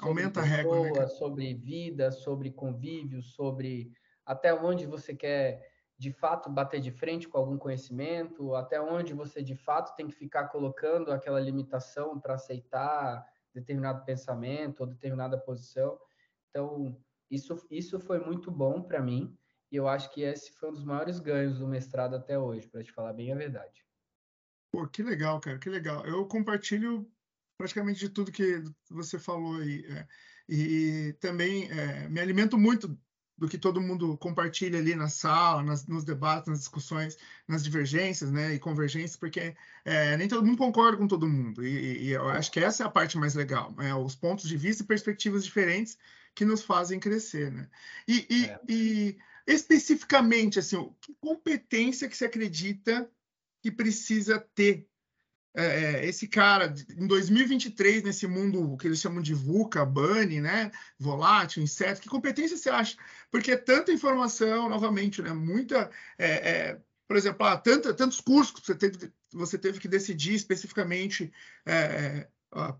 Aumenta 0.00 0.40
pessoa, 0.40 0.44
a 0.44 0.82
régua, 0.82 1.00
né? 1.00 1.06
Sobre 1.08 1.54
vida, 1.54 2.10
sobre 2.10 2.50
convívio, 2.50 3.22
sobre 3.22 3.92
até 4.24 4.54
onde 4.54 4.86
você 4.86 5.14
quer 5.14 5.70
de 5.98 6.10
fato 6.10 6.50
bater 6.50 6.80
de 6.80 6.90
frente 6.90 7.28
com 7.28 7.38
algum 7.38 7.58
conhecimento, 7.58 8.54
até 8.54 8.80
onde 8.80 9.12
você 9.12 9.42
de 9.42 9.54
fato 9.54 9.94
tem 9.94 10.08
que 10.08 10.14
ficar 10.14 10.48
colocando 10.48 11.12
aquela 11.12 11.38
limitação 11.38 12.18
para 12.18 12.34
aceitar 12.34 13.24
determinado 13.54 14.04
pensamento 14.04 14.80
ou 14.80 14.86
determinada 14.86 15.38
posição. 15.38 15.98
Então, 16.50 16.96
isso, 17.32 17.66
isso 17.70 17.98
foi 17.98 18.20
muito 18.20 18.50
bom 18.50 18.82
para 18.82 19.00
mim 19.00 19.36
e 19.72 19.76
eu 19.76 19.88
acho 19.88 20.12
que 20.12 20.20
esse 20.20 20.52
foi 20.52 20.68
um 20.68 20.74
dos 20.74 20.84
maiores 20.84 21.18
ganhos 21.18 21.58
do 21.58 21.66
mestrado 21.66 22.14
até 22.14 22.38
hoje, 22.38 22.68
para 22.68 22.84
te 22.84 22.92
falar 22.92 23.14
bem 23.14 23.32
a 23.32 23.36
verdade. 23.36 23.82
Pô, 24.70 24.86
que 24.86 25.02
legal, 25.02 25.40
cara, 25.40 25.58
que 25.58 25.70
legal. 25.70 26.06
Eu 26.06 26.26
compartilho 26.26 27.10
praticamente 27.56 28.00
de 28.00 28.10
tudo 28.10 28.30
que 28.30 28.62
você 28.90 29.18
falou 29.18 29.56
aí. 29.56 29.84
É, 29.86 30.06
e 30.46 31.16
também 31.20 31.70
é, 31.70 32.06
me 32.08 32.20
alimento 32.20 32.58
muito 32.58 32.98
do 33.38 33.48
que 33.48 33.56
todo 33.56 33.80
mundo 33.80 34.16
compartilha 34.18 34.78
ali 34.78 34.94
na 34.94 35.08
sala, 35.08 35.62
nas, 35.62 35.86
nos 35.86 36.04
debates, 36.04 36.48
nas 36.48 36.58
discussões, 36.58 37.16
nas 37.48 37.64
divergências, 37.64 38.30
né, 38.30 38.54
e 38.54 38.58
convergências, 38.58 39.16
porque 39.16 39.56
é, 39.84 40.16
nem 40.16 40.28
todo 40.28 40.44
mundo 40.44 40.58
concorda 40.58 40.98
com 40.98 41.08
todo 41.08 41.26
mundo. 41.26 41.64
E, 41.66 42.08
e, 42.08 42.10
eu 42.10 42.28
acho 42.28 42.52
que 42.52 42.60
essa 42.60 42.82
é 42.82 42.86
a 42.86 42.90
parte 42.90 43.16
mais 43.16 43.34
legal, 43.34 43.74
é, 43.80 43.94
os 43.94 44.14
pontos 44.14 44.48
de 44.48 44.56
vista 44.56 44.82
e 44.82 44.86
perspectivas 44.86 45.44
diferentes 45.44 45.96
que 46.34 46.44
nos 46.44 46.62
fazem 46.62 46.98
crescer, 46.98 47.50
né? 47.50 47.68
E, 48.06 48.26
e, 48.28 48.44
é. 48.46 48.60
e 48.68 49.18
especificamente, 49.46 50.58
assim, 50.58 50.92
que 51.00 51.14
competência 51.20 52.08
que 52.08 52.16
você 52.16 52.26
acredita 52.26 53.10
que 53.62 53.70
precisa 53.70 54.38
ter 54.54 54.88
é, 55.54 55.64
é 55.64 56.06
esse 56.06 56.26
cara 56.26 56.74
em 56.96 57.06
2023 57.06 58.02
nesse 58.02 58.26
mundo 58.26 58.76
que 58.78 58.86
eles 58.86 59.00
chamam 59.00 59.20
de 59.22 59.34
VUCA, 59.34 59.84
BUNNY, 59.84 60.40
né, 60.40 60.70
volátil, 60.98 61.62
inseto, 61.62 62.00
que 62.00 62.08
competência 62.08 62.56
você 62.56 62.70
acha? 62.70 62.96
Porque 63.30 63.52
é 63.52 63.56
tanta 63.56 63.92
informação, 63.92 64.68
novamente, 64.68 65.20
né, 65.20 65.32
muita, 65.32 65.90
é, 66.18 66.30
é, 66.50 66.80
por 67.06 67.16
exemplo, 67.16 67.46
ah, 67.46 67.56
tanta, 67.58 67.92
tantos 67.92 68.20
cursos 68.20 68.58
que 68.58 68.66
você 68.66 68.74
teve, 68.74 69.12
você 69.30 69.58
teve 69.58 69.78
que 69.78 69.88
decidir 69.88 70.34
especificamente 70.34 71.30
é, 71.66 72.26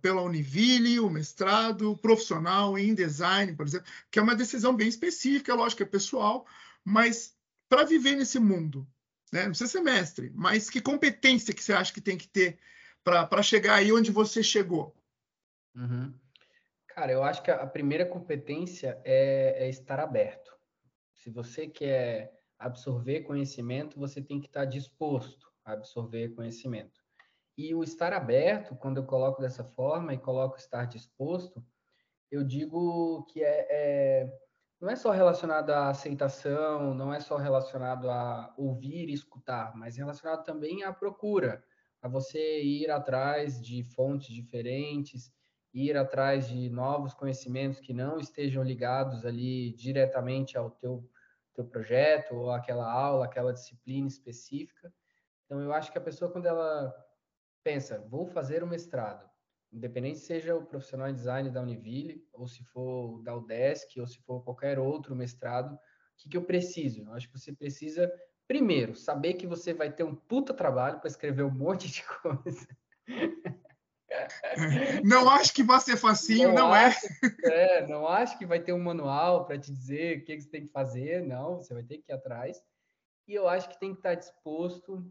pela 0.01 0.23
Univille, 0.23 1.01
o 1.01 1.09
mestrado 1.09 1.97
profissional 1.97 2.79
em 2.79 2.95
design, 2.95 3.55
por 3.55 3.67
exemplo, 3.67 3.87
que 4.11 4.19
é 4.19 4.23
uma 4.23 4.35
decisão 4.35 4.77
bem 4.77 4.89
específica, 4.89 5.55
lógico 5.55 5.83
é 5.83 5.87
pessoal, 5.87 6.47
mas 6.85 7.35
para 7.69 7.85
viver 7.85 8.17
nesse 8.17 8.39
mundo, 8.39 8.87
né? 9.33 9.43
não 9.43 9.51
precisa 9.51 9.71
ser 9.71 9.81
mestre, 9.81 10.31
mas 10.35 10.69
que 10.69 10.81
competência 10.81 11.55
que 11.55 11.63
você 11.63 11.73
acha 11.73 11.93
que 11.93 12.01
tem 12.01 12.19
que 12.19 12.29
ter 12.29 12.59
para 13.03 13.43
chegar 13.43 13.77
aí 13.77 13.93
onde 13.93 14.11
você 14.11 14.43
chegou? 14.43 14.95
Uhum. 15.75 16.13
Cara, 16.87 17.11
eu 17.11 17.23
acho 17.23 17.43
que 17.43 17.51
a 17.51 17.67
primeira 17.67 18.05
competência 18.05 19.01
é, 19.05 19.65
é 19.65 19.69
estar 19.71 19.99
aberto. 19.99 20.55
Se 21.15 21.31
você 21.31 21.67
quer 21.67 22.39
absorver 22.59 23.23
conhecimento, 23.23 23.99
você 23.99 24.21
tem 24.21 24.39
que 24.39 24.47
estar 24.47 24.67
disposto 24.67 25.51
a 25.65 25.73
absorver 25.73 26.35
conhecimento. 26.35 27.02
E 27.57 27.75
o 27.75 27.83
estar 27.83 28.13
aberto, 28.13 28.75
quando 28.77 28.97
eu 28.99 29.05
coloco 29.05 29.41
dessa 29.41 29.63
forma 29.63 30.15
e 30.15 30.19
coloco 30.19 30.57
estar 30.57 30.87
disposto, 30.87 31.65
eu 32.31 32.43
digo 32.43 33.25
que 33.27 33.43
é, 33.45 33.67
é, 33.71 34.41
não 34.81 34.89
é 34.89 34.97
só 34.97 35.11
relacionado 35.11 35.71
à 35.71 35.91
aceitação, 35.91 36.95
não 36.95 37.13
é 37.13 37.21
só 37.21 37.37
relacionado 37.37 38.11
a 38.11 38.53
ouvir 38.57 39.09
e 39.09 39.13
escutar, 39.13 39.77
mas 39.77 39.97
relacionado 39.97 40.43
também 40.45 40.83
à 40.83 40.93
procura, 40.93 41.63
a 42.01 42.09
você 42.09 42.63
ir 42.63 42.91
atrás 42.91 43.61
de 43.61 43.85
fontes 43.85 44.35
diferentes, 44.35 45.31
ir 45.73 45.97
atrás 45.97 46.49
de 46.49 46.69
novos 46.69 47.15
conhecimentos 47.15 47.81
que 47.81 47.93
não 47.93 48.19
estejam 48.19 48.63
ligados 48.63 49.25
ali 49.25 49.73
diretamente 49.73 50.59
ao 50.59 50.71
teu, 50.71 51.09
teu 51.55 51.65
projeto 51.65 52.35
ou 52.35 52.51
aquela 52.51 52.91
aula, 52.91 53.27
aquela 53.27 53.53
disciplina 53.53 54.09
específica. 54.09 54.93
Então, 55.45 55.61
eu 55.61 55.73
acho 55.73 55.93
que 55.93 55.99
a 55.99 56.03
pessoa, 56.03 56.31
quando 56.31 56.47
ela 56.47 56.93
pensa, 57.63 57.99
vou 58.09 58.27
fazer 58.27 58.63
o 58.63 58.67
mestrado, 58.67 59.29
independente 59.73 60.19
seja 60.19 60.55
o 60.55 60.67
profissional 60.67 61.09
em 61.09 61.15
design 61.15 61.51
da 61.51 61.63
Univille, 61.63 62.27
ou 62.33 62.47
se 62.47 62.63
for 62.65 63.23
da 63.23 63.35
UDESC, 63.35 64.01
ou 64.01 64.07
se 64.07 64.19
for 64.23 64.43
qualquer 64.43 64.79
outro 64.79 65.17
mestrado, 65.17 65.75
o 65.75 65.79
que, 66.19 66.29
que 66.29 66.37
eu 66.37 66.45
preciso? 66.45 67.03
Eu 67.03 67.13
acho 67.15 67.29
que 67.29 67.39
você 67.39 67.53
precisa, 67.53 68.13
primeiro, 68.47 68.95
saber 68.95 69.35
que 69.35 69.47
você 69.47 69.73
vai 69.73 69.91
ter 69.91 70.05
um 70.05 70.15
puta 70.15 70.53
trabalho 70.53 71.01
para 71.01 71.09
escrever 71.09 71.43
um 71.43 71.51
monte 71.51 71.89
de 71.89 72.03
coisa. 72.23 72.69
Não 75.05 75.29
acho 75.29 75.55
que 75.55 75.63
vai 75.63 75.81
ser 75.81 75.97
facinho, 75.97 76.49
não, 76.49 76.69
não 76.69 76.77
é. 76.77 76.95
é. 77.45 77.87
Não 77.87 78.07
acho 78.07 78.39
que 78.39 78.45
vai 78.45 78.61
ter 78.61 78.73
um 78.73 78.79
manual 78.79 79.47
para 79.47 79.59
te 79.59 79.73
dizer 79.73 80.19
o 80.19 80.25
que, 80.25 80.37
que 80.37 80.43
você 80.43 80.51
tem 80.51 80.67
que 80.67 80.73
fazer, 80.73 81.27
não, 81.27 81.57
você 81.57 81.73
vai 81.73 81.83
ter 81.83 81.99
que 81.99 82.13
ir 82.13 82.15
atrás. 82.15 82.63
E 83.27 83.35
eu 83.35 83.49
acho 83.49 83.69
que 83.69 83.81
tem 83.81 83.93
que 83.93 84.01
estar 84.01 84.15
disposto 84.15 85.03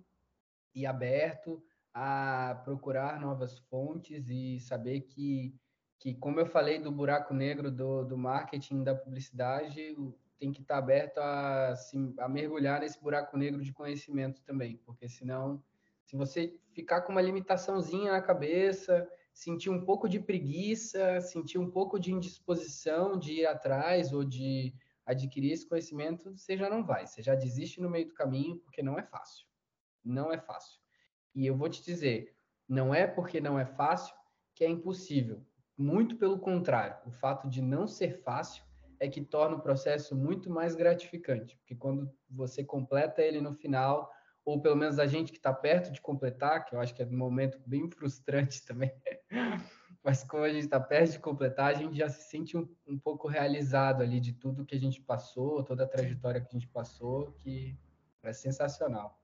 e 0.74 0.86
aberto 0.86 1.64
a 1.94 2.62
procurar 2.64 3.20
novas 3.20 3.60
fontes 3.60 4.30
e 4.30 4.60
saber 4.60 5.02
que, 5.02 5.54
que 6.00 6.14
como 6.14 6.39
eu 6.39 6.46
falei 6.46 6.80
do 6.80 6.92
buraco 6.92 7.34
negro 7.34 7.72
do, 7.72 8.04
do 8.04 8.18
marketing, 8.18 8.84
da 8.84 8.96
publicidade, 8.96 9.96
tem 10.39 10.52
que 10.52 10.62
estar 10.62 10.78
aberto 10.78 11.20
a, 11.20 11.74
a 12.20 12.28
mergulhar 12.28 12.80
nesse 12.80 13.02
buraco 13.02 13.38
negro 13.38 13.62
de 13.64 13.72
conhecimento 13.72 14.42
também, 14.44 14.78
porque 14.78 15.08
senão, 15.08 15.64
se 16.04 16.16
você 16.16 16.60
ficar 16.74 17.02
com 17.02 17.12
uma 17.12 17.22
limitaçãozinha 17.22 18.12
na 18.12 18.22
cabeça, 18.22 19.08
sentir 19.34 19.70
um 19.70 19.86
pouco 19.86 20.10
de 20.10 20.20
preguiça, 20.20 21.22
sentir 21.22 21.60
um 21.60 21.70
pouco 21.70 22.00
de 22.00 22.12
indisposição 22.12 23.18
de 23.18 23.42
ir 23.42 23.46
atrás 23.46 24.12
ou 24.12 24.24
de 24.24 24.74
adquirir 25.06 25.52
esse 25.52 25.68
conhecimento, 25.68 26.36
você 26.36 26.58
já 26.58 26.70
não 26.70 26.84
vai, 26.84 27.06
você 27.06 27.22
já 27.22 27.36
desiste 27.36 27.80
no 27.80 27.89
meio 27.89 28.08
do 28.08 28.14
caminho, 28.14 28.58
porque 28.58 28.82
não 28.82 28.98
é 28.98 29.04
fácil. 29.04 29.46
Não 30.04 30.34
é 30.34 30.39
fácil. 30.39 30.80
E 31.34 31.45
eu 31.45 31.55
vou 31.55 31.69
te 31.69 31.84
dizer, 31.84 32.36
não 32.67 32.93
é 32.93 33.07
porque 33.07 33.39
não 33.39 33.59
é 33.59 33.65
fácil 33.65 34.15
que 34.53 34.63
é 34.63 34.69
impossível. 34.69 35.45
Muito 35.77 36.15
pelo 36.15 36.39
contrário, 36.39 36.97
o 37.05 37.11
fato 37.11 37.49
de 37.49 37.61
não 37.61 37.88
ser 37.88 38.21
fácil 38.21 38.63
é 38.99 39.07
que 39.07 39.21
torna 39.21 39.55
o 39.55 39.61
processo 39.61 40.15
muito 40.15 40.49
mais 40.49 40.75
gratificante, 40.75 41.57
porque 41.57 41.75
quando 41.75 42.13
você 42.29 42.63
completa 42.63 43.21
ele 43.21 43.41
no 43.41 43.53
final, 43.53 44.11
ou 44.45 44.61
pelo 44.61 44.75
menos 44.75 44.99
a 44.99 45.07
gente 45.07 45.32
que 45.32 45.39
está 45.39 45.51
perto 45.53 45.91
de 45.91 45.99
completar, 45.99 46.65
que 46.65 46.75
eu 46.75 46.79
acho 46.79 46.93
que 46.93 47.01
é 47.01 47.05
um 47.05 47.17
momento 47.17 47.59
bem 47.65 47.89
frustrante 47.89 48.63
também, 48.67 48.91
mas 50.03 50.23
como 50.23 50.43
a 50.43 50.49
gente 50.49 50.65
está 50.65 50.79
perto 50.79 51.13
de 51.13 51.19
completar, 51.19 51.71
a 51.71 51.73
gente 51.73 51.97
já 51.97 52.09
se 52.09 52.29
sente 52.29 52.57
um, 52.57 52.67
um 52.88 52.97
pouco 52.97 53.27
realizado 53.27 54.01
ali 54.01 54.19
de 54.19 54.34
tudo 54.34 54.65
que 54.65 54.75
a 54.75 54.79
gente 54.79 55.01
passou, 55.01 55.63
toda 55.63 55.84
a 55.84 55.88
trajetória 55.88 56.41
que 56.41 56.47
a 56.47 56.59
gente 56.59 56.67
passou, 56.67 57.34
que 57.34 57.77
é 58.23 58.34
sensacional. 58.34 59.20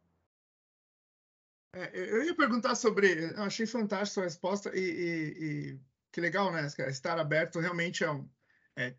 É, 1.77 1.91
eu 1.93 2.23
ia 2.23 2.35
perguntar 2.35 2.73
sobre. 2.75 3.31
Eu 3.35 3.43
achei 3.43 3.67
fantástica 3.67 4.01
a 4.01 4.13
sua 4.13 4.23
resposta 4.23 4.71
e, 4.75 4.79
e, 4.79 5.45
e, 5.45 5.79
que 6.11 6.19
legal, 6.19 6.51
né? 6.51 6.65
Estar 6.65 7.19
aberto 7.19 7.59
realmente 7.59 8.03
é 8.03 8.11
um. 8.11 8.27
É, 8.75 8.95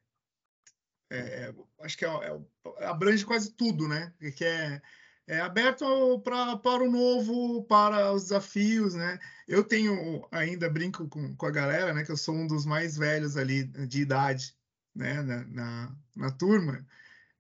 é, 1.11 1.19
é 1.19 1.55
acho 1.81 1.97
que 1.97 2.05
é, 2.05 2.09
é 2.09 2.87
abrange 2.87 3.25
quase 3.25 3.53
tudo, 3.53 3.89
né? 3.89 4.15
Que 4.37 4.45
é, 4.45 4.83
é 5.27 5.41
aberto 5.41 6.21
pra, 6.21 6.57
para 6.57 6.85
o 6.85 6.91
novo, 6.91 7.65
para 7.65 8.13
os 8.13 8.25
desafios, 8.25 8.95
né? 8.95 9.19
Eu 9.49 9.65
tenho 9.65 10.27
ainda 10.31 10.71
brinco 10.71 11.09
com, 11.09 11.35
com 11.35 11.47
a 11.47 11.51
galera, 11.51 11.93
né? 11.93 12.05
Que 12.05 12.13
eu 12.13 12.17
sou 12.17 12.35
um 12.35 12.47
dos 12.47 12.65
mais 12.65 12.97
velhos 12.97 13.37
ali 13.37 13.65
de 13.65 14.03
idade, 14.03 14.55
né? 14.95 15.21
Na, 15.23 15.45
na, 15.47 15.97
na 16.15 16.31
turma, 16.31 16.87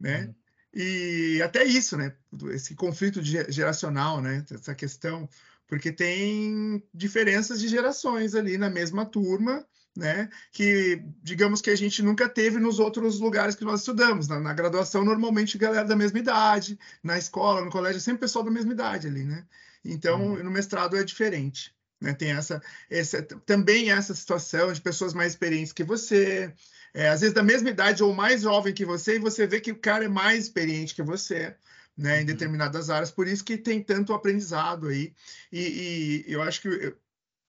né? 0.01 0.25
Uhum. 0.25 0.35
E 0.75 1.41
até 1.43 1.65
isso, 1.65 1.97
né? 1.97 2.15
Esse 2.51 2.75
conflito 2.75 3.23
geracional, 3.23 4.21
né? 4.21 4.45
Essa 4.51 4.75
questão, 4.75 5.29
porque 5.67 5.91
tem 5.91 6.83
diferenças 6.93 7.61
de 7.61 7.69
gerações 7.69 8.35
ali 8.35 8.59
na 8.59 8.69
mesma 8.69 9.07
turma, 9.07 9.67
né? 9.97 10.29
Que 10.53 11.03
digamos 11.23 11.61
que 11.61 11.71
a 11.71 11.77
gente 11.77 12.03
nunca 12.03 12.29
teve 12.29 12.59
nos 12.59 12.79
outros 12.79 13.19
lugares 13.19 13.55
que 13.55 13.65
nós 13.65 13.81
estudamos. 13.81 14.29
Na, 14.29 14.39
na 14.39 14.53
graduação, 14.53 15.05
normalmente 15.05 15.59
galera 15.59 15.87
da 15.87 15.97
mesma 15.97 16.19
idade, 16.19 16.79
na 17.03 17.19
escola, 17.19 17.65
no 17.65 17.71
colégio, 17.71 18.01
sempre 18.01 18.21
pessoal 18.21 18.45
da 18.45 18.51
mesma 18.51 18.73
idade 18.73 19.07
ali, 19.09 19.25
né? 19.25 19.45
Então, 19.85 20.35
uhum. 20.35 20.45
no 20.45 20.51
mestrado 20.51 20.97
é 20.97 21.03
diferente. 21.03 21.75
Né? 22.01 22.13
Tem 22.13 22.31
essa, 22.31 22.63
essa, 22.89 23.23
também 23.23 23.91
essa 23.91 24.15
situação 24.15 24.73
de 24.73 24.81
pessoas 24.81 25.15
mais 25.15 25.33
experientes 25.33 25.73
que 25.73 25.83
você, 25.83 26.53
é, 26.95 27.09
às 27.09 27.21
vezes 27.21 27.35
da 27.35 27.43
mesma 27.43 27.71
idade 27.71 28.03
ou 28.03 28.13
mais 28.15 28.43
jovem 28.43 28.73
que 28.73 28.85
você, 28.85 29.17
e 29.17 29.19
você 29.19 29.47
vê 29.47 29.61
que 29.61 29.73
o 29.73 29.79
cara 29.79 30.05
é 30.05 30.09
mais 30.09 30.45
experiente 30.45 30.95
que 30.95 31.03
você, 31.03 31.55
né, 31.97 32.19
em 32.19 32.21
uhum. 32.21 32.27
determinadas 32.27 32.91
áreas, 32.91 33.11
por 33.11 33.27
isso 33.27 33.45
que 33.45 33.57
tem 33.57 33.83
tanto 33.83 34.13
aprendizado 34.13 34.89
aí. 34.89 35.13
E, 35.53 36.25
e 36.27 36.33
eu 36.33 36.43
acho 36.43 36.63
que, 36.63 36.69
eu, 36.69 36.97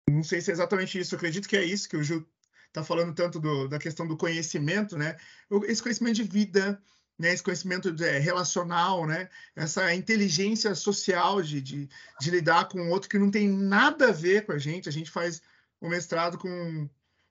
não 0.09 0.23
sei 0.23 0.41
se 0.41 0.51
é 0.51 0.53
exatamente 0.53 0.99
isso, 0.99 1.13
eu 1.13 1.17
acredito 1.17 1.47
que 1.47 1.57
é 1.57 1.63
isso 1.63 1.87
que 1.87 1.97
o 1.97 2.03
Gil 2.03 2.27
está 2.67 2.83
falando 2.83 3.13
tanto 3.13 3.39
do, 3.39 3.67
da 3.67 3.79
questão 3.79 4.07
do 4.07 4.17
conhecimento, 4.17 4.97
né? 4.97 5.17
Esse 5.67 5.81
conhecimento 5.81 6.15
de 6.15 6.23
vida, 6.23 6.81
né, 7.17 7.33
esse 7.33 7.43
conhecimento 7.43 7.91
de, 7.91 8.05
é, 8.05 8.17
relacional, 8.17 9.05
né, 9.05 9.29
essa 9.55 9.93
inteligência 9.93 10.73
social 10.73 11.41
de, 11.41 11.61
de, 11.61 11.89
de, 12.19 12.31
lidar 12.31 12.69
com 12.69 12.89
outro 12.89 13.09
que 13.09 13.19
não 13.19 13.29
tem 13.29 13.49
nada 13.49 14.09
a 14.09 14.11
ver 14.11 14.45
com 14.45 14.53
a 14.53 14.57
gente. 14.57 14.87
A 14.87 14.91
gente 14.91 15.11
faz 15.11 15.41
o 15.81 15.89
mestrado 15.89 16.37
com 16.37 16.89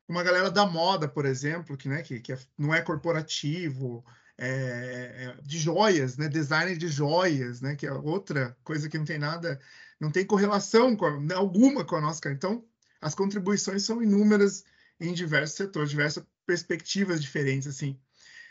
uma 0.09 0.23
galera 0.23 0.51
da 0.51 0.65
moda, 0.65 1.07
por 1.07 1.27
exemplo, 1.27 1.77
que, 1.77 1.89
né, 1.89 2.03
que, 2.03 2.19
que 2.21 2.33
é, 2.33 2.39
não 2.57 2.75
é 2.75 2.81
corporativo, 2.81 4.05
é, 4.39 4.47
é, 4.49 5.43
de 5.43 5.59
joias, 5.59 6.17
né, 6.17 6.29
design 6.29 6.77
de 6.77 6.89
joias, 6.89 7.61
né, 7.61 7.77
que 7.77 7.87
é 7.87 7.93
outra 7.93 8.57
coisa 8.65 8.89
que 8.89 8.97
não 8.97 9.05
tem 9.05 9.19
nada, 9.19 9.61
não 10.01 10.11
tem 10.11 10.25
correlação 10.25 10.97
com 10.97 11.05
a, 11.05 11.35
alguma 11.35 11.85
com 11.85 11.97
a 11.97 12.01
nossa. 12.01 12.31
Então, 12.31 12.65
as 13.01 13.15
contribuições 13.15 13.83
são 13.83 14.03
inúmeras 14.03 14.65
em 14.99 15.13
diversos 15.13 15.57
setores, 15.57 15.91
diversas 15.91 16.25
perspectivas 16.47 17.21
diferentes, 17.21 17.69
assim. 17.69 17.99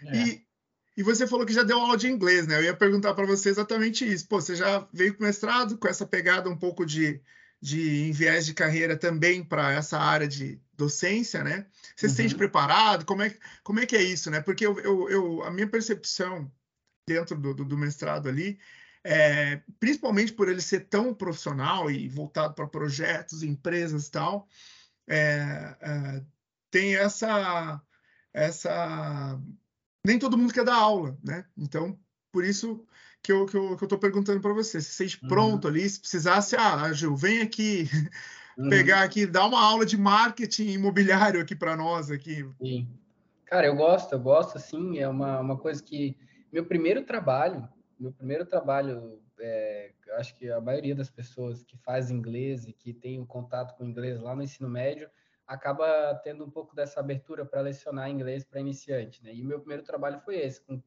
É. 0.06 0.18
E, 0.18 0.48
e 0.98 1.04
você 1.04 1.26
falou 1.26 1.46
que 1.46 1.54
já 1.54 1.64
deu 1.64 1.80
aula 1.80 1.98
de 1.98 2.08
inglês, 2.08 2.46
né? 2.48 2.58
Eu 2.58 2.64
ia 2.64 2.76
perguntar 2.76 3.14
para 3.14 3.26
você 3.26 3.50
exatamente 3.50 4.06
isso. 4.06 4.28
Pô, 4.28 4.40
você 4.40 4.56
já 4.56 4.88
veio 4.94 5.16
com 5.16 5.24
mestrado 5.24 5.78
com 5.78 5.88
essa 5.88 6.06
pegada 6.06 6.50
um 6.50 6.58
pouco 6.58 6.86
de, 6.86 7.22
de 7.62 8.12
viés 8.14 8.46
de 8.46 8.54
carreira 8.54 8.96
também 8.96 9.44
para 9.44 9.72
essa 9.72 9.98
área 9.98 10.28
de 10.28 10.62
docência, 10.78 11.44
né? 11.44 11.66
Você 11.96 12.06
uhum. 12.06 12.10
se 12.12 12.16
sente 12.16 12.34
uhum. 12.34 12.38
preparado? 12.38 13.06
Como 13.06 13.24
é, 13.24 13.36
como 13.64 13.80
é 13.80 13.86
que 13.86 13.96
é 13.96 14.04
isso, 14.04 14.30
né? 14.30 14.40
Porque 14.40 14.66
eu, 14.66 14.80
eu, 14.80 15.10
eu 15.10 15.44
a 15.44 15.52
minha 15.52 15.68
percepção 15.68 16.52
dentro 17.08 17.38
do, 17.38 17.54
do, 17.54 17.66
do 17.66 17.78
mestrado 17.78 18.30
ali, 18.30 18.60
é, 19.04 19.62
principalmente 19.80 20.34
por 20.34 20.50
ele 20.50 20.62
ser 20.62 20.82
tão 20.82 21.14
profissional 21.14 21.90
e 21.90 22.08
voltado 22.08 22.54
para 22.54 22.68
projetos, 22.68 23.44
empresas 23.44 24.08
e 24.08 24.12
tal, 24.12 24.48
é, 25.08 25.76
é, 25.82 26.24
tem 26.70 26.96
essa, 26.96 27.82
essa... 28.34 29.40
Nem 30.06 30.20
todo 30.20 30.38
mundo 30.38 30.54
quer 30.54 30.66
dar 30.66 30.76
aula, 30.76 31.18
né? 31.24 31.46
Então, 31.58 31.98
por 32.32 32.44
isso 32.44 32.86
que 33.24 33.32
eu, 33.32 33.46
que 33.46 33.58
eu, 33.58 33.76
que 33.78 33.84
eu 33.84 34.00
perguntando 34.00 34.42
para 34.42 34.54
você, 34.54 34.80
se 34.80 34.92
vocês 34.92 35.18
uhum. 35.22 35.30
pronto 35.30 35.68
ali, 35.68 35.90
se 35.90 36.00
precisasse, 36.00 36.56
ah, 36.56 36.92
Gil, 36.94 37.16
vem 37.16 37.42
aqui 37.42 37.90
uhum. 38.58 38.70
pegar 38.70 39.04
aqui, 39.04 39.26
dar 39.26 39.46
uma 39.46 39.62
aula 39.62 39.86
de 39.86 39.98
marketing 39.98 40.70
imobiliário 40.70 41.42
aqui 41.42 41.56
para 41.56 41.76
nós 41.76 42.10
aqui. 42.10 42.50
Sim. 42.62 42.88
Cara, 43.46 43.68
eu 43.68 43.76
gosto, 43.76 44.12
eu 44.12 44.20
gosto, 44.20 44.58
assim, 44.58 45.00
é 45.00 45.08
uma, 45.08 45.40
uma 45.40 45.58
coisa 45.58 45.82
que 45.82 46.18
meu 46.52 46.66
primeiro 46.66 47.04
trabalho, 47.04 47.68
meu 48.00 48.12
primeiro 48.12 48.46
trabalho, 48.46 49.22
é, 49.40 49.92
acho 50.18 50.36
que 50.36 50.50
a 50.50 50.60
maioria 50.60 50.96
das 50.96 51.10
pessoas 51.10 51.64
que 51.64 51.78
faz 51.78 52.10
inglês 52.10 52.68
e 52.68 52.74
que 52.74 52.94
tem 52.94 53.20
um 53.20 53.26
contato 53.26 53.76
com 53.78 53.86
inglês 53.86 54.20
lá 54.20 54.36
no 54.36 54.44
ensino 54.44 54.70
médio 54.70 55.10
acaba 55.46 56.14
tendo 56.24 56.44
um 56.44 56.50
pouco 56.50 56.76
dessa 56.76 57.00
abertura 57.00 57.46
para 57.46 57.62
lecionar 57.62 58.10
inglês 58.10 58.44
para 58.44 58.60
iniciante, 58.60 59.24
né? 59.24 59.34
E 59.34 59.42
meu 59.42 59.60
primeiro 59.60 59.84
trabalho 59.84 60.20
foi 60.20 60.38
esse, 60.40 60.62
com 60.62 60.82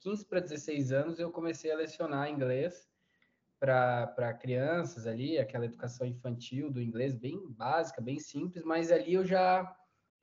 15 0.00 0.26
para 0.26 0.40
16 0.40 0.92
anos 0.92 1.18
eu 1.18 1.30
comecei 1.30 1.72
a 1.72 1.76
lecionar 1.76 2.28
inglês 2.28 2.91
para 3.62 4.34
crianças 4.34 5.06
ali, 5.06 5.38
aquela 5.38 5.66
educação 5.66 6.04
infantil 6.04 6.68
do 6.68 6.82
inglês 6.82 7.14
bem 7.14 7.40
básica, 7.48 8.02
bem 8.02 8.18
simples, 8.18 8.64
mas 8.64 8.90
ali 8.90 9.14
eu 9.14 9.24
já 9.24 9.72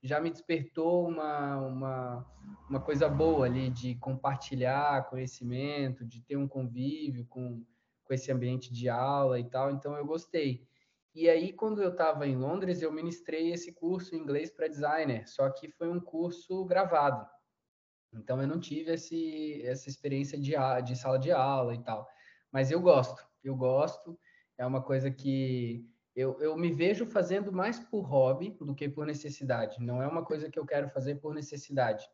já 0.02 0.20
me 0.20 0.30
despertou 0.30 1.08
uma, 1.08 1.58
uma, 1.58 2.26
uma 2.70 2.80
coisa 2.80 3.10
boa 3.10 3.46
ali 3.46 3.70
de 3.70 3.96
compartilhar 3.96 5.10
conhecimento, 5.10 6.06
de 6.06 6.22
ter 6.22 6.38
um 6.38 6.48
convívio 6.48 7.26
com, 7.26 7.66
com 8.06 8.14
esse 8.14 8.32
ambiente 8.32 8.72
de 8.74 8.88
aula 8.88 9.40
e 9.40 9.44
tal, 9.44 9.72
então 9.72 9.96
eu 9.96 10.06
gostei. 10.06 10.66
E 11.14 11.30
aí, 11.30 11.52
quando 11.52 11.82
eu 11.82 11.92
estava 11.92 12.26
em 12.28 12.38
Londres, 12.38 12.82
eu 12.82 12.94
ministrei 12.94 13.52
esse 13.52 13.74
curso 13.74 14.16
em 14.16 14.20
inglês 14.20 14.50
para 14.50 14.70
designer, 14.70 15.28
só 15.28 15.50
que 15.50 15.70
foi 15.70 15.90
um 15.90 16.00
curso 16.00 16.64
gravado. 16.64 17.28
Então, 18.14 18.42
eu 18.42 18.48
não 18.48 18.60
tive 18.60 18.94
esse, 18.94 19.62
essa 19.66 19.90
experiência 19.90 20.40
de, 20.40 20.54
de 20.86 20.96
sala 20.96 21.20
de 21.20 21.32
aula 21.32 21.76
e 21.76 21.84
tal. 21.84 22.08
Mas 22.52 22.72
eu 22.72 22.80
gosto, 22.80 23.29
eu 23.44 23.56
gosto. 23.56 24.18
É 24.58 24.66
uma 24.66 24.82
coisa 24.82 25.10
que 25.10 25.86
eu, 26.16 26.38
eu 26.42 26.58
me 26.58 26.72
vejo 26.72 27.06
fazendo 27.06 27.52
mais 27.52 27.80
por 27.80 28.02
hobby 28.02 28.50
do 28.60 28.76
que 28.76 28.90
por 28.90 29.06
necessidade. 29.06 29.78
Não 29.80 30.02
é 30.02 30.08
uma 30.08 30.24
coisa 30.24 30.50
que 30.50 30.60
eu 30.60 30.66
quero 30.66 30.90
fazer 30.90 31.16
por 31.16 31.34
necessidade, 31.34 32.06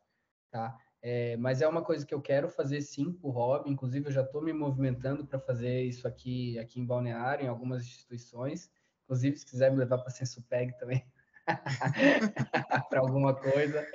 tá? 0.50 0.76
É, 1.02 1.36
mas 1.36 1.60
é 1.60 1.68
uma 1.68 1.82
coisa 1.82 2.04
que 2.04 2.14
eu 2.14 2.20
quero 2.20 2.48
fazer 2.48 2.80
sim 2.80 3.12
por 3.12 3.30
hobby. 3.30 3.70
Inclusive, 3.70 4.06
eu 4.06 4.12
já 4.12 4.22
estou 4.22 4.42
me 4.42 4.52
movimentando 4.52 5.26
para 5.26 5.38
fazer 5.38 5.82
isso 5.82 6.06
aqui, 6.06 6.58
aqui 6.58 6.80
em 6.80 6.86
Balneário, 6.86 7.44
em 7.44 7.48
algumas 7.48 7.82
instituições. 7.82 8.70
Inclusive, 9.04 9.36
se 9.36 9.46
quiser 9.46 9.70
me 9.70 9.78
levar 9.78 9.98
para 9.98 10.10
Sensupeg 10.10 10.76
também, 10.78 11.04
para 12.90 13.00
alguma 13.00 13.34
coisa. 13.34 13.86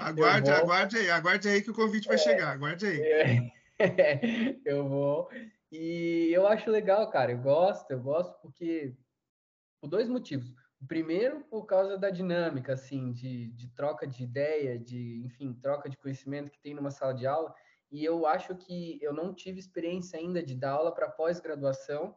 Aguarde, 0.00 0.50
aguarde 0.50 0.98
aí, 0.98 1.10
aguarde 1.10 1.48
aí 1.48 1.62
que 1.62 1.70
o 1.70 1.74
convite 1.74 2.06
vai 2.06 2.16
é, 2.16 2.18
chegar, 2.18 2.50
aguarde 2.50 2.86
aí. 2.86 3.52
eu 4.66 4.86
vou. 4.86 5.30
E 5.70 6.30
eu 6.32 6.46
acho 6.46 6.70
legal, 6.70 7.10
cara, 7.10 7.32
eu 7.32 7.38
gosto, 7.38 7.90
eu 7.90 8.00
gosto 8.00 8.38
porque 8.40 8.96
por 9.80 9.88
dois 9.88 10.08
motivos. 10.08 10.50
O 10.80 10.86
primeiro, 10.86 11.40
por 11.44 11.66
causa 11.66 11.98
da 11.98 12.08
dinâmica, 12.08 12.72
assim, 12.72 13.12
de, 13.12 13.48
de 13.48 13.68
troca 13.74 14.06
de 14.06 14.22
ideia, 14.22 14.78
de, 14.78 15.22
enfim, 15.24 15.52
troca 15.54 15.88
de 15.88 15.96
conhecimento 15.96 16.50
que 16.50 16.60
tem 16.60 16.74
numa 16.74 16.90
sala 16.90 17.12
de 17.12 17.26
aula. 17.26 17.54
E 17.90 18.04
eu 18.04 18.26
acho 18.26 18.54
que 18.54 18.98
eu 19.02 19.12
não 19.12 19.34
tive 19.34 19.58
experiência 19.58 20.18
ainda 20.18 20.42
de 20.42 20.54
dar 20.54 20.72
aula 20.72 20.94
para 20.94 21.08
pós-graduação. 21.08 22.16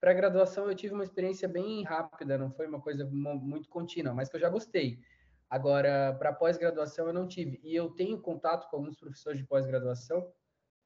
Para 0.00 0.12
graduação, 0.12 0.68
eu 0.68 0.74
tive 0.74 0.94
uma 0.94 1.04
experiência 1.04 1.48
bem 1.48 1.84
rápida, 1.84 2.36
não 2.36 2.50
foi 2.50 2.66
uma 2.66 2.80
coisa 2.80 3.04
muito 3.06 3.68
contínua, 3.68 4.12
mas 4.12 4.28
que 4.28 4.36
eu 4.36 4.40
já 4.40 4.48
gostei. 4.48 4.98
Agora, 5.48 6.14
para 6.18 6.32
pós-graduação, 6.32 7.06
eu 7.06 7.12
não 7.12 7.28
tive. 7.28 7.60
E 7.62 7.74
eu 7.74 7.90
tenho 7.90 8.20
contato 8.20 8.68
com 8.68 8.76
alguns 8.76 8.96
professores 8.96 9.38
de 9.38 9.46
pós-graduação, 9.46 10.32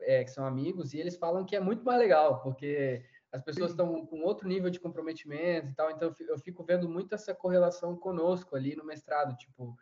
é, 0.01 0.25
que 0.25 0.31
são 0.31 0.45
amigos, 0.45 0.93
e 0.93 0.99
eles 0.99 1.17
falam 1.17 1.45
que 1.45 1.57
é 1.57 1.61
muito 1.61 1.85
mais 1.85 1.99
legal, 1.99 2.41
porque 2.43 3.05
as 3.33 3.43
pessoas 3.43 3.73
estão 3.73 4.07
com 4.07 4.23
outro 4.23 4.49
nível 4.49 4.71
de 4.71 4.81
comprometimento 4.81 5.69
e 5.69 5.75
tal, 5.75 5.91
então 5.91 6.15
eu 6.29 6.39
fico 6.39 6.65
vendo 6.65 6.89
muito 6.89 7.15
essa 7.15 7.35
correlação 7.35 7.97
conosco 7.97 8.57
ali 8.57 8.75
no 8.77 8.85
mestrado, 8.85 9.37
tipo, 9.37 9.77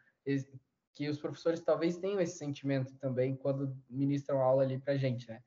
que 0.93 1.09
os 1.09 1.19
professores 1.19 1.61
talvez 1.61 1.99
tenham 1.99 2.21
esse 2.21 2.39
sentimento 2.39 2.97
também 2.97 3.37
quando 3.37 3.77
ministram 3.91 4.41
aula 4.41 4.63
ali 4.63 4.79
pra 4.79 4.97
gente, 4.97 5.29
né? 5.29 5.43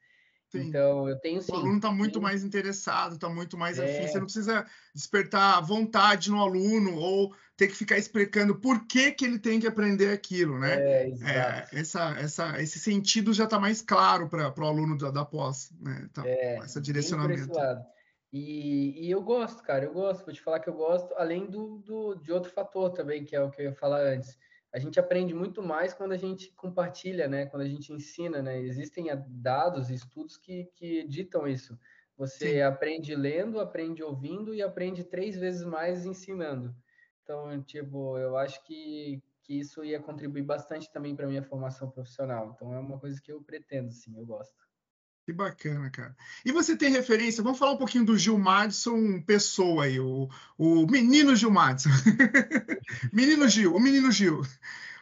Sim. 0.49 0.67
Então, 0.67 1.09
eu 1.09 1.19
tenho 1.19 1.41
sim. 1.41 1.51
O 1.51 1.55
aluno 1.55 1.75
está 1.75 1.91
muito 1.91 2.21
mais 2.21 2.43
interessado, 2.43 3.15
está 3.15 3.29
muito 3.29 3.57
mais 3.57 3.77
é... 3.77 3.83
afim. 3.83 4.07
Você 4.07 4.17
não 4.17 4.25
precisa 4.25 4.65
despertar 4.95 5.61
vontade 5.61 6.31
no 6.31 6.39
aluno 6.39 6.95
ou 6.95 7.35
ter 7.57 7.67
que 7.67 7.75
ficar 7.75 7.97
explicando 7.97 8.55
por 8.55 8.85
que, 8.87 9.11
que 9.11 9.25
ele 9.25 9.39
tem 9.39 9.59
que 9.59 9.67
aprender 9.67 10.11
aquilo, 10.11 10.59
né? 10.59 10.75
É, 10.75 11.09
é, 11.09 11.67
essa, 11.73 12.11
essa, 12.19 12.61
esse 12.61 12.79
sentido 12.79 13.33
já 13.33 13.43
está 13.45 13.59
mais 13.59 13.81
claro 13.81 14.29
para 14.29 14.53
o 14.57 14.67
aluno 14.67 14.97
da, 14.97 15.11
da 15.11 15.25
pós, 15.25 15.71
né? 15.81 16.07
Tá, 16.13 16.25
é, 16.25 16.59
esse 16.59 16.79
direcionamento. 16.79 17.51
E, 18.31 19.07
e, 19.07 19.11
eu 19.11 19.21
gosto, 19.21 19.63
cara, 19.63 19.85
eu 19.85 19.93
gosto. 19.93 20.25
Vou 20.25 20.33
te 20.33 20.41
falar 20.41 20.59
que 20.59 20.69
eu 20.69 20.73
gosto, 20.73 21.13
além 21.15 21.45
do, 21.45 21.79
do, 21.79 22.15
de 22.15 22.31
outro 22.31 22.51
fator 22.51 22.91
também, 22.91 23.23
que 23.25 23.35
é 23.35 23.41
o 23.41 23.49
que 23.49 23.61
eu 23.61 23.65
ia 23.65 23.73
falar 23.73 24.01
antes 24.01 24.37
a 24.73 24.79
gente 24.79 24.99
aprende 24.99 25.33
muito 25.33 25.61
mais 25.63 25.93
quando 25.93 26.11
a 26.11 26.17
gente 26.17 26.51
compartilha, 26.53 27.27
né? 27.27 27.45
Quando 27.45 27.63
a 27.63 27.67
gente 27.67 27.91
ensina, 27.93 28.41
né? 28.41 28.59
Existem 28.61 29.07
dados, 29.27 29.89
estudos 29.89 30.37
que, 30.37 30.65
que 30.75 31.07
ditam 31.07 31.47
isso. 31.47 31.79
Você 32.17 32.53
Sim. 32.53 32.61
aprende 32.61 33.15
lendo, 33.15 33.59
aprende 33.59 34.03
ouvindo 34.03 34.53
e 34.53 34.61
aprende 34.61 35.03
três 35.03 35.37
vezes 35.37 35.63
mais 35.63 36.05
ensinando. 36.05 36.75
Então, 37.23 37.61
tipo, 37.63 38.17
eu 38.17 38.35
acho 38.37 38.63
que, 38.65 39.23
que 39.43 39.59
isso 39.59 39.83
ia 39.83 40.01
contribuir 40.01 40.43
bastante 40.43 40.91
também 40.91 41.15
para 41.15 41.27
minha 41.27 41.43
formação 41.43 41.89
profissional. 41.89 42.51
Então, 42.55 42.73
é 42.73 42.79
uma 42.79 42.99
coisa 42.99 43.21
que 43.21 43.31
eu 43.31 43.41
pretendo, 43.43 43.91
sim, 43.91 44.17
eu 44.17 44.25
gosto. 44.25 44.66
Que 45.27 45.33
bacana, 45.33 45.89
cara. 45.89 46.15
E 46.45 46.53
você 46.53 46.73
tem 46.73 46.89
referência? 46.89 47.43
Vamos 47.43 47.59
falar 47.59 47.73
um 47.73 47.77
pouquinho 47.77 48.05
do 48.05 48.17
Gil 48.17 48.37
Madison 48.37 49.21
Pessoa 49.21 49.83
aí, 49.83 49.99
o, 49.99 50.29
o 50.57 50.87
menino 50.87 51.35
Gil 51.35 51.51
Madison. 51.51 51.89
menino 53.11 53.45
Gil, 53.49 53.75
o 53.75 53.79
menino 53.81 54.09
Gil. 54.09 54.41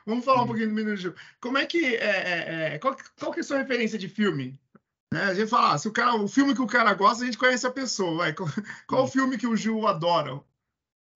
Vamos 0.03 0.25
falar 0.25 0.41
um 0.41 0.47
pouquinho 0.47 0.69
do 0.69 0.73
menino 0.73 0.97
Gil. 0.97 1.13
Como 1.39 1.59
é 1.59 1.67
que 1.67 1.95
é, 1.97 1.99
é, 1.99 2.73
é 2.73 2.79
qual, 2.79 2.97
qual 3.19 3.31
que 3.31 3.39
é 3.39 3.41
a 3.41 3.43
sua 3.43 3.59
referência 3.59 3.99
de 3.99 4.09
filme? 4.09 4.59
Né? 5.13 5.25
A 5.25 5.35
gente 5.35 5.47
fala, 5.47 5.73
ah, 5.73 5.77
se 5.77 5.87
o 5.87 5.91
cara, 5.91 6.15
o 6.15 6.27
filme 6.27 6.55
que 6.55 6.61
o 6.61 6.65
cara 6.65 6.91
gosta, 6.95 7.21
a 7.21 7.27
gente 7.27 7.37
conhece 7.37 7.67
a 7.67 7.71
pessoa. 7.71 8.17
Vai. 8.17 8.33
Qual, 8.33 8.49
qual 8.87 9.03
o 9.03 9.07
filme 9.07 9.37
que 9.37 9.45
o 9.45 9.55
Gil 9.55 9.85
adora? 9.85 10.41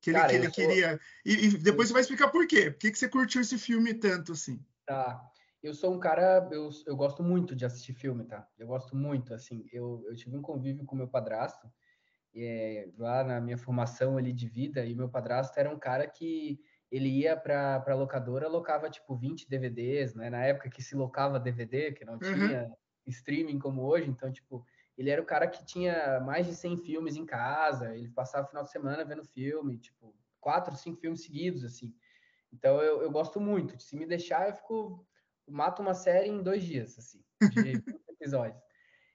Que 0.03 0.11
ele, 0.11 0.19
cara, 0.19 0.29
que 0.29 0.35
ele 0.35 0.51
queria. 0.51 0.99
E, 1.25 1.47
e, 1.47 1.57
depois 1.57 1.87
você 1.87 1.93
vai 1.93 2.03
explicar 2.03 2.27
por 2.27 2.45
quê. 2.45 2.69
Por 2.69 2.77
que, 2.77 2.91
que 2.91 2.99
você 2.99 3.09
curtiu 3.09 3.41
esse 3.41 3.57
filme 3.57 3.91
tanto 3.91 4.33
assim? 4.33 4.63
Tá. 4.85 5.19
Eu 5.61 5.73
sou 5.73 5.93
um 5.93 5.99
cara, 5.99 6.47
eu, 6.51 6.69
eu 6.85 6.95
gosto 6.95 7.21
muito 7.21 7.55
de 7.55 7.65
assistir 7.65 7.93
filme, 7.93 8.23
tá? 8.23 8.47
Eu 8.57 8.67
gosto 8.67 8.95
muito, 8.95 9.33
assim. 9.33 9.65
Eu, 9.71 10.03
eu 10.07 10.15
tive 10.15 10.37
um 10.37 10.41
convívio 10.41 10.85
com 10.85 10.95
meu 10.95 11.07
padrasto, 11.07 11.69
é, 12.33 12.89
lá 12.97 13.23
na 13.23 13.41
minha 13.41 13.57
formação 13.57 14.17
ali 14.17 14.31
de 14.31 14.47
vida, 14.47 14.85
e 14.85 14.95
meu 14.95 15.09
padrasto 15.09 15.59
era 15.59 15.69
um 15.69 15.77
cara 15.77 16.07
que 16.07 16.59
ele 16.89 17.09
ia 17.09 17.35
para 17.35 17.83
a 17.85 17.93
locadora, 17.93 18.47
locava 18.47 18.89
tipo 18.89 19.15
20 19.15 19.49
DVDs, 19.49 20.15
né? 20.15 20.29
Na 20.29 20.43
época 20.43 20.69
que 20.69 20.81
se 20.81 20.95
locava 20.95 21.39
DVD, 21.39 21.91
que 21.91 22.05
não 22.05 22.13
uhum. 22.13 22.19
tinha 22.19 22.71
streaming 23.05 23.59
como 23.59 23.83
hoje, 23.83 24.09
então, 24.09 24.31
tipo, 24.31 24.65
ele 24.97 25.09
era 25.09 25.21
o 25.21 25.25
cara 25.25 25.47
que 25.47 25.65
tinha 25.65 26.19
mais 26.21 26.47
de 26.47 26.55
100 26.55 26.77
filmes 26.77 27.15
em 27.15 27.25
casa, 27.25 27.95
ele 27.95 28.09
passava 28.09 28.45
o 28.45 28.49
final 28.49 28.63
de 28.63 28.71
semana 28.71 29.03
vendo 29.03 29.23
filme, 29.25 29.77
tipo, 29.77 30.15
quatro, 30.39 30.75
cinco 30.75 30.99
filmes 30.99 31.23
seguidos, 31.23 31.63
assim. 31.63 31.93
Então, 32.51 32.81
eu, 32.81 33.01
eu 33.01 33.11
gosto 33.11 33.39
muito. 33.39 33.79
Se 33.79 33.95
me 33.95 34.05
deixar, 34.05 34.47
eu 34.47 34.55
fico 34.55 35.07
mato 35.49 35.81
uma 35.81 35.93
série 35.93 36.29
em 36.29 36.41
dois 36.41 36.63
dias, 36.63 36.97
assim, 36.97 37.23
de 37.51 37.73
episódios. 38.09 38.61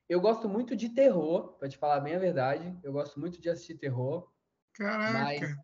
Eu 0.08 0.20
gosto 0.20 0.48
muito 0.48 0.76
de 0.76 0.90
terror, 0.90 1.56
para 1.58 1.68
te 1.68 1.78
falar 1.78 2.00
bem 2.00 2.14
a 2.14 2.18
verdade. 2.18 2.78
Eu 2.82 2.92
gosto 2.92 3.18
muito 3.18 3.40
de 3.40 3.48
assistir 3.48 3.76
terror. 3.76 4.30
Caraca! 4.74 5.12
Mas 5.12 5.56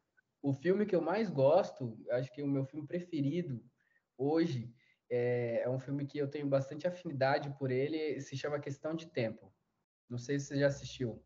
o 0.42 0.54
filme 0.54 0.86
que 0.86 0.96
eu 0.96 1.02
mais 1.02 1.28
gosto, 1.28 1.98
acho 2.10 2.32
que 2.32 2.42
o 2.42 2.48
meu 2.48 2.64
filme 2.64 2.86
preferido 2.86 3.62
hoje, 4.16 4.72
é, 5.10 5.62
é, 5.64 5.68
um 5.68 5.78
filme 5.78 6.06
que 6.06 6.18
eu 6.18 6.28
tenho 6.28 6.46
bastante 6.46 6.86
afinidade 6.86 7.54
por 7.58 7.70
ele, 7.70 8.20
se 8.20 8.36
chama 8.36 8.60
Questão 8.60 8.94
de 8.94 9.06
Tempo. 9.06 9.52
Não 10.08 10.18
sei 10.18 10.38
se 10.38 10.46
você 10.46 10.60
já 10.60 10.68
assistiu. 10.68 11.22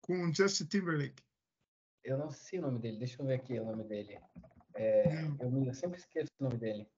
Com 0.00 0.32
Justin 0.32 0.66
Timberlake. 0.66 1.22
Eu 2.02 2.16
não 2.16 2.30
sei 2.30 2.58
o 2.58 2.62
nome 2.62 2.78
dele, 2.78 2.98
deixa 2.98 3.20
eu 3.20 3.26
ver 3.26 3.34
aqui 3.34 3.58
o 3.58 3.64
nome 3.64 3.84
dele. 3.84 4.18
É, 4.74 5.24
eu, 5.38 5.64
eu 5.64 5.74
sempre 5.74 5.98
esqueço 5.98 6.30
o 6.38 6.44
nome 6.44 6.56
dele. 6.56 6.88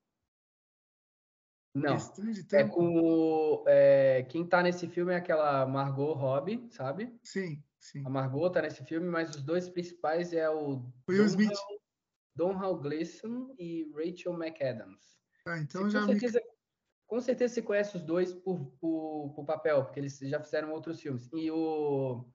Não. 1.74 1.96
É 2.52 2.64
com. 2.64 3.64
É, 3.66 4.24
quem 4.28 4.46
tá 4.46 4.62
nesse 4.62 4.86
filme 4.88 5.12
é 5.12 5.16
aquela 5.16 5.66
Margot 5.66 6.12
Robbie, 6.12 6.66
sabe? 6.70 7.18
Sim, 7.22 7.62
sim. 7.80 8.02
A 8.04 8.10
Margot 8.10 8.50
tá 8.50 8.60
nesse 8.60 8.84
filme, 8.84 9.08
mas 9.08 9.30
os 9.30 9.42
dois 9.42 9.68
principais 9.68 10.32
é 10.32 10.48
o. 10.50 10.84
Will 11.08 11.24
Smith. 11.26 11.56
Don 12.34 12.58
Hal 12.58 12.78
Gleason 12.78 13.54
e 13.58 13.90
Rachel 13.94 14.32
McAdams. 14.32 15.18
Ah, 15.46 15.58
então 15.58 15.88
já 15.90 16.00
com 16.00 16.06
certeza, 16.06 16.38
me... 16.38 16.46
com 17.06 17.20
certeza 17.20 17.54
você 17.54 17.62
conhece 17.62 17.96
os 17.96 18.02
dois 18.02 18.32
por, 18.32 18.66
por, 18.80 19.32
por, 19.34 19.44
papel, 19.44 19.84
porque 19.84 20.00
eles 20.00 20.18
já 20.18 20.40
fizeram 20.40 20.72
outros 20.72 21.00
filmes. 21.00 21.28
E 21.32 21.50
o, 21.50 22.26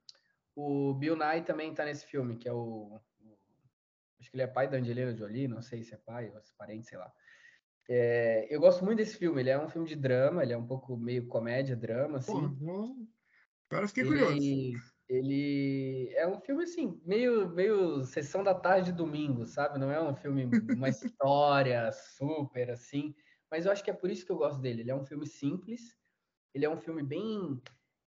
o 0.55 0.93
Bill 0.95 1.15
Nye 1.15 1.41
também 1.43 1.73
tá 1.73 1.85
nesse 1.85 2.05
filme, 2.05 2.37
que 2.37 2.47
é 2.47 2.53
o, 2.53 2.99
o 3.21 3.37
acho 4.19 4.29
que 4.29 4.35
ele 4.35 4.43
é 4.43 4.47
pai 4.47 4.67
da 4.67 4.77
Angelina 4.77 5.15
Jolie, 5.15 5.47
não 5.47 5.61
sei 5.61 5.83
se 5.83 5.93
é 5.93 5.97
pai 5.97 6.29
ou 6.29 6.41
se 6.41 6.51
é 6.51 6.55
parente, 6.57 6.87
sei 6.87 6.97
lá. 6.97 7.11
É, 7.89 8.47
eu 8.49 8.59
gosto 8.59 8.83
muito 8.83 8.97
desse 8.97 9.17
filme. 9.17 9.41
Ele 9.41 9.49
é 9.49 9.59
um 9.59 9.69
filme 9.69 9.87
de 9.87 9.95
drama, 9.95 10.43
ele 10.43 10.53
é 10.53 10.57
um 10.57 10.65
pouco 10.65 10.97
meio 10.97 11.27
comédia, 11.27 11.75
drama, 11.75 12.17
assim. 12.17 12.33
Pô, 12.33 12.95
agora 13.69 13.87
fiquei 13.87 14.03
ele, 14.03 14.09
curioso. 14.09 14.87
Ele 15.09 16.13
é 16.15 16.27
um 16.27 16.39
filme 16.41 16.63
assim, 16.63 17.01
meio, 17.05 17.49
meio 17.49 18.03
sessão 18.03 18.43
da 18.43 18.53
tarde 18.53 18.91
de 18.91 18.97
domingo, 18.97 19.45
sabe? 19.45 19.79
Não 19.79 19.89
é 19.89 20.01
um 20.01 20.13
filme, 20.15 20.49
uma 20.75 20.89
história 20.89 21.89
super 21.91 22.71
assim. 22.71 23.15
Mas 23.49 23.65
eu 23.65 23.71
acho 23.71 23.83
que 23.83 23.89
é 23.89 23.93
por 23.93 24.11
isso 24.11 24.25
que 24.25 24.31
eu 24.31 24.37
gosto 24.37 24.59
dele. 24.59 24.81
Ele 24.81 24.91
é 24.91 24.95
um 24.95 25.05
filme 25.05 25.25
simples, 25.25 25.97
ele 26.53 26.65
é 26.65 26.69
um 26.69 26.77
filme 26.77 27.01
bem. 27.01 27.61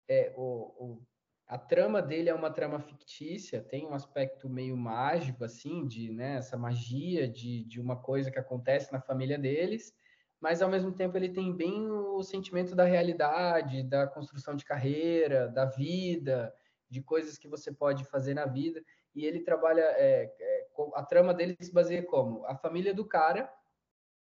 É, 0.07 0.33
o, 0.35 0.95
o 0.95 1.07
a 1.49 1.57
trama 1.57 1.99
dele 1.99 2.29
é 2.29 2.33
uma 2.33 2.51
trama 2.51 2.79
fictícia, 2.79 3.59
tem 3.59 3.87
um 3.87 3.95
aspecto 3.95 4.47
meio 4.47 4.77
mágico, 4.77 5.43
assim, 5.43 5.87
de 5.87 6.11
né, 6.11 6.35
essa 6.35 6.55
magia 6.55 7.27
de, 7.27 7.63
de 7.63 7.81
uma 7.81 7.95
coisa 7.95 8.29
que 8.29 8.37
acontece 8.37 8.93
na 8.93 9.01
família 9.01 9.35
deles, 9.35 9.91
mas 10.39 10.61
ao 10.61 10.69
mesmo 10.69 10.91
tempo 10.91 11.17
ele 11.17 11.29
tem 11.29 11.51
bem 11.51 11.89
o 11.89 12.21
sentimento 12.21 12.75
da 12.75 12.83
realidade, 12.83 13.81
da 13.81 14.05
construção 14.05 14.55
de 14.55 14.63
carreira, 14.63 15.47
da 15.47 15.65
vida, 15.65 16.53
de 16.87 17.01
coisas 17.01 17.35
que 17.35 17.47
você 17.47 17.71
pode 17.71 18.05
fazer 18.05 18.35
na 18.35 18.45
vida. 18.45 18.79
E 19.15 19.25
ele 19.25 19.39
trabalha, 19.39 19.81
é, 19.81 20.31
é, 20.39 20.67
a 20.93 21.03
trama 21.03 21.33
dele 21.33 21.57
se 21.59 21.73
baseia 21.73 22.03
como? 22.03 22.45
A 22.45 22.55
família 22.55 22.93
do 22.93 23.03
cara, 23.03 23.51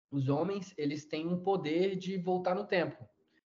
os 0.09 0.27
homens, 0.27 0.73
eles 0.75 1.05
têm 1.05 1.27
um 1.27 1.43
poder 1.43 1.95
de 1.95 2.17
voltar 2.17 2.55
no 2.55 2.65
tempo 2.65 3.10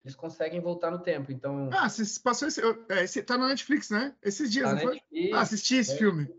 eles 0.08 0.16
conseguem 0.16 0.62
voltar 0.62 0.90
no 0.90 1.00
tempo. 1.00 1.32
Então. 1.32 1.70
Ah, 1.74 1.90
você 1.90 2.20
passou 2.22 2.48
esse. 2.48 2.62
É, 2.90 3.04
esse 3.04 3.22
tá 3.22 3.38
na 3.38 3.50
Netflix, 3.50 3.90
né? 3.90 4.16
Esses 4.24 4.52
dias, 4.52 4.70
tá 4.70 4.76
não 4.76 4.82
foi? 4.82 5.02
ah, 5.34 5.42
assisti 5.42 5.76
esse 5.76 5.94
é, 5.94 5.98
filme. 5.98 6.34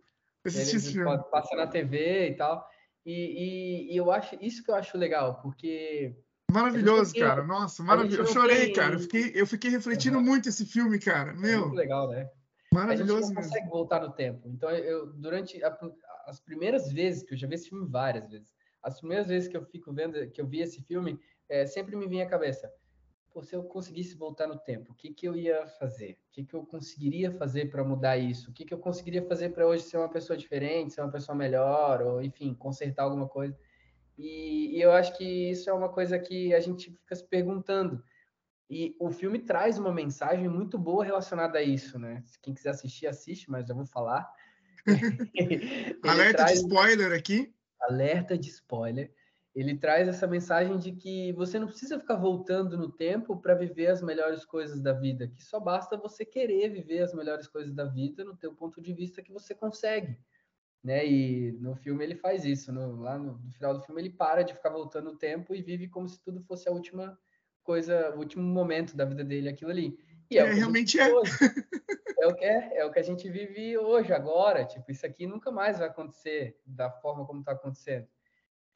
Assisti 0.45 0.77
esse 0.77 0.93
filme. 0.93 1.19
Passa 1.31 1.55
na 1.55 1.67
TV 1.67 2.31
e 2.31 2.35
tal. 2.35 2.67
E, 3.05 3.13
e, 3.13 3.95
e, 3.95 3.97
eu 3.97 4.11
acho 4.11 4.37
isso 4.41 4.65
que 4.65 4.71
eu 4.71 4.75
acho 4.75 4.97
legal, 4.97 5.41
porque. 5.43 6.17
Maravilhoso, 6.51 7.15
cara. 7.15 7.45
Nossa, 7.45 7.83
maravilhoso. 7.83 8.23
Eu 8.23 8.27
chorei, 8.33 8.67
tem... 8.67 8.73
cara. 8.73 8.95
Eu 8.95 9.01
fiquei, 9.01 9.33
eu 9.35 9.47
fiquei 9.47 9.71
refletindo 9.71 10.17
uhum. 10.17 10.25
muito 10.25 10.49
esse 10.49 10.65
filme, 10.65 10.99
cara. 10.99 11.35
Meu. 11.35 11.59
É 11.59 11.61
muito 11.61 11.75
legal, 11.75 12.09
né? 12.09 12.29
Maravilhoso. 12.73 13.13
A 13.13 13.21
gente 13.21 13.35
não 13.35 13.43
consegue 13.43 13.65
mesmo. 13.65 13.71
voltar 13.71 14.01
no 14.01 14.13
tempo. 14.13 14.49
Então, 14.49 14.71
eu, 14.71 15.13
durante 15.13 15.63
a, 15.63 15.79
as 16.27 16.41
primeiras 16.41 16.91
vezes, 16.91 17.23
que 17.23 17.35
eu 17.35 17.39
já 17.39 17.47
vi 17.47 17.55
esse 17.55 17.69
filme 17.69 17.87
várias 17.87 18.29
vezes, 18.31 18.55
as 18.83 18.99
primeiras 18.99 19.29
vezes 19.29 19.49
que 19.49 19.57
eu 19.57 19.65
fico 19.67 19.93
vendo, 19.93 20.31
que 20.31 20.41
eu 20.41 20.47
vi 20.47 20.61
esse 20.61 20.83
filme, 20.83 21.19
é, 21.49 21.67
sempre 21.67 21.97
me 21.97 22.07
vinha 22.07 22.25
à 22.25 22.29
cabeça, 22.29 22.71
Pô, 23.39 23.45
se 23.45 23.55
eu 23.55 23.63
conseguisse 23.63 24.17
voltar 24.17 24.49
no 24.49 24.59
tempo, 24.59 24.91
o 24.91 24.95
que, 24.97 25.15
que 25.15 25.25
eu 25.25 25.37
ia 25.37 25.65
fazer? 25.79 26.19
O 26.27 26.33
que, 26.33 26.45
que 26.45 26.57
eu 26.57 26.67
conseguiria 26.67 27.31
fazer 27.31 27.71
para 27.71 27.85
mudar 27.85 28.19
isso? 28.19 28.51
O 28.51 28.53
que, 28.53 28.65
que 28.65 28.75
eu 28.75 28.79
conseguiria 28.79 29.23
fazer 29.23 29.51
para 29.51 29.65
hoje 29.65 29.85
ser 29.85 29.97
uma 29.97 30.09
pessoa 30.09 30.37
diferente, 30.37 30.93
ser 30.93 31.03
uma 31.03 31.13
pessoa 31.13 31.39
melhor, 31.39 32.03
ou 32.03 32.21
enfim, 32.21 32.53
consertar 32.53 33.05
alguma 33.05 33.29
coisa? 33.29 33.57
E, 34.19 34.77
e 34.77 34.83
eu 34.83 34.91
acho 34.91 35.17
que 35.17 35.53
isso 35.53 35.71
é 35.71 35.73
uma 35.73 35.89
coisa 35.89 36.19
que 36.19 36.53
a 36.53 36.59
gente 36.59 36.91
fica 36.91 37.15
se 37.15 37.25
perguntando. 37.29 38.03
E 38.69 38.97
o 38.99 39.09
filme 39.09 39.39
traz 39.39 39.79
uma 39.79 39.95
mensagem 39.95 40.49
muito 40.49 40.77
boa 40.77 41.05
relacionada 41.05 41.61
a 41.61 41.63
isso, 41.63 41.97
né? 41.97 42.25
Quem 42.43 42.53
quiser 42.53 42.71
assistir, 42.71 43.07
assiste, 43.07 43.49
mas 43.49 43.69
eu 43.69 43.77
vou 43.77 43.87
falar. 43.87 44.29
Alerta 46.03 46.39
traz... 46.39 46.55
de 46.55 46.67
spoiler 46.67 47.17
aqui. 47.17 47.55
Alerta 47.83 48.37
de 48.37 48.49
spoiler 48.49 49.13
ele 49.61 49.77
traz 49.77 50.07
essa 50.07 50.25
mensagem 50.25 50.79
de 50.79 50.93
que 50.93 51.33
você 51.33 51.59
não 51.59 51.67
precisa 51.67 51.99
ficar 51.99 52.15
voltando 52.15 52.79
no 52.79 52.89
tempo 52.89 53.37
para 53.37 53.55
viver 53.55 53.89
as 53.89 54.01
melhores 54.01 54.45
coisas 54.45 54.81
da 54.81 54.93
vida, 54.93 55.27
que 55.27 55.43
só 55.43 55.59
basta 55.59 55.97
você 55.97 56.25
querer 56.25 56.69
viver 56.69 57.01
as 57.01 57.13
melhores 57.13 57.49
coisas 57.49 57.75
da 57.75 57.85
vida 57.85 58.25
no 58.25 58.37
teu 58.37 58.55
ponto 58.55 58.81
de 58.81 58.93
vista 58.93 59.21
que 59.21 59.33
você 59.33 59.57
consegue, 59.57 60.17
né? 60.83 61.05
E 61.05 61.53
no 61.61 61.75
filme 61.75 62.05
ele 62.05 62.15
faz 62.15 62.45
isso, 62.45 62.73
no, 62.73 63.01
lá 63.01 63.19
no, 63.19 63.37
no, 63.37 63.51
final 63.51 63.75
do 63.75 63.83
filme 63.83 64.01
ele 64.01 64.11
para 64.11 64.43
de 64.43 64.55
ficar 64.55 64.71
voltando 64.71 65.11
no 65.11 65.19
tempo 65.19 65.53
e 65.53 65.61
vive 65.61 65.89
como 65.89 66.09
se 66.09 66.23
tudo 66.23 66.41
fosse 66.43 66.69
a 66.69 66.73
última 66.73 67.19
coisa, 67.65 68.15
o 68.15 68.19
último 68.19 68.45
momento 68.45 68.97
da 68.97 69.05
vida 69.05 69.25
dele, 69.25 69.49
aquilo 69.49 69.73
ali. 69.73 69.99
E 70.31 70.39
é, 70.39 70.43
é 70.43 70.53
realmente 70.53 71.01
é. 71.01 71.11
É 72.21 72.27
o 72.27 72.35
que 72.35 72.45
é, 72.45 72.79
é 72.79 72.85
o 72.85 72.93
que 72.93 72.99
a 72.99 73.03
gente 73.03 73.29
vive 73.31 73.79
hoje, 73.79 74.13
agora. 74.13 74.65
Tipo, 74.65 74.91
isso 74.91 75.07
aqui 75.07 75.27
nunca 75.27 75.51
mais 75.51 75.79
vai 75.79 75.89
acontecer 75.89 76.61
da 76.67 76.91
forma 76.91 77.25
como 77.25 77.41
está 77.41 77.53
acontecendo. 77.53 78.09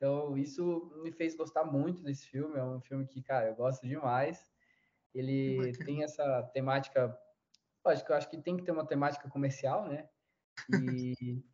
Então, 0.03 0.37
isso 0.37 0.91
me 1.01 1.13
fez 1.13 1.37
gostar 1.37 1.63
muito 1.63 2.03
desse 2.03 2.27
filme. 2.27 2.59
É 2.59 2.65
um 2.65 2.81
filme 2.81 3.07
que, 3.07 3.23
cara, 3.23 3.47
eu 3.47 3.55
gosto 3.55 3.87
demais. 3.87 4.51
Ele 5.15 5.73
tem 5.85 6.03
essa 6.03 6.43
temática. 6.53 7.17
Que 8.05 8.11
eu 8.11 8.17
acho 8.17 8.29
que 8.29 8.43
tem 8.43 8.57
que 8.57 8.65
ter 8.65 8.73
uma 8.73 8.85
temática 8.85 9.29
comercial, 9.29 9.89
né? 9.89 10.09
E, 10.69 11.15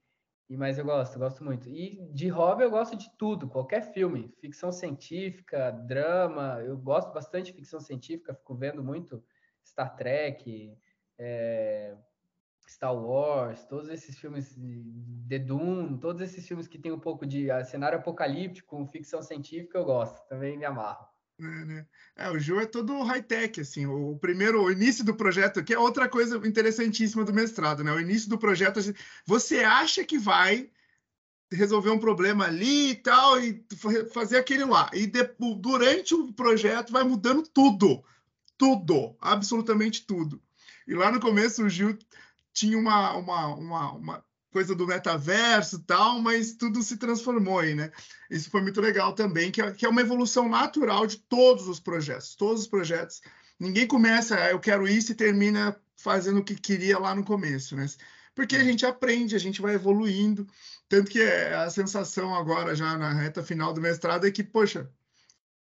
e 0.49 0.57
mas 0.57 0.79
eu 0.79 0.87
gosto, 0.87 1.19
gosto 1.19 1.45
muito. 1.45 1.69
E 1.69 2.11
de 2.11 2.29
hobby 2.29 2.63
eu 2.63 2.71
gosto 2.71 2.97
de 2.97 3.15
tudo, 3.19 3.51
qualquer 3.51 3.93
filme, 3.93 4.35
ficção 4.41 4.73
científica, 4.73 5.71
drama. 5.71 6.63
Eu 6.65 6.79
gosto 6.79 7.13
bastante 7.13 7.53
de 7.53 7.53
ficção 7.53 7.81
científica, 7.81 8.33
fico 8.33 8.55
vendo 8.55 8.83
muito 8.83 9.23
Star 9.63 9.95
Trek, 9.95 10.75
é, 11.19 11.95
Star 12.69 12.95
Wars, 12.95 13.65
todos 13.65 13.89
esses 13.89 14.19
filmes 14.19 14.55
de 14.57 15.39
Dune, 15.39 15.99
todos 15.99 16.21
esses 16.21 16.47
filmes 16.47 16.69
que 16.69 16.79
tem 16.79 16.93
um 16.93 17.01
pouco 17.01 17.27
de 17.27 17.51
uh, 17.51 17.65
cenário 17.65 17.99
apocalíptico, 17.99 18.87
ficção 18.87 19.23
científica, 19.23 19.79
eu 19.79 19.85
gosto, 19.85 20.27
também 20.29 20.59
me 20.59 20.65
amarro. 20.65 21.07
É, 21.41 21.65
né? 21.65 21.87
é 22.17 22.31
o 22.31 22.39
Joe 22.39 22.65
é 22.65 22.67
todo 22.67 23.03
high-tech, 23.03 23.61
assim, 23.61 23.87
o 23.87 24.19
primeiro, 24.19 24.63
o 24.63 24.73
início 24.73 25.05
do 25.05 25.15
projeto, 25.15 25.63
que 25.63 25.73
é 25.73 25.79
outra 25.79 26.09
coisa 26.09 26.37
interessantíssima 26.47 27.25
do 27.25 27.33
mestrado, 27.33 27.85
né? 27.85 27.93
O 27.93 28.01
início 28.01 28.29
do 28.29 28.39
projeto, 28.39 28.81
você 29.25 29.61
acha 29.61 30.05
que 30.05 30.19
vai 30.19 30.69
resolver 31.51 31.91
um 31.91 31.99
problema 31.99 32.47
ali 32.47 32.91
e 32.91 32.97
tal, 32.97 33.41
e 33.41 33.65
fazer 34.13 34.37
aquele 34.37 34.65
lá. 34.65 34.91
E 34.93 35.07
de, 35.07 35.31
durante 35.59 36.15
o 36.15 36.33
projeto 36.33 36.93
vai 36.93 37.05
mudando 37.05 37.43
tudo, 37.43 38.03
tudo, 38.57 39.17
absolutamente 39.21 40.05
tudo. 40.07 40.43
E 40.87 40.95
lá 40.95 41.11
no 41.11 41.21
começo 41.21 41.65
o 41.65 41.69
Gil 41.69 41.97
tinha 42.59 42.77
uma, 42.77 43.17
uma, 43.17 43.47
uma, 43.55 43.93
uma 43.93 44.25
coisa 44.53 44.75
do 44.75 44.87
metaverso 44.87 45.77
e 45.77 45.83
tal, 45.85 46.21
mas 46.21 46.55
tudo 46.55 46.83
se 46.83 46.97
transformou 46.97 47.61
aí, 47.61 47.75
né? 47.75 47.91
Isso 48.29 48.51
foi 48.51 48.61
muito 48.61 48.81
legal 48.81 49.13
também, 49.15 49.51
que 49.51 49.63
é, 49.63 49.71
que 49.73 49.87
é 49.87 49.89
uma 49.89 50.01
evolução 50.01 50.49
natural 50.49 51.07
de 51.07 51.19
todos 51.19 51.69
os 51.69 51.79
projetos, 51.79 52.35
todos 52.35 52.63
os 52.63 52.69
projetos. 52.69 53.21
Ninguém 53.61 53.87
começa, 53.87 54.37
ah, 54.37 54.51
eu 54.51 54.59
quero 54.59 54.89
isso 54.89 55.13
e 55.13 55.15
termina 55.15 55.77
fazendo 55.97 56.41
o 56.41 56.45
que 56.45 56.55
queria 56.55 56.99
lá 56.99 57.15
no 57.15 57.25
começo, 57.25 57.77
né? 57.77 57.87
Porque 58.35 58.57
a 58.57 58.65
gente 58.65 58.87
aprende, 58.87 59.35
a 59.35 59.39
gente 59.39 59.61
vai 59.61 59.75
evoluindo. 59.75 60.47
Tanto 60.89 61.11
que 61.11 61.21
é, 61.21 61.55
a 61.55 61.71
sensação 61.71 62.35
agora, 62.35 62.75
já 62.75 62.97
na 62.97 63.13
reta 63.13 63.43
final 63.43 63.73
do 63.73 63.81
mestrado, 63.81 64.27
é 64.27 64.31
que, 64.31 64.45
poxa, 64.45 64.89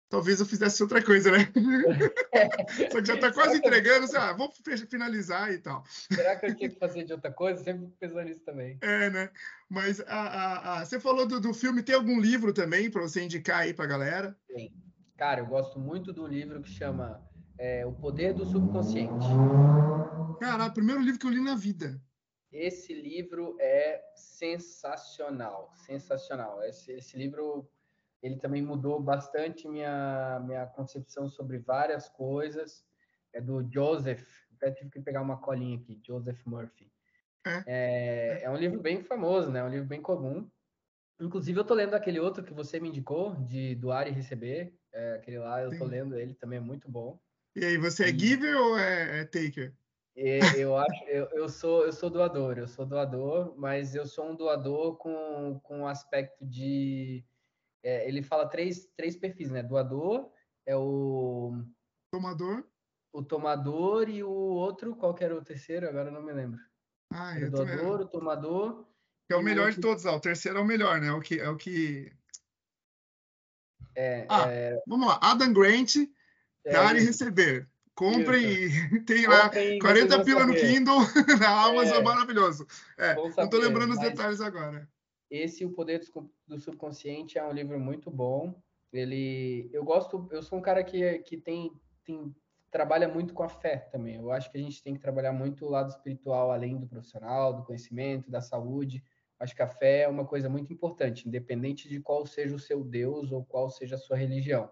talvez 0.09 0.41
eu 0.41 0.47
fizesse 0.47 0.83
outra 0.83 1.03
coisa, 1.03 1.31
né? 1.31 1.51
Só 2.93 3.01
que 3.01 3.07
já 3.07 3.15
está 3.15 3.33
quase 3.33 3.59
entregando, 3.59 4.05
assim, 4.05 4.17
ah, 4.17 4.33
vou 4.33 4.53
finalizar 4.89 5.53
e 5.53 5.59
tal. 5.59 5.85
Será 5.87 6.37
que 6.37 6.47
eu 6.47 6.57
tinha 6.57 6.71
que 6.71 6.79
fazer 6.79 7.05
de 7.05 7.13
outra 7.13 7.33
coisa? 7.33 7.63
Sempre 7.63 7.89
pensando 7.99 8.25
nisso 8.25 8.45
também. 8.45 8.79
É, 8.81 9.11
né? 9.11 9.31
Mas 9.69 10.01
a, 10.01 10.05
a, 10.07 10.81
a... 10.81 10.85
você 10.85 11.01
falou 11.01 11.27
do, 11.27 11.41
do 11.41 11.53
filme, 11.53 11.83
tem 11.83 11.95
algum 11.95 12.21
livro 12.21 12.53
também 12.53 12.91
para 12.91 13.03
você 13.03 13.23
indicar 13.23 13.61
aí 13.61 13.75
para 13.75 13.85
a 13.85 13.89
galera? 13.89 14.39
Tem. 14.49 14.73
Cara, 15.17 15.41
eu 15.41 15.47
gosto 15.47 15.79
muito 15.79 16.13
do 16.13 16.27
livro 16.27 16.61
que 16.61 16.69
chama 16.69 17.27
é, 17.59 17.87
O 17.87 17.93
Poder 17.93 18.35
do 18.35 18.45
Subconsciente. 18.45 19.27
Cara, 20.41 20.67
o 20.67 20.75
primeiro 20.75 21.01
livro 21.01 21.19
que 21.19 21.27
eu 21.27 21.31
li 21.31 21.41
na 21.41 21.55
vida. 21.55 21.99
Esse 22.53 22.95
livro 22.95 23.57
é 23.59 24.03
sensacional, 24.15 25.73
sensacional. 25.75 26.63
Esse, 26.63 26.93
esse 26.93 27.17
livro 27.17 27.69
ele 28.27 28.37
também 28.37 28.63
mudou 28.63 29.01
bastante 29.01 29.69
minha, 29.69 30.41
minha 30.45 30.67
concepção 30.67 31.29
sobre 31.29 31.59
várias 31.59 32.09
coisas. 32.09 32.85
É 33.33 33.41
do 33.41 33.67
Joseph, 33.73 34.27
até 34.57 34.71
tive 34.73 34.91
que 34.91 35.01
pegar 35.01 35.23
uma 35.23 35.37
colinha 35.37 35.79
aqui, 35.79 36.01
Joseph 36.05 36.41
Murphy. 36.45 36.91
É, 37.47 37.65
é, 37.67 38.43
é 38.45 38.51
um 38.51 38.57
livro 38.57 38.81
bem 38.81 39.03
famoso, 39.03 39.51
né? 39.51 39.61
É 39.61 39.65
um 39.65 39.69
livro 39.69 39.87
bem 39.87 40.03
comum. 40.03 40.51
Inclusive, 41.21 41.59
eu 41.59 41.65
tô 41.65 41.75
lendo 41.75 41.95
aquele 41.95 42.19
outro 42.19 42.43
que 42.43 42.53
você 42.53 42.81
me 42.81 42.89
indicou, 42.89 43.35
de 43.37 43.75
doar 43.77 44.09
e 44.09 44.11
receber. 44.11 44.75
É, 44.93 45.15
aquele 45.15 45.39
lá, 45.39 45.63
eu 45.63 45.71
Sim. 45.71 45.79
tô 45.79 45.85
lendo 45.85 46.19
ele, 46.19 46.35
também 46.35 46.59
é 46.59 46.63
muito 46.63 46.91
bom. 46.91 47.19
E 47.55 47.65
aí, 47.65 47.79
você 47.79 48.11
é 48.11 48.19
giver 48.19 48.57
ou 48.57 48.79
é, 48.79 49.21
é 49.21 49.25
taker? 49.25 49.75
É, 50.17 50.59
eu 50.59 50.77
acho, 50.77 51.05
eu, 51.05 51.29
eu, 51.33 51.49
sou, 51.49 51.85
eu 51.85 51.93
sou 51.93 52.09
doador, 52.09 52.59
eu 52.59 52.67
sou 52.67 52.87
doador, 52.87 53.55
mas 53.57 53.95
eu 53.95 54.07
sou 54.07 54.31
um 54.31 54.35
doador 54.35 54.97
com, 54.97 55.61
com 55.63 55.81
um 55.81 55.87
aspecto 55.87 56.45
de 56.45 57.23
é, 57.87 58.09
ele 58.09 58.21
fala 58.21 58.49
três, 58.49 58.89
três 58.97 59.17
perfis, 59.17 59.49
né? 59.49 59.63
Doador, 59.63 60.29
é 60.67 60.77
o... 60.77 61.63
Tomador. 62.11 62.65
O 63.13 63.23
tomador 63.23 64.09
e 64.09 64.25
o 64.25 64.29
outro, 64.29 64.97
qual 64.97 65.15
que 65.15 65.23
era 65.23 65.37
o 65.37 65.45
terceiro? 65.45 65.89
Agora 65.89 66.11
não 66.11 66.21
me 66.21 66.33
lembro. 66.33 66.59
Ah, 67.13 67.35
o 67.41 67.49
doador, 67.49 68.01
o 68.01 68.09
tomador... 68.09 68.85
Que 69.29 69.35
é 69.35 69.37
o 69.37 69.43
melhor 69.43 69.71
de 69.71 69.81
todos, 69.81 70.05
ó. 70.05 70.17
o 70.17 70.21
terceiro 70.21 70.59
é 70.59 70.61
o 70.61 70.67
melhor, 70.67 71.01
né? 71.01 71.07
É 71.07 71.13
o 71.13 71.21
que... 71.21 71.39
É 71.39 71.49
o 71.49 71.57
que... 71.57 72.13
É, 73.95 74.27
ah, 74.29 74.51
é... 74.51 74.83
vamos 74.85 75.07
lá. 75.07 75.21
Adam 75.23 75.53
Grant, 75.53 75.95
é, 76.65 76.73
dar 76.73 76.97
e 76.97 77.01
receber. 77.01 77.69
Comprem, 77.95 78.69
tem 79.07 79.29
lá 79.29 79.45
Comprem, 79.45 79.79
40 79.79 80.25
pila 80.25 80.45
no 80.45 80.55
Kindle, 80.55 80.99
na 81.39 81.67
Amazon, 81.67 81.99
é, 81.99 82.03
maravilhoso. 82.03 82.67
É, 82.99 83.15
não 83.15 83.45
estou 83.45 83.61
lembrando 83.61 83.93
os 83.93 84.01
detalhes 84.01 84.41
agora. 84.41 84.89
Esse 85.31 85.65
O 85.65 85.73
Poder 85.73 86.01
do 86.47 86.59
Subconsciente 86.59 87.39
é 87.39 87.45
um 87.45 87.53
livro 87.53 87.79
muito 87.79 88.11
bom. 88.11 88.61
Ele, 88.93 89.69
eu 89.73 89.85
gosto, 89.85 90.29
eu 90.31 90.43
sou 90.43 90.59
um 90.59 90.63
cara 90.63 90.83
que, 90.85 91.19
que 91.21 91.37
tem, 91.37 91.73
tem 92.05 92.35
trabalha 92.71 93.09
muito 93.09 93.35
com 93.35 93.43
a 93.43 93.49
fé 93.49 93.79
também. 93.91 94.17
Eu 94.17 94.31
acho 94.31 94.51
que 94.51 94.59
a 94.59 94.61
gente 94.61 94.83
tem 94.83 94.95
que 94.95 95.01
trabalhar 95.01 95.33
muito 95.33 95.65
o 95.65 95.71
lado 95.71 95.91
espiritual, 95.91 96.51
além 96.51 96.77
do 96.77 96.87
profissional, 96.87 97.55
do 97.55 97.65
conhecimento, 97.65 98.31
da 98.31 98.41
saúde. 98.41 99.03
Acho 99.39 99.55
que 99.55 99.63
a 99.63 99.69
fé 99.69 100.03
é 100.03 100.09
uma 100.09 100.25
coisa 100.25 100.49
muito 100.49 100.73
importante, 100.73 101.29
independente 101.29 101.89
de 101.89 102.01
qual 102.01 102.27
seja 102.27 102.55
o 102.55 102.59
seu 102.59 102.85
Deus 102.85 103.33
ou 103.33 103.45
qual 103.45 103.69
seja 103.69 103.97
a 103.97 103.99
sua 103.99 104.17
religião. 104.17 104.71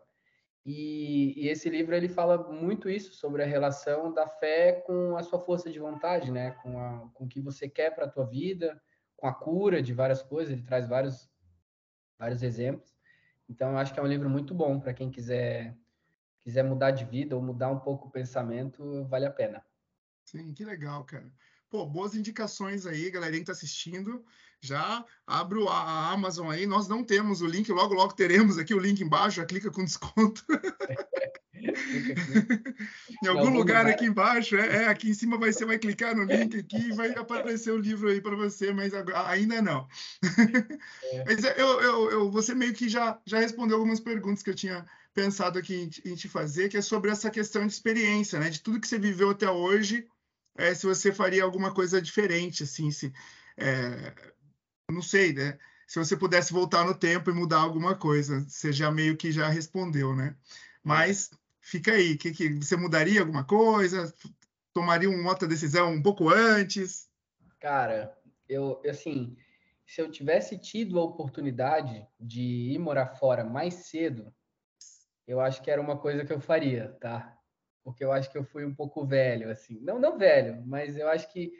E, 0.66 1.34
e, 1.36 1.48
esse 1.48 1.68
livro 1.68 1.94
ele 1.94 2.08
fala 2.08 2.50
muito 2.50 2.88
isso 2.88 3.12
sobre 3.12 3.42
a 3.42 3.46
relação 3.46 4.12
da 4.14 4.26
fé 4.26 4.72
com 4.86 5.14
a 5.14 5.22
sua 5.22 5.38
força 5.38 5.70
de 5.70 5.78
vontade, 5.78 6.30
né? 6.30 6.52
Com, 6.62 6.78
a, 6.78 7.10
com 7.12 7.24
o 7.24 7.28
que 7.28 7.38
você 7.38 7.68
quer 7.68 7.94
para 7.94 8.06
a 8.06 8.10
tua 8.10 8.24
vida, 8.24 8.80
com 9.24 9.28
a 9.28 9.32
cura 9.32 9.82
de 9.82 9.94
várias 9.94 10.22
coisas, 10.22 10.52
ele 10.52 10.62
traz 10.62 10.86
vários, 10.86 11.32
vários 12.18 12.42
exemplos. 12.42 12.94
Então, 13.48 13.70
eu 13.70 13.78
acho 13.78 13.94
que 13.94 13.98
é 13.98 14.02
um 14.02 14.06
livro 14.06 14.28
muito 14.28 14.54
bom 14.54 14.78
para 14.78 14.92
quem 14.92 15.10
quiser, 15.10 15.74
quiser 16.42 16.62
mudar 16.62 16.90
de 16.90 17.06
vida 17.06 17.34
ou 17.34 17.40
mudar 17.40 17.70
um 17.70 17.80
pouco 17.80 18.08
o 18.08 18.10
pensamento, 18.10 19.02
vale 19.06 19.24
a 19.24 19.30
pena. 19.30 19.64
Sim, 20.26 20.52
que 20.52 20.62
legal, 20.62 21.06
cara. 21.06 21.32
Pô, 21.74 21.84
boas 21.84 22.14
indicações 22.14 22.86
aí, 22.86 23.10
galerinha 23.10 23.40
que 23.40 23.50
está 23.50 23.52
assistindo. 23.52 24.24
Já 24.60 25.04
abro 25.26 25.68
a 25.68 26.12
Amazon 26.12 26.48
aí. 26.48 26.68
Nós 26.68 26.86
não 26.86 27.02
temos 27.02 27.40
o 27.40 27.48
link, 27.48 27.68
logo, 27.72 27.94
logo 27.94 28.14
teremos 28.14 28.58
aqui 28.58 28.72
o 28.72 28.78
link 28.78 29.00
embaixo. 29.00 29.38
Já 29.38 29.44
clica 29.44 29.72
com 29.72 29.84
desconto. 29.84 30.44
em 33.24 33.26
algum, 33.26 33.40
algum 33.40 33.58
lugar, 33.58 33.80
lugar, 33.80 33.86
aqui 33.86 34.04
embaixo, 34.04 34.54
é, 34.54 34.84
é, 34.84 34.86
aqui 34.86 35.10
em 35.10 35.14
cima 35.14 35.36
vai, 35.36 35.52
você 35.52 35.64
vai 35.64 35.76
clicar 35.76 36.14
no 36.14 36.22
link 36.22 36.56
aqui 36.56 36.76
e 36.76 36.92
vai 36.92 37.10
aparecer 37.10 37.72
o 37.72 37.78
livro 37.78 38.08
aí 38.08 38.20
para 38.20 38.36
você, 38.36 38.72
mas 38.72 38.92
ainda 38.94 39.60
não. 39.60 39.88
É. 40.22 41.24
mas 41.24 41.42
é, 41.42 41.60
eu, 41.60 41.80
eu, 41.80 42.10
eu, 42.12 42.30
você 42.30 42.54
meio 42.54 42.72
que 42.72 42.88
já, 42.88 43.18
já 43.26 43.40
respondeu 43.40 43.78
algumas 43.78 43.98
perguntas 43.98 44.44
que 44.44 44.50
eu 44.50 44.54
tinha 44.54 44.86
pensado 45.12 45.58
aqui 45.58 45.74
em, 45.74 45.90
em 46.12 46.14
te 46.14 46.28
fazer, 46.28 46.68
que 46.68 46.76
é 46.76 46.80
sobre 46.80 47.10
essa 47.10 47.30
questão 47.30 47.66
de 47.66 47.72
experiência, 47.72 48.38
né? 48.38 48.48
De 48.48 48.60
tudo 48.60 48.78
que 48.78 48.86
você 48.86 48.96
viveu 48.96 49.30
até 49.30 49.50
hoje, 49.50 50.06
é, 50.56 50.74
se 50.74 50.86
você 50.86 51.12
faria 51.12 51.42
alguma 51.42 51.72
coisa 51.72 52.00
diferente, 52.00 52.62
assim, 52.62 52.90
se, 52.90 53.12
é, 53.56 54.14
não 54.90 55.02
sei, 55.02 55.32
né? 55.32 55.58
Se 55.86 55.98
você 55.98 56.16
pudesse 56.16 56.52
voltar 56.52 56.84
no 56.84 56.94
tempo 56.94 57.30
e 57.30 57.34
mudar 57.34 57.58
alguma 57.58 57.94
coisa, 57.94 58.40
você 58.40 58.72
já 58.72 58.90
meio 58.90 59.16
que 59.16 59.30
já 59.30 59.48
respondeu, 59.48 60.14
né? 60.14 60.36
Mas 60.82 61.30
fica 61.60 61.92
aí, 61.92 62.16
que, 62.16 62.32
que 62.32 62.48
você 62.54 62.76
mudaria 62.76 63.20
alguma 63.20 63.44
coisa? 63.44 64.12
Tomaria 64.72 65.10
uma 65.10 65.30
outra 65.30 65.46
decisão 65.46 65.92
um 65.92 66.02
pouco 66.02 66.28
antes? 66.28 67.08
Cara, 67.60 68.16
eu 68.48 68.80
assim, 68.88 69.36
se 69.86 70.00
eu 70.00 70.10
tivesse 70.10 70.58
tido 70.58 70.98
a 70.98 71.04
oportunidade 71.04 72.06
de 72.18 72.72
ir 72.72 72.78
morar 72.78 73.08
fora 73.16 73.44
mais 73.44 73.74
cedo, 73.74 74.32
eu 75.26 75.40
acho 75.40 75.62
que 75.62 75.70
era 75.70 75.80
uma 75.80 75.98
coisa 75.98 76.24
que 76.24 76.32
eu 76.32 76.40
faria, 76.40 76.96
tá? 77.00 77.33
Porque 77.84 78.02
eu 78.02 78.10
acho 78.10 78.30
que 78.32 78.38
eu 78.38 78.44
fui 78.44 78.64
um 78.64 78.74
pouco 78.74 79.04
velho, 79.04 79.50
assim. 79.50 79.78
Não, 79.80 79.98
não 79.98 80.18
velho, 80.18 80.64
mas 80.66 80.96
eu 80.96 81.06
acho 81.08 81.30
que 81.30 81.52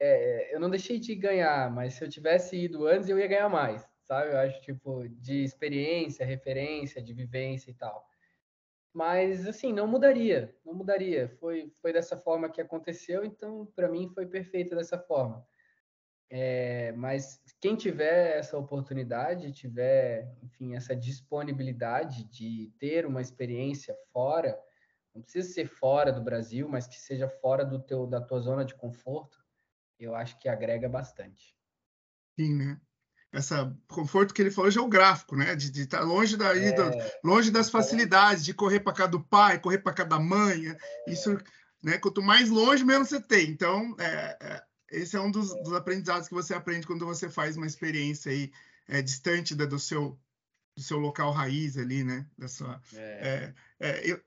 é, 0.00 0.54
eu 0.54 0.60
não 0.60 0.68
deixei 0.68 0.98
de 0.98 1.14
ganhar, 1.14 1.70
mas 1.70 1.94
se 1.94 2.04
eu 2.04 2.08
tivesse 2.08 2.56
ido 2.56 2.86
antes, 2.86 3.08
eu 3.08 3.18
ia 3.18 3.26
ganhar 3.26 3.48
mais, 3.48 3.88
sabe? 4.02 4.32
Eu 4.32 4.38
acho, 4.38 4.60
tipo, 4.60 5.08
de 5.08 5.44
experiência, 5.44 6.26
referência, 6.26 7.00
de 7.02 7.14
vivência 7.14 7.70
e 7.70 7.74
tal. 7.74 8.06
Mas, 8.92 9.46
assim, 9.46 9.72
não 9.72 9.86
mudaria, 9.86 10.54
não 10.64 10.74
mudaria. 10.74 11.28
Foi, 11.40 11.72
foi 11.80 11.92
dessa 11.92 12.16
forma 12.16 12.48
que 12.50 12.60
aconteceu, 12.60 13.24
então, 13.24 13.66
para 13.76 13.88
mim, 13.88 14.08
foi 14.08 14.26
perfeito 14.26 14.74
dessa 14.74 14.98
forma. 14.98 15.46
É, 16.30 16.92
mas 16.92 17.40
quem 17.60 17.74
tiver 17.74 18.36
essa 18.36 18.58
oportunidade, 18.58 19.52
tiver, 19.52 20.36
enfim, 20.42 20.74
essa 20.74 20.94
disponibilidade 20.94 22.24
de 22.24 22.70
ter 22.78 23.06
uma 23.06 23.20
experiência 23.22 23.96
fora, 24.12 24.58
não 25.18 25.22
precisa 25.22 25.52
ser 25.52 25.66
fora 25.66 26.12
do 26.12 26.22
Brasil, 26.22 26.68
mas 26.68 26.86
que 26.86 26.98
seja 26.98 27.28
fora 27.28 27.64
do 27.64 27.80
teu, 27.80 28.06
da 28.06 28.20
tua 28.20 28.40
zona 28.40 28.64
de 28.64 28.74
conforto, 28.74 29.44
eu 29.98 30.14
acho 30.14 30.38
que 30.38 30.48
agrega 30.48 30.88
bastante. 30.88 31.56
Sim, 32.38 32.54
né? 32.54 32.80
Essa 33.32 33.76
conforto 33.88 34.32
que 34.32 34.40
ele 34.40 34.50
falou 34.50 34.70
geográfico, 34.70 35.36
né? 35.36 35.54
De, 35.54 35.82
estar 35.82 36.00
longe 36.00 36.36
da, 36.36 36.56
é, 36.56 37.20
longe 37.22 37.50
das 37.50 37.68
facilidades, 37.68 38.44
de 38.44 38.54
correr 38.54 38.80
para 38.80 38.94
casa 38.94 39.10
do 39.10 39.22
pai, 39.22 39.58
correr 39.58 39.78
para 39.78 39.92
casa 39.92 40.08
da 40.08 40.20
mãe. 40.20 40.68
É, 40.68 40.76
isso, 41.10 41.36
né? 41.82 41.98
Quanto 41.98 42.22
mais 42.22 42.48
longe, 42.48 42.84
menos 42.84 43.08
você 43.08 43.20
tem. 43.20 43.50
Então, 43.50 43.94
é, 43.98 44.38
é 44.40 44.62
esse 44.90 45.16
é 45.16 45.20
um 45.20 45.30
dos, 45.30 45.52
dos, 45.62 45.74
aprendizados 45.74 46.28
que 46.28 46.34
você 46.34 46.54
aprende 46.54 46.86
quando 46.86 47.04
você 47.04 47.28
faz 47.28 47.58
uma 47.58 47.66
experiência 47.66 48.32
aí 48.32 48.50
é, 48.88 49.02
distante 49.02 49.54
da, 49.54 49.66
do 49.66 49.78
seu 49.78 50.18
do 50.74 50.82
seu 50.82 50.98
local 50.98 51.32
raiz 51.32 51.76
ali, 51.76 52.04
né? 52.04 52.24
Da 52.38 52.46
sua, 52.46 52.80
é. 52.94 53.52
É, 53.80 53.88
é 53.88 54.12
eu 54.12 54.20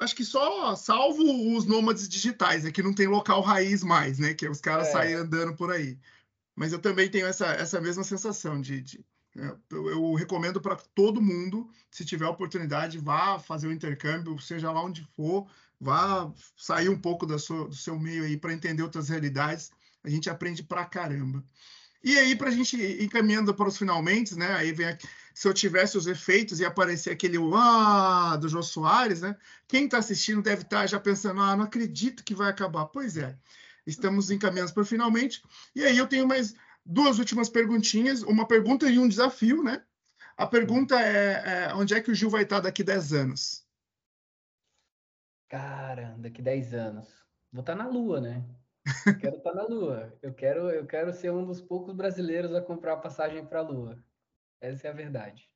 acho 0.00 0.14
que 0.14 0.24
só 0.24 0.74
salvo 0.76 1.22
os 1.56 1.66
nômades 1.66 2.08
digitais, 2.08 2.64
é 2.64 2.70
que 2.70 2.82
não 2.82 2.94
tem 2.94 3.06
local 3.06 3.40
raiz 3.40 3.82
mais, 3.82 4.18
né? 4.18 4.34
Que 4.34 4.48
os 4.48 4.60
caras 4.60 4.88
é. 4.88 4.92
saem 4.92 5.14
andando 5.14 5.54
por 5.54 5.70
aí. 5.70 5.98
Mas 6.54 6.72
eu 6.72 6.78
também 6.78 7.08
tenho 7.08 7.26
essa, 7.26 7.46
essa 7.46 7.80
mesma 7.80 8.04
sensação 8.04 8.60
de, 8.60 8.80
de 8.80 9.04
é, 9.36 9.54
eu, 9.70 9.88
eu, 9.90 10.14
recomendo 10.14 10.60
para 10.60 10.76
todo 10.94 11.20
mundo, 11.20 11.68
se 11.90 12.04
tiver 12.04 12.26
oportunidade, 12.26 12.98
vá 12.98 13.38
fazer 13.38 13.66
o 13.66 13.72
intercâmbio, 13.72 14.38
seja 14.38 14.70
lá 14.70 14.82
onde 14.82 15.06
for, 15.16 15.46
vá 15.80 16.32
sair 16.56 16.88
um 16.88 16.98
pouco 16.98 17.26
da 17.26 17.38
sua, 17.38 17.66
do 17.66 17.74
seu 17.74 17.98
meio 17.98 18.24
aí 18.24 18.36
para 18.36 18.52
entender 18.52 18.82
outras 18.82 19.08
realidades 19.08 19.72
a 20.04 20.10
gente 20.10 20.28
aprende 20.28 20.62
pra 20.62 20.84
caramba. 20.84 21.42
E 22.02 22.18
aí, 22.18 22.36
para 22.36 22.50
a 22.50 22.52
gente 22.52 22.76
ir 22.76 23.02
encaminhando 23.02 23.54
para 23.54 23.66
os 23.66 23.78
finalmente, 23.78 24.34
né? 24.36 24.52
Aí 24.52 24.72
vem 24.72 24.86
aqui, 24.86 25.08
se 25.34 25.48
eu 25.48 25.52
tivesse 25.52 25.98
os 25.98 26.06
efeitos 26.06 26.60
e 26.60 26.64
aparecer 26.64 27.10
aquele 27.10 27.36
ah 27.52 28.36
do 28.36 28.48
Jô 28.48 28.62
Soares, 28.62 29.20
né? 29.20 29.36
Quem 29.66 29.86
está 29.86 29.98
assistindo 29.98 30.40
deve 30.40 30.62
estar 30.62 30.82
tá 30.82 30.86
já 30.86 31.00
pensando, 31.00 31.40
ah, 31.40 31.56
não 31.56 31.64
acredito 31.64 32.22
que 32.22 32.36
vai 32.36 32.48
acabar. 32.48 32.86
Pois 32.86 33.16
é, 33.16 33.36
estamos 33.84 34.30
encaminhando 34.30 34.72
para 34.72 34.84
finalmente. 34.84 35.42
E 35.74 35.82
aí 35.82 35.98
eu 35.98 36.06
tenho 36.06 36.28
mais 36.28 36.54
duas 36.86 37.18
últimas 37.18 37.48
perguntinhas, 37.48 38.22
uma 38.22 38.46
pergunta 38.46 38.88
e 38.88 38.96
um 38.96 39.08
desafio, 39.08 39.62
né? 39.62 39.82
A 40.36 40.46
pergunta 40.46 41.00
é, 41.00 41.66
é 41.66 41.74
onde 41.74 41.94
é 41.94 42.00
que 42.00 42.12
o 42.12 42.14
Gil 42.14 42.30
vai 42.30 42.42
estar 42.42 42.56
tá 42.56 42.62
daqui 42.62 42.84
10 42.84 43.12
anos? 43.12 43.66
Cara, 45.48 46.14
daqui 46.18 46.40
10 46.40 46.74
anos. 46.74 47.08
Vou 47.52 47.60
estar 47.60 47.76
tá 47.76 47.82
na 47.82 47.88
Lua, 47.88 48.20
né? 48.20 48.44
quero 49.20 49.36
estar 49.36 49.50
tá 49.50 49.56
na 49.56 49.64
Lua. 49.64 50.16
Eu 50.22 50.32
quero, 50.32 50.70
eu 50.70 50.86
quero 50.86 51.12
ser 51.12 51.30
um 51.32 51.44
dos 51.44 51.60
poucos 51.60 51.94
brasileiros 51.94 52.54
a 52.54 52.62
comprar 52.62 52.98
passagem 52.98 53.44
para 53.44 53.60
a 53.60 53.62
Lua. 53.62 53.98
Essa 54.64 54.88
é 54.88 54.90
a 54.90 54.94
verdade. 54.94 55.48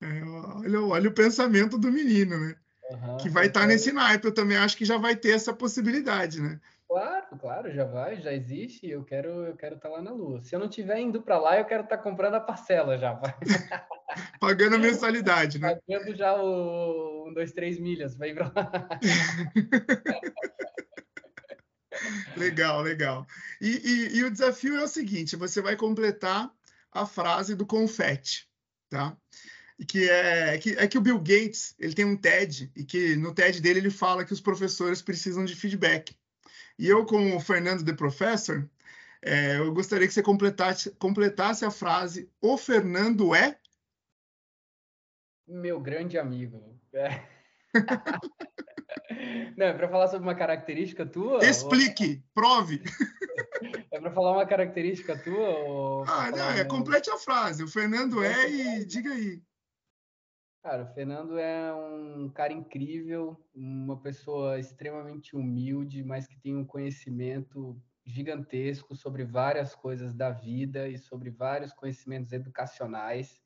É, 0.00 0.24
olha, 0.24 0.82
olha 0.82 1.10
o 1.10 1.14
pensamento 1.14 1.76
do 1.76 1.92
menino, 1.92 2.38
né? 2.38 2.56
Uhum, 2.90 3.18
que 3.18 3.28
vai 3.28 3.46
estar 3.46 3.60
tá 3.60 3.66
nesse 3.66 3.92
naipe. 3.92 4.26
Eu 4.26 4.32
também 4.32 4.56
acho 4.56 4.76
que 4.76 4.84
já 4.84 4.96
vai 4.96 5.14
ter 5.14 5.32
essa 5.32 5.52
possibilidade, 5.52 6.40
né? 6.40 6.58
Claro, 6.88 7.26
claro, 7.38 7.70
já 7.70 7.84
vai, 7.84 8.18
já 8.18 8.32
existe. 8.32 8.88
Eu 8.88 9.04
quero, 9.04 9.44
eu 9.44 9.54
quero 9.56 9.76
estar 9.76 9.90
tá 9.90 9.96
lá 9.96 10.02
na 10.02 10.10
Lua. 10.10 10.40
Se 10.40 10.56
eu 10.56 10.58
não 10.58 10.70
tiver 10.70 10.98
indo 11.00 11.20
para 11.20 11.38
lá, 11.38 11.58
eu 11.58 11.66
quero 11.66 11.82
estar 11.82 11.98
tá 11.98 12.02
comprando 12.02 12.36
a 12.36 12.40
parcela 12.40 12.96
já. 12.96 13.20
Pagando 14.40 14.76
a 14.76 14.78
mensalidade, 14.78 15.58
né? 15.58 15.78
Pagando 15.86 16.16
já 16.16 16.34
o 16.40 17.28
um, 17.28 17.34
dois, 17.34 17.52
três 17.52 17.78
milhas 17.78 18.14
ir 18.14 18.34
para 18.34 18.50
lá. 18.54 18.88
legal, 22.38 22.80
legal. 22.80 23.26
E, 23.60 23.68
e, 23.68 24.16
e, 24.16 24.24
o 24.24 24.30
desafio 24.30 24.78
é 24.78 24.82
o 24.82 24.88
seguinte: 24.88 25.36
você 25.36 25.60
vai 25.60 25.76
completar 25.76 26.50
a 27.00 27.06
frase 27.06 27.54
do 27.54 27.66
confete, 27.66 28.48
tá? 28.88 29.16
E 29.78 29.84
que 29.84 30.08
é 30.08 30.58
que, 30.58 30.70
é 30.72 30.88
que 30.88 30.98
o 30.98 31.00
Bill 31.00 31.18
Gates 31.18 31.74
ele 31.78 31.94
tem 31.94 32.04
um 32.04 32.16
TED 32.16 32.70
e 32.74 32.84
que 32.84 33.14
no 33.16 33.32
TED 33.32 33.60
dele 33.60 33.78
ele 33.80 33.90
fala 33.90 34.24
que 34.24 34.32
os 34.32 34.40
professores 34.40 35.00
precisam 35.00 35.44
de 35.44 35.54
feedback. 35.54 36.16
E 36.78 36.88
eu, 36.88 37.04
como 37.04 37.36
o 37.36 37.40
Fernando 37.40 37.84
de 37.84 37.92
Professor, 37.92 38.68
é, 39.22 39.58
eu 39.58 39.72
gostaria 39.72 40.06
que 40.06 40.14
você 40.14 40.22
completasse, 40.22 40.90
completasse 40.92 41.64
a 41.64 41.70
frase: 41.70 42.30
O 42.40 42.56
Fernando 42.56 43.34
é 43.34 43.58
meu 45.46 45.80
grande 45.80 46.18
amigo. 46.18 46.78
É. 46.92 47.22
Não, 49.56 49.66
é 49.66 49.72
para 49.72 49.88
falar 49.88 50.08
sobre 50.08 50.26
uma 50.26 50.34
característica 50.34 51.04
tua? 51.04 51.44
Explique, 51.44 52.22
ou... 52.36 52.42
prove. 52.42 52.82
É 53.90 53.98
para 53.98 54.12
falar 54.12 54.32
uma 54.32 54.46
característica 54.46 55.18
tua? 55.18 55.48
Ou 55.48 56.04
ah, 56.04 56.30
não, 56.30 56.50
é, 56.50 56.64
complete 56.64 57.10
a 57.10 57.16
frase. 57.16 57.64
O 57.64 57.68
Fernando 57.68 58.22
é 58.22 58.48
e 58.48 58.84
diga 58.84 59.10
aí. 59.10 59.42
Cara, 60.62 60.84
o 60.84 60.94
Fernando 60.94 61.38
é 61.38 61.72
um 61.72 62.28
cara 62.28 62.52
incrível, 62.52 63.36
uma 63.54 63.96
pessoa 64.00 64.60
extremamente 64.60 65.34
humilde, 65.34 66.04
mas 66.04 66.26
que 66.26 66.38
tem 66.38 66.54
um 66.54 66.64
conhecimento 66.64 67.80
gigantesco 68.04 68.94
sobre 68.94 69.24
várias 69.24 69.74
coisas 69.74 70.14
da 70.14 70.30
vida 70.30 70.88
e 70.88 70.98
sobre 70.98 71.30
vários 71.30 71.72
conhecimentos 71.72 72.32
educacionais. 72.32 73.40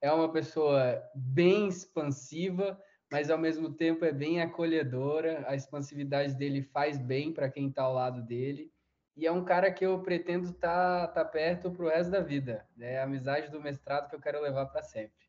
É 0.00 0.12
uma 0.12 0.32
pessoa 0.32 1.02
bem 1.14 1.68
expansiva, 1.68 2.80
mas 3.14 3.30
ao 3.30 3.38
mesmo 3.38 3.72
tempo 3.72 4.04
é 4.04 4.10
bem 4.10 4.42
acolhedora. 4.42 5.44
A 5.46 5.54
expansividade 5.54 6.34
dele 6.34 6.68
faz 6.72 6.98
bem 6.98 7.32
para 7.32 7.48
quem 7.48 7.68
está 7.68 7.84
ao 7.84 7.94
lado 7.94 8.20
dele. 8.20 8.72
E 9.16 9.24
é 9.24 9.30
um 9.30 9.44
cara 9.44 9.70
que 9.70 9.86
eu 9.86 10.00
pretendo 10.00 10.50
estar 10.50 11.06
tá, 11.06 11.22
tá 11.22 11.24
perto 11.24 11.70
para 11.70 11.84
o 11.84 11.88
resto 11.88 12.10
da 12.10 12.18
vida. 12.18 12.66
É 12.76 12.98
a 12.98 13.04
amizade 13.04 13.52
do 13.52 13.60
mestrado 13.60 14.10
que 14.10 14.16
eu 14.16 14.20
quero 14.20 14.42
levar 14.42 14.66
para 14.66 14.82
sempre. 14.82 15.28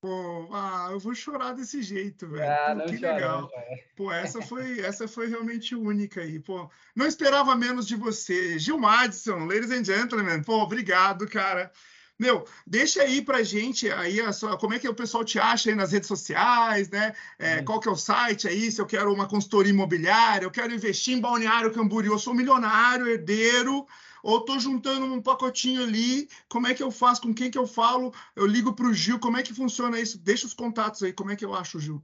Pô, 0.00 0.48
ah, 0.52 0.88
eu 0.90 0.98
vou 0.98 1.14
chorar 1.14 1.52
desse 1.52 1.80
jeito, 1.80 2.26
velho. 2.26 2.52
Ah, 2.52 2.74
Pô, 2.74 2.86
que 2.86 2.98
chora, 2.98 3.14
legal. 3.14 3.50
Pô, 3.94 4.10
essa 4.10 4.42
foi, 4.42 4.80
essa 4.80 5.06
foi 5.06 5.28
realmente 5.28 5.76
única 5.76 6.22
aí. 6.22 6.40
Pô, 6.40 6.68
não 6.96 7.06
esperava 7.06 7.54
menos 7.54 7.86
de 7.86 7.94
você. 7.94 8.58
Gil 8.58 8.78
Madison, 8.80 9.44
ladies 9.44 9.70
and 9.70 9.84
gentlemen. 9.84 10.42
Pô, 10.42 10.60
obrigado, 10.60 11.28
cara. 11.28 11.70
Meu, 12.18 12.46
deixa 12.66 13.02
aí 13.02 13.20
pra 13.20 13.42
gente 13.42 13.90
aí 13.90 14.20
a 14.20 14.32
sua, 14.32 14.56
como 14.56 14.72
é 14.72 14.78
que 14.78 14.88
o 14.88 14.94
pessoal 14.94 15.22
te 15.22 15.38
acha 15.38 15.68
aí 15.68 15.76
nas 15.76 15.92
redes 15.92 16.08
sociais, 16.08 16.88
né? 16.88 17.14
É, 17.38 17.62
qual 17.62 17.78
que 17.78 17.88
é 17.88 17.92
o 17.92 17.96
site 17.96 18.48
aí, 18.48 18.72
se 18.72 18.80
eu 18.80 18.86
quero 18.86 19.12
uma 19.12 19.28
consultoria 19.28 19.70
imobiliária, 19.70 20.46
eu 20.46 20.50
quero 20.50 20.72
investir 20.72 21.14
em 21.14 21.20
Balneário 21.20 21.72
Camboriú, 21.72 22.14
eu 22.14 22.18
sou 22.18 22.32
milionário, 22.32 23.06
herdeiro, 23.06 23.86
ou 24.22 24.38
estou 24.38 24.58
juntando 24.58 25.04
um 25.04 25.20
pacotinho 25.20 25.82
ali, 25.82 26.26
como 26.48 26.66
é 26.66 26.72
que 26.72 26.82
eu 26.82 26.90
faço, 26.90 27.20
com 27.20 27.34
quem 27.34 27.50
que 27.50 27.58
eu 27.58 27.66
falo, 27.66 28.14
eu 28.34 28.46
ligo 28.46 28.72
para 28.74 28.86
o 28.86 28.94
Gil, 28.94 29.20
como 29.20 29.36
é 29.36 29.42
que 29.42 29.52
funciona 29.52 30.00
isso? 30.00 30.18
Deixa 30.18 30.46
os 30.46 30.54
contatos 30.54 31.02
aí, 31.02 31.12
como 31.12 31.30
é 31.30 31.36
que 31.36 31.44
eu 31.44 31.54
acho 31.54 31.78
Gil? 31.78 32.02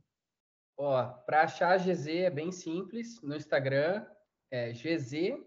Ó, 0.77 1.05
para 1.05 1.43
achar 1.45 1.73
a 1.73 1.79
GZ 1.79 2.07
é 2.07 2.31
bem 2.31 2.53
simples, 2.53 3.19
no 3.23 3.35
Instagram 3.35 4.05
é 4.51 4.73
gz.mkt, 4.73 5.39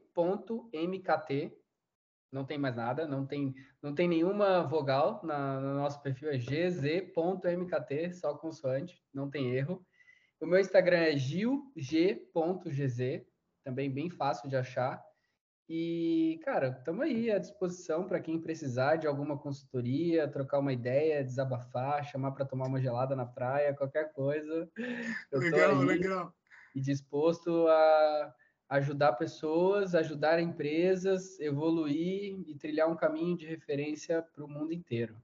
não 2.35 2.43
tem 2.43 2.57
mais 2.57 2.75
nada, 2.75 3.07
não 3.07 3.25
tem, 3.25 3.55
não 3.81 3.95
tem 3.95 4.09
nenhuma 4.09 4.63
vogal 4.63 5.21
na, 5.23 5.61
no 5.61 5.75
nosso 5.75 6.01
perfil, 6.01 6.29
é 6.29 6.37
gz.mkt, 6.37 8.13
só 8.13 8.35
consoante, 8.35 9.01
não 9.13 9.29
tem 9.29 9.55
erro. 9.55 9.83
O 10.41 10.45
meu 10.45 10.59
Instagram 10.59 10.97
é 10.97 11.15
gilg.gz, 11.15 12.27
também 13.63 13.89
bem 13.89 14.09
fácil 14.09 14.49
de 14.49 14.57
achar. 14.57 15.01
E, 15.67 16.39
cara, 16.43 16.75
estamos 16.77 17.03
aí 17.03 17.31
à 17.31 17.39
disposição 17.39 18.05
para 18.05 18.19
quem 18.19 18.39
precisar 18.39 18.97
de 18.97 19.07
alguma 19.07 19.37
consultoria, 19.37 20.27
trocar 20.27 20.59
uma 20.59 20.73
ideia, 20.73 21.23
desabafar, 21.23 22.03
chamar 22.03 22.33
para 22.33 22.45
tomar 22.45 22.67
uma 22.67 22.81
gelada 22.81 23.15
na 23.15 23.25
praia, 23.25 23.73
qualquer 23.73 24.11
coisa. 24.11 24.69
Eu 25.31 25.39
legal, 25.39 25.75
legal. 25.77 26.33
E 26.75 26.81
disposto 26.81 27.65
a 27.69 28.35
ajudar 28.69 29.13
pessoas, 29.13 29.93
ajudar 29.93 30.39
empresas, 30.39 31.39
evoluir 31.39 32.43
e 32.47 32.55
trilhar 32.55 32.89
um 32.89 32.95
caminho 32.95 33.37
de 33.37 33.45
referência 33.45 34.21
para 34.21 34.43
o 34.43 34.47
mundo 34.47 34.73
inteiro. 34.73 35.15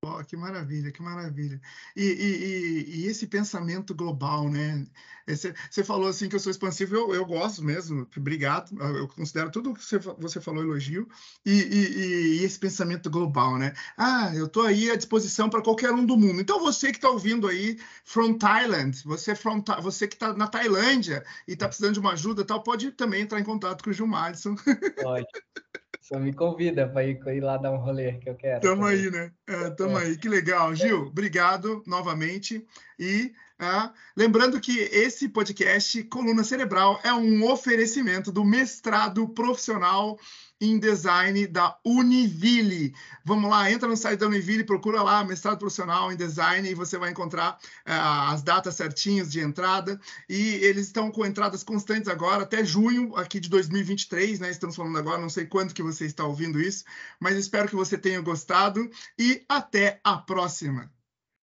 Oh, 0.00 0.22
que 0.24 0.36
maravilha, 0.36 0.92
que 0.92 1.02
maravilha. 1.02 1.60
E, 1.96 2.04
e, 2.04 3.00
e, 3.00 3.06
esse 3.06 3.26
pensamento 3.26 3.92
global, 3.92 4.48
né? 4.48 4.86
Você 5.26 5.82
falou 5.82 6.08
assim 6.08 6.28
que 6.28 6.36
eu 6.36 6.40
sou 6.40 6.52
expansivo, 6.52 6.94
eu, 6.94 7.14
eu 7.14 7.26
gosto 7.26 7.64
mesmo, 7.64 8.08
obrigado. 8.16 8.70
Eu 8.80 9.08
considero 9.08 9.50
tudo 9.50 9.74
que 9.74 9.84
você, 9.84 9.98
você 9.98 10.40
falou 10.40 10.62
elogio. 10.62 11.08
E, 11.44 11.50
e, 11.50 12.44
esse 12.44 12.60
pensamento 12.60 13.10
global, 13.10 13.58
né? 13.58 13.74
Ah, 13.96 14.32
eu 14.36 14.46
estou 14.46 14.62
aí 14.62 14.88
à 14.88 14.94
disposição 14.94 15.50
para 15.50 15.62
qualquer 15.62 15.90
um 15.90 16.06
do 16.06 16.16
mundo. 16.16 16.40
Então, 16.40 16.60
você 16.60 16.92
que 16.92 16.98
está 16.98 17.10
ouvindo 17.10 17.48
aí, 17.48 17.76
from 18.04 18.38
Thailand, 18.38 19.02
você, 19.04 19.34
from, 19.34 19.64
você 19.82 20.06
que 20.06 20.14
está 20.14 20.32
na 20.32 20.46
Tailândia 20.46 21.24
e 21.46 21.54
está 21.54 21.66
precisando 21.66 21.94
de 21.94 22.00
uma 22.00 22.12
ajuda, 22.12 22.44
tal, 22.44 22.62
pode 22.62 22.92
também 22.92 23.22
entrar 23.22 23.40
em 23.40 23.44
contato 23.44 23.82
com 23.82 23.90
o 23.90 23.92
Gil 23.92 24.06
Madison. 24.06 24.54
Pode. 25.02 25.26
Só 26.08 26.18
me 26.18 26.32
convida 26.32 26.88
para 26.88 27.04
ir, 27.04 27.20
ir, 27.26 27.40
lá 27.40 27.58
dar 27.58 27.70
um 27.70 27.76
rolê 27.76 28.14
que 28.14 28.30
eu 28.30 28.34
quero. 28.34 28.62
Tamo 28.62 28.86
também. 28.86 28.98
aí, 28.98 29.10
né? 29.10 29.30
É, 29.46 29.70
tamo 29.70 29.98
é. 29.98 30.04
aí. 30.04 30.16
Que 30.16 30.26
legal. 30.26 30.74
Gil, 30.74 31.02
obrigado 31.02 31.82
novamente. 31.86 32.66
E 32.98 33.34
ah, 33.58 33.92
lembrando 34.16 34.58
que 34.58 34.78
esse 34.78 35.28
podcast, 35.28 36.02
Coluna 36.04 36.42
Cerebral, 36.44 36.98
é 37.04 37.12
um 37.12 37.44
oferecimento 37.50 38.32
do 38.32 38.42
mestrado 38.42 39.28
profissional 39.28 40.18
em 40.60 40.78
design 40.78 41.46
da 41.46 41.78
Univille. 41.84 42.94
Vamos 43.24 43.48
lá, 43.50 43.70
entra 43.70 43.88
no 43.88 43.96
site 43.96 44.20
da 44.20 44.26
Univille, 44.26 44.64
procura 44.64 45.02
lá 45.02 45.24
mestrado 45.24 45.58
profissional 45.58 46.12
em 46.12 46.16
design 46.16 46.68
e 46.68 46.74
você 46.74 46.98
vai 46.98 47.10
encontrar 47.10 47.58
uh, 47.86 48.32
as 48.32 48.42
datas 48.42 48.74
certinhas 48.74 49.30
de 49.30 49.40
entrada. 49.40 50.00
E 50.28 50.56
eles 50.56 50.86
estão 50.86 51.10
com 51.10 51.24
entradas 51.24 51.62
constantes 51.62 52.08
agora, 52.08 52.42
até 52.42 52.64
junho 52.64 53.14
aqui 53.16 53.38
de 53.40 53.48
2023, 53.48 54.40
né? 54.40 54.50
Estamos 54.50 54.76
falando 54.76 54.98
agora, 54.98 55.20
não 55.20 55.30
sei 55.30 55.46
quando 55.46 55.74
que 55.74 55.82
você 55.82 56.06
está 56.06 56.24
ouvindo 56.24 56.60
isso, 56.60 56.84
mas 57.20 57.36
espero 57.36 57.68
que 57.68 57.76
você 57.76 57.96
tenha 57.96 58.20
gostado 58.20 58.90
e 59.18 59.44
até 59.48 60.00
a 60.02 60.16
próxima. 60.16 60.92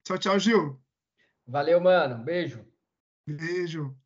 Tchau, 0.05 0.19
tchau, 0.19 0.39
Gil. 0.39 0.81
Valeu, 1.47 1.81
mano. 1.81 2.25
Beijo. 2.25 2.65
Beijo. 3.27 3.97